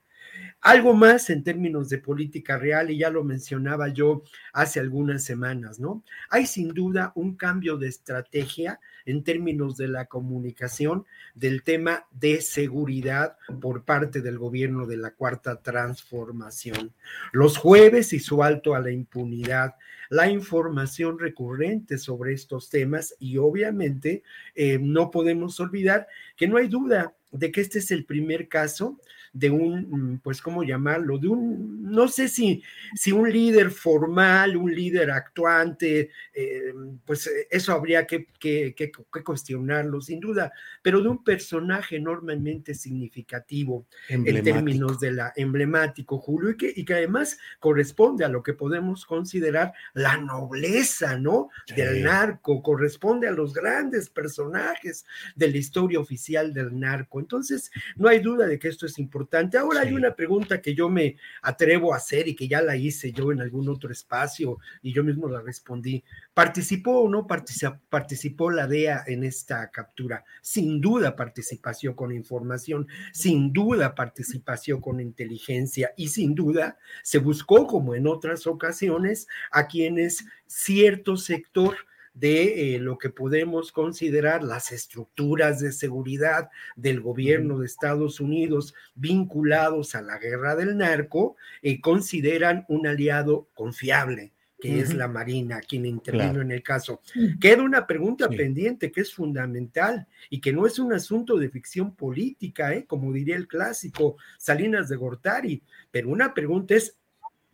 Algo 0.60 0.94
más 0.94 1.30
en 1.30 1.42
términos 1.42 1.88
de 1.88 1.98
política 1.98 2.58
real, 2.58 2.90
y 2.90 2.98
ya 2.98 3.10
lo 3.10 3.24
mencionaba 3.24 3.88
yo 3.88 4.22
hace 4.52 4.78
algunas 4.78 5.24
semanas, 5.24 5.80
¿no? 5.80 6.04
Hay 6.28 6.46
sin 6.46 6.68
duda 6.68 7.12
un 7.14 7.36
cambio 7.36 7.78
de 7.78 7.88
estrategia 7.88 8.78
en 9.06 9.24
términos 9.24 9.76
de 9.76 9.88
la 9.88 10.04
comunicación 10.06 11.06
del 11.34 11.62
tema 11.62 12.06
de 12.10 12.42
seguridad 12.42 13.36
por 13.60 13.84
parte 13.84 14.20
del 14.20 14.38
gobierno 14.38 14.86
de 14.86 14.98
la 14.98 15.12
Cuarta 15.12 15.62
Transformación. 15.62 16.92
Los 17.32 17.56
jueves 17.56 18.12
y 18.12 18.20
su 18.20 18.42
alto 18.42 18.74
a 18.74 18.80
la 18.80 18.90
impunidad, 18.90 19.76
la 20.10 20.28
información 20.28 21.18
recurrente 21.18 21.96
sobre 21.96 22.34
estos 22.34 22.68
temas 22.68 23.14
y 23.18 23.38
obviamente 23.38 24.22
eh, 24.54 24.78
no 24.78 25.10
podemos 25.10 25.58
olvidar 25.60 26.08
que 26.36 26.48
no 26.48 26.58
hay 26.58 26.68
duda 26.68 27.14
de 27.30 27.52
que 27.52 27.60
este 27.60 27.78
es 27.78 27.90
el 27.92 28.04
primer 28.04 28.48
caso 28.48 28.98
de 29.32 29.48
un, 29.50 30.14
mm, 30.14 30.18
pues, 30.18 30.42
¿cómo 30.42 30.64
llamarlo? 30.64 31.18
De 31.18 31.28
un, 31.28 31.82
no 31.82 32.08
sé 32.08 32.28
si, 32.28 32.62
si 32.94 33.12
un 33.12 33.30
líder 33.30 33.70
formal, 33.70 34.56
un 34.56 34.74
líder 34.74 35.10
actuante, 35.10 36.10
eh, 36.34 36.74
pues 37.04 37.26
eh, 37.28 37.46
eso 37.50 37.72
habría 37.72 38.06
que, 38.06 38.26
que, 38.38 38.74
que, 38.74 38.90
cuestionarlo, 39.22 40.00
sin 40.00 40.18
duda, 40.18 40.52
pero 40.82 41.00
de 41.00 41.08
un 41.08 41.22
personaje 41.22 41.96
enormemente 41.96 42.74
significativo 42.74 43.86
en 44.08 44.42
términos 44.42 44.98
de 44.98 45.12
la 45.12 45.32
emblemático, 45.36 46.18
Julio, 46.18 46.50
y 46.50 46.56
que, 46.56 46.72
y 46.74 46.84
que 46.84 46.94
además 46.94 47.38
corresponde 47.60 48.24
a 48.24 48.28
lo 48.28 48.42
que 48.42 48.54
podemos 48.54 49.06
considerar 49.06 49.72
la 49.94 50.16
nobleza, 50.16 51.18
¿no? 51.18 51.50
Del 51.76 52.02
narco, 52.02 52.62
corresponde 52.62 53.28
a 53.28 53.32
los 53.32 53.52
grandes 53.52 54.10
personajes 54.10 55.04
de 55.36 55.48
la 55.48 55.56
historia 55.56 56.00
oficial 56.00 56.52
del 56.52 56.78
narco. 56.78 57.20
Entonces, 57.20 57.70
no 57.96 58.08
hay 58.08 58.18
duda 58.18 58.46
de 58.46 58.58
que 58.58 58.68
esto 58.68 58.86
es 58.86 58.98
importante 58.98 59.19
Ahora 59.58 59.80
hay 59.80 59.92
una 59.92 60.14
pregunta 60.14 60.60
que 60.60 60.74
yo 60.74 60.88
me 60.88 61.16
atrevo 61.42 61.92
a 61.92 61.96
hacer 61.96 62.28
y 62.28 62.34
que 62.34 62.48
ya 62.48 62.62
la 62.62 62.76
hice 62.76 63.12
yo 63.12 63.32
en 63.32 63.40
algún 63.40 63.68
otro 63.68 63.90
espacio 63.90 64.58
y 64.82 64.92
yo 64.92 65.04
mismo 65.04 65.28
la 65.28 65.40
respondí. 65.40 66.02
¿Participó 66.32 67.00
o 67.00 67.08
no 67.08 67.26
participó 67.26 68.50
la 68.50 68.66
DEA 68.66 69.04
en 69.06 69.24
esta 69.24 69.70
captura? 69.70 70.24
Sin 70.40 70.80
duda 70.80 71.16
participación 71.16 71.94
con 71.94 72.12
información, 72.12 72.88
sin 73.12 73.52
duda 73.52 73.94
participación 73.94 74.80
con 74.80 75.00
inteligencia 75.00 75.92
y 75.96 76.08
sin 76.08 76.34
duda 76.34 76.78
se 77.02 77.18
buscó, 77.18 77.66
como 77.66 77.94
en 77.94 78.06
otras 78.06 78.46
ocasiones, 78.46 79.26
a 79.50 79.66
quienes 79.66 80.24
cierto 80.46 81.16
sector 81.16 81.76
de 82.14 82.74
eh, 82.74 82.78
lo 82.78 82.98
que 82.98 83.10
podemos 83.10 83.72
considerar 83.72 84.42
las 84.42 84.72
estructuras 84.72 85.60
de 85.60 85.72
seguridad 85.72 86.50
del 86.76 87.00
gobierno 87.00 87.58
de 87.58 87.66
Estados 87.66 88.20
Unidos 88.20 88.74
vinculados 88.94 89.94
a 89.94 90.02
la 90.02 90.18
guerra 90.18 90.56
del 90.56 90.76
narco, 90.76 91.36
eh, 91.62 91.80
consideran 91.80 92.64
un 92.68 92.86
aliado 92.86 93.48
confiable 93.54 94.32
que 94.60 94.78
es 94.78 94.94
la 94.94 95.08
Marina, 95.08 95.60
quien 95.60 95.86
intervino 95.86 96.42
en 96.42 96.50
el 96.50 96.62
caso. 96.62 97.00
Queda 97.40 97.62
una 97.62 97.86
pregunta 97.86 98.28
pendiente 98.28 98.92
que 98.92 99.00
es 99.00 99.12
fundamental 99.12 100.06
y 100.28 100.40
que 100.40 100.52
no 100.52 100.66
es 100.66 100.78
un 100.78 100.92
asunto 100.92 101.36
de 101.38 101.48
ficción 101.48 101.94
política, 101.96 102.74
¿eh? 102.74 102.84
como 102.84 103.10
diría 103.12 103.36
el 103.36 103.48
clásico 103.48 104.16
Salinas 104.38 104.88
de 104.88 104.96
Gortari, 104.96 105.62
pero 105.90 106.10
una 106.10 106.34
pregunta 106.34 106.74
es, 106.74 106.96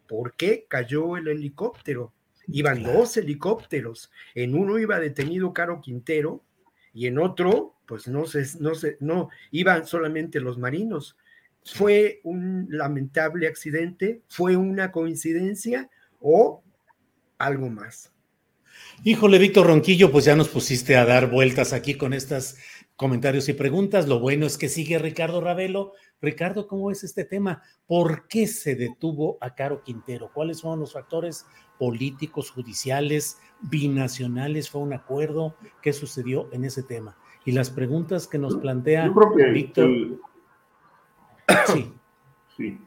¿por 0.08 0.34
qué 0.34 0.66
cayó 0.68 1.16
el 1.16 1.28
helicóptero? 1.28 2.12
Iban 2.48 2.82
dos 2.82 3.16
helicópteros. 3.16 4.10
En 4.34 4.54
uno 4.54 4.78
iba 4.78 5.00
detenido 5.00 5.52
Caro 5.52 5.80
Quintero 5.80 6.44
y 6.92 7.06
en 7.06 7.18
otro, 7.18 7.74
pues 7.86 8.08
no 8.08 8.26
sé, 8.26 8.44
no 8.60 8.74
sé, 8.74 8.96
no, 9.00 9.28
iban 9.50 9.86
solamente 9.86 10.40
los 10.40 10.58
marinos. 10.58 11.16
¿Fue 11.64 12.20
un 12.22 12.68
lamentable 12.70 13.48
accidente? 13.48 14.22
¿Fue 14.28 14.56
una 14.56 14.92
coincidencia 14.92 15.90
o 16.20 16.62
algo 17.38 17.68
más? 17.68 18.12
Híjole, 19.04 19.38
Víctor 19.38 19.66
Ronquillo, 19.66 20.10
pues 20.10 20.24
ya 20.24 20.36
nos 20.36 20.48
pusiste 20.48 20.96
a 20.96 21.04
dar 21.04 21.30
vueltas 21.30 21.72
aquí 21.72 21.94
con 21.94 22.12
estos 22.12 22.56
comentarios 22.96 23.48
y 23.48 23.52
preguntas. 23.52 24.08
Lo 24.08 24.20
bueno 24.20 24.46
es 24.46 24.58
que 24.58 24.68
sigue 24.68 24.98
Ricardo 24.98 25.40
Ravelo. 25.40 25.92
Ricardo, 26.20 26.66
¿cómo 26.66 26.90
es 26.90 27.04
este 27.04 27.24
tema? 27.24 27.62
¿Por 27.86 28.26
qué 28.26 28.46
se 28.46 28.74
detuvo 28.74 29.38
a 29.40 29.54
Caro 29.54 29.82
Quintero? 29.82 30.30
¿Cuáles 30.32 30.62
fueron 30.62 30.80
los 30.80 30.94
factores 30.94 31.44
políticos, 31.78 32.50
judiciales, 32.50 33.40
binacionales, 33.60 34.70
fue 34.70 34.80
un 34.80 34.92
acuerdo, 34.92 35.54
¿qué 35.82 35.92
sucedió 35.92 36.48
en 36.52 36.64
ese 36.64 36.82
tema? 36.82 37.16
Y 37.44 37.52
las 37.52 37.70
preguntas 37.70 38.26
que 38.26 38.38
nos 38.38 38.56
plantea 38.56 39.12
Víctor. 39.52 39.88
Sí. 41.66 41.92
sí. 42.56 42.80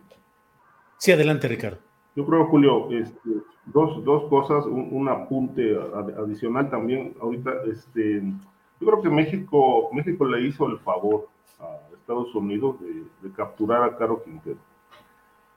Sí, 0.98 1.11
adelante, 1.14 1.48
Ricardo. 1.48 1.78
Yo 2.16 2.26
creo, 2.26 2.45
Julio, 2.48 2.91
este, 2.91 3.30
dos, 3.68 4.03
dos, 4.03 4.30
cosas, 4.30 4.66
un, 4.66 5.07
apunte 5.07 5.78
adicional 6.18 6.70
también. 6.70 7.16
Ahorita, 7.22 7.52
este, 7.72 8.22
yo 8.82 8.88
creo 8.88 9.02
que 9.02 9.10
México, 9.10 9.90
México 9.94 10.26
le 10.26 10.45
hizo 10.45 10.68
el 10.68 10.78
favor 10.80 11.30
a 11.60 11.78
Estados 11.94 12.36
Unidos 12.36 12.82
de, 12.82 13.06
de 13.22 13.34
capturar 13.34 13.84
a 13.84 13.95
Caro 13.95 14.22
Quintero. 14.24 14.57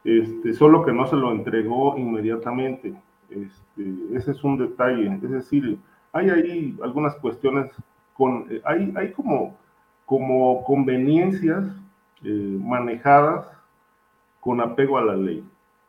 Este, 0.04 0.52
solo 0.54 0.84
que 0.84 0.92
no 0.92 1.06
se 1.06 1.16
lo 1.16 1.32
entregó 1.32 1.96
inmediatamente. 1.96 2.94
Este, 3.34 4.16
ese 4.16 4.32
es 4.32 4.44
un 4.44 4.59
detalle, 4.59 5.18
es 5.22 5.30
decir, 5.30 5.78
hay 6.12 6.30
ahí 6.30 6.78
algunas 6.82 7.14
cuestiones 7.16 7.70
con, 8.14 8.46
eh, 8.50 8.60
hay, 8.64 8.92
hay 8.96 9.12
como 9.12 9.56
como 10.12 10.62
conveniencias 10.64 11.64
eh, 12.22 12.59
manejadas 12.60 13.46
con 14.40 14.60
apego 14.60 14.98
a 14.98 15.04
la 15.04 15.16
ley, 15.16 15.42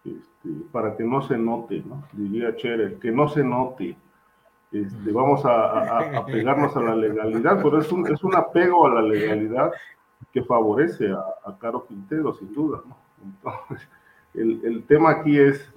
este, 0.06 0.50
para 0.72 0.96
que 0.96 1.04
no 1.04 1.22
se 1.22 1.38
note, 1.38 1.84
¿no? 1.86 2.04
diría 2.14 2.54
Scherer, 2.54 3.00
que 3.00 3.12
no 3.12 3.28
se 3.28 3.44
note. 3.44 3.98
Este, 4.72 5.12
vamos 5.12 5.46
a, 5.46 6.20
a, 6.20 6.26
pegarnos 6.26 6.74
a 6.78 6.80
la 6.80 6.96
legalidad, 6.96 7.62
pero 7.62 7.80
es 7.80 7.92
un, 7.92 8.08
es 8.08 8.24
un 8.24 8.34
apego 8.34 8.88
a 8.88 8.94
la 8.96 9.02
legalidad 9.02 9.74
que 10.32 10.42
favorece 10.42 11.12
a, 11.12 11.20
a 11.46 11.58
Caro 11.60 11.86
Quintero, 11.86 12.34
sin 12.34 12.54
duda. 12.54 12.82
¿no? 12.88 12.96
Entonces, 13.24 13.90
el, 14.34 14.62
el, 14.64 14.84
tema 14.84 15.12
aquí 15.12 15.38
es 15.38 15.70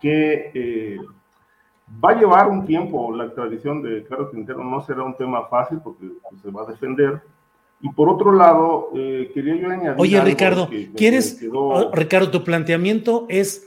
que 0.00 0.50
eh, 0.54 0.98
va 2.02 2.10
a 2.10 2.18
llevar 2.18 2.48
un 2.48 2.64
tiempo 2.64 3.14
la 3.14 3.26
extradición 3.26 3.82
de 3.82 4.04
Caro 4.04 4.30
Quintero, 4.30 4.62
no 4.64 4.80
será 4.82 5.02
un 5.02 5.16
tema 5.16 5.46
fácil 5.48 5.78
porque 5.82 6.06
pues, 6.28 6.42
se 6.42 6.50
va 6.50 6.62
a 6.62 6.66
defender, 6.66 7.22
y 7.80 7.90
por 7.90 8.08
otro 8.08 8.32
lado, 8.32 8.90
eh, 8.96 9.30
quería 9.34 9.56
yo 9.56 9.68
añadir. 9.68 9.96
Oye, 9.98 10.18
Ricardo, 10.22 10.70
¿quieres? 10.96 11.38
Oh, 11.52 11.90
Ricardo, 11.92 12.30
tu 12.30 12.42
planteamiento 12.42 13.26
es 13.28 13.66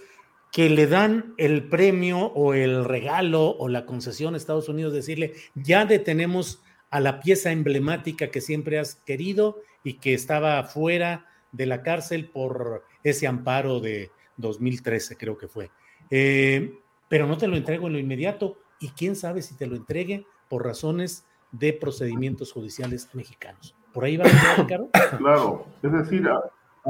que 0.52 0.72
le 0.72 0.88
dan 0.88 1.36
el 1.38 1.70
premio 1.70 2.26
o 2.34 2.56
el 2.56 2.84
regalo 2.86 3.56
o 3.58 3.68
la 3.68 3.86
concesión 3.86 4.34
a 4.34 4.38
Estados 4.38 4.70
Unidos, 4.70 4.94
decirle, 4.94 5.34
ya 5.54 5.86
detenemos 5.86 6.64
a 6.90 7.00
la 7.00 7.20
pieza 7.20 7.52
emblemática 7.52 8.32
que 8.32 8.42
siempre 8.42 8.80
has 8.80 8.96
querido 8.96 9.58
y 9.84 10.00
que 10.00 10.14
estaba 10.16 10.64
fuera 10.64 11.28
de 11.52 11.66
la 11.66 11.84
cárcel 11.84 12.30
por 12.30 12.86
ese 13.04 13.28
amparo 13.28 13.80
de 13.80 14.10
2013, 14.38 15.16
creo 15.16 15.38
que 15.38 15.48
fue. 15.48 15.70
Eh, 16.10 16.80
pero 17.10 17.28
no 17.28 17.38
te 17.38 17.48
lo 17.48 17.56
entrego 17.56 17.88
en 17.88 17.94
lo 17.94 18.00
inmediato 18.00 18.58
y 18.80 18.90
quién 18.90 19.16
sabe 19.16 19.42
si 19.42 19.56
te 19.56 19.68
lo 19.68 19.76
entregue 19.76 20.26
por 20.50 20.66
razones 20.66 21.26
de 21.52 21.74
procedimientos 21.74 22.52
judiciales 22.52 23.10
mexicanos. 23.14 23.76
¿Por 23.94 24.04
ahí 24.04 24.18
va 24.18 24.26
Ricardo? 24.58 24.90
Claro, 25.18 25.66
es 25.82 25.92
decir, 25.92 26.28
a, 26.28 26.42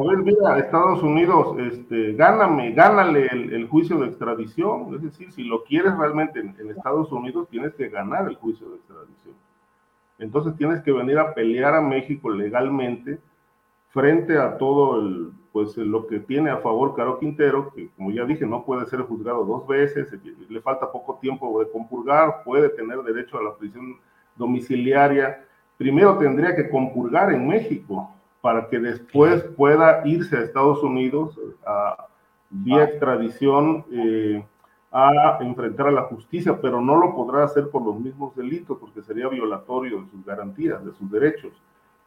ver, 0.01 0.17
mira, 0.17 0.59
Estados 0.59 1.01
Unidos, 1.01 1.57
este, 1.59 2.13
gáname, 2.13 2.73
gánale 2.73 3.27
el, 3.27 3.67
juicio 3.67 3.99
de 3.99 4.07
extradición. 4.07 4.93
Es 4.95 5.01
decir, 5.01 5.31
si 5.31 5.43
lo 5.43 5.63
quieres 5.63 5.95
realmente 5.97 6.39
en, 6.39 6.69
Estados 6.69 7.11
Unidos, 7.11 7.47
tienes 7.49 7.73
que 7.75 7.89
ganar 7.89 8.27
el 8.27 8.35
juicio 8.35 8.69
de 8.69 8.75
extradición. 8.77 9.35
Entonces 10.19 10.55
tienes 10.57 10.81
que 10.81 10.91
venir 10.91 11.19
a 11.19 11.33
pelear 11.33 11.75
a 11.75 11.81
México 11.81 12.29
legalmente 12.29 13.19
frente 13.89 14.37
a 14.37 14.57
todo 14.57 14.99
el, 14.99 15.31
pues 15.51 15.75
lo 15.77 16.05
que 16.07 16.19
tiene 16.19 16.49
a 16.49 16.57
favor 16.57 16.95
Caro 16.95 17.19
Quintero, 17.19 17.71
que 17.73 17.89
como 17.95 18.11
ya 18.11 18.25
dije, 18.25 18.45
no 18.45 18.63
puede 18.63 18.85
ser 18.85 19.01
juzgado 19.01 19.43
dos 19.43 19.67
veces, 19.67 20.13
le 20.49 20.61
falta 20.61 20.91
poco 20.91 21.17
tiempo 21.19 21.59
de 21.59 21.71
compurgar, 21.71 22.43
puede 22.43 22.69
tener 22.69 23.01
derecho 23.01 23.37
a 23.37 23.43
la 23.43 23.55
prisión 23.55 23.97
domiciliaria, 24.35 25.43
primero 25.77 26.17
tendría 26.17 26.55
que 26.55 26.69
compurgar 26.69 27.33
en 27.33 27.47
México 27.47 28.11
para 28.41 28.67
que 28.69 28.79
después 28.79 29.43
pueda 29.55 30.01
irse 30.05 30.37
a 30.37 30.41
Estados 30.41 30.83
Unidos 30.83 31.39
a, 31.65 32.07
vía 32.49 32.83
extradición 32.83 33.85
eh, 33.91 34.45
a 34.91 35.37
enfrentar 35.41 35.87
a 35.87 35.91
la 35.91 36.03
justicia, 36.03 36.59
pero 36.61 36.81
no 36.81 36.95
lo 36.95 37.13
podrá 37.13 37.43
hacer 37.43 37.69
por 37.69 37.81
los 37.83 37.99
mismos 37.99 38.35
delitos 38.35 38.77
porque 38.79 39.01
sería 39.01 39.27
violatorio 39.27 40.01
de 40.01 40.09
sus 40.09 40.25
garantías, 40.25 40.83
de 40.85 40.93
sus 40.93 41.11
derechos. 41.11 41.51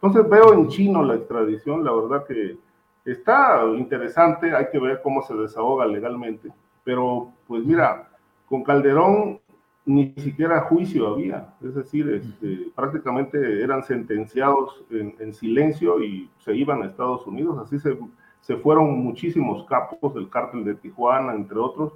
Entonces 0.03 0.31
veo 0.31 0.55
en 0.55 0.69
chino 0.69 1.03
la 1.05 1.17
extradición, 1.17 1.85
la 1.85 1.93
verdad 1.93 2.27
que 2.27 2.57
está 3.05 3.65
interesante, 3.77 4.55
hay 4.55 4.67
que 4.73 4.79
ver 4.79 5.03
cómo 5.03 5.23
se 5.23 5.35
desahoga 5.35 5.87
legalmente, 5.87 6.51
pero 6.83 7.31
pues 7.47 7.65
mira, 7.65 8.09
con 8.49 8.65
Calderón 8.65 9.41
ni 9.85 10.13
siquiera 10.17 10.63
juicio 10.63 11.09
había, 11.09 11.53
es 11.63 11.75
decir, 11.75 12.09
este, 12.09 12.71
prácticamente 12.75 13.63
eran 13.63 13.83
sentenciados 13.83 14.83
en, 14.91 15.35
silencio 15.35 16.03
y 16.03 16.31
se 16.39 16.55
iban 16.55 16.83
a 16.83 16.87
Estados 16.87 17.27
Unidos, 17.27 17.59
así 17.59 17.79
se, 17.79 17.99
se, 18.41 18.57
fueron 18.57 19.03
muchísimos 19.05 19.65
capos 19.65 20.15
del 20.15 20.31
cártel 20.31 20.65
de 20.65 20.75
Tijuana, 20.77 21.35
entre 21.35 21.59
otros, 21.59 21.93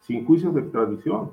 sin 0.00 0.26
juicios 0.26 0.54
de 0.54 0.62
extradición. 0.62 1.32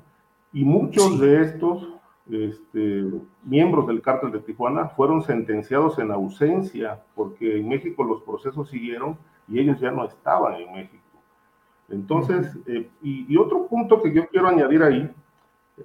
Y 0.52 0.64
muchos 0.64 1.18
de 1.18 1.42
estos 1.42 1.88
este, 2.30 3.04
miembros 3.42 3.86
del 3.86 4.00
cártel 4.00 4.32
de 4.32 4.40
Tijuana 4.40 4.88
fueron 4.88 5.22
sentenciados 5.22 5.98
en 5.98 6.10
ausencia, 6.10 7.02
porque 7.14 7.58
en 7.58 7.68
México 7.68 8.02
los 8.04 8.22
procesos 8.22 8.68
siguieron 8.70 9.18
y 9.48 9.60
ellos 9.60 9.78
ya 9.80 9.90
no 9.90 10.04
estaban 10.04 10.54
en 10.54 10.72
México. 10.72 11.02
Entonces, 11.88 12.56
eh, 12.66 12.88
y, 13.02 13.32
y 13.32 13.36
otro 13.36 13.66
punto 13.66 14.00
que 14.02 14.12
yo 14.12 14.26
quiero 14.28 14.48
añadir 14.48 14.82
ahí, 14.82 15.10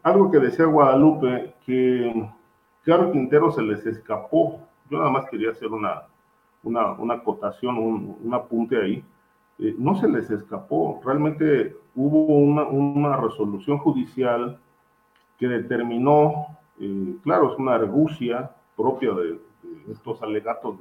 algo 0.03 0.31
que 0.31 0.39
decía 0.39 0.65
Guadalupe, 0.65 1.55
que 1.65 2.29
Claro 2.83 3.11
Quintero 3.11 3.51
se 3.51 3.61
les 3.61 3.85
escapó. 3.85 4.61
Yo 4.89 4.97
nada 4.97 5.11
más 5.11 5.29
quería 5.29 5.51
hacer 5.51 5.67
una, 5.67 6.03
una, 6.63 6.93
una 6.93 7.15
acotación, 7.15 7.77
un, 7.77 8.33
apunte 8.33 8.81
ahí. 8.81 9.03
Eh, 9.59 9.75
no 9.77 9.95
se 9.95 10.07
les 10.07 10.29
escapó. 10.31 11.01
Realmente 11.03 11.75
hubo 11.95 12.25
una, 12.25 12.63
una 12.63 13.17
resolución 13.17 13.77
judicial 13.77 14.59
que 15.39 15.47
determinó, 15.47 16.57
eh, 16.79 17.15
claro, 17.23 17.53
es 17.53 17.57
una 17.57 17.75
argucia 17.75 18.51
propia 18.75 19.11
de, 19.13 19.39
estos 19.89 20.21
alegatos 20.21 20.75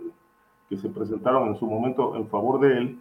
que 0.68 0.76
se 0.76 0.88
presentaron 0.88 1.48
en 1.48 1.56
su 1.56 1.66
momento 1.66 2.16
en 2.16 2.28
favor 2.28 2.60
de 2.60 2.78
él, 2.78 2.98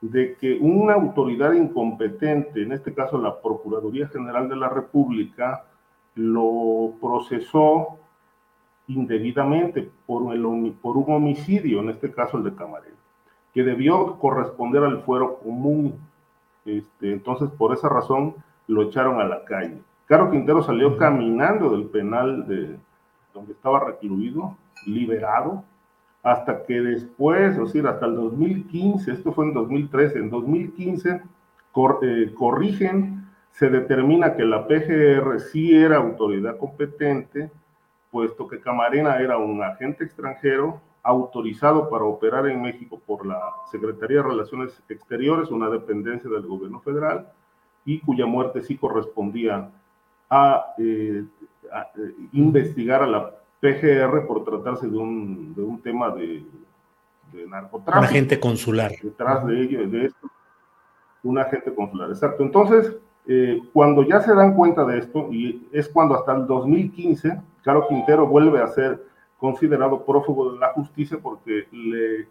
de 0.00 0.36
que 0.36 0.58
una 0.60 0.94
autoridad 0.94 1.52
incompetente, 1.52 2.62
en 2.62 2.72
este 2.72 2.92
caso 2.92 3.18
la 3.18 3.40
Procuraduría 3.40 4.08
General 4.08 4.48
de 4.48 4.56
la 4.56 4.68
República, 4.68 5.64
lo 6.14 6.94
procesó 7.00 7.98
indebidamente 8.88 9.90
por, 10.06 10.34
el, 10.34 10.74
por 10.82 10.96
un 10.96 11.14
homicidio, 11.14 11.80
en 11.80 11.90
este 11.90 12.12
caso 12.12 12.36
el 12.36 12.44
de 12.44 12.54
Camarero, 12.54 12.96
que 13.54 13.62
debió 13.62 14.18
corresponder 14.18 14.82
al 14.82 15.02
fuero 15.02 15.38
común. 15.38 15.94
Este, 16.64 17.12
entonces, 17.12 17.48
por 17.50 17.72
esa 17.72 17.88
razón, 17.88 18.34
lo 18.66 18.82
echaron 18.82 19.20
a 19.20 19.24
la 19.24 19.44
calle. 19.44 19.80
Caro 20.12 20.30
Quintero 20.30 20.62
salió 20.62 20.98
caminando 20.98 21.70
del 21.70 21.86
penal 21.86 22.46
de 22.46 22.76
donde 23.32 23.52
estaba 23.52 23.82
recluido, 23.82 24.58
liberado, 24.84 25.64
hasta 26.22 26.66
que 26.66 26.82
después, 26.82 27.56
o 27.56 27.66
sea, 27.66 27.88
hasta 27.88 28.04
el 28.04 28.16
2015, 28.16 29.10
esto 29.10 29.32
fue 29.32 29.46
en 29.46 29.54
2013, 29.54 30.18
en 30.18 30.28
2015 30.28 31.22
eh, 32.02 32.34
corrigen, 32.34 33.24
se 33.52 33.70
determina 33.70 34.36
que 34.36 34.44
la 34.44 34.68
PGR 34.68 35.40
sí 35.40 35.74
era 35.74 35.96
autoridad 35.96 36.58
competente, 36.58 37.50
puesto 38.10 38.46
que 38.46 38.60
Camarena 38.60 39.16
era 39.16 39.38
un 39.38 39.62
agente 39.62 40.04
extranjero 40.04 40.78
autorizado 41.02 41.88
para 41.88 42.04
operar 42.04 42.46
en 42.48 42.60
México 42.60 43.00
por 43.06 43.24
la 43.24 43.40
Secretaría 43.70 44.18
de 44.18 44.28
Relaciones 44.28 44.82
Exteriores, 44.90 45.50
una 45.50 45.70
dependencia 45.70 46.28
del 46.28 46.46
gobierno 46.46 46.80
federal, 46.80 47.32
y 47.86 47.98
cuya 48.00 48.26
muerte 48.26 48.60
sí 48.60 48.76
correspondía 48.76 49.70
a, 50.32 50.74
eh, 50.78 51.24
eh, 51.70 52.14
investigar 52.32 53.02
a 53.02 53.06
la 53.06 53.30
PGR 53.60 54.26
por 54.26 54.42
tratarse 54.44 54.88
de 54.88 54.96
un, 54.96 55.54
de 55.54 55.60
un 55.60 55.80
tema 55.82 56.08
de, 56.08 56.42
de 57.32 57.46
narcotráfico. 57.46 57.98
Un 57.98 58.04
agente 58.04 58.40
consular. 58.40 58.92
Detrás 59.02 59.46
de 59.46 59.60
ello, 59.60 59.86
de 59.86 60.06
esto, 60.06 60.30
un 61.22 61.38
agente 61.38 61.74
consular, 61.74 62.08
exacto. 62.08 62.42
Entonces, 62.42 62.96
eh, 63.26 63.60
cuando 63.74 64.04
ya 64.04 64.22
se 64.22 64.34
dan 64.34 64.54
cuenta 64.54 64.86
de 64.86 65.00
esto, 65.00 65.28
y 65.30 65.68
es 65.70 65.86
cuando 65.90 66.14
hasta 66.14 66.34
el 66.34 66.46
2015, 66.46 67.38
Caro 67.62 67.86
Quintero 67.86 68.26
vuelve 68.26 68.62
a 68.62 68.68
ser 68.68 69.04
considerado 69.36 70.02
prófugo 70.06 70.54
de 70.54 70.60
la 70.60 70.72
justicia 70.72 71.18
porque 71.22 71.66
le, 71.70 72.26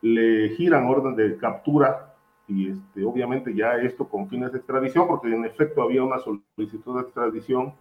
le 0.00 0.48
giran 0.56 0.86
orden 0.86 1.14
de 1.16 1.36
captura 1.36 2.11
y 2.54 2.70
este, 2.70 3.04
obviamente 3.04 3.54
ya 3.54 3.76
esto 3.76 4.06
con 4.06 4.28
fines 4.28 4.52
de 4.52 4.58
extradición, 4.58 5.06
porque 5.06 5.28
en 5.28 5.44
efecto 5.44 5.82
había 5.82 6.02
una 6.02 6.18
solicitud 6.18 6.96
de 6.96 7.02
extradición 7.02 7.74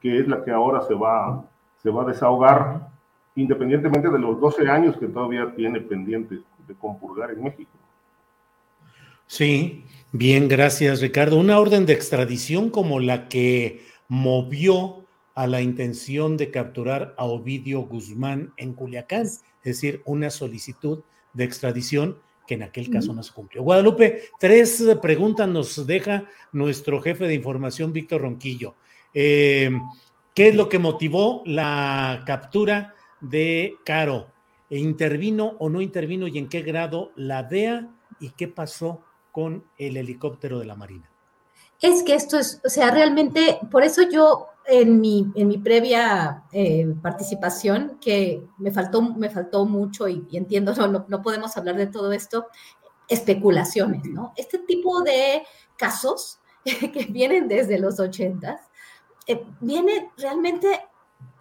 que 0.00 0.18
es 0.18 0.28
la 0.28 0.44
que 0.44 0.50
ahora 0.50 0.82
se 0.82 0.94
va 0.94 1.44
se 1.82 1.90
va 1.90 2.02
a 2.02 2.06
desahogar 2.06 2.88
independientemente 3.36 4.08
de 4.08 4.18
los 4.18 4.40
12 4.40 4.68
años 4.68 4.96
que 4.96 5.06
todavía 5.06 5.54
tiene 5.54 5.80
pendiente 5.80 6.40
de 6.66 6.74
compurgar 6.74 7.30
en 7.30 7.44
México. 7.44 7.70
Sí, 9.26 9.84
bien, 10.12 10.48
gracias 10.48 11.00
Ricardo. 11.00 11.38
Una 11.38 11.58
orden 11.60 11.86
de 11.86 11.92
extradición 11.92 12.70
como 12.70 12.98
la 12.98 13.28
que 13.28 13.84
movió 14.08 15.04
a 15.34 15.46
la 15.46 15.60
intención 15.60 16.36
de 16.36 16.50
capturar 16.50 17.14
a 17.18 17.24
Ovidio 17.24 17.82
Guzmán 17.82 18.52
en 18.56 18.72
Culiacán, 18.72 19.26
es 19.26 19.42
decir, 19.62 20.00
una 20.06 20.30
solicitud 20.30 21.04
de 21.34 21.44
extradición 21.44 22.18
que 22.46 22.54
en 22.54 22.62
aquel 22.62 22.90
caso 22.90 23.12
no 23.12 23.22
se 23.22 23.32
cumplió. 23.32 23.62
Guadalupe, 23.62 24.30
tres 24.38 24.84
preguntas 25.02 25.48
nos 25.48 25.86
deja 25.86 26.24
nuestro 26.52 27.00
jefe 27.00 27.26
de 27.26 27.34
información, 27.34 27.92
Víctor 27.92 28.22
Ronquillo. 28.22 28.74
Eh, 29.12 29.70
¿Qué 30.34 30.48
es 30.48 30.54
lo 30.54 30.68
que 30.68 30.78
motivó 30.78 31.42
la 31.46 32.22
captura 32.26 32.94
de 33.20 33.76
Caro? 33.84 34.28
¿E 34.68 34.78
¿Intervino 34.78 35.56
o 35.58 35.68
no 35.70 35.80
intervino 35.80 36.26
y 36.26 36.38
en 36.38 36.48
qué 36.48 36.60
grado 36.60 37.12
la 37.16 37.42
DEA 37.42 37.88
y 38.20 38.30
qué 38.30 38.48
pasó 38.48 39.02
con 39.32 39.64
el 39.78 39.96
helicóptero 39.96 40.58
de 40.58 40.66
la 40.66 40.74
Marina? 40.74 41.10
Es 41.80 42.02
que 42.02 42.14
esto 42.14 42.38
es, 42.38 42.60
o 42.64 42.68
sea, 42.68 42.90
realmente, 42.90 43.58
por 43.70 43.82
eso 43.82 44.02
yo 44.10 44.48
en 44.66 45.00
mi, 45.00 45.30
en 45.34 45.48
mi 45.48 45.58
previa 45.58 46.44
eh, 46.52 46.92
participación 47.00 47.98
que 48.00 48.44
me 48.58 48.72
faltó, 48.72 49.00
me 49.00 49.30
faltó 49.30 49.64
mucho 49.64 50.08
y, 50.08 50.26
entiendo, 50.32 50.74
no, 50.74 51.06
no, 51.08 51.22
podemos 51.22 51.56
hablar 51.56 51.76
de 51.76 51.86
todo 51.86 52.12
esto, 52.12 52.46
especulaciones, 53.08 54.04
¿no? 54.04 54.32
Este 54.36 54.58
tipo 54.58 55.02
de 55.02 55.44
casos 55.76 56.40
que 56.64 57.06
vienen 57.08 57.46
desde 57.46 57.78
los 57.78 58.00
ochentas, 58.00 58.60
eh, 59.28 59.44
viene 59.60 60.10
realmente, 60.16 60.80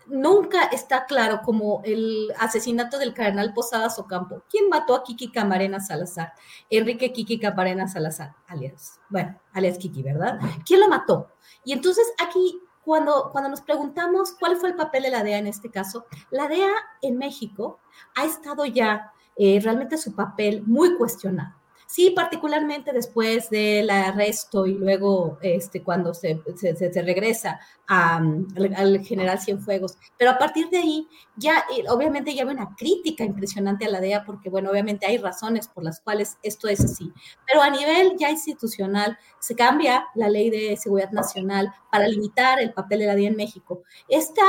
nunca 0.08 0.66
está 0.66 1.06
claro 1.06 1.42
como 1.44 1.82
el 1.84 2.32
asesinato 2.40 3.00
del 3.00 3.16
cardenal 3.16 3.54
Posadas 3.56 3.98
Ocampo. 3.98 4.44
¿Quién 4.48 4.70
mató 4.70 4.94
a 4.94 5.04
Kiki 5.04 5.32
Camarena 5.32 5.80
Salazar? 5.80 6.34
Enrique 6.70 7.12
Kiki 7.12 7.40
Camarena 7.40 7.88
Salazar, 7.88 8.36
alias, 8.46 9.00
bueno, 9.10 9.40
alias 9.52 9.80
Kiki, 9.80 10.04
¿verdad? 10.04 10.40
¿Quién 10.64 10.80
lo 10.80 10.88
mató? 10.90 11.32
Y 11.64 11.74
entonces 11.74 12.06
aquí 12.24 12.62
cuando, 12.86 13.30
cuando 13.32 13.50
nos 13.50 13.62
preguntamos 13.62 14.34
cuál 14.40 14.58
fue 14.58 14.70
el 14.70 14.76
papel 14.76 15.04
de 15.04 15.10
la 15.10 15.24
DEA 15.24 15.40
en 15.40 15.48
este 15.48 15.72
caso, 15.72 16.06
la 16.30 16.48
DEA 16.48 16.72
en 17.02 17.18
México 17.18 17.80
ha 18.16 18.26
estado 18.26 18.66
ya 18.66 19.12
eh, 19.36 19.60
realmente 19.62 19.98
su 19.98 20.16
papel 20.16 20.64
muy 20.66 20.96
cuestionado. 20.96 21.55
Sí, 21.88 22.12
particularmente 22.16 22.92
después 22.92 23.50
del 23.52 23.90
arresto 23.92 24.66
y 24.66 24.74
luego 24.74 25.38
este, 25.42 25.84
cuando 25.84 26.16
se, 26.16 26.42
se, 26.56 27.02
regresa 27.04 27.60
al, 27.88 28.48
general 29.04 29.40
Cienfuegos. 29.40 29.98
Pero 30.18 30.32
a 30.32 30.38
partir 30.40 30.68
de 30.70 30.78
ahí, 30.80 31.08
ya 31.36 31.64
eh, 31.78 31.84
obviamente 31.88 32.34
ya 32.34 32.44
hay 32.44 32.50
una 32.50 32.76
crítica 32.76 33.24
impresionante 33.24 33.86
a 33.86 33.90
la 33.90 34.02
DEA, 34.02 34.26
porque 34.26 34.50
bueno, 34.50 34.72
obviamente 34.72 35.06
hay 35.06 35.20
razones 35.20 35.68
por 35.68 35.84
las 35.84 36.02
cuales 36.02 36.38
esto 36.42 36.68
es 36.68 36.84
así. 36.84 37.14
Pero 37.46 37.62
a 37.62 37.70
nivel 37.70 38.16
ya 38.18 38.32
institucional, 38.32 39.18
se 39.40 39.56
cambia 39.56 40.08
la 40.16 40.28
ley 40.28 40.50
de 40.50 40.76
seguridad 40.78 41.12
nacional 41.12 41.72
para 41.92 42.08
limitar 42.08 42.60
el 42.60 42.74
papel 42.74 43.00
de 43.00 43.06
la 43.06 43.16
DEA 43.16 43.30
en 43.30 43.36
México. 43.36 43.84
Esta 44.10 44.44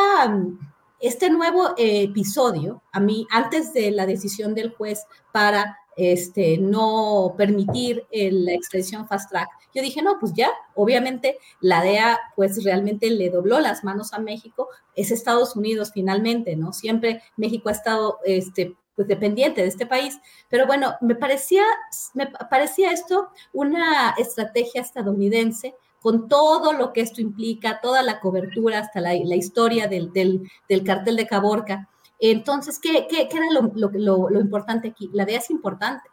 este 0.98 1.28
nuevo 1.28 1.74
episodio, 1.76 2.82
a 2.90 3.00
mí, 3.00 3.26
antes 3.30 3.74
de 3.74 3.90
la 3.90 4.06
decisión 4.06 4.54
del 4.54 4.72
juez 4.72 5.04
para 5.30 5.78
este, 5.97 6.59
no 6.59 7.35
permitir 7.36 8.06
la 8.12 8.52
extradición 8.52 9.09
fast 9.09 9.31
track. 9.31 9.48
Yo 9.74 9.82
dije, 9.82 10.02
no, 10.02 10.18
pues 10.18 10.32
ya, 10.35 10.51
obviamente 10.74 11.39
la 11.60 11.82
DEA 11.82 12.18
pues 12.36 12.62
realmente 12.64 13.10
le 13.10 13.31
dobló 13.31 13.60
las 13.60 13.82
manos 13.82 14.12
a 14.12 14.18
México, 14.18 14.68
es 14.94 15.10
Estados 15.10 15.56
Unidos 15.56 15.90
finalmente, 15.93 16.55
¿no? 16.56 16.73
Siempre 16.73 17.23
México 17.36 17.68
ha 17.68 17.73
estado 17.73 18.18
este, 18.24 18.77
pues 18.94 19.09
dependiente 19.09 19.62
de 19.62 19.68
este 19.68 19.86
país, 19.86 20.18
pero 20.48 20.66
bueno, 20.66 20.94
me 21.01 21.14
parecía, 21.14 21.64
me 22.14 22.27
parecía 22.27 22.93
esto 22.93 23.28
una 23.52 24.14
estrategia 24.18 24.81
estadounidense 24.81 25.74
con 26.01 26.28
todo 26.28 26.73
lo 26.73 26.93
que 26.93 27.01
esto 27.01 27.20
implica, 27.20 27.81
toda 27.81 28.02
la 28.02 28.20
cobertura, 28.20 28.78
hasta 28.78 29.01
la, 29.01 29.14
historia 29.14 29.89
del, 29.89 30.12
del, 30.12 30.48
del 30.68 30.85
cartel 30.85 31.16
de 31.16 31.27
Caborca 31.27 31.89
entonces, 32.18 32.78
¿qué, 32.78 33.06
qué, 33.09 33.28
qué 33.28 33.36
era 33.36 33.47
lo, 33.51 34.28
lo, 34.30 34.40
importante 34.40 34.88
aquí? 34.88 35.10
La 35.12 35.24
DEA 35.24 35.38
es 35.38 35.51
importante. 35.51 36.09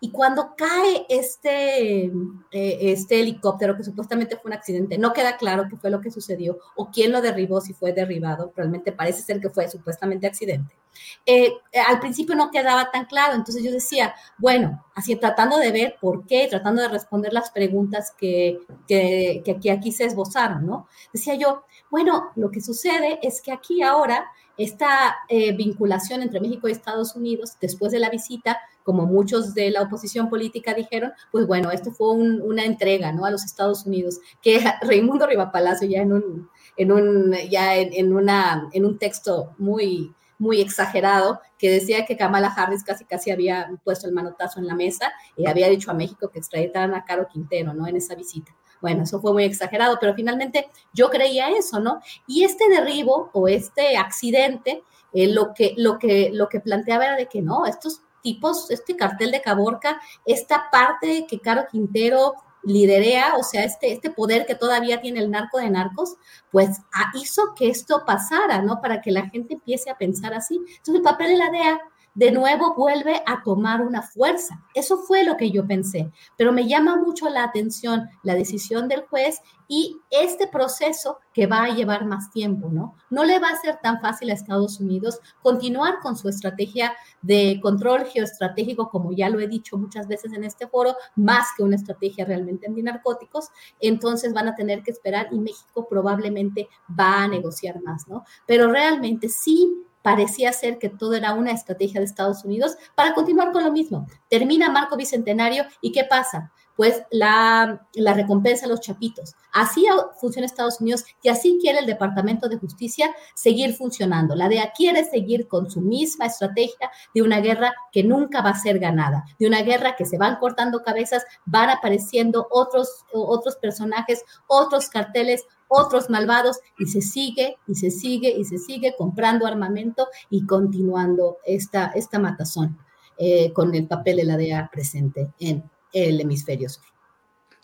Y 0.00 0.10
cuando 0.10 0.54
cae 0.56 1.06
este, 1.08 2.04
eh, 2.04 2.12
este 2.50 3.20
helicóptero, 3.20 3.76
que 3.76 3.84
supuestamente 3.84 4.36
fue 4.36 4.50
un 4.50 4.56
accidente, 4.56 4.98
no 4.98 5.12
queda 5.14 5.38
claro 5.38 5.66
qué 5.68 5.76
fue 5.76 5.90
lo 5.90 6.00
que 6.00 6.10
sucedió 6.10 6.58
o 6.76 6.90
quién 6.90 7.10
lo 7.10 7.22
derribó, 7.22 7.60
si 7.60 7.72
fue 7.72 7.92
derribado, 7.92 8.52
realmente 8.54 8.92
parece 8.92 9.22
ser 9.22 9.40
que 9.40 9.48
fue 9.48 9.68
supuestamente 9.68 10.26
accidente. 10.26 10.76
Eh, 11.24 11.54
al 11.88 12.00
principio 12.00 12.34
no 12.34 12.50
quedaba 12.50 12.90
tan 12.90 13.06
claro, 13.06 13.34
entonces 13.34 13.64
yo 13.64 13.72
decía, 13.72 14.14
bueno, 14.36 14.84
así 14.94 15.16
tratando 15.16 15.58
de 15.58 15.72
ver 15.72 15.96
por 16.00 16.26
qué, 16.26 16.46
tratando 16.50 16.82
de 16.82 16.88
responder 16.88 17.32
las 17.32 17.50
preguntas 17.50 18.12
que, 18.16 18.58
que, 18.86 19.42
que 19.60 19.70
aquí 19.70 19.90
se 19.90 20.04
esbozaron, 20.04 20.66
¿no? 20.66 20.86
Decía 21.12 21.34
yo, 21.34 21.64
bueno, 21.90 22.30
lo 22.36 22.50
que 22.50 22.60
sucede 22.60 23.20
es 23.22 23.40
que 23.40 23.52
aquí 23.52 23.82
ahora 23.82 24.30
esta 24.56 25.16
eh, 25.28 25.52
vinculación 25.56 26.22
entre 26.22 26.40
México 26.40 26.68
y 26.68 26.72
Estados 26.72 27.16
Unidos, 27.16 27.56
después 27.60 27.92
de 27.92 27.98
la 27.98 28.10
visita, 28.10 28.58
como 28.82 29.06
muchos 29.06 29.54
de 29.54 29.70
la 29.70 29.82
oposición 29.82 30.28
política 30.28 30.74
dijeron, 30.74 31.12
pues 31.32 31.46
bueno, 31.46 31.70
esto 31.70 31.90
fue 31.90 32.12
una 32.12 32.64
entrega 32.64 33.12
¿no? 33.12 33.24
a 33.24 33.30
los 33.30 33.44
Estados 33.44 33.86
Unidos, 33.86 34.20
que 34.42 34.62
Raimundo 34.82 35.26
Rivapalacio 35.26 35.88
ya 35.88 36.02
en 36.02 36.12
un, 36.12 36.50
en 36.76 36.92
un, 36.92 37.32
ya 37.50 37.76
en 37.76 38.84
un 38.84 38.98
texto 38.98 39.54
muy, 39.58 40.14
muy 40.38 40.60
exagerado, 40.60 41.40
que 41.58 41.70
decía 41.70 42.04
que 42.04 42.16
Kamala 42.16 42.48
Harris 42.48 42.84
casi 42.84 43.04
casi 43.04 43.30
había 43.30 43.70
puesto 43.82 44.06
el 44.06 44.14
manotazo 44.14 44.60
en 44.60 44.66
la 44.66 44.74
mesa 44.74 45.12
y 45.36 45.46
había 45.46 45.68
dicho 45.68 45.90
a 45.90 45.94
México 45.94 46.28
que 46.28 46.38
extraditaran 46.38 46.94
a 46.94 47.04
Caro 47.04 47.26
Quintero, 47.26 47.72
¿no? 47.72 47.86
En 47.86 47.96
esa 47.96 48.14
visita. 48.14 48.54
Bueno, 48.84 49.04
eso 49.04 49.18
fue 49.18 49.32
muy 49.32 49.44
exagerado, 49.44 49.96
pero 49.98 50.12
finalmente 50.12 50.68
yo 50.92 51.08
creía 51.08 51.48
eso, 51.48 51.80
¿no? 51.80 52.02
Y 52.26 52.44
este 52.44 52.68
derribo 52.68 53.30
o 53.32 53.48
este 53.48 53.96
accidente, 53.96 54.82
eh, 55.14 55.26
lo, 55.26 55.54
que, 55.54 55.72
lo, 55.78 55.98
que, 55.98 56.28
lo 56.30 56.50
que 56.50 56.60
planteaba 56.60 57.06
era 57.06 57.16
de 57.16 57.26
que 57.26 57.40
no, 57.40 57.64
estos 57.64 58.02
tipos, 58.22 58.70
este 58.70 58.94
cartel 58.94 59.30
de 59.30 59.40
Caborca, 59.40 59.98
esta 60.26 60.68
parte 60.70 61.24
que 61.26 61.40
Caro 61.40 61.64
Quintero 61.72 62.34
liderea, 62.62 63.36
o 63.38 63.42
sea, 63.42 63.64
este, 63.64 63.90
este 63.90 64.10
poder 64.10 64.44
que 64.44 64.54
todavía 64.54 65.00
tiene 65.00 65.20
el 65.20 65.30
narco 65.30 65.56
de 65.56 65.70
narcos, 65.70 66.16
pues 66.50 66.82
ah, 66.92 67.10
hizo 67.14 67.54
que 67.56 67.70
esto 67.70 68.02
pasara, 68.04 68.60
¿no? 68.60 68.82
Para 68.82 69.00
que 69.00 69.12
la 69.12 69.30
gente 69.30 69.54
empiece 69.54 69.88
a 69.88 69.96
pensar 69.96 70.34
así. 70.34 70.56
Entonces, 70.56 70.96
el 70.96 71.02
papel 71.02 71.28
de 71.28 71.36
la 71.38 71.50
DEA 71.50 71.80
de 72.14 72.30
nuevo 72.30 72.74
vuelve 72.74 73.22
a 73.26 73.42
tomar 73.42 73.82
una 73.82 74.02
fuerza. 74.02 74.62
Eso 74.74 74.98
fue 74.98 75.24
lo 75.24 75.36
que 75.36 75.50
yo 75.50 75.66
pensé, 75.66 76.10
pero 76.36 76.52
me 76.52 76.68
llama 76.68 76.96
mucho 76.96 77.28
la 77.28 77.44
atención 77.44 78.08
la 78.22 78.34
decisión 78.34 78.88
del 78.88 79.02
juez 79.02 79.40
y 79.66 79.96
este 80.10 80.46
proceso 80.46 81.18
que 81.32 81.46
va 81.46 81.64
a 81.64 81.74
llevar 81.74 82.04
más 82.04 82.30
tiempo, 82.30 82.68
¿no? 82.70 82.96
No 83.10 83.24
le 83.24 83.38
va 83.38 83.48
a 83.48 83.60
ser 83.60 83.78
tan 83.82 84.00
fácil 84.00 84.30
a 84.30 84.34
Estados 84.34 84.78
Unidos 84.78 85.20
continuar 85.42 86.00
con 86.02 86.16
su 86.16 86.28
estrategia 86.28 86.94
de 87.22 87.58
control 87.62 88.04
geoestratégico, 88.04 88.90
como 88.90 89.12
ya 89.12 89.30
lo 89.30 89.40
he 89.40 89.48
dicho 89.48 89.78
muchas 89.78 90.06
veces 90.06 90.32
en 90.32 90.44
este 90.44 90.66
foro, 90.66 90.94
más 91.16 91.48
que 91.56 91.62
una 91.62 91.76
estrategia 91.76 92.24
realmente 92.24 92.66
antinarcóticos, 92.66 93.48
entonces 93.80 94.32
van 94.32 94.48
a 94.48 94.54
tener 94.54 94.82
que 94.82 94.90
esperar 94.90 95.28
y 95.32 95.40
México 95.40 95.86
probablemente 95.88 96.68
va 96.88 97.22
a 97.22 97.28
negociar 97.28 97.82
más, 97.82 98.06
¿no? 98.06 98.24
Pero 98.46 98.70
realmente 98.70 99.28
sí 99.28 99.84
parecía 100.04 100.52
ser 100.52 100.78
que 100.78 100.90
todo 100.90 101.14
era 101.14 101.32
una 101.32 101.50
estrategia 101.50 101.98
de 101.98 102.04
Estados 102.04 102.44
Unidos 102.44 102.76
para 102.94 103.14
continuar 103.14 103.52
con 103.52 103.64
lo 103.64 103.72
mismo. 103.72 104.06
Termina 104.28 104.68
Marco 104.68 104.98
Bicentenario 104.98 105.64
y 105.80 105.92
¿qué 105.92 106.04
pasa? 106.04 106.52
Pues 106.76 107.02
la, 107.10 107.86
recompensa 107.94 108.66
a 108.66 108.68
los 108.68 108.80
chapitos. 108.80 109.34
Así 109.52 109.86
funciona 110.20 110.46
Estados 110.46 110.80
Unidos 110.80 111.04
y 111.22 111.28
así 111.28 111.58
quiere 111.60 111.78
el 111.78 111.86
Departamento 111.86 112.48
de 112.48 112.58
Justicia 112.58 113.14
seguir 113.34 113.74
funcionando. 113.74 114.34
La 114.34 114.48
DEA 114.48 114.72
quiere 114.76 115.04
seguir 115.04 115.46
con 115.46 115.70
su 115.70 115.80
misma 115.80 116.26
estrategia 116.26 116.90
de 117.14 117.22
una 117.22 117.40
guerra 117.40 117.72
que 117.92 118.02
nunca 118.02 118.42
va 118.42 118.50
a 118.50 118.60
ser 118.60 118.80
ganada, 118.80 119.24
de 119.38 119.46
una 119.46 119.62
guerra 119.62 119.94
que 119.96 120.04
se 120.04 120.18
van 120.18 120.36
cortando 120.36 120.82
cabezas, 120.82 121.24
van 121.44 121.70
apareciendo 121.70 122.48
otros, 122.50 123.04
otros 123.12 123.56
personajes, 123.56 124.24
otros 124.48 124.88
carteles, 124.88 125.44
otros 125.68 126.10
malvados 126.10 126.58
y 126.78 126.86
se 126.86 127.00
sigue 127.00 127.56
y 127.66 127.74
se 127.74 127.90
sigue 127.90 128.30
y 128.30 128.44
se 128.44 128.58
sigue 128.58 128.94
comprando 128.96 129.46
armamento 129.46 130.08
y 130.30 130.46
continuando 130.46 131.38
esta, 131.44 131.86
esta 131.94 132.18
matazón 132.18 132.78
eh, 133.18 133.52
con 133.52 133.74
el 133.74 133.86
papel 133.86 134.18
de 134.18 134.24
la 134.24 134.36
DEA 134.36 134.68
presente 134.72 135.32
en 135.38 135.70
el 135.94 136.20
hemisferio 136.20 136.68
sur. 136.68 136.84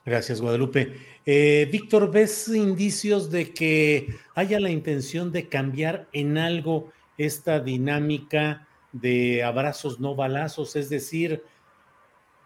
Gracias, 0.05 0.40
Guadalupe. 0.40 0.94
Eh, 1.27 1.69
Víctor, 1.70 2.11
¿ves 2.11 2.48
indicios 2.48 3.31
de 3.31 3.52
que 3.52 4.15
haya 4.35 4.59
la 4.59 4.70
intención 4.70 5.31
de 5.31 5.48
cambiar 5.48 6.09
en 6.12 6.39
algo 6.39 6.90
esta 7.19 7.61
dinámica 7.61 8.66
de 8.93 9.44
abrazos 9.44 10.01
no 10.01 10.15
balazos? 10.15 10.74
Es 10.77 10.89
decir, 10.89 11.44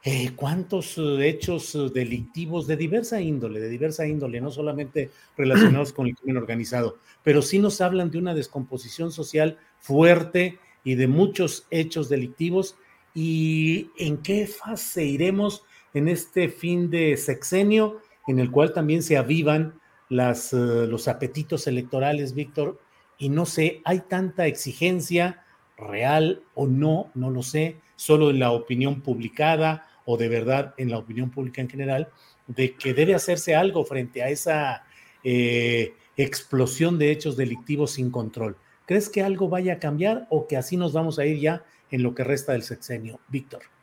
eh, 0.02 0.32
cuántos 0.34 0.98
eh, 0.98 1.28
hechos 1.28 1.72
delictivos 1.94 2.66
de 2.66 2.76
diversa 2.76 3.20
índole, 3.20 3.60
de 3.60 3.68
diversa 3.68 4.06
índole, 4.06 4.40
no 4.40 4.50
solamente 4.50 5.10
relacionados 5.36 5.92
con 5.92 6.08
el 6.08 6.16
crimen 6.16 6.36
organizado, 6.36 6.98
pero 7.22 7.40
sí 7.40 7.60
nos 7.60 7.80
hablan 7.80 8.10
de 8.10 8.18
una 8.18 8.34
descomposición 8.34 9.12
social 9.12 9.58
fuerte 9.78 10.58
y 10.82 10.96
de 10.96 11.06
muchos 11.06 11.66
hechos 11.70 12.08
delictivos. 12.08 12.76
¿Y 13.14 13.90
en 13.96 14.18
qué 14.18 14.48
fase 14.48 15.04
iremos 15.04 15.62
en 15.94 16.08
este 16.08 16.48
fin 16.48 16.90
de 16.90 17.16
sexenio, 17.16 18.00
en 18.26 18.38
el 18.38 18.50
cual 18.50 18.72
también 18.72 19.02
se 19.02 19.16
avivan 19.16 19.80
las, 20.08 20.52
los 20.52 21.08
apetitos 21.08 21.66
electorales, 21.66 22.34
Víctor? 22.34 22.80
Y 23.16 23.28
no 23.28 23.46
sé, 23.46 23.80
hay 23.84 24.00
tanta 24.00 24.46
exigencia 24.46 25.44
real 25.76 26.42
o 26.54 26.66
no, 26.66 27.10
no 27.14 27.30
lo 27.30 27.42
sé, 27.42 27.80
solo 27.96 28.30
en 28.30 28.40
la 28.40 28.50
opinión 28.50 29.00
publicada 29.00 29.88
o 30.04 30.16
de 30.16 30.28
verdad 30.28 30.74
en 30.76 30.90
la 30.90 30.98
opinión 30.98 31.30
pública 31.30 31.62
en 31.62 31.70
general, 31.70 32.08
de 32.46 32.74
que 32.74 32.92
debe 32.92 33.14
hacerse 33.14 33.54
algo 33.54 33.84
frente 33.84 34.22
a 34.22 34.28
esa 34.28 34.84
eh, 35.22 35.94
explosión 36.16 36.98
de 36.98 37.10
hechos 37.10 37.36
delictivos 37.36 37.92
sin 37.92 38.10
control. 38.10 38.56
¿Crees 38.86 39.08
que 39.08 39.22
algo 39.22 39.48
vaya 39.48 39.74
a 39.74 39.78
cambiar 39.78 40.26
o 40.28 40.46
que 40.46 40.56
así 40.56 40.76
nos 40.76 40.92
vamos 40.92 41.18
a 41.18 41.24
ir 41.24 41.38
ya 41.38 41.64
en 41.90 42.02
lo 42.02 42.14
que 42.14 42.24
resta 42.24 42.52
del 42.52 42.62
sexenio? 42.62 43.20
Víctor. 43.28 43.73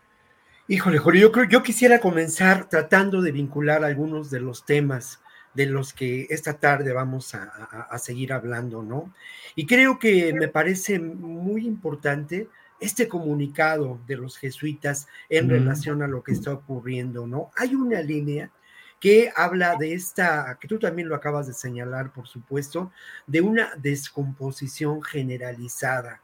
Híjole, 0.72 1.00
Jorge, 1.00 1.20
yo, 1.20 1.34
creo, 1.34 1.50
yo 1.50 1.64
quisiera 1.64 2.00
comenzar 2.00 2.70
tratando 2.70 3.22
de 3.22 3.34
vincular 3.34 3.84
algunos 3.84 4.32
de 4.32 4.40
los 4.40 4.66
temas 4.66 5.20
de 5.54 5.66
los 5.66 5.92
que 5.92 6.28
esta 6.30 6.60
tarde 6.60 6.94
vamos 6.94 7.36
a, 7.36 7.98
seguir 7.98 8.32
hablando, 8.32 8.82
¿no? 8.82 9.14
Y 9.54 9.66
creo 9.66 10.00
que 10.00 10.34
me 10.34 10.48
parece 10.48 10.98
muy 10.98 11.68
importante 11.68 12.48
este 12.80 13.10
comunicado 13.10 14.00
de 14.08 14.16
los 14.16 14.38
jesuitas 14.38 15.10
en 15.28 15.50
relación 15.50 16.04
a 16.04 16.08
lo 16.08 16.24
que 16.24 16.32
está 16.32 16.54
ocurriendo, 16.54 17.28
¿no? 17.28 17.52
Hay 17.58 17.76
una 17.76 18.02
línea 18.02 18.50
que 18.98 19.30
habla 19.36 19.76
de 19.76 19.94
esta, 19.94 20.58
que 20.58 20.70
tú 20.70 20.80
también 20.80 21.10
lo 21.10 21.16
acabas 21.16 21.48
de 21.48 21.54
señalar, 21.54 22.14
por 22.14 22.30
supuesto, 22.30 22.94
de 23.28 23.42
una 23.42 23.74
descomposición 23.76 25.04
generalizada. 25.04 26.22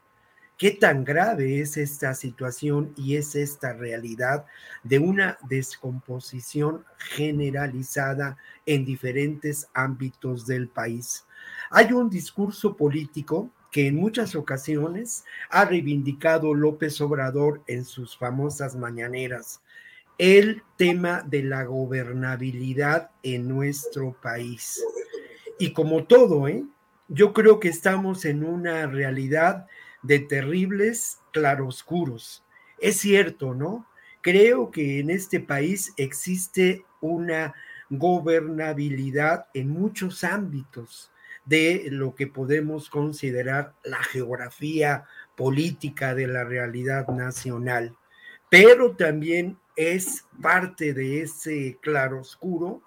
¿Qué 0.58 0.72
tan 0.72 1.04
grave 1.04 1.60
es 1.60 1.76
esta 1.76 2.14
situación 2.14 2.92
y 2.96 3.14
es 3.14 3.36
esta 3.36 3.74
realidad 3.74 4.44
de 4.82 4.98
una 4.98 5.38
descomposición 5.48 6.84
generalizada 6.98 8.36
en 8.66 8.84
diferentes 8.84 9.68
ámbitos 9.72 10.48
del 10.48 10.66
país? 10.66 11.24
Hay 11.70 11.92
un 11.92 12.10
discurso 12.10 12.76
político 12.76 13.52
que 13.70 13.86
en 13.86 13.94
muchas 13.94 14.34
ocasiones 14.34 15.24
ha 15.48 15.64
reivindicado 15.64 16.52
López 16.52 17.00
Obrador 17.00 17.62
en 17.68 17.84
sus 17.84 18.18
famosas 18.18 18.74
mañaneras, 18.74 19.62
el 20.18 20.64
tema 20.76 21.22
de 21.22 21.44
la 21.44 21.62
gobernabilidad 21.62 23.12
en 23.22 23.46
nuestro 23.46 24.16
país. 24.20 24.84
Y 25.60 25.72
como 25.72 26.02
todo, 26.02 26.48
¿eh? 26.48 26.64
yo 27.06 27.32
creo 27.32 27.60
que 27.60 27.68
estamos 27.68 28.24
en 28.24 28.42
una 28.42 28.86
realidad 28.86 29.68
de 30.02 30.20
terribles 30.20 31.20
claroscuros. 31.32 32.44
Es 32.78 32.98
cierto, 32.98 33.54
¿no? 33.54 33.86
Creo 34.20 34.70
que 34.70 35.00
en 35.00 35.10
este 35.10 35.40
país 35.40 35.92
existe 35.96 36.84
una 37.00 37.54
gobernabilidad 37.90 39.46
en 39.54 39.68
muchos 39.68 40.24
ámbitos 40.24 41.10
de 41.44 41.88
lo 41.90 42.14
que 42.14 42.26
podemos 42.26 42.90
considerar 42.90 43.74
la 43.82 44.02
geografía 44.02 45.04
política 45.36 46.14
de 46.14 46.26
la 46.26 46.44
realidad 46.44 47.08
nacional, 47.08 47.96
pero 48.50 48.96
también 48.96 49.58
es 49.76 50.26
parte 50.42 50.92
de 50.92 51.22
ese 51.22 51.78
claroscuro 51.80 52.82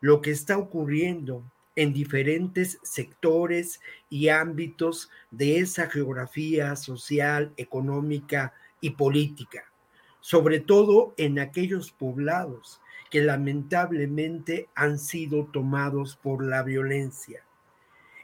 lo 0.00 0.20
que 0.22 0.30
está 0.30 0.56
ocurriendo 0.56 1.44
en 1.76 1.92
diferentes 1.92 2.78
sectores 2.82 3.80
y 4.08 4.28
ámbitos 4.28 5.10
de 5.30 5.58
esa 5.60 5.88
geografía 5.88 6.74
social, 6.74 7.52
económica 7.56 8.54
y 8.80 8.90
política, 8.90 9.64
sobre 10.20 10.60
todo 10.60 11.14
en 11.18 11.38
aquellos 11.38 11.92
poblados 11.92 12.80
que 13.10 13.20
lamentablemente 13.22 14.68
han 14.74 14.98
sido 14.98 15.46
tomados 15.46 16.16
por 16.16 16.44
la 16.44 16.62
violencia. 16.62 17.44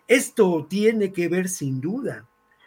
Esto 0.08 0.66
tiene 0.68 1.12
que 1.12 1.28
ver 1.28 1.48
sin 1.48 1.80
duda 1.80 2.26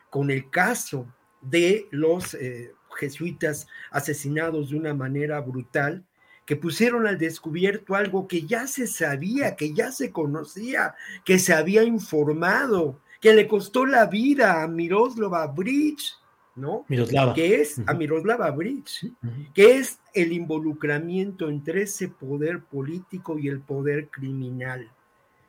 con 0.09 0.31
el 0.31 0.49
caso 0.49 1.07
de 1.41 1.87
los 1.91 2.33
eh, 2.35 2.73
jesuitas 2.97 3.67
asesinados 3.91 4.69
de 4.69 4.77
una 4.77 4.93
manera 4.93 5.41
brutal, 5.41 6.05
que 6.45 6.55
pusieron 6.55 7.07
al 7.07 7.17
descubierto 7.17 7.95
algo 7.95 8.27
que 8.27 8.43
ya 8.43 8.67
se 8.67 8.87
sabía, 8.87 9.55
que 9.55 9.73
ya 9.73 9.91
se 9.91 10.11
conocía, 10.11 10.95
que 11.23 11.39
se 11.39 11.53
había 11.53 11.83
informado, 11.83 12.99
que 13.19 13.33
le 13.33 13.47
costó 13.47 13.85
la 13.85 14.05
vida 14.05 14.61
a 14.61 14.67
Miroslava 14.67 15.47
Bridge, 15.47 16.13
¿no? 16.55 16.85
Miroslava. 16.87 17.33
Que 17.33 17.61
es 17.61 17.81
a 17.87 17.93
Miroslava 17.93 18.51
Bridge, 18.51 19.11
que 19.53 19.77
es 19.77 19.99
el 20.13 20.31
involucramiento 20.33 21.49
entre 21.49 21.83
ese 21.83 22.07
poder 22.07 22.61
político 22.61 23.39
y 23.39 23.47
el 23.47 23.61
poder 23.61 24.09
criminal, 24.09 24.89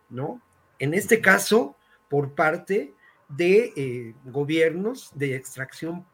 ¿no? 0.08 0.40
En 0.78 0.94
este 0.94 1.20
caso, 1.20 1.76
por 2.08 2.34
parte 2.34 2.94
de 3.28 3.72
eh, 3.76 4.14
gobiernos 4.24 5.10
de 5.14 5.34
extracción 5.34 6.06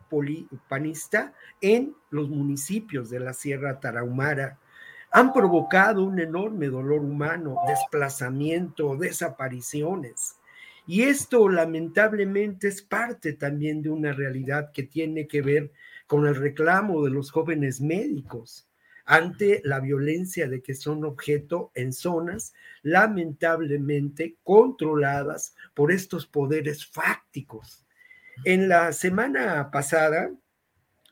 panista 0.69 1.33
en 1.61 1.95
los 2.11 2.29
municipios 2.29 3.11
de 3.11 3.21
la 3.21 3.33
Sierra 3.33 3.81
Tarahumara. 3.81 4.59
Han 5.12 5.32
provocado 5.32 6.05
un 6.05 6.18
enorme 6.18 6.68
dolor 6.68 7.01
humano, 7.01 7.56
desplazamiento, 7.66 8.97
desapariciones. 8.97 10.36
Y 10.86 11.02
esto 11.02 11.48
lamentablemente 11.48 12.68
es 12.68 12.82
parte 12.82 13.34
también 13.34 13.82
de 13.82 13.90
una 13.90 14.12
realidad 14.12 14.72
que 14.72 14.82
tiene 14.82 15.26
que 15.28 15.43
ver 15.43 15.72
con 16.06 16.26
el 16.26 16.34
reclamo 16.34 17.05
de 17.05 17.10
los 17.10 17.30
jóvenes 17.30 17.80
médicos 17.80 18.68
ante 19.05 19.60
la 19.64 19.80
violencia 19.80 20.48
de 20.48 20.62
que 20.62 20.74
son 20.74 21.05
objeto 21.05 21.70
en 21.74 21.93
zonas 21.93 22.52
lamentablemente 22.82 24.36
controladas 24.43 25.55
por 25.74 25.93
estos 25.93 26.26
poderes 26.26 26.86
fácticos. 26.86 27.84
En 28.44 28.68
la 28.68 28.93
semana 28.93 29.70
pasada, 29.70 30.30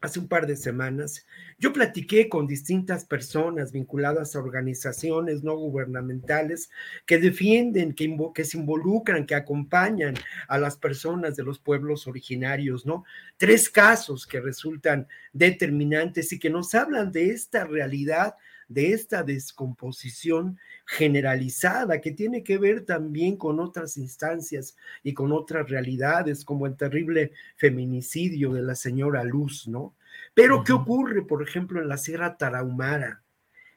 hace 0.01 0.19
un 0.19 0.29
par 0.29 0.47
de 0.47 0.57
semanas, 0.57 1.27
yo 1.59 1.73
platiqué 1.73 2.29
con 2.29 2.47
distintas 2.47 3.05
personas 3.05 3.71
vinculadas 3.71 4.35
a 4.35 4.39
organizaciones 4.39 5.43
no 5.43 5.57
gubernamentales 5.57 6.71
que 7.05 7.19
defienden, 7.19 7.93
que, 7.93 8.17
que, 8.35 8.45
se 8.45 8.59
involucran, 8.59 9.27
que 9.27 9.35
acompañan 9.35 10.15
a 10.49 10.59
las 10.59 10.77
personas 10.77 11.37
de 11.37 11.43
los 11.43 11.59
pueblos 11.59 12.07
originarios, 12.07 12.87
¿no? 12.87 13.05
Tres 13.37 13.69
casos 13.69 14.27
que 14.27 14.41
resultan 14.41 15.07
determinantes 15.33 16.33
y 16.33 16.39
que 16.39 16.49
nos 16.49 16.75
hablan 16.75 17.13
de 17.13 17.31
esta 17.31 17.65
realidad 17.65 18.37
de 18.71 18.93
esta 18.93 19.25
descomposición 19.25 20.57
generalizada 20.87 22.01
que 22.01 22.13
tiene 22.13 22.45
que 22.45 22.57
ver 22.57 22.87
también 22.87 23.37
con 23.37 23.59
otras 23.59 23.97
instancias 23.97 24.77
y 25.03 25.13
con 25.13 25.33
otras 25.33 25.69
realidades, 25.69 26.45
como 26.45 26.67
el 26.67 26.77
terrible 26.77 27.33
feminicidio 27.57 28.53
de 28.53 28.63
la 28.63 28.77
señora 28.77 29.25
Luz, 29.25 29.67
¿no? 29.67 29.97
Pero, 30.35 30.63
¿qué 30.63 30.73
ocurre, 30.73 31.23
por 31.23 31.43
ejemplo, 31.43 31.83
en 31.83 31.89
la 31.89 31.97
Sierra 31.97 32.37
Tarahumara? 32.37 33.25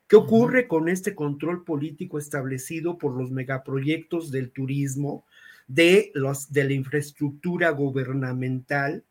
¿Qué 0.07 0.15
ocurre 0.15 0.68
con 0.68 0.88
este 0.88 1.15
control 1.15 1.64
político 1.64 2.20
establecido 2.20 2.99
por 2.99 3.18
los 3.18 3.32
megaproyectos 3.32 4.30
del 4.30 4.52
turismo, 4.52 5.26
de, 5.65 6.11
los, 6.14 6.53
de 6.53 6.65
la 6.65 6.74
infraestructura 6.74 7.72
gubernamental 7.72 9.03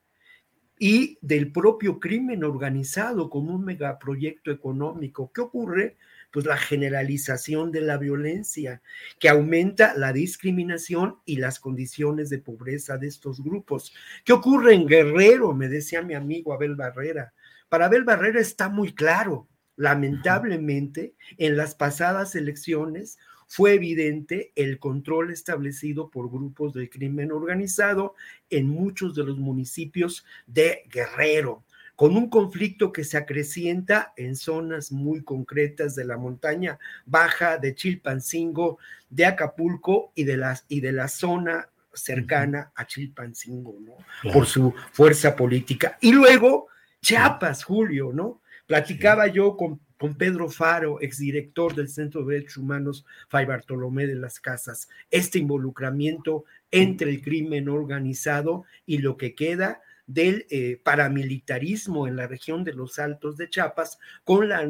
y 0.84 1.16
del 1.20 1.52
propio 1.52 2.00
crimen 2.00 2.42
organizado 2.42 3.30
como 3.30 3.54
un 3.54 3.64
megaproyecto 3.64 4.50
económico? 4.50 5.30
¿Qué 5.32 5.40
ocurre? 5.40 5.96
Pues 6.32 6.44
la 6.44 6.56
generalización 6.56 7.70
de 7.70 7.82
la 7.82 7.98
violencia, 7.98 8.82
que 9.20 9.28
aumenta 9.28 9.94
la 9.94 10.12
discriminación 10.12 11.18
y 11.24 11.36
las 11.36 11.60
condiciones 11.60 12.30
de 12.30 12.38
pobreza 12.38 12.98
de 12.98 13.06
estos 13.06 13.44
grupos. 13.44 13.94
¿Qué 14.24 14.32
ocurre 14.32 14.74
en 14.74 14.88
Guerrero? 14.88 15.54
Me 15.54 15.68
decía 15.68 16.02
mi 16.02 16.14
amigo 16.14 16.52
Abel 16.52 16.74
Barrera. 16.74 17.32
Para 17.68 17.86
Abel 17.86 18.02
Barrera 18.02 18.40
está 18.40 18.68
muy 18.68 18.92
claro. 18.92 19.46
Lamentablemente, 19.76 21.14
en 21.38 21.56
las 21.56 21.76
pasadas 21.76 22.34
elecciones 22.34 23.18
fue 23.54 23.74
evidente 23.74 24.50
el 24.56 24.78
control 24.78 25.30
establecido 25.30 26.08
por 26.08 26.30
grupos 26.30 26.72
de 26.72 26.88
crimen 26.88 27.30
organizado 27.30 28.14
en 28.48 28.66
muchos 28.66 29.14
de 29.14 29.24
los 29.24 29.36
municipios 29.36 30.24
de 30.46 30.84
Guerrero, 30.90 31.62
con 31.94 32.16
un 32.16 32.30
conflicto 32.30 32.92
que 32.92 33.04
se 33.04 33.18
acrecienta 33.18 34.14
en 34.16 34.36
zonas 34.36 34.90
muy 34.90 35.22
concretas 35.22 35.94
de 35.94 36.06
la 36.06 36.16
montaña 36.16 36.78
baja 37.04 37.58
de 37.58 37.74
Chilpancingo, 37.74 38.78
de 39.10 39.26
Acapulco 39.26 40.12
y 40.14 40.24
de, 40.24 40.38
las, 40.38 40.64
y 40.68 40.80
de 40.80 40.92
la 40.92 41.08
zona 41.08 41.68
cercana 41.92 42.72
a 42.74 42.86
Chilpancingo, 42.86 43.76
¿no? 43.82 44.32
Por 44.32 44.46
su 44.46 44.72
fuerza 44.92 45.36
política. 45.36 45.98
Y 46.00 46.12
luego 46.12 46.68
Chiapas, 47.02 47.64
Julio, 47.64 48.12
¿no? 48.14 48.40
Platicaba 48.66 49.26
yo 49.26 49.58
con, 49.58 49.78
con 50.02 50.16
Pedro 50.16 50.50
Faro, 50.50 51.00
exdirector 51.00 51.76
del 51.76 51.88
Centro 51.88 52.24
de 52.24 52.34
Derechos 52.34 52.56
Humanos 52.56 53.06
Fray 53.28 53.46
Bartolomé 53.46 54.08
de 54.08 54.16
las 54.16 54.40
Casas, 54.40 54.88
este 55.12 55.38
involucramiento 55.38 56.44
entre 56.72 57.08
el 57.08 57.22
crimen 57.22 57.68
organizado 57.68 58.64
y 58.84 58.98
lo 58.98 59.16
que 59.16 59.36
queda 59.36 59.80
del 60.08 60.44
eh, 60.50 60.80
paramilitarismo 60.82 62.08
en 62.08 62.16
la 62.16 62.26
región 62.26 62.64
de 62.64 62.72
los 62.72 62.98
Altos 62.98 63.36
de 63.36 63.48
Chiapas 63.48 64.00
con 64.24 64.48
la, 64.48 64.68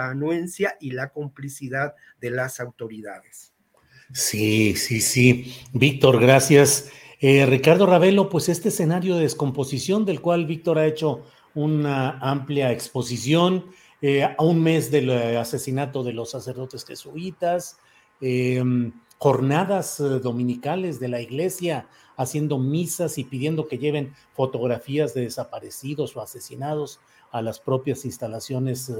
anuencia 0.00 0.78
y 0.80 0.92
la 0.92 1.10
complicidad 1.10 1.94
de 2.18 2.30
las 2.30 2.60
autoridades. 2.60 3.52
Sí, 4.14 4.74
sí, 4.74 5.02
sí. 5.02 5.54
Víctor, 5.74 6.18
gracias. 6.18 6.90
Eh, 7.20 7.44
Ricardo 7.44 7.84
Ravelo, 7.84 8.30
pues 8.30 8.48
este 8.48 8.70
escenario 8.70 9.16
de 9.16 9.24
descomposición 9.24 10.06
del 10.06 10.22
cual 10.22 10.46
Víctor 10.46 10.78
ha 10.78 10.86
hecho 10.86 11.26
una 11.54 12.18
amplia 12.20 12.72
exposición 12.72 13.66
eh, 14.02 14.24
a 14.24 14.36
un 14.42 14.62
mes 14.62 14.90
del 14.90 15.10
eh, 15.10 15.36
asesinato 15.36 16.02
de 16.02 16.12
los 16.12 16.30
sacerdotes 16.30 16.84
jesuitas, 16.84 17.78
em, 18.20 18.92
jornadas 19.18 19.98
dominicales 20.22 21.00
de 21.00 21.08
la 21.08 21.20
iglesia 21.20 21.88
haciendo 22.16 22.58
misas 22.58 23.16
y 23.18 23.24
pidiendo 23.24 23.66
que 23.68 23.78
lleven 23.78 24.12
fotografías 24.34 25.14
de 25.14 25.22
desaparecidos 25.22 26.16
o 26.16 26.20
asesinados 26.20 27.00
a 27.30 27.40
las 27.40 27.58
propias 27.58 28.04
instalaciones 28.04 28.92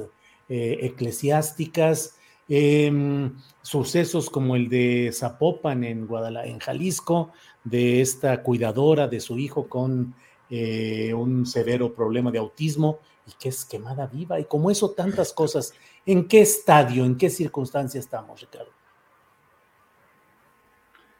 eclesiásticas, 0.49 2.17
Em, 2.49 3.37
sucesos 3.63 4.29
como 4.29 4.55
el 4.55 4.69
de 4.69 5.11
Zapopan 5.15 5.83
en 5.83 6.07
Guadalajara, 6.07 6.51
en 6.51 6.59
Jalisco, 6.59 7.33
de 7.65 8.03
esta 8.03 8.43
cuidadora 8.43 9.09
de 9.09 9.21
su 9.21 9.39
hijo 9.39 9.67
con 9.67 10.15
eh, 10.57 11.13
un 11.13 11.47
severo 11.47 11.93
problema 11.93 12.31
de 12.31 12.39
autismo 12.39 13.01
y 13.27 13.33
que 13.41 13.49
es 13.49 13.65
quemada 13.65 14.07
viva, 14.07 14.39
y 14.39 14.45
como 14.45 14.71
eso 14.71 14.93
tantas 14.93 15.33
cosas. 15.33 15.75
¿En 16.07 16.29
qué 16.29 16.43
estadio, 16.43 17.05
en 17.05 17.17
qué 17.17 17.29
circunstancia 17.29 17.99
estamos, 17.99 18.41
Ricardo? 18.41 18.71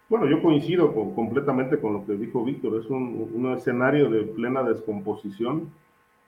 Bueno, 0.09 0.29
yo 0.29 0.41
coincido 0.41 0.95
completamente 1.17 1.81
con 1.81 1.95
lo 1.95 2.07
que 2.07 2.13
dijo 2.13 2.45
Víctor, 2.45 2.81
es 2.81 2.89
un, 2.89 3.53
escenario 3.59 4.09
de 4.09 4.23
plena 4.23 4.63
descomposición 4.63 5.73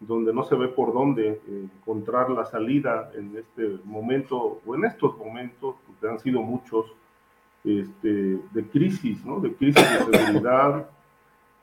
donde 0.01 0.35
no 0.35 0.43
se 0.43 0.57
ve 0.57 0.67
por 0.67 0.93
dónde 0.93 1.29
eh, 1.29 1.69
encontrar 1.79 2.29
la 2.31 2.45
salida 2.45 3.13
en 3.15 3.37
este 3.37 3.79
momento 3.85 4.61
o 4.67 4.75
en 4.75 4.85
estos 4.85 5.17
momentos, 5.17 5.77
que 6.01 6.09
han 6.09 6.19
sido 6.19 6.43
muchos, 6.43 6.87
este, 7.63 8.41
de 8.51 8.65
crisis, 8.73 9.25
¿no? 9.25 9.39
de 9.39 9.55
crisis 9.55 9.85
de 10.11 10.19
seguridad, 10.19 10.91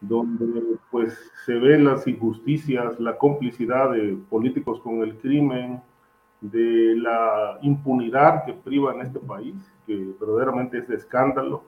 donde 0.07 0.77
pues 0.91 1.31
se 1.45 1.53
ven 1.53 1.85
las 1.85 2.05
injusticias, 2.07 2.99
la 2.99 3.17
complicidad 3.17 3.91
de 3.91 4.17
políticos 4.29 4.79
con 4.81 5.01
el 5.01 5.17
crimen, 5.17 5.81
de 6.41 6.95
la 6.97 7.57
impunidad 7.61 8.43
que 8.45 8.53
priva 8.53 8.93
en 8.93 9.01
este 9.01 9.19
país, 9.19 9.55
que 9.87 10.13
verdaderamente 10.19 10.77
es 10.79 10.87
de 10.87 10.95
escándalo. 10.95 11.63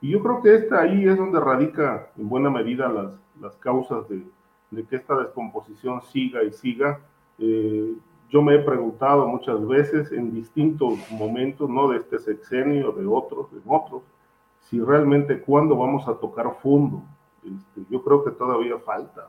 Y 0.00 0.10
yo 0.10 0.22
creo 0.22 0.42
que 0.42 0.54
esta 0.54 0.80
ahí 0.80 1.06
es 1.06 1.18
donde 1.18 1.38
radica 1.38 2.10
en 2.16 2.28
buena 2.28 2.50
medida 2.50 2.88
las, 2.88 3.18
las 3.40 3.56
causas 3.56 4.08
de, 4.08 4.22
de 4.70 4.84
que 4.84 4.96
esta 4.96 5.18
descomposición 5.18 6.00
siga 6.00 6.42
y 6.44 6.52
siga. 6.52 7.00
Eh, 7.38 7.94
yo 8.30 8.42
me 8.42 8.54
he 8.54 8.58
preguntado 8.58 9.28
muchas 9.28 9.66
veces 9.66 10.10
en 10.12 10.32
distintos 10.32 10.98
momentos, 11.10 11.68
no 11.68 11.88
de 11.88 11.98
este 11.98 12.18
sexenio, 12.18 12.92
de 12.92 13.06
otros, 13.06 13.52
de 13.52 13.60
otros, 13.66 14.02
si 14.60 14.80
realmente 14.80 15.40
cuándo 15.40 15.76
vamos 15.76 16.08
a 16.08 16.14
tocar 16.14 16.56
fondo. 16.62 17.02
Este, 17.46 17.86
yo 17.90 18.02
creo 18.02 18.24
que 18.24 18.32
todavía 18.32 18.78
falta, 18.78 19.28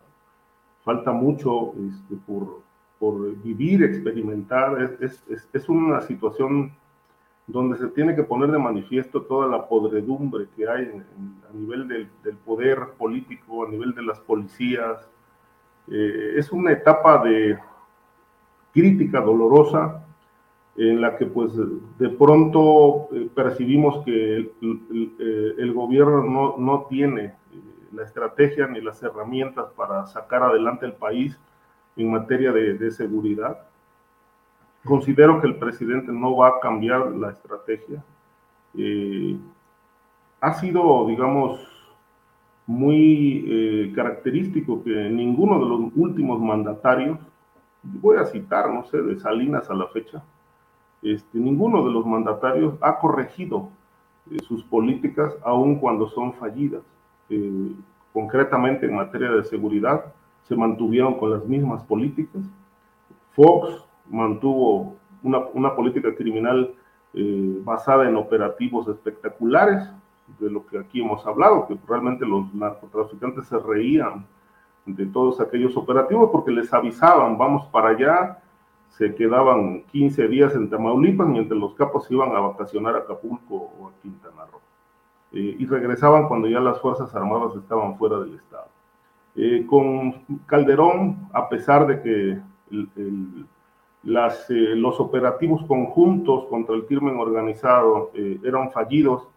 falta 0.83 1.11
mucho 1.11 1.73
este, 1.87 2.15
por, 2.25 2.61
por, 2.99 3.35
vivir, 3.43 3.83
experimentar. 3.83 4.81
Es, 5.01 5.23
es, 5.29 5.47
es, 5.53 5.69
una 5.69 6.01
situación 6.01 6.71
donde 7.45 7.77
se 7.77 7.87
tiene 7.89 8.15
que 8.15 8.23
poner 8.23 8.51
de 8.51 8.57
manifiesto 8.57 9.21
toda 9.21 9.47
la 9.47 9.67
podredumbre 9.67 10.47
que 10.55 10.67
hay 10.67 11.03
a 11.49 11.53
nivel 11.53 11.87
del, 11.87 12.09
del, 12.23 12.37
poder 12.37 12.79
político, 12.97 13.65
a 13.65 13.69
nivel 13.69 13.93
de 13.93 14.01
las 14.01 14.19
policías. 14.19 15.07
Eh, 15.89 16.33
es 16.37 16.51
una 16.51 16.71
etapa 16.71 17.23
de 17.23 17.57
crítica 18.73 19.21
dolorosa 19.21 20.03
en 20.75 21.01
la 21.01 21.17
que 21.17 21.25
pues 21.25 21.51
de 21.55 22.09
pronto 22.09 23.07
eh, 23.11 23.29
percibimos 23.33 24.03
que 24.05 24.35
el, 24.35 24.51
el, 24.61 25.55
el 25.57 25.73
gobierno 25.73 26.23
no, 26.23 26.55
no 26.57 26.85
tiene 26.87 27.33
la 27.91 28.03
estrategia 28.03 28.67
ni 28.67 28.81
las 28.81 29.01
herramientas 29.03 29.71
para 29.75 30.05
sacar 30.07 30.43
adelante 30.43 30.85
el 30.85 30.93
país 30.93 31.37
en 31.95 32.11
materia 32.11 32.51
de, 32.51 32.91
seguridad. 32.91 33.59
Considero 34.83 35.41
que 35.41 35.47
el 35.47 35.55
presidente 35.55 36.11
no 36.11 36.35
va 36.35 36.49
a 36.49 36.59
cambiar 36.59 37.11
la 37.11 37.31
estrategia. 37.31 38.03
Eh, 38.77 39.37
ha 40.39 40.53
sido, 40.53 41.07
digamos, 41.07 41.59
muy 42.67 43.45
eh, 43.47 43.93
característico 43.95 44.83
que 44.83 45.09
ninguno 45.09 45.59
de 45.59 45.65
los 45.65 45.91
últimos 45.95 46.39
mandatarios, 46.39 47.17
voy 47.81 48.17
a 48.17 48.25
citar, 48.25 48.69
no 48.71 48.83
sé, 48.83 49.01
de 49.01 49.17
Salinas 49.19 49.69
a 49.69 49.73
la 49.73 49.87
fecha, 49.87 50.21
este, 51.01 51.37
ninguno 51.37 51.85
de 51.85 51.91
los 51.91 52.05
mandatarios 52.05 52.75
ha 52.81 52.99
corregido 52.99 53.69
eh, 54.31 54.37
sus 54.43 54.63
políticas 54.63 55.35
aun 55.43 55.79
cuando 55.79 56.09
son 56.09 56.33
fallidas. 56.33 56.81
Eh, 57.29 57.71
concretamente 58.13 58.85
en 58.85 58.95
materia 58.95 59.31
de 59.31 59.43
seguridad, 59.43 60.05
se 60.43 60.55
mantuvieron 60.55 61.19
con 61.19 61.31
las 61.31 61.45
mismas 61.45 61.83
políticas. 61.83 62.41
Fox 63.31 63.85
mantuvo 64.09 64.95
una, 65.21 65.39
una 65.53 65.75
política 65.75 66.15
criminal 66.15 66.73
eh, 67.13 67.59
basada 67.63 68.07
en 68.07 68.15
operativos 68.15 68.87
espectaculares, 68.87 69.89
de 70.39 70.49
lo 70.49 70.65
que 70.67 70.77
aquí 70.77 71.01
hemos 71.01 71.25
hablado, 71.25 71.67
que 71.67 71.77
realmente 71.87 72.25
los 72.25 72.53
narcotraficantes 72.53 73.47
se 73.47 73.57
reían 73.59 74.25
de 74.85 75.05
todos 75.05 75.39
aquellos 75.39 75.75
operativos 75.77 76.29
porque 76.31 76.51
les 76.51 76.73
avisaban, 76.73 77.37
vamos 77.37 77.65
para 77.67 77.89
allá, 77.89 78.39
se 78.89 79.15
quedaban 79.15 79.83
15 79.83 80.27
días 80.27 80.55
en 80.55 80.69
Tamaulipas 80.69 81.27
mientras 81.27 81.59
los 81.59 81.73
capos 81.75 82.09
iban 82.11 82.35
a 82.35 82.39
vacacionar 82.39 82.95
a 82.95 82.99
Acapulco 82.99 83.71
o 83.79 83.87
a 83.87 84.01
Quintana 84.01 84.45
Roo. 84.51 84.66
Eh, 85.33 85.57
y 85.59 85.65
regresaban 85.65 86.27
cuando 86.27 86.47
ya 86.47 86.59
las 86.59 86.79
Fuerzas 86.79 87.13
Armadas 87.13 87.55
estaban 87.55 87.97
fuera 87.97 88.19
del 88.19 88.35
Estado. 88.35 88.67
Eh, 89.35 89.65
con 89.67 90.13
Calderón, 90.45 91.27
a 91.33 91.49
pesar 91.49 91.85
de 91.85 92.01
que 92.01 92.39
las, 94.03 94.49
eh, 94.49 94.75
los 94.75 94.99
operativos 94.99 95.65
conjuntos 95.65 96.45
contra 96.45 96.75
el 96.75 96.85
crimen 96.85 97.19
organizado 97.19 98.11
eran 98.43 98.71
fallidos 98.71 99.27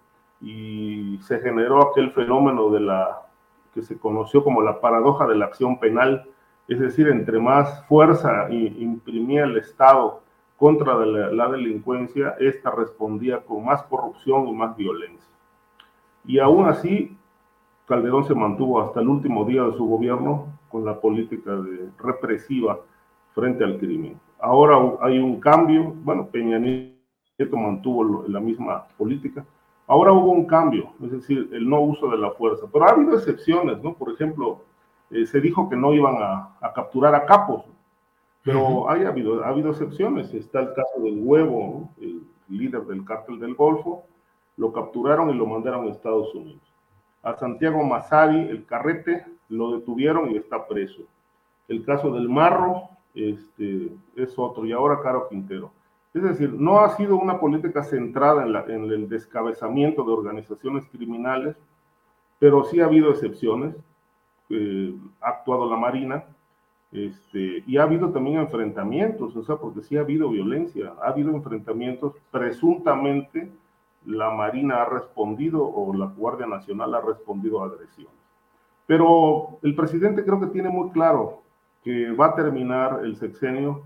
y 0.41 1.19
se 1.23 1.39
generó 1.41 1.91
aquel 1.91 2.13
fenómeno 2.13 2.71
de 2.71 2.81
la 2.81 3.23
que 3.75 3.83
se 3.83 3.99
conoció 3.99 4.43
como 4.43 4.63
la 4.63 4.81
paradoja 4.81 5.27
de 5.27 5.37
la 5.37 5.47
acción 5.47 5.79
penal, 5.79 6.25
es 6.67 6.81
decir, 6.81 7.09
entre 7.09 7.39
más 7.39 7.85
fuerza 7.87 8.49
imprimía 8.51 9.45
el 9.45 9.57
Estado 9.59 10.23
contra 10.57 10.95
la, 10.95 11.31
la 11.31 11.49
delincuencia, 11.49 12.37
esta 12.41 12.71
respondía 12.71 13.41
con 13.41 13.65
más 13.65 13.83
corrupción 13.85 14.49
y 14.49 14.53
más 14.53 14.77
violencia. 14.77 15.30
Y 16.25 16.39
aún 16.39 16.67
así, 16.67 17.17
Calderón 17.87 18.25
se 18.25 18.35
mantuvo 18.35 18.81
hasta 18.81 19.01
el 19.01 19.09
último 19.09 19.45
día 19.45 19.65
de 19.65 19.73
su 19.73 19.85
gobierno 19.85 20.47
con 20.69 20.85
la 20.85 21.01
política 21.01 21.57
de 21.57 21.91
represiva 21.99 22.79
frente 23.35 23.65
al 23.65 23.79
crimen. 23.79 24.19
Ahora 24.39 24.77
hay 25.01 25.19
un 25.19 25.41
cambio, 25.41 25.93
bueno, 26.03 26.27
Peña 26.27 26.59
Nieto 26.59 27.57
mantuvo 27.57 28.25
la 28.29 28.41
misma 28.41 28.87
política. 28.97 29.45
Ahora 29.87 30.13
hubo 30.13 30.31
un 30.31 30.47
cambio, 30.47 30.93
es 31.03 31.11
decir, 31.11 31.51
el 31.53 31.69
no 31.69 31.81
uso 31.81 32.09
de 32.11 32.19
la 32.19 32.31
fuerza. 32.31 32.67
Pero 32.73 32.85
ha 32.85 32.91
habido 32.93 33.17
excepciones, 33.17 33.83
¿no? 33.83 33.95
Por 33.95 34.13
ejemplo, 34.13 34.63
eh, 35.11 35.27
se 35.27 35.41
dijo 35.41 35.69
que 35.69 35.75
no 35.75 35.93
iban 35.93 36.15
a, 36.21 36.57
capturar 36.75 37.15
a 37.15 37.27
capos, 37.27 37.65
pero 38.45 38.89
ha, 38.89 38.93
habido, 38.93 39.45
ha 39.45 39.49
habido 39.49 39.71
excepciones. 39.71 40.33
Está 40.33 40.61
el 40.61 40.69
caso 40.75 41.01
del 41.03 41.19
huevo, 41.19 41.91
el 42.01 42.23
líder 42.49 42.83
del 42.83 43.05
cártel 43.05 43.41
del 43.41 43.55
Golfo, 43.55 44.05
lo 44.57 44.73
capturaron 44.73 45.31
y 45.31 45.35
lo 45.35 45.47
mandaron 45.47 45.87
a 45.87 45.91
Estados 45.91 46.35
Unidos. 46.35 46.63
A 47.23 47.35
Santiago 47.35 47.83
Masari, 47.85 48.49
el 48.49 48.65
carrete, 48.65 49.27
lo 49.49 49.73
detuvieron 49.73 50.31
y 50.31 50.37
está 50.37 50.67
preso. 50.67 51.03
El 51.69 51.85
caso 51.85 52.13
del 52.13 52.29
Marro 52.29 52.89
este, 53.15 53.91
es 54.17 54.39
otro, 54.39 54.65
y 54.65 54.73
ahora 54.73 55.01
Caro 55.03 55.29
Quintero. 55.29 55.73
Es 56.13 56.23
decir, 56.23 56.53
no 56.53 56.81
ha 56.81 56.97
sido 56.97 57.17
una 57.17 57.39
política 57.39 57.85
centrada 57.85 58.45
en, 58.69 58.85
el 58.91 59.09
descabezamiento 59.09 60.03
de 60.05 60.13
organizaciones 60.13 60.85
criminales, 60.87 61.57
pero 62.39 62.65
sí 62.65 62.81
ha 62.81 62.87
habido 62.87 63.11
excepciones. 63.11 63.77
Eh, 64.49 64.93
ha 65.21 65.29
actuado 65.29 65.71
la 65.71 65.77
Marina, 65.77 66.25
este, 66.93 67.63
y 67.67 67.77
ha 67.77 67.85
habido 67.85 68.11
también 68.11 68.41
enfrentamientos, 68.41 69.37
o 69.37 69.45
sea, 69.45 69.57
porque 69.57 69.83
sí 69.83 69.97
ha 69.97 70.01
habido 70.01 70.29
violencia, 70.29 70.93
ha 71.01 71.09
habido 71.09 71.31
enfrentamientos 71.31 72.15
presuntamente 72.33 73.49
la 74.07 74.31
Marina 74.31 74.83
ha 74.83 74.85
respondido 74.87 75.65
o 75.65 75.95
la 75.95 76.07
Guardia 76.07 76.47
Nacional 76.47 76.95
ha 76.95 77.01
respondido 77.01 77.63
a 77.63 77.67
agresiones. 77.67 78.15
Pero 78.87 79.59
el 79.63 79.75
presidente 79.75 80.25
creo 80.25 80.41
que 80.41 80.47
tiene 80.47 80.69
muy 80.69 80.91
claro 80.91 81.43
que 81.85 82.11
va 82.13 82.27
a 82.27 82.35
terminar 82.35 83.01
el 83.05 83.17
sexenio 83.17 83.83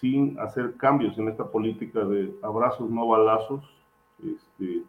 sin 0.00 0.38
hacer 0.38 0.76
cambios 0.76 1.18
en 1.18 1.28
esta 1.28 1.44
política 1.44 2.04
de 2.04 2.34
abrazos 2.42 2.90
no 2.90 3.08
balazos, 3.08 3.64
este, 4.22 4.82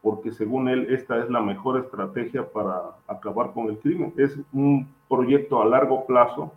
porque 0.00 0.32
según 0.32 0.68
él 0.68 0.86
esta 0.90 1.18
es 1.18 1.28
la 1.28 1.40
mejor 1.40 1.78
estrategia 1.78 2.48
para 2.48 2.96
acabar 3.06 3.52
con 3.52 3.68
el 3.68 3.78
crimen. 3.78 4.12
Es 4.16 4.38
un 4.52 4.88
proyecto 5.08 5.60
a 5.60 5.66
largo 5.66 6.06
plazo. 6.06 6.52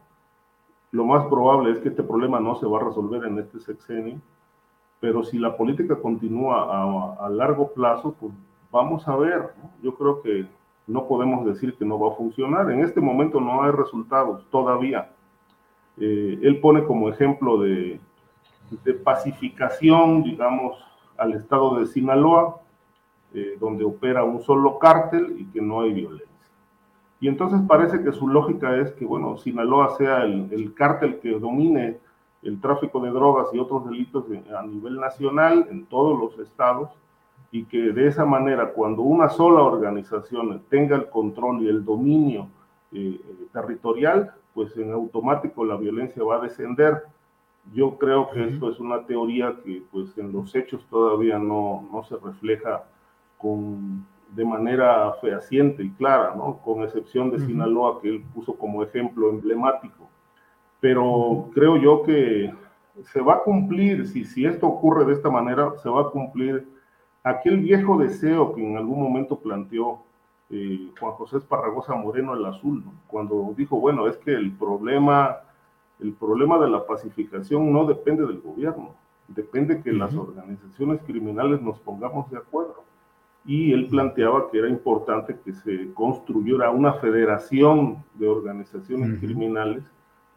Lo 0.91 1.05
más 1.05 1.25
probable 1.25 1.71
es 1.71 1.79
que 1.79 1.89
este 1.89 2.03
problema 2.03 2.39
no 2.39 2.55
se 2.55 2.65
va 2.65 2.79
a 2.79 2.85
resolver 2.85 3.25
en 3.25 3.39
este 3.39 3.59
sexenio 3.59 4.21
pero 4.99 5.23
si 5.23 5.37
la 5.37 5.55
política 5.55 5.95
continúa 5.95 7.23
a, 7.23 7.29
largo 7.29 7.71
plazo, 7.73 8.15
pues 8.19 8.33
vamos 8.71 9.07
a 9.07 9.15
ver. 9.15 9.49
Yo 9.83 9.95
creo 9.95 10.21
que 10.21 10.47
no 10.87 11.07
podemos 11.07 11.45
decir 11.45 11.75
que 11.75 11.85
no 11.85 11.99
va 11.99 12.13
a 12.13 12.15
funcionar. 12.15 12.71
En 12.71 12.81
este 12.81 12.99
momento 12.99 13.39
no 13.39 13.63
hay 13.63 13.71
resultados 13.71 14.45
todavía. 14.49 15.11
Eh, 15.97 16.39
él 16.41 16.59
pone 16.59 16.83
como 16.83 17.09
ejemplo 17.09 17.61
de, 17.61 17.99
de, 18.83 18.93
pacificación, 18.93 20.23
digamos, 20.23 20.77
al 21.17 21.33
estado 21.33 21.79
de 21.79 21.87
Sinaloa, 21.87 22.61
eh, 23.33 23.57
donde 23.59 23.83
opera 23.83 24.23
un 24.23 24.41
solo 24.41 24.79
cártel 24.79 25.35
y 25.39 25.45
que 25.45 25.61
no 25.61 25.81
hay 25.81 25.93
violencia. 25.93 26.27
Y 27.19 27.27
entonces 27.27 27.59
parece 27.67 28.03
que 28.03 28.11
su 28.11 28.27
lógica 28.27 28.77
es 28.77 28.91
que, 28.93 29.05
bueno, 29.05 29.37
Sinaloa 29.37 29.95
sea 29.97 30.23
el, 30.23 30.49
el 30.51 30.73
cártel 30.73 31.19
que 31.19 31.37
domine 31.39 31.97
el 32.43 32.61
tráfico 32.61 32.99
de 33.01 33.09
drogas 33.09 33.47
y 33.53 33.59
otros 33.59 33.85
delitos 33.85 34.25
a 34.55 34.61
nivel 34.63 34.99
nacional 34.99 35.67
en 35.69 35.85
todos 35.85 36.19
los 36.19 36.37
estados 36.39 36.89
y 37.51 37.65
que 37.65 37.91
de 37.93 38.07
esa 38.07 38.25
manera 38.25 38.73
cuando 38.73 39.01
una 39.01 39.29
sola 39.29 39.61
organización 39.61 40.61
tenga 40.69 40.95
el 40.95 41.09
control 41.09 41.63
y 41.63 41.69
el 41.69 41.83
dominio 41.83 42.47
eh, 42.91 43.19
territorial, 43.53 44.33
pues 44.53 44.75
en 44.77 44.91
automático 44.91 45.63
la 45.65 45.77
violencia 45.77 46.23
va 46.23 46.37
a 46.37 46.41
descender. 46.41 47.03
Yo 47.73 47.97
creo 47.97 48.29
que 48.29 48.47
esto 48.47 48.71
es 48.71 48.79
una 48.79 49.05
teoría 49.05 49.55
que 49.63 49.83
pues 49.91 50.17
en 50.17 50.31
los 50.31 50.55
hechos 50.55 50.85
todavía 50.89 51.37
no, 51.37 51.87
no 51.91 52.03
se 52.03 52.15
refleja 52.17 52.83
con, 53.37 54.05
de 54.33 54.45
manera 54.45 55.13
fehaciente 55.21 55.83
y 55.83 55.89
clara, 55.91 56.33
¿no? 56.35 56.57
con 56.63 56.83
excepción 56.83 57.29
de 57.31 57.39
Sinaloa 57.39 58.01
que 58.01 58.09
él 58.09 58.23
puso 58.33 58.53
como 58.53 58.83
ejemplo 58.83 59.29
emblemático. 59.29 60.09
Pero 60.87 61.49
creo 61.53 61.75
yo 61.75 62.01
que 62.03 62.49
se 63.11 63.19
va 63.19 63.33
a 63.33 63.43
cumplir, 63.43 64.07
si, 64.07 64.23
si 64.23 64.45
esto 64.45 64.67
ocurre 64.67 65.03
de 65.03 65.11
esta 65.11 65.29
manera, 65.29 65.73
se 65.83 65.89
va 65.89 66.03
a 66.03 66.09
cumplir 66.11 66.65
aquel 67.23 67.59
viejo 67.59 67.97
deseo 67.97 68.55
que 68.55 68.65
en 68.65 68.77
algún 68.77 69.03
momento 69.03 69.37
planteó 69.37 69.99
eh, 70.49 70.89
Juan 70.97 71.11
José 71.15 71.39
Esparragosa 71.39 71.93
Moreno 71.93 72.35
el 72.35 72.45
Azul, 72.45 72.85
cuando 73.07 73.53
dijo, 73.57 73.77
bueno, 73.81 74.07
es 74.07 74.15
que 74.15 74.33
el 74.33 74.53
problema, 74.53 75.39
el 75.99 76.13
problema 76.13 76.57
de 76.57 76.69
la 76.69 76.87
pacificación 76.87 77.69
no 77.73 77.83
depende 77.83 78.25
del 78.25 78.39
gobierno, 78.39 78.91
depende 79.27 79.81
que 79.81 79.91
las 79.91 80.15
organizaciones 80.15 81.01
criminales 81.01 81.61
nos 81.61 81.79
pongamos 81.79 82.31
de 82.31 82.37
acuerdo. 82.37 82.85
Y 83.45 83.73
él 83.73 83.87
planteaba 83.89 84.49
que 84.49 84.59
era 84.59 84.69
importante 84.69 85.37
que 85.43 85.51
se 85.51 85.93
construyera 85.93 86.71
una 86.71 86.93
federación 86.93 88.05
de 88.13 88.29
organizaciones 88.29 89.19
criminales 89.19 89.83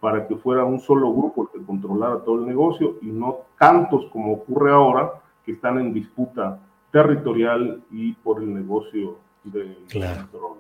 para 0.01 0.27
que 0.27 0.37
fuera 0.37 0.65
un 0.65 0.81
solo 0.81 1.13
grupo 1.13 1.43
el 1.43 1.61
que 1.61 1.67
controlara 1.67 2.25
todo 2.25 2.41
el 2.41 2.47
negocio 2.47 2.97
y 3.03 3.07
no 3.07 3.41
tantos 3.59 4.07
como 4.13 4.33
ocurre 4.33 4.73
ahora 4.73 5.13
que 5.45 5.53
están 5.53 5.79
en 5.79 5.93
disputa 5.93 6.59
territorial 6.91 7.83
y 7.91 8.13
por 8.15 8.43
el 8.43 8.53
negocio 8.53 9.19
de 9.45 9.77
claro. 9.89 10.59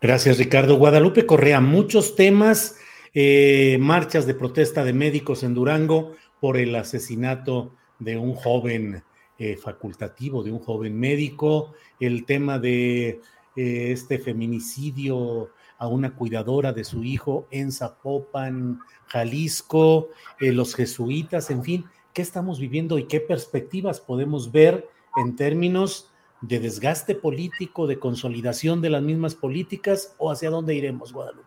Gracias, 0.00 0.38
Ricardo. 0.38 0.76
Guadalupe 0.76 1.24
Correa, 1.24 1.60
muchos 1.60 2.14
temas, 2.14 2.78
eh, 3.14 3.78
marchas 3.80 4.26
de 4.26 4.34
protesta 4.34 4.84
de 4.84 4.92
médicos 4.92 5.42
en 5.42 5.54
Durango 5.54 6.12
por 6.40 6.56
el 6.56 6.74
asesinato 6.76 7.72
de 7.98 8.18
un 8.18 8.34
joven 8.34 9.02
eh, 9.38 9.56
facultativo, 9.56 10.42
de 10.42 10.52
un 10.52 10.58
joven 10.58 10.98
médico, 10.98 11.72
el 11.98 12.24
tema 12.26 12.58
de 12.58 13.20
eh, 13.56 13.92
este 13.92 14.18
feminicidio 14.18 15.50
a 15.78 15.88
una 15.88 16.14
cuidadora 16.14 16.72
de 16.72 16.84
su 16.84 17.04
hijo 17.04 17.46
en 17.50 17.72
Zapopan, 17.72 18.80
Jalisco, 19.06 20.08
los 20.38 20.74
jesuitas, 20.74 21.50
en 21.50 21.62
fin, 21.62 21.84
¿qué 22.12 22.22
estamos 22.22 22.58
viviendo 22.58 22.98
y 22.98 23.04
qué 23.04 23.20
perspectivas 23.20 24.00
podemos 24.00 24.52
ver 24.52 24.88
en 25.16 25.36
términos 25.36 26.10
de 26.40 26.60
desgaste 26.60 27.14
político, 27.14 27.86
de 27.86 27.98
consolidación 27.98 28.80
de 28.82 28.90
las 28.90 29.02
mismas 29.02 29.34
políticas 29.34 30.14
o 30.18 30.30
hacia 30.30 30.50
dónde 30.50 30.74
iremos, 30.74 31.12
Guadalupe? 31.12 31.43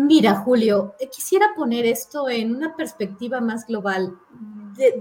Mira, 0.00 0.36
Julio, 0.36 0.94
eh, 1.00 1.08
quisiera 1.10 1.48
poner 1.56 1.84
esto 1.84 2.28
en 2.28 2.54
una 2.54 2.76
perspectiva 2.76 3.40
más 3.40 3.66
global, 3.66 4.16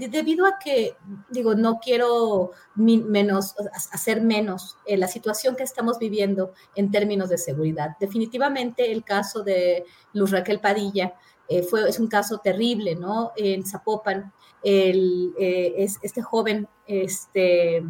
debido 0.09 0.47
a 0.47 0.57
que, 0.57 0.97
digo, 1.29 1.53
no 1.53 1.77
quiero 1.77 2.53
menos, 2.73 3.53
hacer 3.93 4.21
menos 4.21 4.75
eh, 4.87 4.97
la 4.97 5.07
situación 5.07 5.55
que 5.55 5.61
estamos 5.61 5.99
viviendo 5.99 6.53
en 6.73 6.89
términos 6.89 7.29
de 7.29 7.37
seguridad. 7.37 7.91
Definitivamente 7.99 8.91
el 8.91 9.03
caso 9.03 9.43
de 9.43 9.85
Luz 10.13 10.31
Raquel 10.31 10.59
Padilla 10.59 11.13
eh, 11.47 11.61
fue, 11.61 11.87
es 11.87 11.99
un 11.99 12.07
caso 12.07 12.39
terrible, 12.39 12.95
¿no? 12.95 13.33
En 13.35 13.67
Zapopan, 13.67 14.33
es, 14.63 15.99
este 16.01 16.23
joven, 16.23 16.67
este, 16.87 17.85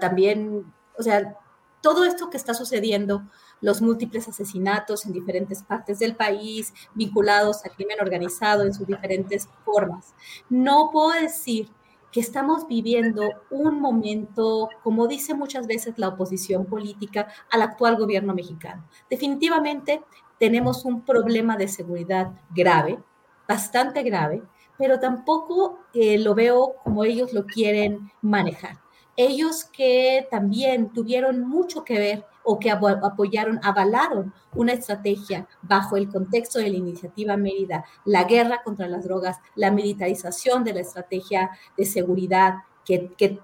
también, 0.00 0.72
o 0.98 1.02
sea, 1.02 1.36
todo 1.82 2.04
esto 2.04 2.30
que 2.30 2.38
está 2.38 2.54
sucediendo 2.54 3.24
los 3.62 3.80
múltiples 3.80 4.28
asesinatos 4.28 5.06
en 5.06 5.12
diferentes 5.12 5.62
partes 5.62 5.98
del 5.98 6.14
país 6.14 6.74
vinculados 6.94 7.64
al 7.64 7.70
crimen 7.70 7.98
organizado 8.00 8.64
en 8.64 8.74
sus 8.74 8.86
diferentes 8.86 9.48
formas. 9.64 10.14
No 10.50 10.90
puedo 10.92 11.12
decir 11.12 11.70
que 12.12 12.20
estamos 12.20 12.68
viviendo 12.68 13.22
un 13.50 13.80
momento, 13.80 14.68
como 14.82 15.08
dice 15.08 15.32
muchas 15.32 15.66
veces 15.66 15.94
la 15.96 16.08
oposición 16.08 16.66
política, 16.66 17.28
al 17.50 17.62
actual 17.62 17.96
gobierno 17.96 18.34
mexicano. 18.34 18.86
Definitivamente 19.08 20.02
tenemos 20.38 20.84
un 20.84 21.04
problema 21.06 21.56
de 21.56 21.68
seguridad 21.68 22.32
grave, 22.54 23.02
bastante 23.48 24.02
grave, 24.02 24.42
pero 24.76 25.00
tampoco 25.00 25.78
eh, 25.94 26.18
lo 26.18 26.34
veo 26.34 26.74
como 26.84 27.04
ellos 27.04 27.32
lo 27.32 27.46
quieren 27.46 28.10
manejar. 28.20 28.80
Ellos 29.16 29.64
que 29.64 30.26
también 30.30 30.92
tuvieron 30.92 31.40
mucho 31.40 31.84
que 31.84 31.98
ver 31.98 32.26
o 32.44 32.58
que 32.58 32.70
apoyaron, 32.70 33.60
avalaron 33.62 34.32
una 34.54 34.72
estrategia 34.72 35.46
bajo 35.62 35.96
el 35.96 36.08
contexto 36.08 36.58
de 36.58 36.70
la 36.70 36.76
iniciativa 36.76 37.36
Mérida, 37.36 37.84
la 38.04 38.24
guerra 38.24 38.62
contra 38.62 38.88
las 38.88 39.04
drogas, 39.04 39.38
la 39.54 39.70
militarización 39.70 40.64
de 40.64 40.74
la 40.74 40.80
estrategia 40.80 41.50
de 41.76 41.84
seguridad 41.84 42.54
que, 42.84 43.40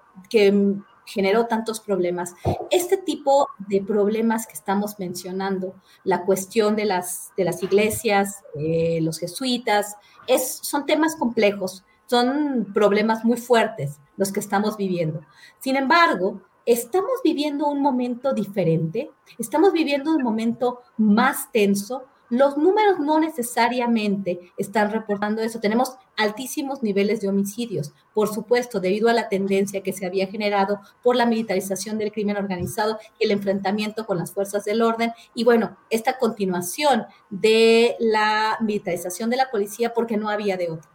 generó 1.06 1.46
tantos 1.46 1.80
problemas. 1.80 2.34
Este 2.70 2.98
tipo 2.98 3.48
de 3.66 3.80
problemas 3.80 4.46
que 4.46 4.52
estamos 4.52 4.98
mencionando, 4.98 5.74
la 6.04 6.26
cuestión 6.26 6.76
de 6.76 6.84
las, 6.84 7.32
iglesias, 7.62 8.42
eh, 8.54 8.98
los 9.00 9.18
jesuitas, 9.18 9.96
es, 10.26 10.58
son 10.62 10.84
temas 10.84 11.16
complejos, 11.16 11.82
son 12.04 12.72
problemas 12.74 13.24
muy 13.24 13.38
fuertes 13.38 14.00
los 14.18 14.32
que 14.32 14.40
estamos 14.40 14.76
viviendo. 14.76 15.22
Sin 15.60 15.76
embargo, 15.76 16.42
estamos 16.68 17.22
viviendo 17.24 17.66
un 17.66 17.80
momento 17.80 18.34
diferente, 18.34 19.10
estamos 19.38 19.72
viviendo 19.72 20.14
un 20.14 20.22
momento 20.22 20.82
más 20.98 21.50
tenso. 21.50 22.04
Los 22.28 22.58
números 22.58 23.00
no 23.00 23.18
necesariamente 23.18 24.52
están 24.58 24.92
reportando 24.92 25.40
eso. 25.40 25.60
Tenemos 25.60 25.96
altísimos 26.14 26.82
niveles 26.82 27.22
de 27.22 27.28
homicidios, 27.30 27.94
por 28.12 28.28
supuesto, 28.28 28.80
debido 28.80 29.08
a 29.08 29.14
la 29.14 29.30
tendencia 29.30 29.82
que 29.82 29.94
se 29.94 30.04
había 30.04 30.26
generado 30.26 30.78
por 31.02 31.16
la 31.16 31.24
militarización 31.24 31.96
del 31.96 32.12
crimen 32.12 32.36
organizado 32.36 32.98
y 33.18 33.24
el 33.24 33.30
enfrentamiento 33.30 34.04
con 34.04 34.18
las 34.18 34.32
fuerzas 34.32 34.66
del 34.66 34.82
orden. 34.82 35.12
Y 35.34 35.44
bueno, 35.44 35.78
esta 35.88 36.18
continuación 36.18 37.06
de 37.30 37.96
la 37.98 38.58
militarización 38.60 39.30
de 39.30 39.38
la 39.38 39.50
policía 39.50 39.94
porque 39.94 40.18
no 40.18 40.28
había 40.28 40.58
de 40.58 40.70
otra. 40.70 40.90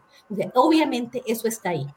Obviamente 0.53 1.23
eso 1.25 1.47
está 1.47 1.69
ahí. 1.69 1.87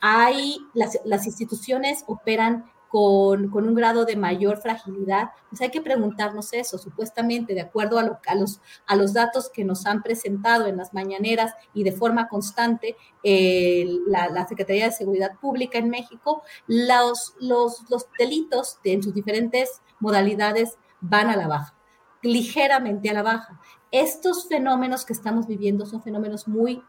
Hay, 0.00 0.58
las, 0.72 0.98
las 1.04 1.26
instituciones 1.26 2.02
operan 2.06 2.64
con, 2.88 3.52
un 3.52 3.74
grado 3.74 4.04
de 4.04 4.16
mayor 4.16 4.58
fragilidad, 4.58 5.30
pues 5.48 5.60
hay 5.60 5.70
que 5.70 5.80
preguntarnos 5.80 6.52
eso, 6.52 6.78
supuestamente, 6.78 7.54
de 7.54 7.60
acuerdo 7.60 7.98
a, 7.98 8.34
los, 8.34 8.60
a 8.86 8.96
los 8.96 9.12
datos 9.12 9.50
que 9.50 9.64
nos 9.64 9.86
han 9.86 10.02
presentado 10.02 10.66
en 10.66 10.76
las 10.76 10.94
mañaneras 10.94 11.52
y 11.74 11.84
de 11.84 11.92
forma 11.92 12.28
constante 12.28 12.96
la, 13.22 14.46
Secretaría 14.48 14.86
de 14.86 14.92
Seguridad 14.92 15.38
Pública 15.40 15.78
en 15.78 15.90
México, 15.90 16.42
los, 16.66 17.34
los, 17.40 17.84
los 17.90 18.06
delitos 18.18 18.78
en 18.84 19.02
sus 19.02 19.12
diferentes 19.12 19.82
modalidades 19.98 20.78
van 21.00 21.28
a 21.28 21.36
la 21.36 21.48
baja, 21.48 21.74
ligeramente 22.22 23.10
a 23.10 23.14
la 23.14 23.22
baja. 23.22 23.60
Estos 23.90 24.48
fenómenos 24.48 25.04
que 25.04 25.12
estamos 25.12 25.46
viviendo 25.46 25.86
son 25.86 26.02
fenómenos 26.02 26.48
muy 26.48 26.82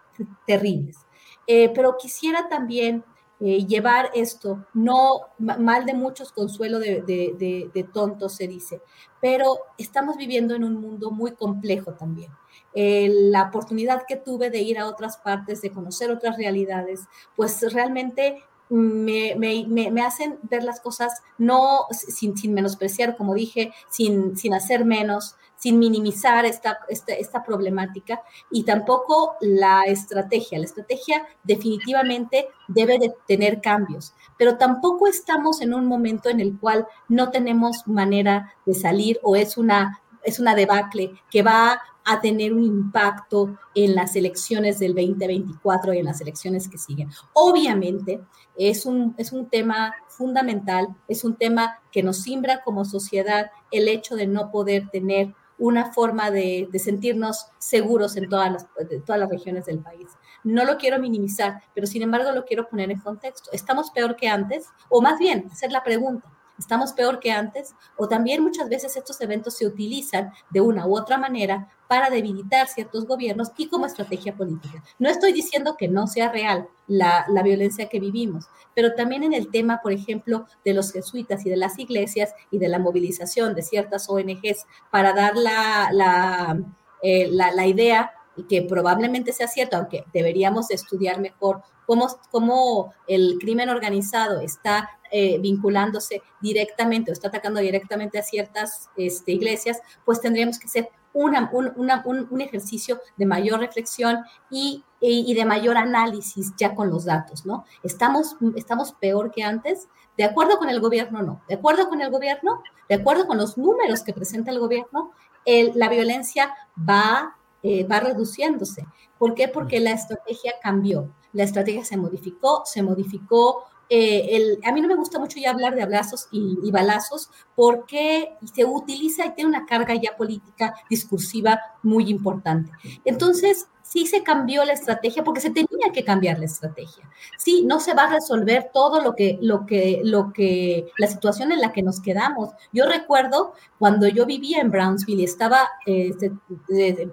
terribles. 0.46 0.98
Eh, 1.46 1.72
pero 1.74 1.96
quisiera 1.98 2.50
también 2.50 3.06
eh, 3.40 3.68
llevar 3.68 4.10
esto, 4.16 4.66
no 4.74 5.22
mal 5.38 5.86
de 5.86 5.94
muchos, 5.94 6.32
consuelo 6.32 6.80
de, 6.80 7.04
de, 7.04 7.84
tontos 7.94 8.36
se 8.36 8.48
dice, 8.48 8.82
pero 9.22 9.60
estamos 9.78 10.18
viviendo 10.18 10.56
en 10.56 10.64
un 10.64 10.82
mundo 10.82 11.12
muy 11.12 11.34
complejo 11.34 11.94
también. 11.94 12.32
Eh, 12.74 13.10
la 13.12 13.44
oportunidad 13.44 14.06
que 14.08 14.16
tuve 14.16 14.50
de 14.50 14.62
ir 14.62 14.80
a 14.80 14.88
otras 14.88 15.18
partes, 15.18 15.62
de 15.62 15.72
conocer 15.72 16.10
otras 16.10 16.36
realidades, 16.38 17.06
pues 17.36 17.72
realmente 17.74 18.44
me, 18.70 19.36
me, 19.36 19.66
me, 19.68 20.02
hacen 20.02 20.40
ver 20.44 20.64
las 20.64 20.82
cosas 20.82 21.22
no 21.38 21.86
sin, 21.92 22.38
sin 22.38 22.54
menospreciar, 22.54 23.16
como 23.16 23.34
dije, 23.34 23.72
sin, 23.90 24.36
sin 24.36 24.54
hacer 24.54 24.84
menos, 24.84 25.36
sin 25.58 25.80
minimizar 25.80 26.46
esta, 26.46 26.80
esta, 26.88 27.44
problemática 27.44 28.22
y 28.52 28.64
tampoco 28.64 29.36
la 29.42 29.84
estrategia. 29.84 30.60
La 30.60 30.66
estrategia 30.66 31.26
definitivamente 31.44 32.48
debe 32.68 33.00
de 33.00 33.14
tener 33.28 33.62
cambios, 33.62 34.14
pero 34.38 34.58
tampoco 34.58 35.08
estamos 35.08 35.62
en 35.62 35.74
un 35.74 35.86
momento 35.86 36.30
en 36.30 36.40
el 36.40 36.58
cual 36.60 36.88
no 37.10 37.32
tenemos 37.32 37.88
manera 37.88 38.54
de 38.66 38.74
salir 38.74 39.20
o 39.24 39.36
es 39.36 39.58
una, 39.58 40.02
es 40.24 40.40
una 40.40 40.56
debacle 40.56 41.14
que 41.30 41.42
va 41.42 41.82
a 42.10 42.22
tener 42.22 42.54
un 42.54 42.64
impacto 42.64 43.58
en 43.76 43.94
las 43.94 44.16
elecciones 44.16 44.80
del 44.80 44.96
2024 44.96 45.94
y 45.94 45.98
en 45.98 46.06
las 46.06 46.22
elecciones 46.22 46.70
que 46.70 46.78
siguen. 46.78 47.10
Obviamente 47.34 48.22
es 48.56 48.86
un, 48.86 49.14
es 49.18 49.34
un 49.34 49.50
tema 49.50 49.94
fundamental, 50.08 50.88
es 51.10 51.26
un 51.26 51.36
tema 51.36 51.82
que 51.92 52.04
nos 52.04 52.22
simbra 52.22 52.62
como 52.64 52.86
sociedad 52.86 53.52
el 53.72 53.90
hecho 53.90 54.16
de 54.16 54.26
no 54.26 54.52
poder 54.52 54.90
tener 54.90 55.36
una 55.58 55.92
forma 55.92 56.32
de, 56.32 56.70
sentirnos 56.76 57.48
seguros 57.58 58.16
en 58.18 58.30
todas 58.30 58.68
las, 59.08 59.30
regiones 59.30 59.66
del 59.66 59.80
país. 59.80 60.08
No 60.44 60.66
lo 60.66 60.78
quiero 60.78 61.00
minimizar, 61.00 61.62
pero 61.74 61.88
sin 61.88 62.04
embargo 62.04 62.32
lo 62.32 62.46
quiero 62.46 62.68
poner 62.68 62.92
en 62.92 63.00
contexto. 63.00 63.50
¿Estamos 63.52 63.92
peor 63.92 64.16
que 64.16 64.28
antes? 64.28 64.68
O 64.90 65.02
más 65.02 65.18
bien, 65.20 65.50
hacer 65.52 65.72
la 65.72 65.84
pregunta, 65.84 66.32
estamos 66.58 66.94
peor 66.94 67.20
que 67.20 67.32
antes, 67.32 67.76
o 67.98 68.08
también 68.08 68.44
muchas 68.44 68.70
veces 68.70 68.96
estos 68.96 69.20
eventos 69.22 69.58
se 69.58 69.66
utilizan 69.66 70.32
de 70.50 70.62
una 70.62 70.88
u 70.88 70.98
otra 70.98 71.18
manera 71.18 71.70
para 71.88 72.10
debilitar 72.10 72.68
ciertos 72.68 73.06
gobiernos 73.06 73.52
y 73.58 73.68
como 73.70 73.86
estrategia 73.86 74.36
política. 74.36 74.84
No 75.00 75.10
estoy 75.10 75.32
diciendo 75.32 75.76
que 75.78 75.88
no 75.88 76.08
sea 76.08 76.32
real 76.32 76.68
la, 76.88 77.26
violencia 77.44 77.88
que 77.90 78.00
vivimos, 78.00 78.46
pero 78.76 78.94
también 78.94 79.24
en 79.24 79.34
el 79.34 79.50
tema, 79.50 79.80
por 79.82 79.94
ejemplo, 79.94 80.46
de 80.66 80.74
los 80.74 80.92
jesuitas 80.92 81.46
y 81.46 81.50
de 81.50 81.58
las 81.58 81.80
iglesias 81.80 82.34
y 82.52 82.60
de 82.60 82.68
la 82.68 82.80
movilización 82.80 83.54
de 83.54 83.62
ciertas 83.62 84.10
ONGs 84.10 84.66
para 84.92 85.14
dar 85.14 85.36
la, 85.38 85.90
la, 85.92 86.60
eh, 87.02 87.30
la 87.32 87.68
idea 87.68 88.12
y 88.36 88.44
que 88.44 88.62
probablemente 88.62 89.34
sea 89.34 89.48
cierto, 89.48 89.78
aunque 89.78 90.06
deberíamos 90.14 90.70
estudiar 90.72 91.20
mejor 91.20 91.64
cómo, 91.88 92.94
el 93.08 93.38
crimen 93.40 93.70
organizado 93.70 94.42
está 94.42 94.90
eh, 95.12 95.40
vinculándose 95.40 96.22
directamente 96.42 97.10
o 97.10 97.14
está 97.14 97.30
atacando 97.30 97.62
directamente 97.62 98.20
a 98.20 98.24
ciertas 98.24 98.90
este, 98.98 99.32
iglesias, 99.32 99.80
pues 100.06 100.20
tendríamos 100.22 100.60
que 100.60 100.68
hacer 100.68 100.90
un, 101.14 102.42
ejercicio 102.42 103.00
de 103.16 103.26
mayor 103.26 103.60
reflexión 103.60 104.20
y, 104.52 104.84
de 105.02 105.46
mayor 105.46 105.78
análisis 105.78 106.54
ya 106.58 106.76
con 106.76 106.90
los 106.90 107.06
datos, 107.06 107.46
¿no? 107.46 107.66
¿Estamos, 107.84 108.36
¿Estamos 108.56 108.94
peor 108.94 109.32
que 109.32 109.44
antes? 109.44 109.88
¿De 110.18 110.24
acuerdo 110.24 110.58
con 110.58 110.70
el 110.70 110.80
gobierno? 110.80 111.22
No. 111.22 111.42
¿De 111.48 111.56
acuerdo 111.56 111.90
con 111.90 112.02
el 112.02 112.12
gobierno? 112.12 112.62
¿De 112.90 112.96
acuerdo 112.96 113.28
con 113.28 113.38
los 113.38 113.58
números 113.58 114.04
que 114.04 114.14
presenta 114.14 114.52
el 114.52 114.60
gobierno? 114.60 115.12
La 115.46 115.90
violencia 115.90 116.54
va, 116.78 117.38
eh, 117.64 117.86
va 117.86 118.00
reduciéndose. 118.00 118.86
¿Por 119.18 119.34
qué? 119.34 119.48
Porque 119.48 119.80
la 119.80 119.92
estrategia 119.92 120.54
cambió, 120.62 121.12
la 121.38 121.44
estrategia 121.44 121.86
se 121.86 121.98
modificó, 121.98 122.64
se 122.66 122.82
modificó 122.82 123.64
eh, 123.90 124.36
el, 124.36 124.60
a 124.66 124.74
mí 124.74 124.82
no 124.82 124.88
me 124.88 124.96
gusta 124.96 125.18
mucho 125.18 125.40
ya 125.40 125.52
hablar 125.52 125.74
de 125.76 125.84
abrazos 125.84 126.28
y, 126.32 126.72
balazos 126.72 127.30
porque 127.56 128.36
se 128.54 128.66
utiliza 128.66 129.26
y 129.26 129.34
tiene 129.34 129.50
una 129.50 129.66
carga 129.66 129.96
ya 129.96 130.18
política 130.18 130.74
discursiva 130.90 131.60
muy 131.84 132.10
importante. 132.10 132.72
Entonces, 133.06 133.68
sí 133.84 134.06
se 134.06 134.24
cambió 134.24 134.66
la 134.66 134.74
estrategia 134.74 135.24
porque 135.24 135.40
se 135.40 135.52
tenía 135.52 135.92
que 135.94 136.04
cambiar 136.04 136.40
la 136.40 136.46
estrategia. 136.46 137.10
Sí, 137.38 137.64
no 137.66 137.80
se 137.80 137.94
va 137.94 138.04
a 138.04 138.14
resolver 138.14 138.72
todo 138.74 139.02
lo 139.02 139.16
que, 139.16 139.40
lo 139.42 139.66
que, 139.66 140.02
lo 140.04 140.34
que, 140.34 140.88
la 140.98 141.08
situación 141.08 141.54
en 141.54 141.62
la 141.62 141.72
que 141.72 141.84
nos 141.84 142.02
quedamos. 142.02 142.50
Yo 142.74 142.86
recuerdo 142.86 143.54
cuando 143.80 144.08
yo 144.08 144.26
vivía 144.26 144.60
en 144.60 144.72
Brownsville 144.72 145.22
y 145.22 145.24
estaba, 145.24 145.70
este, 145.86 146.34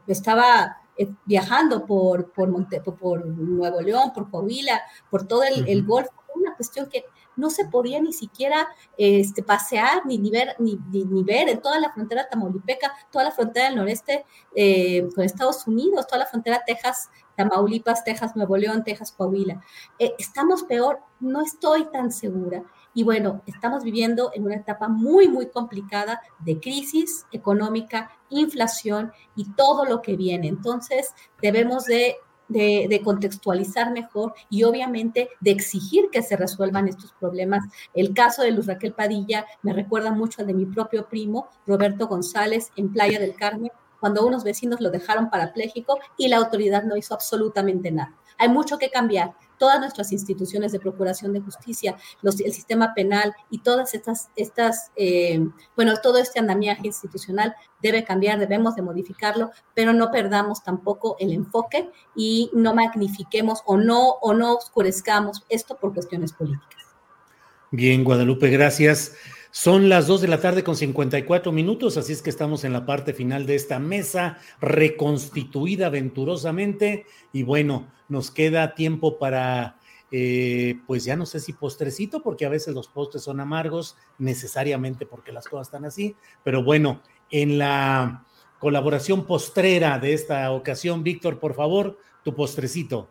estaba 0.08 0.78
eh, 0.96 1.10
viajando 1.24 1.84
por, 1.86 2.32
por, 2.32 2.50
por 2.98 3.26
Nuevo 3.26 3.80
León, 3.80 4.12
por 4.14 4.30
Coahuila, 4.30 4.80
por 5.10 5.26
todo 5.26 5.42
el, 5.42 5.68
el 5.68 5.84
Golfo, 5.84 6.12
una 6.34 6.54
cuestión 6.54 6.88
que 6.88 7.04
no 7.36 7.50
se 7.50 7.66
podía 7.66 8.00
ni 8.00 8.12
siquiera 8.12 8.68
este, 8.96 9.42
pasear 9.42 10.06
ni, 10.06 10.18
ni 10.18 10.30
ver, 10.30 10.54
ni, 10.58 10.78
ni, 10.90 11.22
ver 11.22 11.48
en 11.48 11.60
toda 11.60 11.78
la 11.80 11.92
frontera 11.92 12.28
tamaulipeca, 12.28 12.92
toda 13.10 13.24
la 13.24 13.30
frontera 13.32 13.66
del 13.66 13.76
noreste 13.76 14.24
eh, 14.54 15.08
con 15.14 15.24
Estados 15.24 15.66
Unidos, 15.66 16.06
toda 16.06 16.20
la 16.20 16.26
frontera 16.26 16.62
Texas, 16.64 17.10
Tamaulipas, 17.36 18.04
Texas, 18.04 18.36
Nuevo 18.36 18.56
León, 18.56 18.84
Texas, 18.84 19.12
Coahuila. 19.12 19.60
Eh, 19.98 20.14
estamos 20.18 20.62
peor, 20.62 21.00
no 21.18 21.42
estoy 21.42 21.86
tan 21.86 22.12
segura. 22.12 22.62
Y 22.94 23.02
bueno, 23.02 23.42
estamos 23.46 23.82
viviendo 23.82 24.30
en 24.34 24.44
una 24.44 24.54
etapa 24.54 24.88
muy, 24.88 25.28
muy 25.28 25.50
complicada 25.50 26.22
de 26.38 26.60
crisis 26.60 27.26
económica, 27.32 28.10
inflación 28.30 29.12
y 29.34 29.52
todo 29.54 29.84
lo 29.84 30.00
que 30.00 30.16
viene. 30.16 30.48
Entonces, 30.48 31.12
debemos 31.42 31.86
de 31.86 32.16
contextualizar 33.02 33.90
mejor 33.90 34.34
y 34.48 34.62
obviamente 34.62 35.30
de 35.40 35.50
exigir 35.50 36.08
que 36.12 36.22
se 36.22 36.36
resuelvan 36.36 36.86
estos 36.86 37.12
problemas. 37.14 37.64
El 37.94 38.14
caso 38.14 38.42
de 38.42 38.52
Luz 38.52 38.66
Raquel 38.66 38.92
Padilla 38.92 39.44
me 39.62 39.72
recuerda 39.72 40.12
mucho 40.12 40.42
al 40.42 40.46
de 40.46 40.54
mi 40.54 40.66
propio 40.66 41.08
primo, 41.08 41.48
Roberto 41.66 42.06
González, 42.06 42.70
en 42.76 42.92
Playa 42.92 43.18
del 43.18 43.34
Carmen, 43.34 43.72
cuando 43.98 44.26
unos 44.26 44.44
vecinos 44.44 44.80
lo 44.80 44.90
dejaron 44.90 45.30
parapléjico 45.30 45.98
y 46.16 46.28
la 46.28 46.36
autoridad 46.36 46.84
no 46.84 46.96
hizo 46.96 47.14
absolutamente 47.14 47.90
nada. 47.90 48.14
Hay 48.36 48.48
mucho 48.48 48.78
que 48.78 48.90
cambiar 48.90 49.32
todas 49.58 49.80
nuestras 49.80 50.12
instituciones 50.12 50.72
de 50.72 50.80
procuración 50.80 51.32
de 51.32 51.40
justicia, 51.40 51.96
el 52.22 52.52
sistema 52.52 52.94
penal 52.94 53.34
y 53.50 53.58
todas 53.58 53.94
estas, 53.94 54.30
estas 54.36 54.90
eh, 54.96 55.40
bueno, 55.76 55.94
todo 56.02 56.18
este 56.18 56.40
andamiaje 56.40 56.86
institucional 56.86 57.54
debe 57.82 58.04
cambiar, 58.04 58.38
debemos 58.38 58.76
de 58.76 58.82
modificarlo, 58.82 59.50
pero 59.74 59.92
no 59.92 60.10
perdamos 60.10 60.62
tampoco 60.62 61.16
el 61.18 61.32
enfoque 61.32 61.90
y 62.14 62.50
no 62.54 62.74
magnifiquemos 62.74 63.62
o 63.66 63.76
no, 63.76 64.10
o 64.20 64.34
no 64.34 64.54
oscurezcamos 64.54 65.42
esto 65.48 65.76
por 65.76 65.92
cuestiones 65.94 66.32
políticas. 66.32 66.82
Bien, 67.70 68.04
Guadalupe, 68.04 68.50
gracias. 68.50 69.12
Son 69.56 69.88
las 69.88 70.08
2 70.08 70.20
de 70.20 70.26
la 70.26 70.40
tarde 70.40 70.64
con 70.64 70.74
54 70.74 71.52
minutos, 71.52 71.96
así 71.96 72.12
es 72.12 72.22
que 72.22 72.28
estamos 72.28 72.64
en 72.64 72.72
la 72.72 72.84
parte 72.84 73.14
final 73.14 73.46
de 73.46 73.54
esta 73.54 73.78
mesa 73.78 74.38
reconstituida 74.60 75.90
venturosamente. 75.90 77.06
Y 77.32 77.44
bueno, 77.44 77.86
nos 78.08 78.32
queda 78.32 78.74
tiempo 78.74 79.16
para, 79.16 79.78
eh, 80.10 80.80
pues 80.88 81.04
ya 81.04 81.14
no 81.14 81.24
sé 81.24 81.38
si 81.38 81.52
postrecito, 81.52 82.20
porque 82.20 82.46
a 82.46 82.48
veces 82.48 82.74
los 82.74 82.88
postres 82.88 83.22
son 83.22 83.38
amargos, 83.38 83.96
necesariamente 84.18 85.06
porque 85.06 85.30
las 85.30 85.46
cosas 85.46 85.68
están 85.68 85.84
así, 85.84 86.16
pero 86.42 86.64
bueno, 86.64 87.00
en 87.30 87.56
la 87.56 88.26
colaboración 88.58 89.24
postrera 89.24 90.00
de 90.00 90.14
esta 90.14 90.50
ocasión, 90.50 91.04
Víctor, 91.04 91.38
por 91.38 91.54
favor, 91.54 91.96
tu 92.24 92.34
postrecito, 92.34 93.08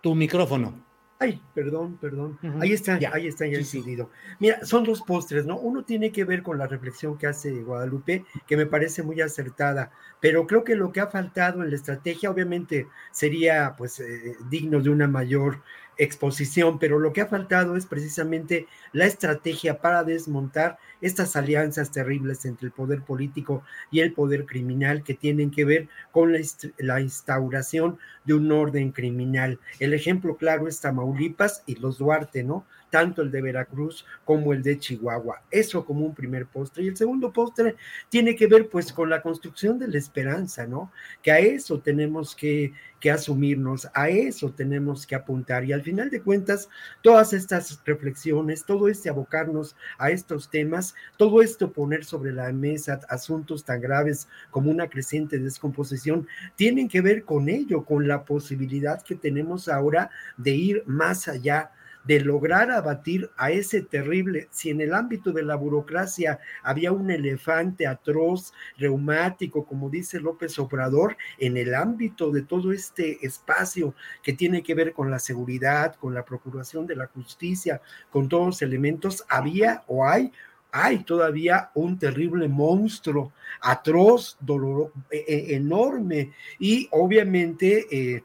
tu 0.00 0.14
micrófono. 0.14 0.85
Ay, 1.18 1.40
perdón, 1.54 1.96
perdón. 1.98 2.38
Ahí 2.60 2.72
está, 2.72 2.98
ya, 2.98 3.10
ahí 3.14 3.26
está 3.26 3.46
ya 3.46 3.56
decidido. 3.56 4.10
Mira, 4.38 4.62
son 4.66 4.84
dos 4.84 5.00
postres, 5.00 5.46
¿no? 5.46 5.58
Uno 5.58 5.82
tiene 5.82 6.12
que 6.12 6.24
ver 6.24 6.42
con 6.42 6.58
la 6.58 6.66
reflexión 6.66 7.16
que 7.16 7.26
hace 7.26 7.62
Guadalupe, 7.62 8.26
que 8.46 8.56
me 8.56 8.66
parece 8.66 9.02
muy 9.02 9.22
acertada, 9.22 9.92
pero 10.20 10.46
creo 10.46 10.62
que 10.62 10.76
lo 10.76 10.92
que 10.92 11.00
ha 11.00 11.06
faltado 11.06 11.62
en 11.62 11.70
la 11.70 11.76
estrategia, 11.76 12.30
obviamente, 12.30 12.88
sería 13.12 13.74
pues 13.78 13.98
eh, 14.00 14.36
digno 14.50 14.80
de 14.80 14.90
una 14.90 15.08
mayor 15.08 15.62
exposición, 15.98 16.78
pero 16.78 16.98
lo 16.98 17.12
que 17.12 17.20
ha 17.20 17.26
faltado 17.26 17.76
es 17.76 17.86
precisamente 17.86 18.66
la 18.92 19.06
estrategia 19.06 19.80
para 19.80 20.04
desmontar 20.04 20.78
estas 21.00 21.36
alianzas 21.36 21.90
terribles 21.90 22.44
entre 22.44 22.66
el 22.66 22.72
poder 22.72 23.02
político 23.02 23.62
y 23.90 24.00
el 24.00 24.12
poder 24.12 24.46
criminal 24.46 25.02
que 25.02 25.14
tienen 25.14 25.50
que 25.50 25.64
ver 25.64 25.88
con 26.12 26.32
la, 26.32 27.00
instauración 27.00 27.98
de 28.24 28.34
un 28.34 28.50
orden 28.52 28.92
criminal. 28.92 29.58
El 29.78 29.94
ejemplo 29.94 30.36
claro 30.36 30.68
es 30.68 30.80
Tamaulipas 30.80 31.62
y 31.66 31.76
los 31.76 31.98
Duarte, 31.98 32.42
¿no? 32.42 32.64
Tanto 32.96 33.20
el 33.20 33.30
de 33.30 33.42
Veracruz 33.42 34.06
como 34.24 34.54
el 34.54 34.62
de 34.62 34.78
Chihuahua. 34.78 35.42
Eso 35.50 35.84
como 35.84 36.06
un 36.06 36.14
primer 36.14 36.46
postre. 36.46 36.82
Y 36.82 36.88
el 36.88 36.96
segundo 36.96 37.30
postre 37.30 37.76
tiene 38.08 38.34
que 38.34 38.46
ver 38.46 38.70
pues 38.70 38.90
con 38.90 39.10
la 39.10 39.20
construcción 39.20 39.78
de 39.78 39.86
la 39.86 39.98
esperanza, 39.98 40.66
¿no? 40.66 40.90
Que 41.20 41.30
a 41.30 41.38
eso 41.38 41.78
tenemos 41.78 42.34
que, 42.34 42.72
asumirnos, 43.12 43.86
a 43.94 44.08
eso 44.08 44.50
tenemos 44.50 45.06
que 45.06 45.14
apuntar. 45.14 45.62
Y 45.64 45.72
al 45.74 45.82
final 45.82 46.08
de 46.08 46.22
cuentas, 46.22 46.70
todas 47.02 47.34
estas 47.34 47.80
reflexiones, 47.84 48.64
todo 48.64 48.88
este 48.88 49.10
abocarnos 49.10 49.76
a 49.98 50.10
estos 50.10 50.48
temas, 50.50 50.94
todo 51.18 51.42
esto 51.42 51.70
poner 51.70 52.04
sobre 52.04 52.32
la 52.32 52.50
mesa 52.50 52.98
asuntos 53.10 53.62
tan 53.62 53.82
graves 53.82 54.26
como 54.50 54.70
una 54.70 54.88
creciente 54.88 55.38
descomposición, 55.38 56.26
tienen 56.56 56.88
que 56.88 57.02
ver 57.02 57.24
con 57.24 57.50
ello, 57.50 57.84
con 57.84 58.08
la 58.08 58.24
posibilidad 58.24 59.02
que 59.02 59.14
tenemos 59.14 59.68
ahora 59.68 60.10
de 60.38 60.52
ir 60.52 60.82
más 60.86 61.28
allá 61.28 61.70
de 62.06 62.20
lograr 62.20 62.70
abatir 62.70 63.30
a 63.36 63.50
ese 63.50 63.82
terrible, 63.82 64.48
si 64.50 64.70
en 64.70 64.80
el 64.80 64.94
ámbito 64.94 65.32
de 65.32 65.42
la 65.42 65.56
burocracia 65.56 66.38
había 66.62 66.92
un 66.92 67.10
elefante 67.10 67.86
atroz, 67.86 68.52
reumático, 68.78 69.66
como 69.66 69.90
dice 69.90 70.20
López 70.20 70.58
Obrador, 70.58 71.16
en 71.38 71.56
el 71.56 71.74
ámbito 71.74 72.30
de 72.30 72.42
todo 72.42 72.72
este 72.72 73.24
espacio 73.26 73.94
que 74.22 74.32
tiene 74.32 74.62
que 74.62 74.74
ver 74.74 74.92
con 74.92 75.10
la 75.10 75.18
seguridad, 75.18 75.96
con 75.96 76.14
la 76.14 76.24
procuración 76.24 76.86
de 76.86 76.96
la 76.96 77.06
justicia, 77.06 77.80
con 78.10 78.28
todos 78.28 78.46
los 78.46 78.62
elementos, 78.62 79.24
había 79.28 79.82
o 79.86 80.06
hay 80.06 80.32
hay 80.82 81.04
todavía 81.04 81.70
un 81.74 81.98
terrible 81.98 82.48
monstruo, 82.48 83.32
atroz, 83.60 84.36
doloroso, 84.40 84.92
e, 85.10 85.24
e, 85.26 85.54
enorme, 85.56 86.32
y 86.58 86.88
obviamente 86.92 87.86
eh, 87.90 88.22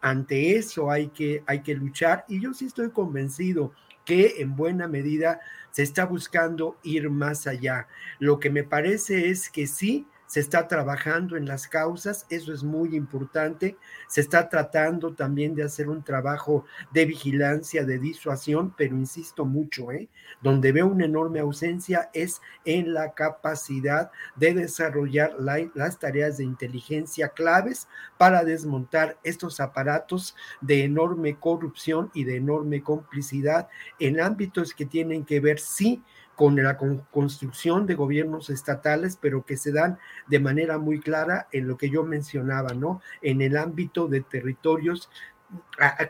ante 0.00 0.56
eso 0.56 0.90
hay 0.90 1.08
que, 1.08 1.42
hay 1.46 1.62
que 1.62 1.74
luchar, 1.74 2.24
y 2.28 2.40
yo 2.40 2.52
sí 2.52 2.66
estoy 2.66 2.90
convencido 2.90 3.72
que 4.04 4.34
en 4.38 4.54
buena 4.54 4.86
medida 4.86 5.40
se 5.70 5.82
está 5.82 6.04
buscando 6.04 6.76
ir 6.84 7.10
más 7.10 7.46
allá. 7.46 7.88
Lo 8.18 8.38
que 8.38 8.50
me 8.50 8.62
parece 8.62 9.30
es 9.30 9.50
que 9.50 9.66
sí, 9.66 10.06
se 10.26 10.40
está 10.40 10.68
trabajando 10.68 11.36
en 11.36 11.46
las 11.46 11.68
causas, 11.68 12.26
eso 12.30 12.52
es 12.52 12.62
muy 12.62 12.96
importante, 12.96 13.76
se 14.08 14.20
está 14.20 14.48
tratando 14.48 15.14
también 15.14 15.54
de 15.54 15.62
hacer 15.62 15.88
un 15.88 16.02
trabajo 16.02 16.64
de 16.92 17.06
vigilancia, 17.06 17.84
de 17.84 17.98
disuasión, 17.98 18.74
pero 18.76 18.96
insisto 18.96 19.44
mucho, 19.44 19.92
¿eh? 19.92 20.08
donde 20.42 20.72
veo 20.72 20.86
una 20.86 21.04
enorme 21.04 21.40
ausencia 21.40 22.10
es 22.12 22.40
en 22.64 22.92
la 22.92 23.14
capacidad 23.14 24.10
de 24.34 24.54
desarrollar 24.54 25.36
las 25.74 25.98
tareas 25.98 26.38
de 26.38 26.44
inteligencia 26.44 27.28
claves 27.28 27.88
para 28.18 28.44
desmontar 28.44 29.18
estos 29.22 29.60
aparatos 29.60 30.34
de 30.60 30.84
enorme 30.84 31.38
corrupción 31.38 32.10
y 32.14 32.24
de 32.24 32.36
enorme 32.36 32.82
complicidad 32.82 33.68
en 33.98 34.20
ámbitos 34.20 34.74
que 34.74 34.86
tienen 34.86 35.24
que 35.24 35.40
ver, 35.40 35.58
sí, 35.58 36.02
con 36.36 36.62
la 36.62 36.76
construcción 36.76 37.86
de 37.86 37.94
gobiernos 37.94 38.50
estatales, 38.50 39.18
pero 39.20 39.44
que 39.44 39.56
se 39.56 39.72
dan 39.72 39.98
de 40.28 40.38
manera 40.38 40.78
muy 40.78 41.00
clara 41.00 41.48
en 41.50 41.66
lo 41.66 41.76
que 41.76 41.90
yo 41.90 42.04
mencionaba, 42.04 42.74
¿no? 42.74 43.00
En 43.22 43.40
el 43.40 43.56
ámbito 43.56 44.06
de 44.06 44.20
territorios 44.20 45.10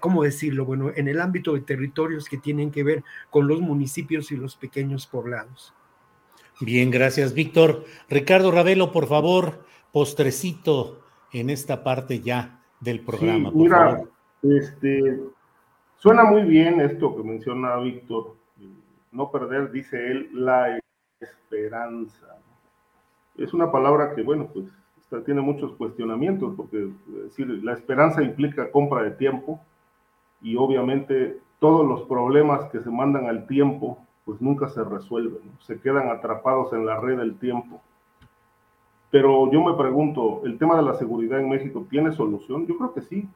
¿cómo 0.00 0.22
decirlo? 0.22 0.64
Bueno, 0.64 0.90
en 0.94 1.08
el 1.08 1.20
ámbito 1.20 1.54
de 1.54 1.60
territorios 1.60 2.28
que 2.28 2.38
tienen 2.38 2.70
que 2.70 2.82
ver 2.82 3.04
con 3.30 3.46
los 3.46 3.60
municipios 3.60 4.32
y 4.32 4.36
los 4.36 4.56
pequeños 4.56 5.06
poblados. 5.06 5.74
Bien, 6.60 6.90
gracias, 6.90 7.34
Víctor. 7.34 7.84
Ricardo 8.08 8.50
Ravelo, 8.50 8.92
por 8.92 9.06
favor, 9.06 9.66
postrecito 9.92 11.02
en 11.32 11.50
esta 11.50 11.84
parte 11.84 12.20
ya 12.20 12.62
del 12.80 13.00
programa. 13.00 13.50
mira, 13.52 14.02
este, 14.42 15.20
suena 15.96 16.24
muy 16.24 16.42
bien 16.42 16.80
esto 16.80 17.14
que 17.16 17.22
menciona 17.22 17.76
Víctor 17.76 18.36
no 19.16 19.30
perder, 19.30 19.72
dice 19.72 20.10
él, 20.10 20.28
la 20.32 20.78
esperanza. 21.20 22.36
Es 23.36 23.54
una 23.54 23.72
palabra 23.72 24.14
que, 24.14 24.22
bueno, 24.22 24.48
pues 24.52 24.66
tiene 25.24 25.40
muchos 25.40 25.72
cuestionamientos, 25.72 26.54
porque 26.56 26.90
decir, 27.06 27.48
la 27.64 27.72
esperanza 27.72 28.22
implica 28.22 28.70
compra 28.70 29.02
de 29.02 29.12
tiempo 29.12 29.60
y 30.42 30.56
obviamente 30.56 31.40
todos 31.58 31.86
los 31.86 32.02
problemas 32.02 32.66
que 32.66 32.80
se 32.80 32.90
mandan 32.90 33.26
al 33.26 33.46
tiempo, 33.46 33.98
pues 34.24 34.40
nunca 34.40 34.68
se 34.68 34.84
resuelven, 34.84 35.40
se 35.60 35.80
quedan 35.80 36.10
atrapados 36.10 36.72
en 36.72 36.84
la 36.84 37.00
red 37.00 37.16
del 37.18 37.38
tiempo. 37.38 37.80
Pero 39.10 39.50
yo 39.50 39.62
me 39.62 39.74
pregunto, 39.74 40.42
¿el 40.44 40.58
tema 40.58 40.76
de 40.76 40.82
la 40.82 40.94
seguridad 40.94 41.40
en 41.40 41.48
México 41.48 41.86
tiene 41.88 42.12
solución? 42.12 42.66
Yo 42.66 42.76
creo 42.76 42.92
que 42.92 43.02
sí. 43.02 43.28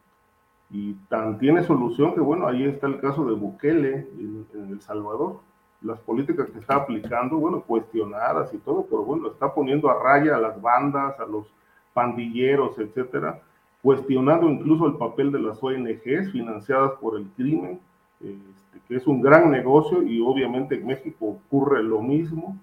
Y 0.73 0.95
tan 1.09 1.39
tiene 1.39 1.63
solución 1.63 2.15
que, 2.15 2.21
bueno, 2.21 2.47
ahí 2.47 2.65
está 2.65 2.87
el 2.87 3.01
caso 3.01 3.25
de 3.25 3.35
Bukele 3.35 4.09
en 4.19 4.69
El 4.71 4.81
Salvador 4.81 5.41
las 5.83 5.99
políticas 6.01 6.51
que 6.51 6.59
está 6.59 6.77
aplicando, 6.77 7.39
bueno, 7.39 7.63
cuestionadas 7.63 8.53
y 8.53 8.59
todo, 8.59 8.87
pero 8.89 9.03
bueno, 9.03 9.29
está 9.29 9.53
poniendo 9.53 9.91
a 9.91 10.03
raya 10.03 10.37
a 10.37 10.41
las 10.41 10.61
bandas, 10.61 11.19
a 11.19 11.25
los 11.25 11.47
pandilleros, 11.95 12.79
etcétera, 12.79 13.41
cuestionando 13.83 14.49
incluso 14.49 14.87
el 14.87 14.95
papel 14.95 15.33
de 15.33 15.41
las 15.41 15.63
ONGs 15.63 16.33
financiadas 16.33 16.93
por 17.01 17.17
el 17.17 17.27
crimen, 17.37 17.81
este, 18.21 18.81
que 18.87 18.97
es 18.97 19.07
un 19.07 19.23
gran 19.23 19.51
negocio 19.51 20.03
y 20.03 20.21
obviamente 20.21 20.75
en 20.75 20.87
México 20.87 21.39
ocurre 21.47 21.83
lo 21.83 22.03
mismo. 22.03 22.57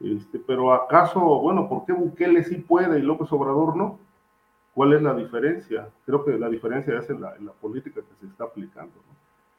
Este, 0.00 0.38
pero 0.38 0.72
acaso, 0.72 1.20
bueno, 1.20 1.68
¿por 1.68 1.84
qué 1.84 1.92
Bukele 1.92 2.44
sí 2.44 2.56
puede 2.56 2.98
y 2.98 3.02
López 3.02 3.32
Obrador 3.32 3.76
no? 3.76 3.98
¿Cuál 4.74 4.92
es 4.92 5.02
la 5.02 5.14
diferencia? 5.14 5.88
Creo 6.06 6.24
que 6.24 6.38
la 6.38 6.48
diferencia 6.48 6.96
es 6.98 7.10
en 7.10 7.20
la, 7.20 7.34
política 7.60 8.00
que 8.00 8.14
se 8.20 8.26
está 8.26 8.44
aplicando. 8.44 8.92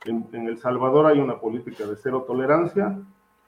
En, 0.06 0.48
El 0.48 0.58
Salvador 0.58 1.08
hay 1.08 1.20
una 1.20 1.40
política 1.40 1.86
de 1.86 1.96
cero 1.96 2.24
tolerancia 2.26 2.98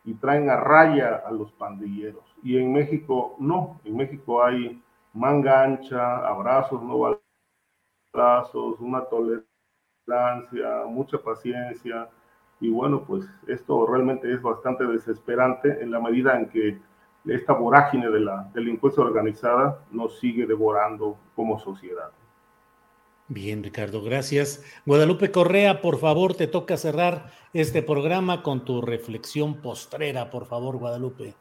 y 0.04 0.16
traen 0.16 0.50
a 0.50 0.58
raya 0.58 1.22
a 1.26 1.32
los 1.32 1.52
pandilleros. 1.54 2.24
Y 2.44 2.58
en 2.58 2.74
México 2.74 3.36
no, 3.40 3.80
en 3.86 3.96
México 3.96 4.44
hay 4.44 4.82
manga 5.14 5.64
ancha, 5.64 6.28
abrazos, 6.28 6.82
no 6.84 7.18
balazos, 8.14 8.80
una 8.80 9.06
tolerancia, 9.06 10.86
mucha 10.88 11.18
paciencia. 11.20 12.10
Y 12.60 12.70
bueno, 12.70 13.04
pues 13.06 13.30
esto 13.48 13.86
realmente 13.88 14.32
es 14.32 14.42
bastante 14.42 14.86
desesperante 14.86 15.82
en 15.82 15.92
la 15.92 16.00
medida 16.00 16.38
en 16.38 16.50
que 16.50 16.80
esta 17.26 17.54
vorágine 17.54 18.10
de 18.10 18.20
la 18.20 18.50
delincuencia 18.54 19.04
organizada 19.04 19.80
nos 19.92 20.20
sigue 20.20 20.46
devorando 20.46 21.18
como 21.36 21.60
sociedad. 21.60 22.12
Bien, 23.34 23.64
Ricardo, 23.64 24.04
gracias. 24.04 24.62
Guadalupe 24.86 25.32
Correa, 25.32 25.80
por 25.80 26.00
favor, 26.00 26.36
te 26.36 26.48
toca 26.48 26.76
cerrar 26.76 27.32
este 27.54 27.82
programa 27.82 28.44
con 28.44 28.66
tu 28.66 28.82
reflexión 28.82 29.62
postrera, 29.62 30.30
por 30.30 30.48
favor, 30.48 30.78
Guadalupe. 30.78 31.34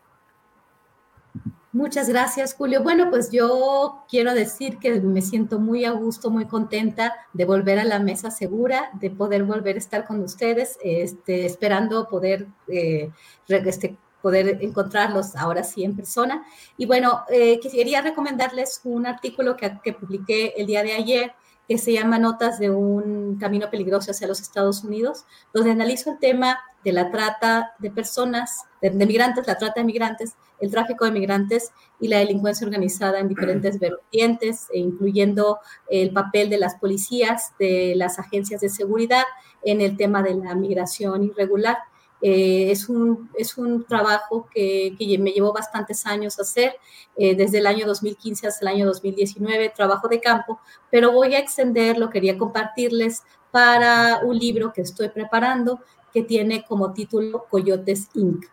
Muchas 1.73 2.09
gracias, 2.09 2.55
Julio. 2.55 2.85
Bueno, 2.85 3.11
pues 3.11 3.33
yo 3.33 4.05
quiero 4.09 4.35
decir 4.35 4.79
que 4.79 5.01
me 5.01 5.21
siento 5.21 5.59
muy 5.59 5.85
a 5.85 5.91
gusto, 5.91 6.31
muy 6.31 6.45
contenta 6.45 7.17
de 7.33 7.45
volver 7.45 7.81
a 7.81 7.85
la 7.85 7.99
mesa 7.99 8.31
segura, 8.31 8.91
de 9.01 9.11
poder 9.11 9.43
volver 9.43 9.75
a 9.75 9.79
estar 9.81 10.07
con 10.07 10.21
ustedes, 10.21 10.79
este, 10.85 11.45
esperando 11.45 12.09
poder, 12.09 12.47
eh, 12.69 13.11
este, 13.49 13.97
poder 14.23 14.59
encontrarlos 14.61 15.35
ahora 15.35 15.65
sí 15.65 15.83
en 15.83 15.97
persona. 15.97 16.47
Y 16.77 16.87
bueno, 16.87 17.25
eh, 17.29 17.59
quería 17.59 18.01
recomendarles 18.01 18.81
un 18.85 19.07
artículo 19.07 19.57
que, 19.57 19.77
que 19.83 19.93
publiqué 19.93 20.55
el 20.57 20.69
día 20.69 20.85
de 20.85 20.93
ayer 20.93 21.33
que 21.71 21.79
se 21.79 21.93
llama 21.93 22.19
Notas 22.19 22.59
de 22.59 22.69
un 22.69 23.37
camino 23.39 23.71
peligroso 23.71 24.11
hacia 24.11 24.27
los 24.27 24.41
Estados 24.41 24.83
Unidos, 24.83 25.25
donde 25.55 25.71
analizo 25.71 26.11
el 26.11 26.19
tema 26.19 26.59
de 26.83 26.91
la 26.91 27.13
trata 27.13 27.75
de 27.79 27.93
personas, 27.93 28.65
de, 28.83 28.91
migrantes, 28.91 29.47
la 29.47 29.57
trata 29.57 29.79
de 29.79 29.85
migrantes, 29.85 30.35
el 30.59 30.73
tráfico 30.73 31.05
de 31.05 31.13
migrantes 31.13 31.71
y 32.01 32.09
la 32.09 32.19
delincuencia 32.19 32.67
organizada 32.67 33.21
en 33.21 33.29
diferentes 33.29 33.79
vertientes, 33.79 34.67
e 34.73 34.81
incluyendo 34.81 35.61
el 35.89 36.13
papel 36.13 36.51
de 36.51 36.59
las 36.59 36.75
policías, 36.75 37.53
de 37.61 37.95
las 37.95 38.19
agencias 38.19 38.63
de 38.63 38.69
seguridad 38.69 39.23
en 39.63 39.81
el 39.81 39.97
tema 39.97 40.25
de 40.25 40.35
la 40.35 40.57
migración 40.57 41.23
irregular. 41.23 41.79
Eh, 42.23 42.71
es, 42.71 42.89
un, 42.89 43.31
es 43.35 43.57
un 43.57 43.85
trabajo 43.85 44.47
que, 44.53 44.95
que, 44.99 45.19
me 45.19 45.31
llevó 45.31 45.53
bastantes 45.55 46.05
años 46.05 46.39
hacer, 46.39 46.77
eh, 47.17 47.35
desde 47.35 47.59
el 47.59 47.67
año 47.67 47.87
2015 47.87 48.47
hasta 48.47 48.65
el 48.65 48.77
año 48.77 48.87
2019, 48.87 49.73
trabajo 49.75 50.07
de 50.07 50.21
campo, 50.21 50.61
pero 50.91 51.13
voy 51.13 51.35
a 51.35 51.39
extenderlo, 51.39 52.11
quería 52.11 52.37
compartirles 52.37 53.23
para 53.51 54.21
un 54.23 54.39
libro 54.39 54.73
que 54.73 54.83
estoy 54.83 55.09
preparando 55.09 55.81
que 56.13 56.23
tiene 56.23 56.65
como 56.65 56.93
título 56.93 57.47
Coyotes 57.49 58.09
Inc., 58.15 58.45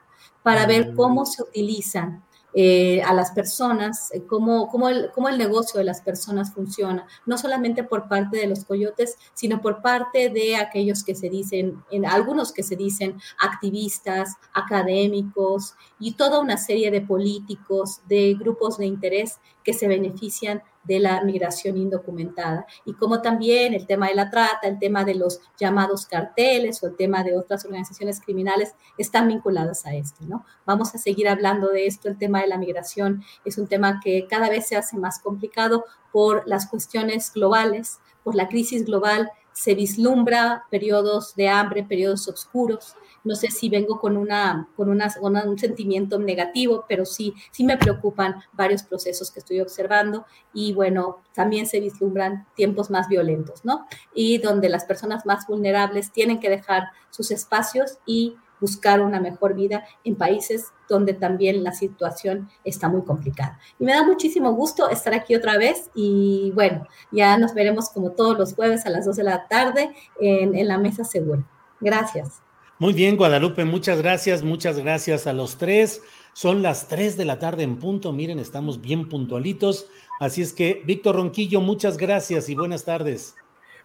para 0.43 0.65
ver 0.65 0.93
cómo 0.95 1.25
se 1.25 1.43
utilizan 1.43 2.23
eh, 2.59 3.03
a 3.03 3.13
las 3.13 3.29
personas, 3.33 4.11
eh, 4.11 4.23
cómo, 4.25 4.67
cómo, 4.67 4.89
el, 4.89 5.11
cómo, 5.13 5.29
el, 5.29 5.37
negocio 5.37 5.77
de 5.77 5.83
las 5.83 6.01
personas 6.01 6.51
funciona, 6.55 7.05
no 7.27 7.37
solamente 7.37 7.83
por 7.83 8.07
parte 8.07 8.37
de 8.37 8.47
los 8.47 8.65
coyotes, 8.65 9.15
sino 9.35 9.61
por 9.61 9.83
parte 9.83 10.29
de 10.29 10.55
aquellos 10.55 11.03
que 11.03 11.13
se 11.13 11.29
dicen, 11.29 11.83
en 11.91 12.07
algunos 12.07 12.51
que 12.51 12.63
se 12.63 12.75
dicen 12.75 13.19
activistas, 13.39 14.37
académicos 14.55 15.75
y 15.99 16.13
toda 16.13 16.39
una 16.39 16.57
serie 16.57 16.89
de 16.89 17.01
políticos, 17.01 18.01
de 18.07 18.33
grupos 18.33 18.79
de 18.79 18.87
interés 18.87 19.37
que 19.63 19.73
se 19.73 19.87
benefician 19.87 20.63
de 20.87 20.99
la 20.99 21.21
migración 21.23 21.77
indocumentada 21.77 22.65
y 22.85 22.93
como 22.93 23.21
también 23.21 23.73
el 23.73 23.85
tema 23.85 24.07
de 24.07 24.15
la 24.15 24.29
trata, 24.29 24.67
el 24.67 24.79
tema 24.79 25.03
de 25.03 25.15
los 25.15 25.41
llamados 25.59 26.05
carteles 26.05 26.81
o 26.81 26.87
el 26.87 26.95
tema 26.95 27.23
de 27.23 27.37
otras 27.37 27.65
organizaciones 27.65 28.21
criminales 28.21 28.73
están 28.97 29.27
vinculadas 29.27 29.85
a 29.85 29.93
esto, 29.95 30.23
¿no? 30.27 30.45
Vamos 30.65 30.95
a 30.95 30.97
seguir 30.97 31.27
hablando 31.27 31.67
de 31.69 31.85
esto, 31.85 32.07
el 32.07 32.17
tema 32.17 32.41
de 32.41 32.47
la 32.47 32.57
migración 32.57 33.23
es 33.45 33.57
un 33.57 33.67
tema 33.67 33.99
que 34.03 34.27
cada 34.29 34.49
vez 34.49 34.67
se 34.67 34.75
hace 34.75 34.97
más 34.97 35.19
complicado 35.19 35.85
por 36.11 36.47
las 36.47 36.67
cuestiones 36.67 37.31
globales, 37.33 37.99
por 38.23 38.35
la 38.35 38.47
crisis 38.47 38.85
global, 38.85 39.31
se 39.57 39.73
vislumbra 39.73 40.65
periodos 40.69 41.33
de 41.35 41.49
hambre, 41.49 41.83
periodos 41.83 42.27
oscuros, 42.27 42.95
no 43.23 43.33
sé 43.33 43.49
si 43.49 43.69
vengo 43.69 43.99
con, 43.99 44.15
una, 44.15 44.69
con, 44.75 44.87
una, 44.87 45.11
un 45.45 45.57
sentimiento 45.57 46.19
negativo, 46.19 46.85
pero 46.87 47.07
sí, 47.07 47.33
sí 47.49 47.63
me 47.63 47.75
preocupan 47.75 48.35
varios 48.53 48.83
procesos 48.83 49.31
que 49.31 49.39
estoy 49.39 49.59
observando 49.59 50.27
y 50.53 50.73
bueno, 50.73 51.23
también 51.33 51.65
se 51.65 51.79
vislumbran 51.79 52.45
tiempos 52.55 52.91
más 52.91 53.07
violentos, 53.07 53.65
¿no? 53.65 53.87
Y 54.13 54.37
donde 54.37 54.69
las 54.69 54.85
personas 54.85 55.25
más 55.25 55.47
vulnerables 55.47 56.11
tienen 56.11 56.39
que 56.39 56.51
dejar 56.51 56.89
sus 57.09 57.31
espacios 57.31 57.97
y 58.05 58.35
buscar 58.59 59.01
una 59.01 59.19
mejor 59.19 59.55
vida 59.55 59.83
en 60.03 60.15
países 60.15 60.67
donde 60.89 61.13
también 61.13 61.63
la 61.63 61.73
situación 61.73 62.49
está 62.63 62.89
muy 62.89 63.03
complicada. 63.03 63.59
Y 63.79 63.85
me 63.85 63.93
da 63.93 64.03
muchísimo 64.03 64.53
gusto 64.53 64.89
estar 64.89 65.13
aquí 65.13 65.35
otra 65.35 65.57
vez 65.57 65.89
y 65.93 66.51
bueno, 66.55 66.87
ya 67.11 67.37
nos 67.37 67.53
veremos 67.53 67.89
como 67.89 68.11
todos 68.11 68.37
los 68.37 68.53
jueves 68.53 68.85
a 68.85 68.89
las 68.89 69.05
2 69.05 69.15
de 69.15 69.23
la 69.23 69.47
tarde 69.47 69.91
en, 70.19 70.55
en 70.55 70.67
la 70.67 70.77
mesa 70.77 71.03
segura. 71.03 71.43
Gracias. 71.79 72.41
Muy 72.79 72.93
bien, 72.93 73.17
Guadalupe, 73.17 73.65
muchas 73.65 73.99
gracias, 73.99 74.43
muchas 74.43 74.77
gracias 74.77 75.25
a 75.25 75.33
los 75.33 75.57
tres. 75.57 76.03
Son 76.33 76.61
las 76.61 76.87
tres 76.87 77.17
de 77.17 77.25
la 77.25 77.39
tarde 77.39 77.63
en 77.63 77.79
punto, 77.79 78.13
miren, 78.13 78.37
estamos 78.37 78.81
bien 78.81 79.09
puntualitos. 79.09 79.87
Así 80.19 80.43
es 80.43 80.53
que, 80.53 80.83
Víctor 80.85 81.15
Ronquillo, 81.15 81.59
muchas 81.59 81.97
gracias 81.97 82.49
y 82.49 82.55
buenas 82.55 82.85
tardes. 82.85 83.33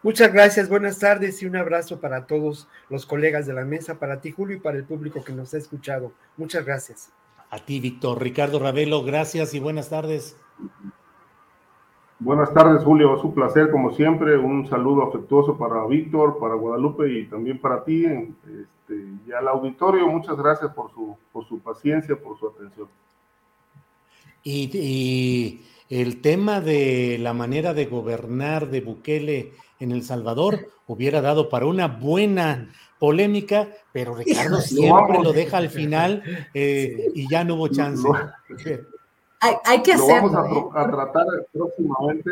Muchas 0.03 0.33
gracias, 0.33 0.69
buenas 0.69 0.99
tardes 0.99 1.43
y 1.43 1.47
un 1.47 1.57
abrazo 1.57 2.01
para 2.01 2.27
todos 2.27 2.69
los 2.91 3.07
colegas 3.07 3.47
de 3.47 3.55
la 3.55 3.65
mesa, 3.65 3.99
para 3.99 4.21
ti, 4.21 4.33
Julio, 4.33 4.57
y 4.57 4.61
para 4.61 4.77
el 4.77 4.85
público 4.85 5.23
que 5.23 5.33
nos 5.33 5.55
ha 5.55 5.59
escuchado. 5.59 6.13
Muchas 6.37 6.65
gracias. 6.65 7.13
A 7.51 7.59
ti, 7.59 7.81
Víctor. 7.81 8.21
Ricardo 8.21 8.59
Ravelo, 8.59 9.05
gracias 9.05 9.55
y 9.55 9.61
buenas 9.61 9.91
tardes. 9.91 10.37
Buenas 12.19 12.55
tardes, 12.55 12.85
Julio. 12.85 13.17
Es 13.17 13.25
un 13.25 13.35
placer, 13.35 13.71
como 13.71 13.93
siempre. 13.95 14.39
Un 14.39 14.69
saludo 14.69 15.09
afectuoso 15.09 15.59
para 15.59 15.85
Víctor, 15.87 16.39
para 16.39 16.55
Guadalupe 16.55 17.13
y 17.13 17.27
también 17.27 17.61
para 17.61 17.85
ti 17.85 18.05
este, 18.05 19.07
y 19.27 19.33
al 19.33 19.49
auditorio. 19.49 20.07
Muchas 20.07 20.37
gracias 20.37 20.73
por 20.73 20.93
su, 20.93 21.17
por 21.33 21.47
su 21.47 21.59
paciencia, 21.59 22.17
por 22.17 22.39
su 22.39 22.49
atención. 22.49 22.89
Y, 24.45 25.63
el 25.89 26.23
tema 26.23 26.61
de 26.61 27.19
la 27.21 27.35
manera 27.35 27.75
de 27.75 27.87
gobernar 27.87 28.71
de 28.71 28.81
Bukele 28.81 29.53
en 29.83 29.91
El 29.91 30.03
Salvador 30.05 30.69
hubiera 30.87 31.21
dado 31.21 31.49
para 31.49 31.67
una 31.67 31.89
buena 31.89 32.69
polémica, 32.99 33.69
pero 33.93 34.15
Ricardo 34.15 34.61
siempre 34.61 35.19
lo 35.23 35.33
deja 35.33 35.59
al 35.59 35.71
final 35.71 36.23
eh, 36.55 37.11
y 37.15 37.29
ya 37.29 37.43
no 37.43 37.55
hubo 37.55 37.69
chance. 37.69 38.07
Hay, 39.41 39.83
que 39.83 39.95
hacerlo. 39.95 40.29
Lo 40.29 40.43
vamos 40.43 40.77
a, 40.77 40.83
¿eh? 40.83 40.89
tratar 40.89 41.27
próximamente. 41.53 42.31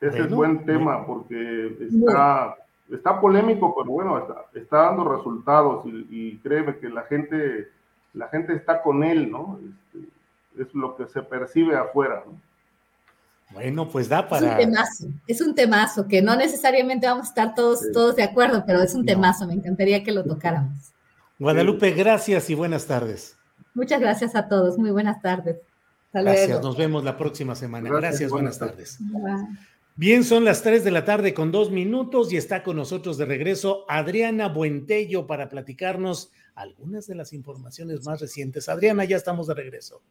Ese 0.00 0.20
es 0.20 0.30
buen 0.30 0.64
tema 0.64 1.06
porque 1.06 1.76
está, 1.78 2.56
está 2.90 3.20
polémico, 3.20 3.74
pero 3.76 3.90
bueno, 3.90 4.18
está, 4.18 4.46
está 4.54 4.76
dando 4.78 5.04
resultados 5.16 5.84
y, 5.84 6.38
créeme 6.38 6.78
que 6.78 6.88
la 6.88 7.02
gente, 7.02 7.68
la 8.14 8.28
gente 8.28 8.54
está 8.54 8.80
con 8.82 9.04
él, 9.04 9.30
¿no? 9.30 9.58
Este, 9.62 10.08
es 10.62 10.74
lo 10.74 10.96
que 10.96 11.06
se 11.06 11.22
percibe 11.22 11.76
afuera, 11.76 12.24
Bueno, 13.50 13.88
pues 13.88 14.08
da 14.08 14.28
para. 14.28 14.58
Es 14.58 14.66
un 14.66 14.72
temazo, 14.72 15.06
es 15.26 15.40
un 15.40 15.54
temazo 15.54 16.08
que 16.08 16.20
no 16.20 16.36
necesariamente 16.36 17.06
vamos 17.06 17.26
a 17.26 17.28
estar 17.28 17.54
todos, 17.54 17.80
todos 17.92 18.16
de 18.16 18.22
acuerdo, 18.22 18.64
pero 18.66 18.82
es 18.82 18.94
un 18.94 19.06
temazo, 19.06 19.46
me 19.46 19.54
encantaría 19.54 20.02
que 20.02 20.12
lo 20.12 20.24
tocáramos. 20.24 20.92
Guadalupe, 21.38 21.90
gracias 21.92 22.50
y 22.50 22.54
buenas 22.54 22.86
tardes. 22.86 23.36
Muchas 23.74 24.00
gracias 24.00 24.34
a 24.34 24.48
todos. 24.48 24.78
Muy 24.78 24.90
buenas 24.90 25.20
tardes. 25.20 25.56
gracias. 26.12 26.62
Nos 26.62 26.76
vemos 26.76 27.04
la 27.04 27.16
próxima 27.18 27.54
semana. 27.54 27.90
Gracias. 27.90 28.30
buenas, 28.30 28.58
tardes. 28.58 28.98
Bien, 29.96 30.24
son 30.24 30.44
las 30.44 30.62
3 30.62 30.82
de 30.84 30.90
la 30.90 31.04
tarde 31.04 31.32
con 31.32 31.52
dos 31.52 31.70
minutos 31.70 32.32
y 32.32 32.36
está 32.36 32.62
con 32.62 32.76
nosotros 32.76 33.16
de 33.16 33.24
regreso 33.24 33.84
Adriana 33.88 34.48
Buentello 34.48 35.26
para 35.26 35.48
platicarnos 35.48 36.32
algunas 36.54 37.06
de 37.06 37.14
las 37.14 37.32
informaciones 37.32 38.04
más 38.04 38.20
recientes. 38.20 38.68
Adriana, 38.68 39.04
ya 39.04 39.16
estamos 39.16 39.46
de 39.46 39.54
regreso. 39.54 40.02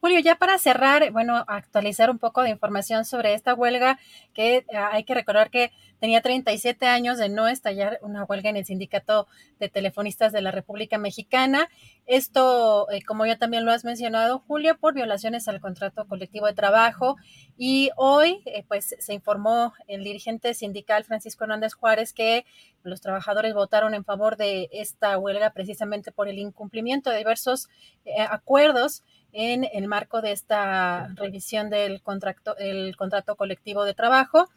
Julio, 0.00 0.18
ya 0.20 0.36
para 0.36 0.56
cerrar, 0.56 1.10
bueno, 1.12 1.44
actualizar 1.46 2.08
un 2.08 2.18
poco 2.18 2.42
de 2.42 2.48
información 2.48 3.04
sobre 3.04 3.34
esta 3.34 3.52
huelga, 3.52 3.98
que 4.32 4.64
ah, 4.74 4.88
hay 4.92 5.04
que 5.04 5.12
recordar 5.12 5.50
que 5.50 5.72
tenía 5.98 6.22
37 6.22 6.86
años 6.86 7.18
de 7.18 7.28
no 7.28 7.48
estallar 7.48 7.98
una 8.00 8.24
huelga 8.24 8.48
en 8.48 8.56
el 8.56 8.64
Sindicato 8.64 9.28
de 9.58 9.68
Telefonistas 9.68 10.32
de 10.32 10.40
la 10.40 10.52
República 10.52 10.96
Mexicana. 10.96 11.68
Esto, 12.06 12.90
eh, 12.90 13.02
como 13.02 13.26
ya 13.26 13.36
también 13.36 13.66
lo 13.66 13.72
has 13.72 13.84
mencionado, 13.84 14.38
Julio, 14.38 14.78
por 14.78 14.94
violaciones 14.94 15.48
al 15.48 15.60
contrato 15.60 16.06
colectivo 16.08 16.46
de 16.46 16.54
trabajo. 16.54 17.16
Y 17.58 17.90
hoy, 17.96 18.40
eh, 18.46 18.64
pues, 18.66 18.96
se 18.98 19.12
informó 19.12 19.74
el 19.86 20.02
dirigente 20.02 20.54
sindical 20.54 21.04
Francisco 21.04 21.44
Hernández 21.44 21.74
Juárez 21.74 22.14
que 22.14 22.46
los 22.82 23.02
trabajadores 23.02 23.52
votaron 23.52 23.92
en 23.92 24.06
favor 24.06 24.38
de 24.38 24.70
esta 24.72 25.18
huelga 25.18 25.50
precisamente 25.50 26.10
por 26.10 26.26
el 26.26 26.38
incumplimiento 26.38 27.10
de 27.10 27.18
diversos 27.18 27.68
eh, 28.06 28.22
acuerdos 28.22 29.02
en 29.32 29.66
el 29.72 29.88
marco 29.88 30.20
de 30.20 30.32
esta 30.32 31.08
revisión 31.14 31.70
del 31.70 32.02
contrato, 32.02 32.56
el 32.58 32.96
contrato 32.96 33.36
colectivo 33.36 33.84
de 33.84 33.94
trabajo. 33.94 34.48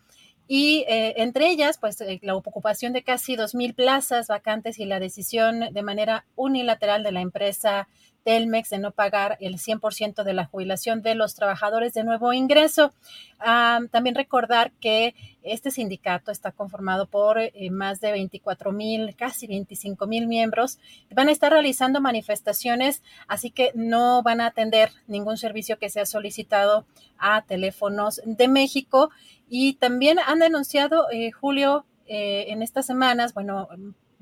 Y 0.47 0.85
eh, 0.89 1.13
entre 1.17 1.49
ellas, 1.49 1.77
pues 1.79 1.99
eh, 2.01 2.19
la 2.21 2.35
ocupación 2.35 2.91
de 2.91 3.03
casi 3.03 3.35
2.000 3.35 3.75
plazas 3.75 4.27
vacantes 4.27 4.77
y 4.77 4.85
la 4.85 4.99
decisión 4.99 5.61
de 5.71 5.81
manera 5.83 6.25
unilateral 6.35 7.03
de 7.03 7.11
la 7.11 7.21
empresa 7.21 7.87
Telmex 8.23 8.69
de 8.69 8.79
no 8.79 8.91
pagar 8.91 9.37
el 9.39 9.57
100% 9.57 10.23
de 10.23 10.33
la 10.33 10.45
jubilación 10.45 11.01
de 11.01 11.15
los 11.15 11.35
trabajadores 11.35 11.93
de 11.93 12.03
nuevo 12.03 12.33
ingreso. 12.33 12.93
Ah, 13.39 13.79
también 13.91 14.15
recordar 14.15 14.71
que 14.79 15.15
este 15.43 15.71
sindicato 15.71 16.31
está 16.31 16.51
conformado 16.51 17.07
por 17.07 17.37
eh, 17.39 17.51
más 17.69 17.99
de 17.99 18.11
24 18.11 18.71
mil, 18.71 19.15
casi 19.15 19.47
25 19.47 20.07
mil 20.07 20.27
miembros. 20.27 20.79
Van 21.11 21.29
a 21.29 21.31
estar 21.31 21.51
realizando 21.51 22.01
manifestaciones, 22.01 23.03
así 23.27 23.51
que 23.51 23.71
no 23.75 24.23
van 24.23 24.41
a 24.41 24.47
atender 24.47 24.91
ningún 25.07 25.37
servicio 25.37 25.77
que 25.77 25.89
sea 25.89 26.05
solicitado 26.05 26.85
a 27.17 27.41
teléfonos 27.43 28.21
de 28.25 28.47
México. 28.47 29.09
Y 29.49 29.73
también 29.73 30.17
han 30.25 30.39
denunciado, 30.39 31.07
eh, 31.11 31.31
Julio, 31.31 31.85
eh, 32.07 32.45
en 32.49 32.61
estas 32.61 32.85
semanas, 32.85 33.33
bueno, 33.33 33.67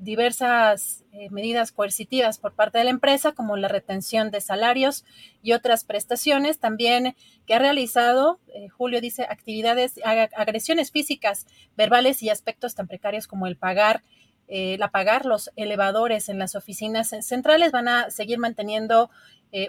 diversas 0.02 1.04
eh, 1.12 1.30
medidas 1.30 1.70
coercitivas 1.72 2.38
por 2.38 2.54
parte 2.54 2.78
de 2.78 2.84
la 2.84 2.90
empresa, 2.90 3.32
como 3.32 3.56
la 3.56 3.68
retención 3.68 4.30
de 4.30 4.40
salarios 4.40 5.04
y 5.42 5.52
otras 5.52 5.84
prestaciones. 5.84 6.58
También 6.58 7.14
que 7.46 7.54
ha 7.54 7.58
realizado, 7.60 8.40
eh, 8.48 8.68
Julio 8.68 9.00
dice, 9.00 9.22
actividades, 9.22 10.00
agresiones 10.04 10.90
físicas, 10.90 11.46
verbales 11.76 12.22
y 12.22 12.30
aspectos 12.30 12.74
tan 12.74 12.88
precarios 12.88 13.28
como 13.28 13.46
el 13.46 13.56
pagar, 13.56 14.02
eh, 14.48 14.76
la 14.78 14.90
pagar 14.90 15.24
los 15.24 15.50
elevadores 15.54 16.28
en 16.28 16.38
las 16.38 16.56
oficinas 16.56 17.14
centrales. 17.20 17.70
Van 17.70 17.88
a 17.88 18.10
seguir 18.10 18.38
manteniendo 18.38 19.10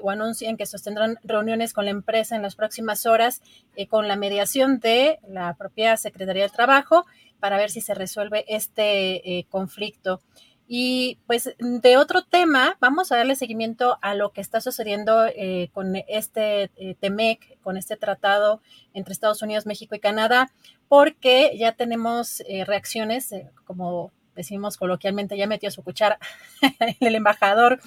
o 0.02 0.12
anuncian 0.12 0.56
que 0.56 0.66
sostendrán 0.66 1.20
reuniones 1.26 1.74
con 1.74 1.84
la 1.84 1.92
empresa 1.92 2.38
en 2.38 2.42
las 2.42 2.56
próximas 2.56 3.06
horas 3.06 3.42
con 3.90 4.08
la 4.08 4.16
mediación 4.16 4.80
de 4.80 5.20
la 5.28 5.56
propia 5.56 5.98
Secretaría 5.98 6.44
del 6.44 6.54
Trabajo 6.54 7.06
para 7.44 7.58
ver 7.58 7.72
si 7.72 7.82
se 7.82 7.94
resuelve 7.94 8.46
este 8.48 9.38
eh, 9.38 9.46
conflicto. 9.50 10.22
Y 10.66 11.20
pues 11.28 11.54
de 11.60 11.98
otro 11.98 12.24
tema, 12.24 12.78
vamos 12.80 13.12
a 13.12 13.18
darle 13.18 13.36
seguimiento 13.36 14.00
a 14.02 14.16
lo 14.16 14.32
que 14.32 14.40
está 14.40 14.62
sucediendo 14.62 15.26
eh, 15.26 15.70
con 15.74 15.98
este 16.08 16.72
eh, 16.78 16.96
TEMEC, 17.02 17.60
con 17.60 17.76
este 17.76 17.98
tratado 17.98 18.62
entre 18.94 19.12
Estados 19.12 19.42
Unidos, 19.42 19.66
México 19.66 19.94
y 19.94 20.00
Canadá, 20.00 20.54
porque 20.88 21.54
ya 21.58 21.74
tenemos 21.74 22.42
reacciones, 22.66 23.32
como 23.66 24.14
decimos 24.38 24.78
coloquialmente, 24.78 25.36
ya 25.36 25.46
metió 25.46 25.70
su 25.70 25.84
cuchara 25.84 26.20
el 27.02 27.14
embajador 27.14 27.82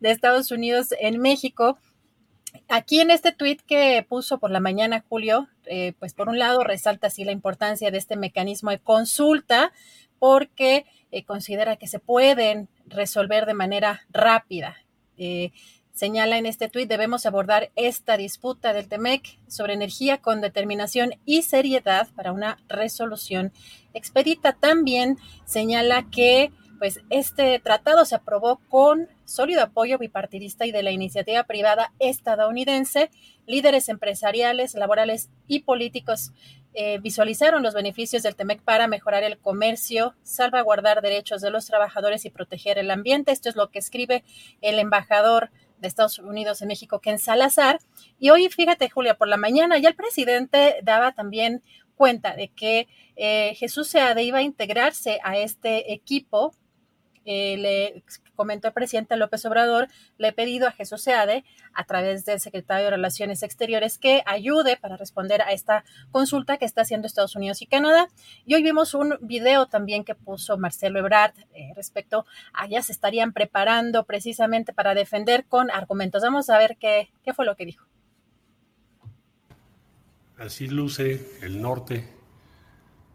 de 0.00 0.10
Estados 0.10 0.50
Unidos 0.50 0.94
en 0.98 1.20
México 1.20 1.76
Aquí 2.68 3.00
en 3.00 3.10
este 3.10 3.32
tweet 3.32 3.58
que 3.66 4.04
puso 4.08 4.38
por 4.38 4.50
la 4.50 4.60
mañana 4.60 5.04
Julio, 5.08 5.48
eh, 5.66 5.92
pues 5.98 6.14
por 6.14 6.28
un 6.28 6.38
lado 6.38 6.64
resalta 6.64 7.08
así 7.08 7.24
la 7.24 7.32
importancia 7.32 7.90
de 7.90 7.98
este 7.98 8.16
mecanismo 8.16 8.70
de 8.70 8.78
consulta 8.78 9.72
porque 10.18 10.86
eh, 11.10 11.24
considera 11.24 11.76
que 11.76 11.86
se 11.86 11.98
pueden 11.98 12.68
resolver 12.86 13.44
de 13.44 13.54
manera 13.54 14.02
rápida. 14.10 14.76
Eh, 15.18 15.52
señala 15.92 16.38
en 16.38 16.46
este 16.46 16.68
tuit, 16.68 16.88
debemos 16.88 17.26
abordar 17.26 17.70
esta 17.76 18.16
disputa 18.16 18.72
del 18.72 18.88
TEMEC 18.88 19.38
sobre 19.48 19.74
energía 19.74 20.18
con 20.18 20.40
determinación 20.40 21.14
y 21.26 21.42
seriedad 21.42 22.08
para 22.14 22.32
una 22.32 22.58
resolución 22.68 23.52
expedita. 23.92 24.54
También 24.54 25.18
señala 25.44 26.06
que 26.10 26.50
pues 26.82 26.98
este 27.10 27.60
tratado 27.60 28.04
se 28.04 28.16
aprobó 28.16 28.60
con 28.68 29.08
sólido 29.24 29.62
apoyo 29.62 29.98
bipartidista 29.98 30.66
y 30.66 30.72
de 30.72 30.82
la 30.82 30.90
iniciativa 30.90 31.44
privada 31.44 31.92
estadounidense. 32.00 33.08
Líderes 33.46 33.88
empresariales, 33.88 34.74
laborales 34.74 35.30
y 35.46 35.60
políticos 35.60 36.32
eh, 36.74 36.98
visualizaron 36.98 37.62
los 37.62 37.74
beneficios 37.74 38.24
del 38.24 38.34
TEMEC 38.34 38.62
para 38.62 38.88
mejorar 38.88 39.22
el 39.22 39.38
comercio, 39.38 40.16
salvaguardar 40.24 41.02
derechos 41.02 41.40
de 41.40 41.52
los 41.52 41.66
trabajadores 41.66 42.24
y 42.24 42.30
proteger 42.30 42.78
el 42.78 42.90
ambiente. 42.90 43.30
Esto 43.30 43.48
es 43.48 43.54
lo 43.54 43.70
que 43.70 43.78
escribe 43.78 44.24
el 44.60 44.80
embajador 44.80 45.50
de 45.78 45.86
Estados 45.86 46.18
Unidos 46.18 46.62
en 46.62 46.66
México, 46.66 46.98
Ken 46.98 47.20
Salazar. 47.20 47.78
Y 48.18 48.30
hoy, 48.30 48.48
fíjate, 48.48 48.90
Julia, 48.90 49.14
por 49.14 49.28
la 49.28 49.36
mañana 49.36 49.78
ya 49.78 49.90
el 49.90 49.94
presidente 49.94 50.80
daba 50.82 51.12
también 51.12 51.62
cuenta 51.94 52.34
de 52.34 52.48
que 52.48 52.88
eh, 53.14 53.54
Jesús 53.54 53.86
Seade 53.86 54.24
iba 54.24 54.38
a 54.38 54.42
integrarse 54.42 55.20
a 55.22 55.36
este 55.36 55.92
equipo 55.92 56.56
eh, 57.24 57.56
le 57.58 58.02
comentó 58.34 58.68
el 58.68 58.74
presidente 58.74 59.16
López 59.16 59.44
Obrador, 59.44 59.88
le 60.18 60.28
he 60.28 60.32
pedido 60.32 60.66
a 60.66 60.72
Jesús 60.72 61.02
Seade, 61.02 61.44
a 61.74 61.84
través 61.84 62.24
del 62.24 62.40
secretario 62.40 62.86
de 62.86 62.90
Relaciones 62.90 63.42
Exteriores, 63.42 63.98
que 63.98 64.22
ayude 64.26 64.76
para 64.76 64.96
responder 64.96 65.42
a 65.42 65.52
esta 65.52 65.84
consulta 66.10 66.56
que 66.56 66.64
está 66.64 66.82
haciendo 66.82 67.06
Estados 67.06 67.36
Unidos 67.36 67.62
y 67.62 67.66
Canadá. 67.66 68.08
Y 68.44 68.54
hoy 68.54 68.62
vimos 68.62 68.94
un 68.94 69.16
video 69.20 69.66
también 69.66 70.04
que 70.04 70.14
puso 70.14 70.58
Marcelo 70.58 70.98
Ebrard 70.98 71.34
eh, 71.52 71.72
respecto 71.76 72.26
a 72.52 72.66
ya 72.66 72.82
se 72.82 72.92
estarían 72.92 73.32
preparando 73.32 74.04
precisamente 74.04 74.72
para 74.72 74.94
defender 74.94 75.44
con 75.46 75.70
argumentos. 75.70 76.22
Vamos 76.22 76.50
a 76.50 76.58
ver 76.58 76.76
qué, 76.78 77.10
qué 77.22 77.32
fue 77.32 77.44
lo 77.44 77.56
que 77.56 77.66
dijo. 77.66 77.86
Así 80.36 80.66
luce 80.66 81.38
el 81.42 81.62
norte 81.62 82.08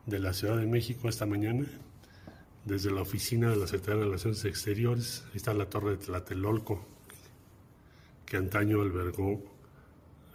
de 0.05 0.19
la 0.19 0.31
Ciudad 0.33 0.55
de 0.55 0.65
México 0.65 1.09
esta 1.09 1.25
mañana 1.25 1.65
desde 2.67 2.91
la 2.91 3.01
oficina 3.01 3.49
de 3.49 3.55
la 3.55 3.65
Secretaría 3.65 4.01
de 4.01 4.05
Relaciones 4.07 4.43
Exteriores. 4.43 5.23
Ahí 5.27 5.37
está 5.37 5.53
la 5.53 5.69
torre 5.69 5.91
de 5.91 5.97
Tlatelolco, 5.97 6.85
que 8.25 8.35
antaño 8.35 8.81
albergó 8.81 9.41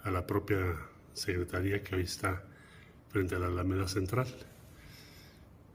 a 0.03 0.09
la 0.09 0.25
propia 0.25 0.75
Secretaría 1.13 1.83
que 1.83 1.95
hoy 1.95 2.01
está 2.01 2.43
frente 3.09 3.35
a 3.35 3.39
la 3.39 3.47
Alameda 3.47 3.87
Central. 3.87 4.25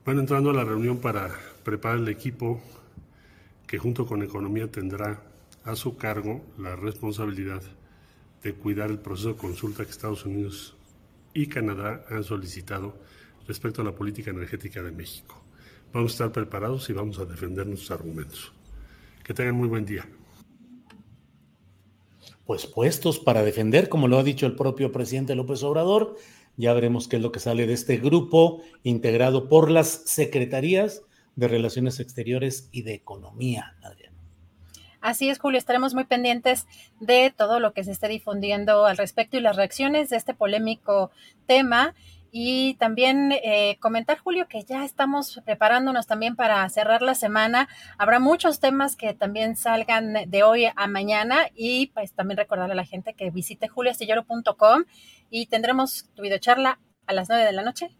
Van 0.05 0.19
entrando 0.19 0.51
a 0.51 0.53
la 0.53 0.65
reunión 0.65 0.99
para 0.99 1.31
preparar 1.63 1.99
el 1.99 2.09
equipo 2.09 2.61
que 3.69 3.79
junto 3.79 4.05
con 4.05 4.25
Economía 4.25 4.69
tendrá 4.69 5.23
a 5.63 5.77
su 5.77 5.97
cargo 5.97 6.45
la 6.59 6.75
responsabilidad 6.75 7.63
de 8.43 8.55
cuidar 8.55 8.91
el 8.91 8.99
proceso 8.99 9.35
de 9.35 9.37
consulta 9.37 9.85
que 9.85 9.93
Estados 9.93 10.25
Unidos 10.25 10.77
y 11.35 11.47
Canadá 11.47 12.05
han 12.11 12.25
solicitado 12.25 12.99
respecto 13.47 13.83
a 13.83 13.85
la 13.85 13.93
política 13.93 14.31
energética 14.31 14.83
de 14.83 14.91
México. 14.91 15.48
Vamos 15.93 16.13
a 16.13 16.15
estar 16.15 16.33
preparados 16.33 16.89
y 16.91 16.93
vamos 16.93 17.19
a 17.19 17.25
defender 17.25 17.67
nuestros 17.67 17.91
argumentos. 17.91 18.53
Que 19.25 19.35
tengan 19.35 19.57
muy 19.57 19.69
buen 19.69 19.85
día. 19.85 20.07
Pues 22.45 22.67
puestos 22.67 23.19
para 23.19 23.43
defender, 23.43 23.89
como 23.89 24.09
lo 24.09 24.19
ha 24.19 24.23
dicho 24.23 24.47
el 24.47 24.57
propio 24.57 24.93
presidente 24.93 25.35
López 25.35 25.63
Obrador, 25.63 26.17
ya 26.57 26.73
veremos 26.73 27.09
qué 27.09 27.17
es 27.17 27.23
lo 27.23 27.31
que 27.33 27.41
sale 27.41 27.67
de 27.67 27.75
este 27.75 27.99
grupo 27.99 28.63
integrado 28.83 29.49
por 29.49 29.71
las 29.71 29.89
secretarías 30.07 31.03
de 31.37 31.49
Relaciones 31.49 32.01
Exteriores 32.01 32.69
y 32.73 32.83
de 32.83 32.95
Economía, 32.95 33.77
Adrián. 33.83 34.13
Así 35.01 35.31
es, 35.31 35.39
Julio, 35.39 35.59
estaremos 35.59 35.95
muy 35.95 36.05
pendientes 36.05 36.67
de 36.99 37.33
todo 37.37 37.61
lo 37.61 37.73
que 37.73 37.85
se 37.85 37.93
esté 37.93 38.09
difundiendo 38.09 38.87
al 38.87 38.97
respecto 38.97 39.37
y 39.37 39.41
las 39.41 39.57
reacciones 39.57 40.11
de 40.11 40.17
este 40.17 40.35
polémico 40.35 41.13
tema. 41.47 41.95
Y 42.31 42.75
también 42.75 43.33
eh, 43.33 43.79
comentar, 43.81 44.19
Julio, 44.19 44.47
que 44.49 44.63
ya 44.63 44.85
estamos 44.85 45.41
preparándonos 45.45 46.07
también 46.07 46.37
para 46.37 46.69
cerrar 46.69 47.01
la 47.03 47.15
semana. 47.15 47.69
Habrá 47.97 48.21
muchos 48.21 48.61
temas 48.61 48.97
que 48.97 49.15
también 49.15 49.57
salgan 49.57 50.15
de 50.27 50.43
hoy 50.43 50.67
a 50.75 50.87
mañana 50.87 51.49
y 51.55 51.87
pues 51.89 52.13
también 52.13 52.37
recordarle 52.37 52.73
a 52.73 52.77
la 52.77 52.85
gente 52.85 53.15
que 53.15 53.31
visite 53.31 53.69
julioastillero.com 53.69 54.85
y 55.31 55.47
tendremos 55.47 56.11
tu 56.15 56.23
videocharla 56.23 56.79
a 57.07 57.13
las 57.13 57.29
nueve 57.29 57.45
de 57.45 57.53
la 57.53 57.63
noche. 57.63 57.91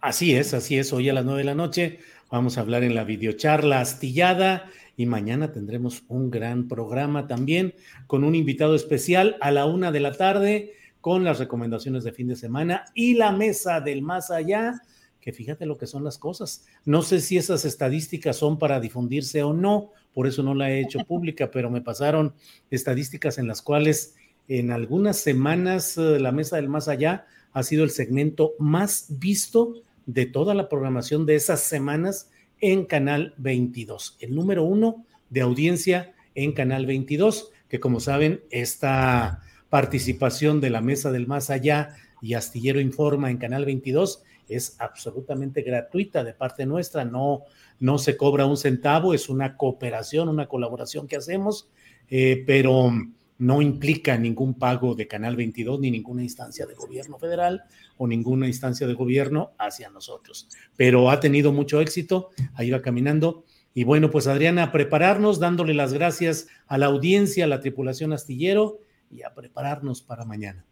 Así 0.00 0.34
es, 0.34 0.54
así 0.54 0.78
es. 0.78 0.92
Hoy 0.92 1.08
a 1.08 1.12
las 1.12 1.24
nueve 1.24 1.40
de 1.40 1.44
la 1.44 1.54
noche 1.54 2.00
vamos 2.30 2.58
a 2.58 2.62
hablar 2.62 2.82
en 2.82 2.94
la 2.94 3.04
videocharla 3.04 3.80
astillada 3.80 4.70
y 4.96 5.06
mañana 5.06 5.52
tendremos 5.52 6.02
un 6.08 6.30
gran 6.30 6.68
programa 6.68 7.26
también 7.26 7.74
con 8.06 8.24
un 8.24 8.34
invitado 8.34 8.74
especial 8.74 9.36
a 9.40 9.50
la 9.50 9.66
una 9.66 9.92
de 9.92 10.00
la 10.00 10.12
tarde 10.12 10.74
con 11.00 11.24
las 11.24 11.38
recomendaciones 11.38 12.04
de 12.04 12.12
fin 12.12 12.28
de 12.28 12.36
semana 12.36 12.84
y 12.94 13.14
la 13.14 13.32
mesa 13.32 13.80
del 13.80 14.02
más 14.02 14.30
allá, 14.30 14.82
que 15.20 15.32
fíjate 15.32 15.66
lo 15.66 15.78
que 15.78 15.86
son 15.86 16.04
las 16.04 16.18
cosas. 16.18 16.66
No 16.84 17.02
sé 17.02 17.20
si 17.20 17.36
esas 17.36 17.64
estadísticas 17.64 18.36
son 18.36 18.58
para 18.58 18.80
difundirse 18.80 19.42
o 19.42 19.52
no, 19.52 19.92
por 20.14 20.26
eso 20.26 20.42
no 20.42 20.54
la 20.54 20.70
he 20.70 20.80
hecho 20.80 21.00
pública, 21.00 21.50
pero 21.50 21.70
me 21.70 21.80
pasaron 21.80 22.34
estadísticas 22.70 23.38
en 23.38 23.46
las 23.46 23.62
cuales 23.62 24.14
en 24.48 24.72
algunas 24.72 25.18
semanas 25.18 25.96
eh, 25.96 26.18
la 26.18 26.32
mesa 26.32 26.56
del 26.56 26.68
más 26.68 26.88
allá 26.88 27.26
ha 27.52 27.62
sido 27.62 27.84
el 27.84 27.90
segmento 27.90 28.52
más 28.58 29.06
visto 29.08 29.74
de 30.06 30.26
toda 30.26 30.54
la 30.54 30.68
programación 30.68 31.26
de 31.26 31.36
esas 31.36 31.60
semanas 31.60 32.30
en 32.60 32.84
Canal 32.84 33.34
22, 33.38 34.16
el 34.20 34.34
número 34.34 34.64
uno 34.64 35.06
de 35.30 35.40
audiencia 35.40 36.14
en 36.34 36.52
Canal 36.52 36.86
22, 36.86 37.52
que 37.68 37.80
como 37.80 38.00
saben, 38.00 38.42
esta 38.50 39.42
participación 39.70 40.60
de 40.60 40.70
la 40.70 40.80
Mesa 40.80 41.10
del 41.10 41.26
Más 41.26 41.48
Allá 41.48 41.94
y 42.20 42.34
Astillero 42.34 42.80
Informa 42.80 43.30
en 43.30 43.38
Canal 43.38 43.64
22 43.64 44.24
es 44.48 44.76
absolutamente 44.80 45.62
gratuita 45.62 46.24
de 46.24 46.34
parte 46.34 46.66
nuestra, 46.66 47.04
no, 47.04 47.44
no 47.78 47.98
se 47.98 48.16
cobra 48.16 48.46
un 48.46 48.56
centavo, 48.56 49.14
es 49.14 49.28
una 49.28 49.56
cooperación, 49.56 50.28
una 50.28 50.48
colaboración 50.48 51.06
que 51.06 51.16
hacemos, 51.16 51.70
eh, 52.08 52.42
pero 52.46 52.92
no 53.38 53.62
implica 53.62 54.18
ningún 54.18 54.54
pago 54.54 54.94
de 54.94 55.06
Canal 55.06 55.36
22 55.36 55.80
ni 55.80 55.90
ninguna 55.90 56.22
instancia 56.22 56.66
de 56.66 56.74
gobierno 56.74 57.16
federal 57.18 57.62
o 57.96 58.06
ninguna 58.06 58.48
instancia 58.48 58.86
de 58.86 58.94
gobierno 58.94 59.52
hacia 59.56 59.88
nosotros. 59.88 60.48
Pero 60.76 61.10
ha 61.10 61.20
tenido 61.20 61.52
mucho 61.52 61.80
éxito, 61.80 62.30
ahí 62.54 62.70
va 62.70 62.82
caminando. 62.82 63.44
Y 63.72 63.84
bueno, 63.84 64.10
pues 64.10 64.26
Adriana, 64.26 64.72
prepararnos 64.72 65.38
dándole 65.38 65.74
las 65.74 65.92
gracias 65.92 66.48
a 66.66 66.76
la 66.76 66.86
audiencia, 66.86 67.44
a 67.44 67.48
la 67.48 67.60
tripulación 67.60 68.12
astillero 68.12 68.80
y 69.10 69.22
a 69.22 69.34
prepararnos 69.34 70.00
para 70.02 70.24
mañana. 70.24 70.64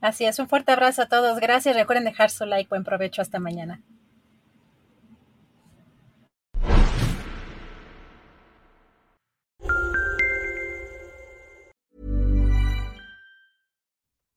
Así 0.00 0.24
es, 0.24 0.38
un 0.38 0.48
fuerte 0.48 0.72
abrazo 0.72 1.02
a 1.02 1.06
todos. 1.06 1.40
Gracias. 1.40 1.74
Recuerden 1.74 2.04
dejar 2.04 2.30
su 2.30 2.44
like. 2.44 2.68
Buen 2.68 2.84
provecho. 2.84 3.22
Hasta 3.22 3.38
mañana. 3.38 3.82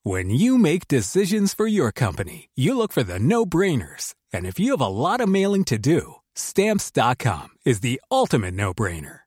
When 0.04 0.30
you 0.30 0.58
make 0.58 0.88
decisions 0.88 1.54
for 1.54 1.68
your 1.68 1.92
company, 1.92 2.48
you 2.56 2.78
look 2.78 2.94
for 2.94 3.04
the 3.04 3.20
no-brainers. 3.20 4.16
And 4.32 4.46
if 4.46 4.58
you 4.58 4.72
have 4.72 4.80
a 4.80 4.88
lot 4.88 5.20
of 5.20 5.28
mailing 5.28 5.66
to 5.66 5.78
do, 5.78 6.16
stamps.com 6.34 7.50
is 7.66 7.82
the 7.82 8.00
ultimate 8.10 8.54
no-brainer. 8.54 9.27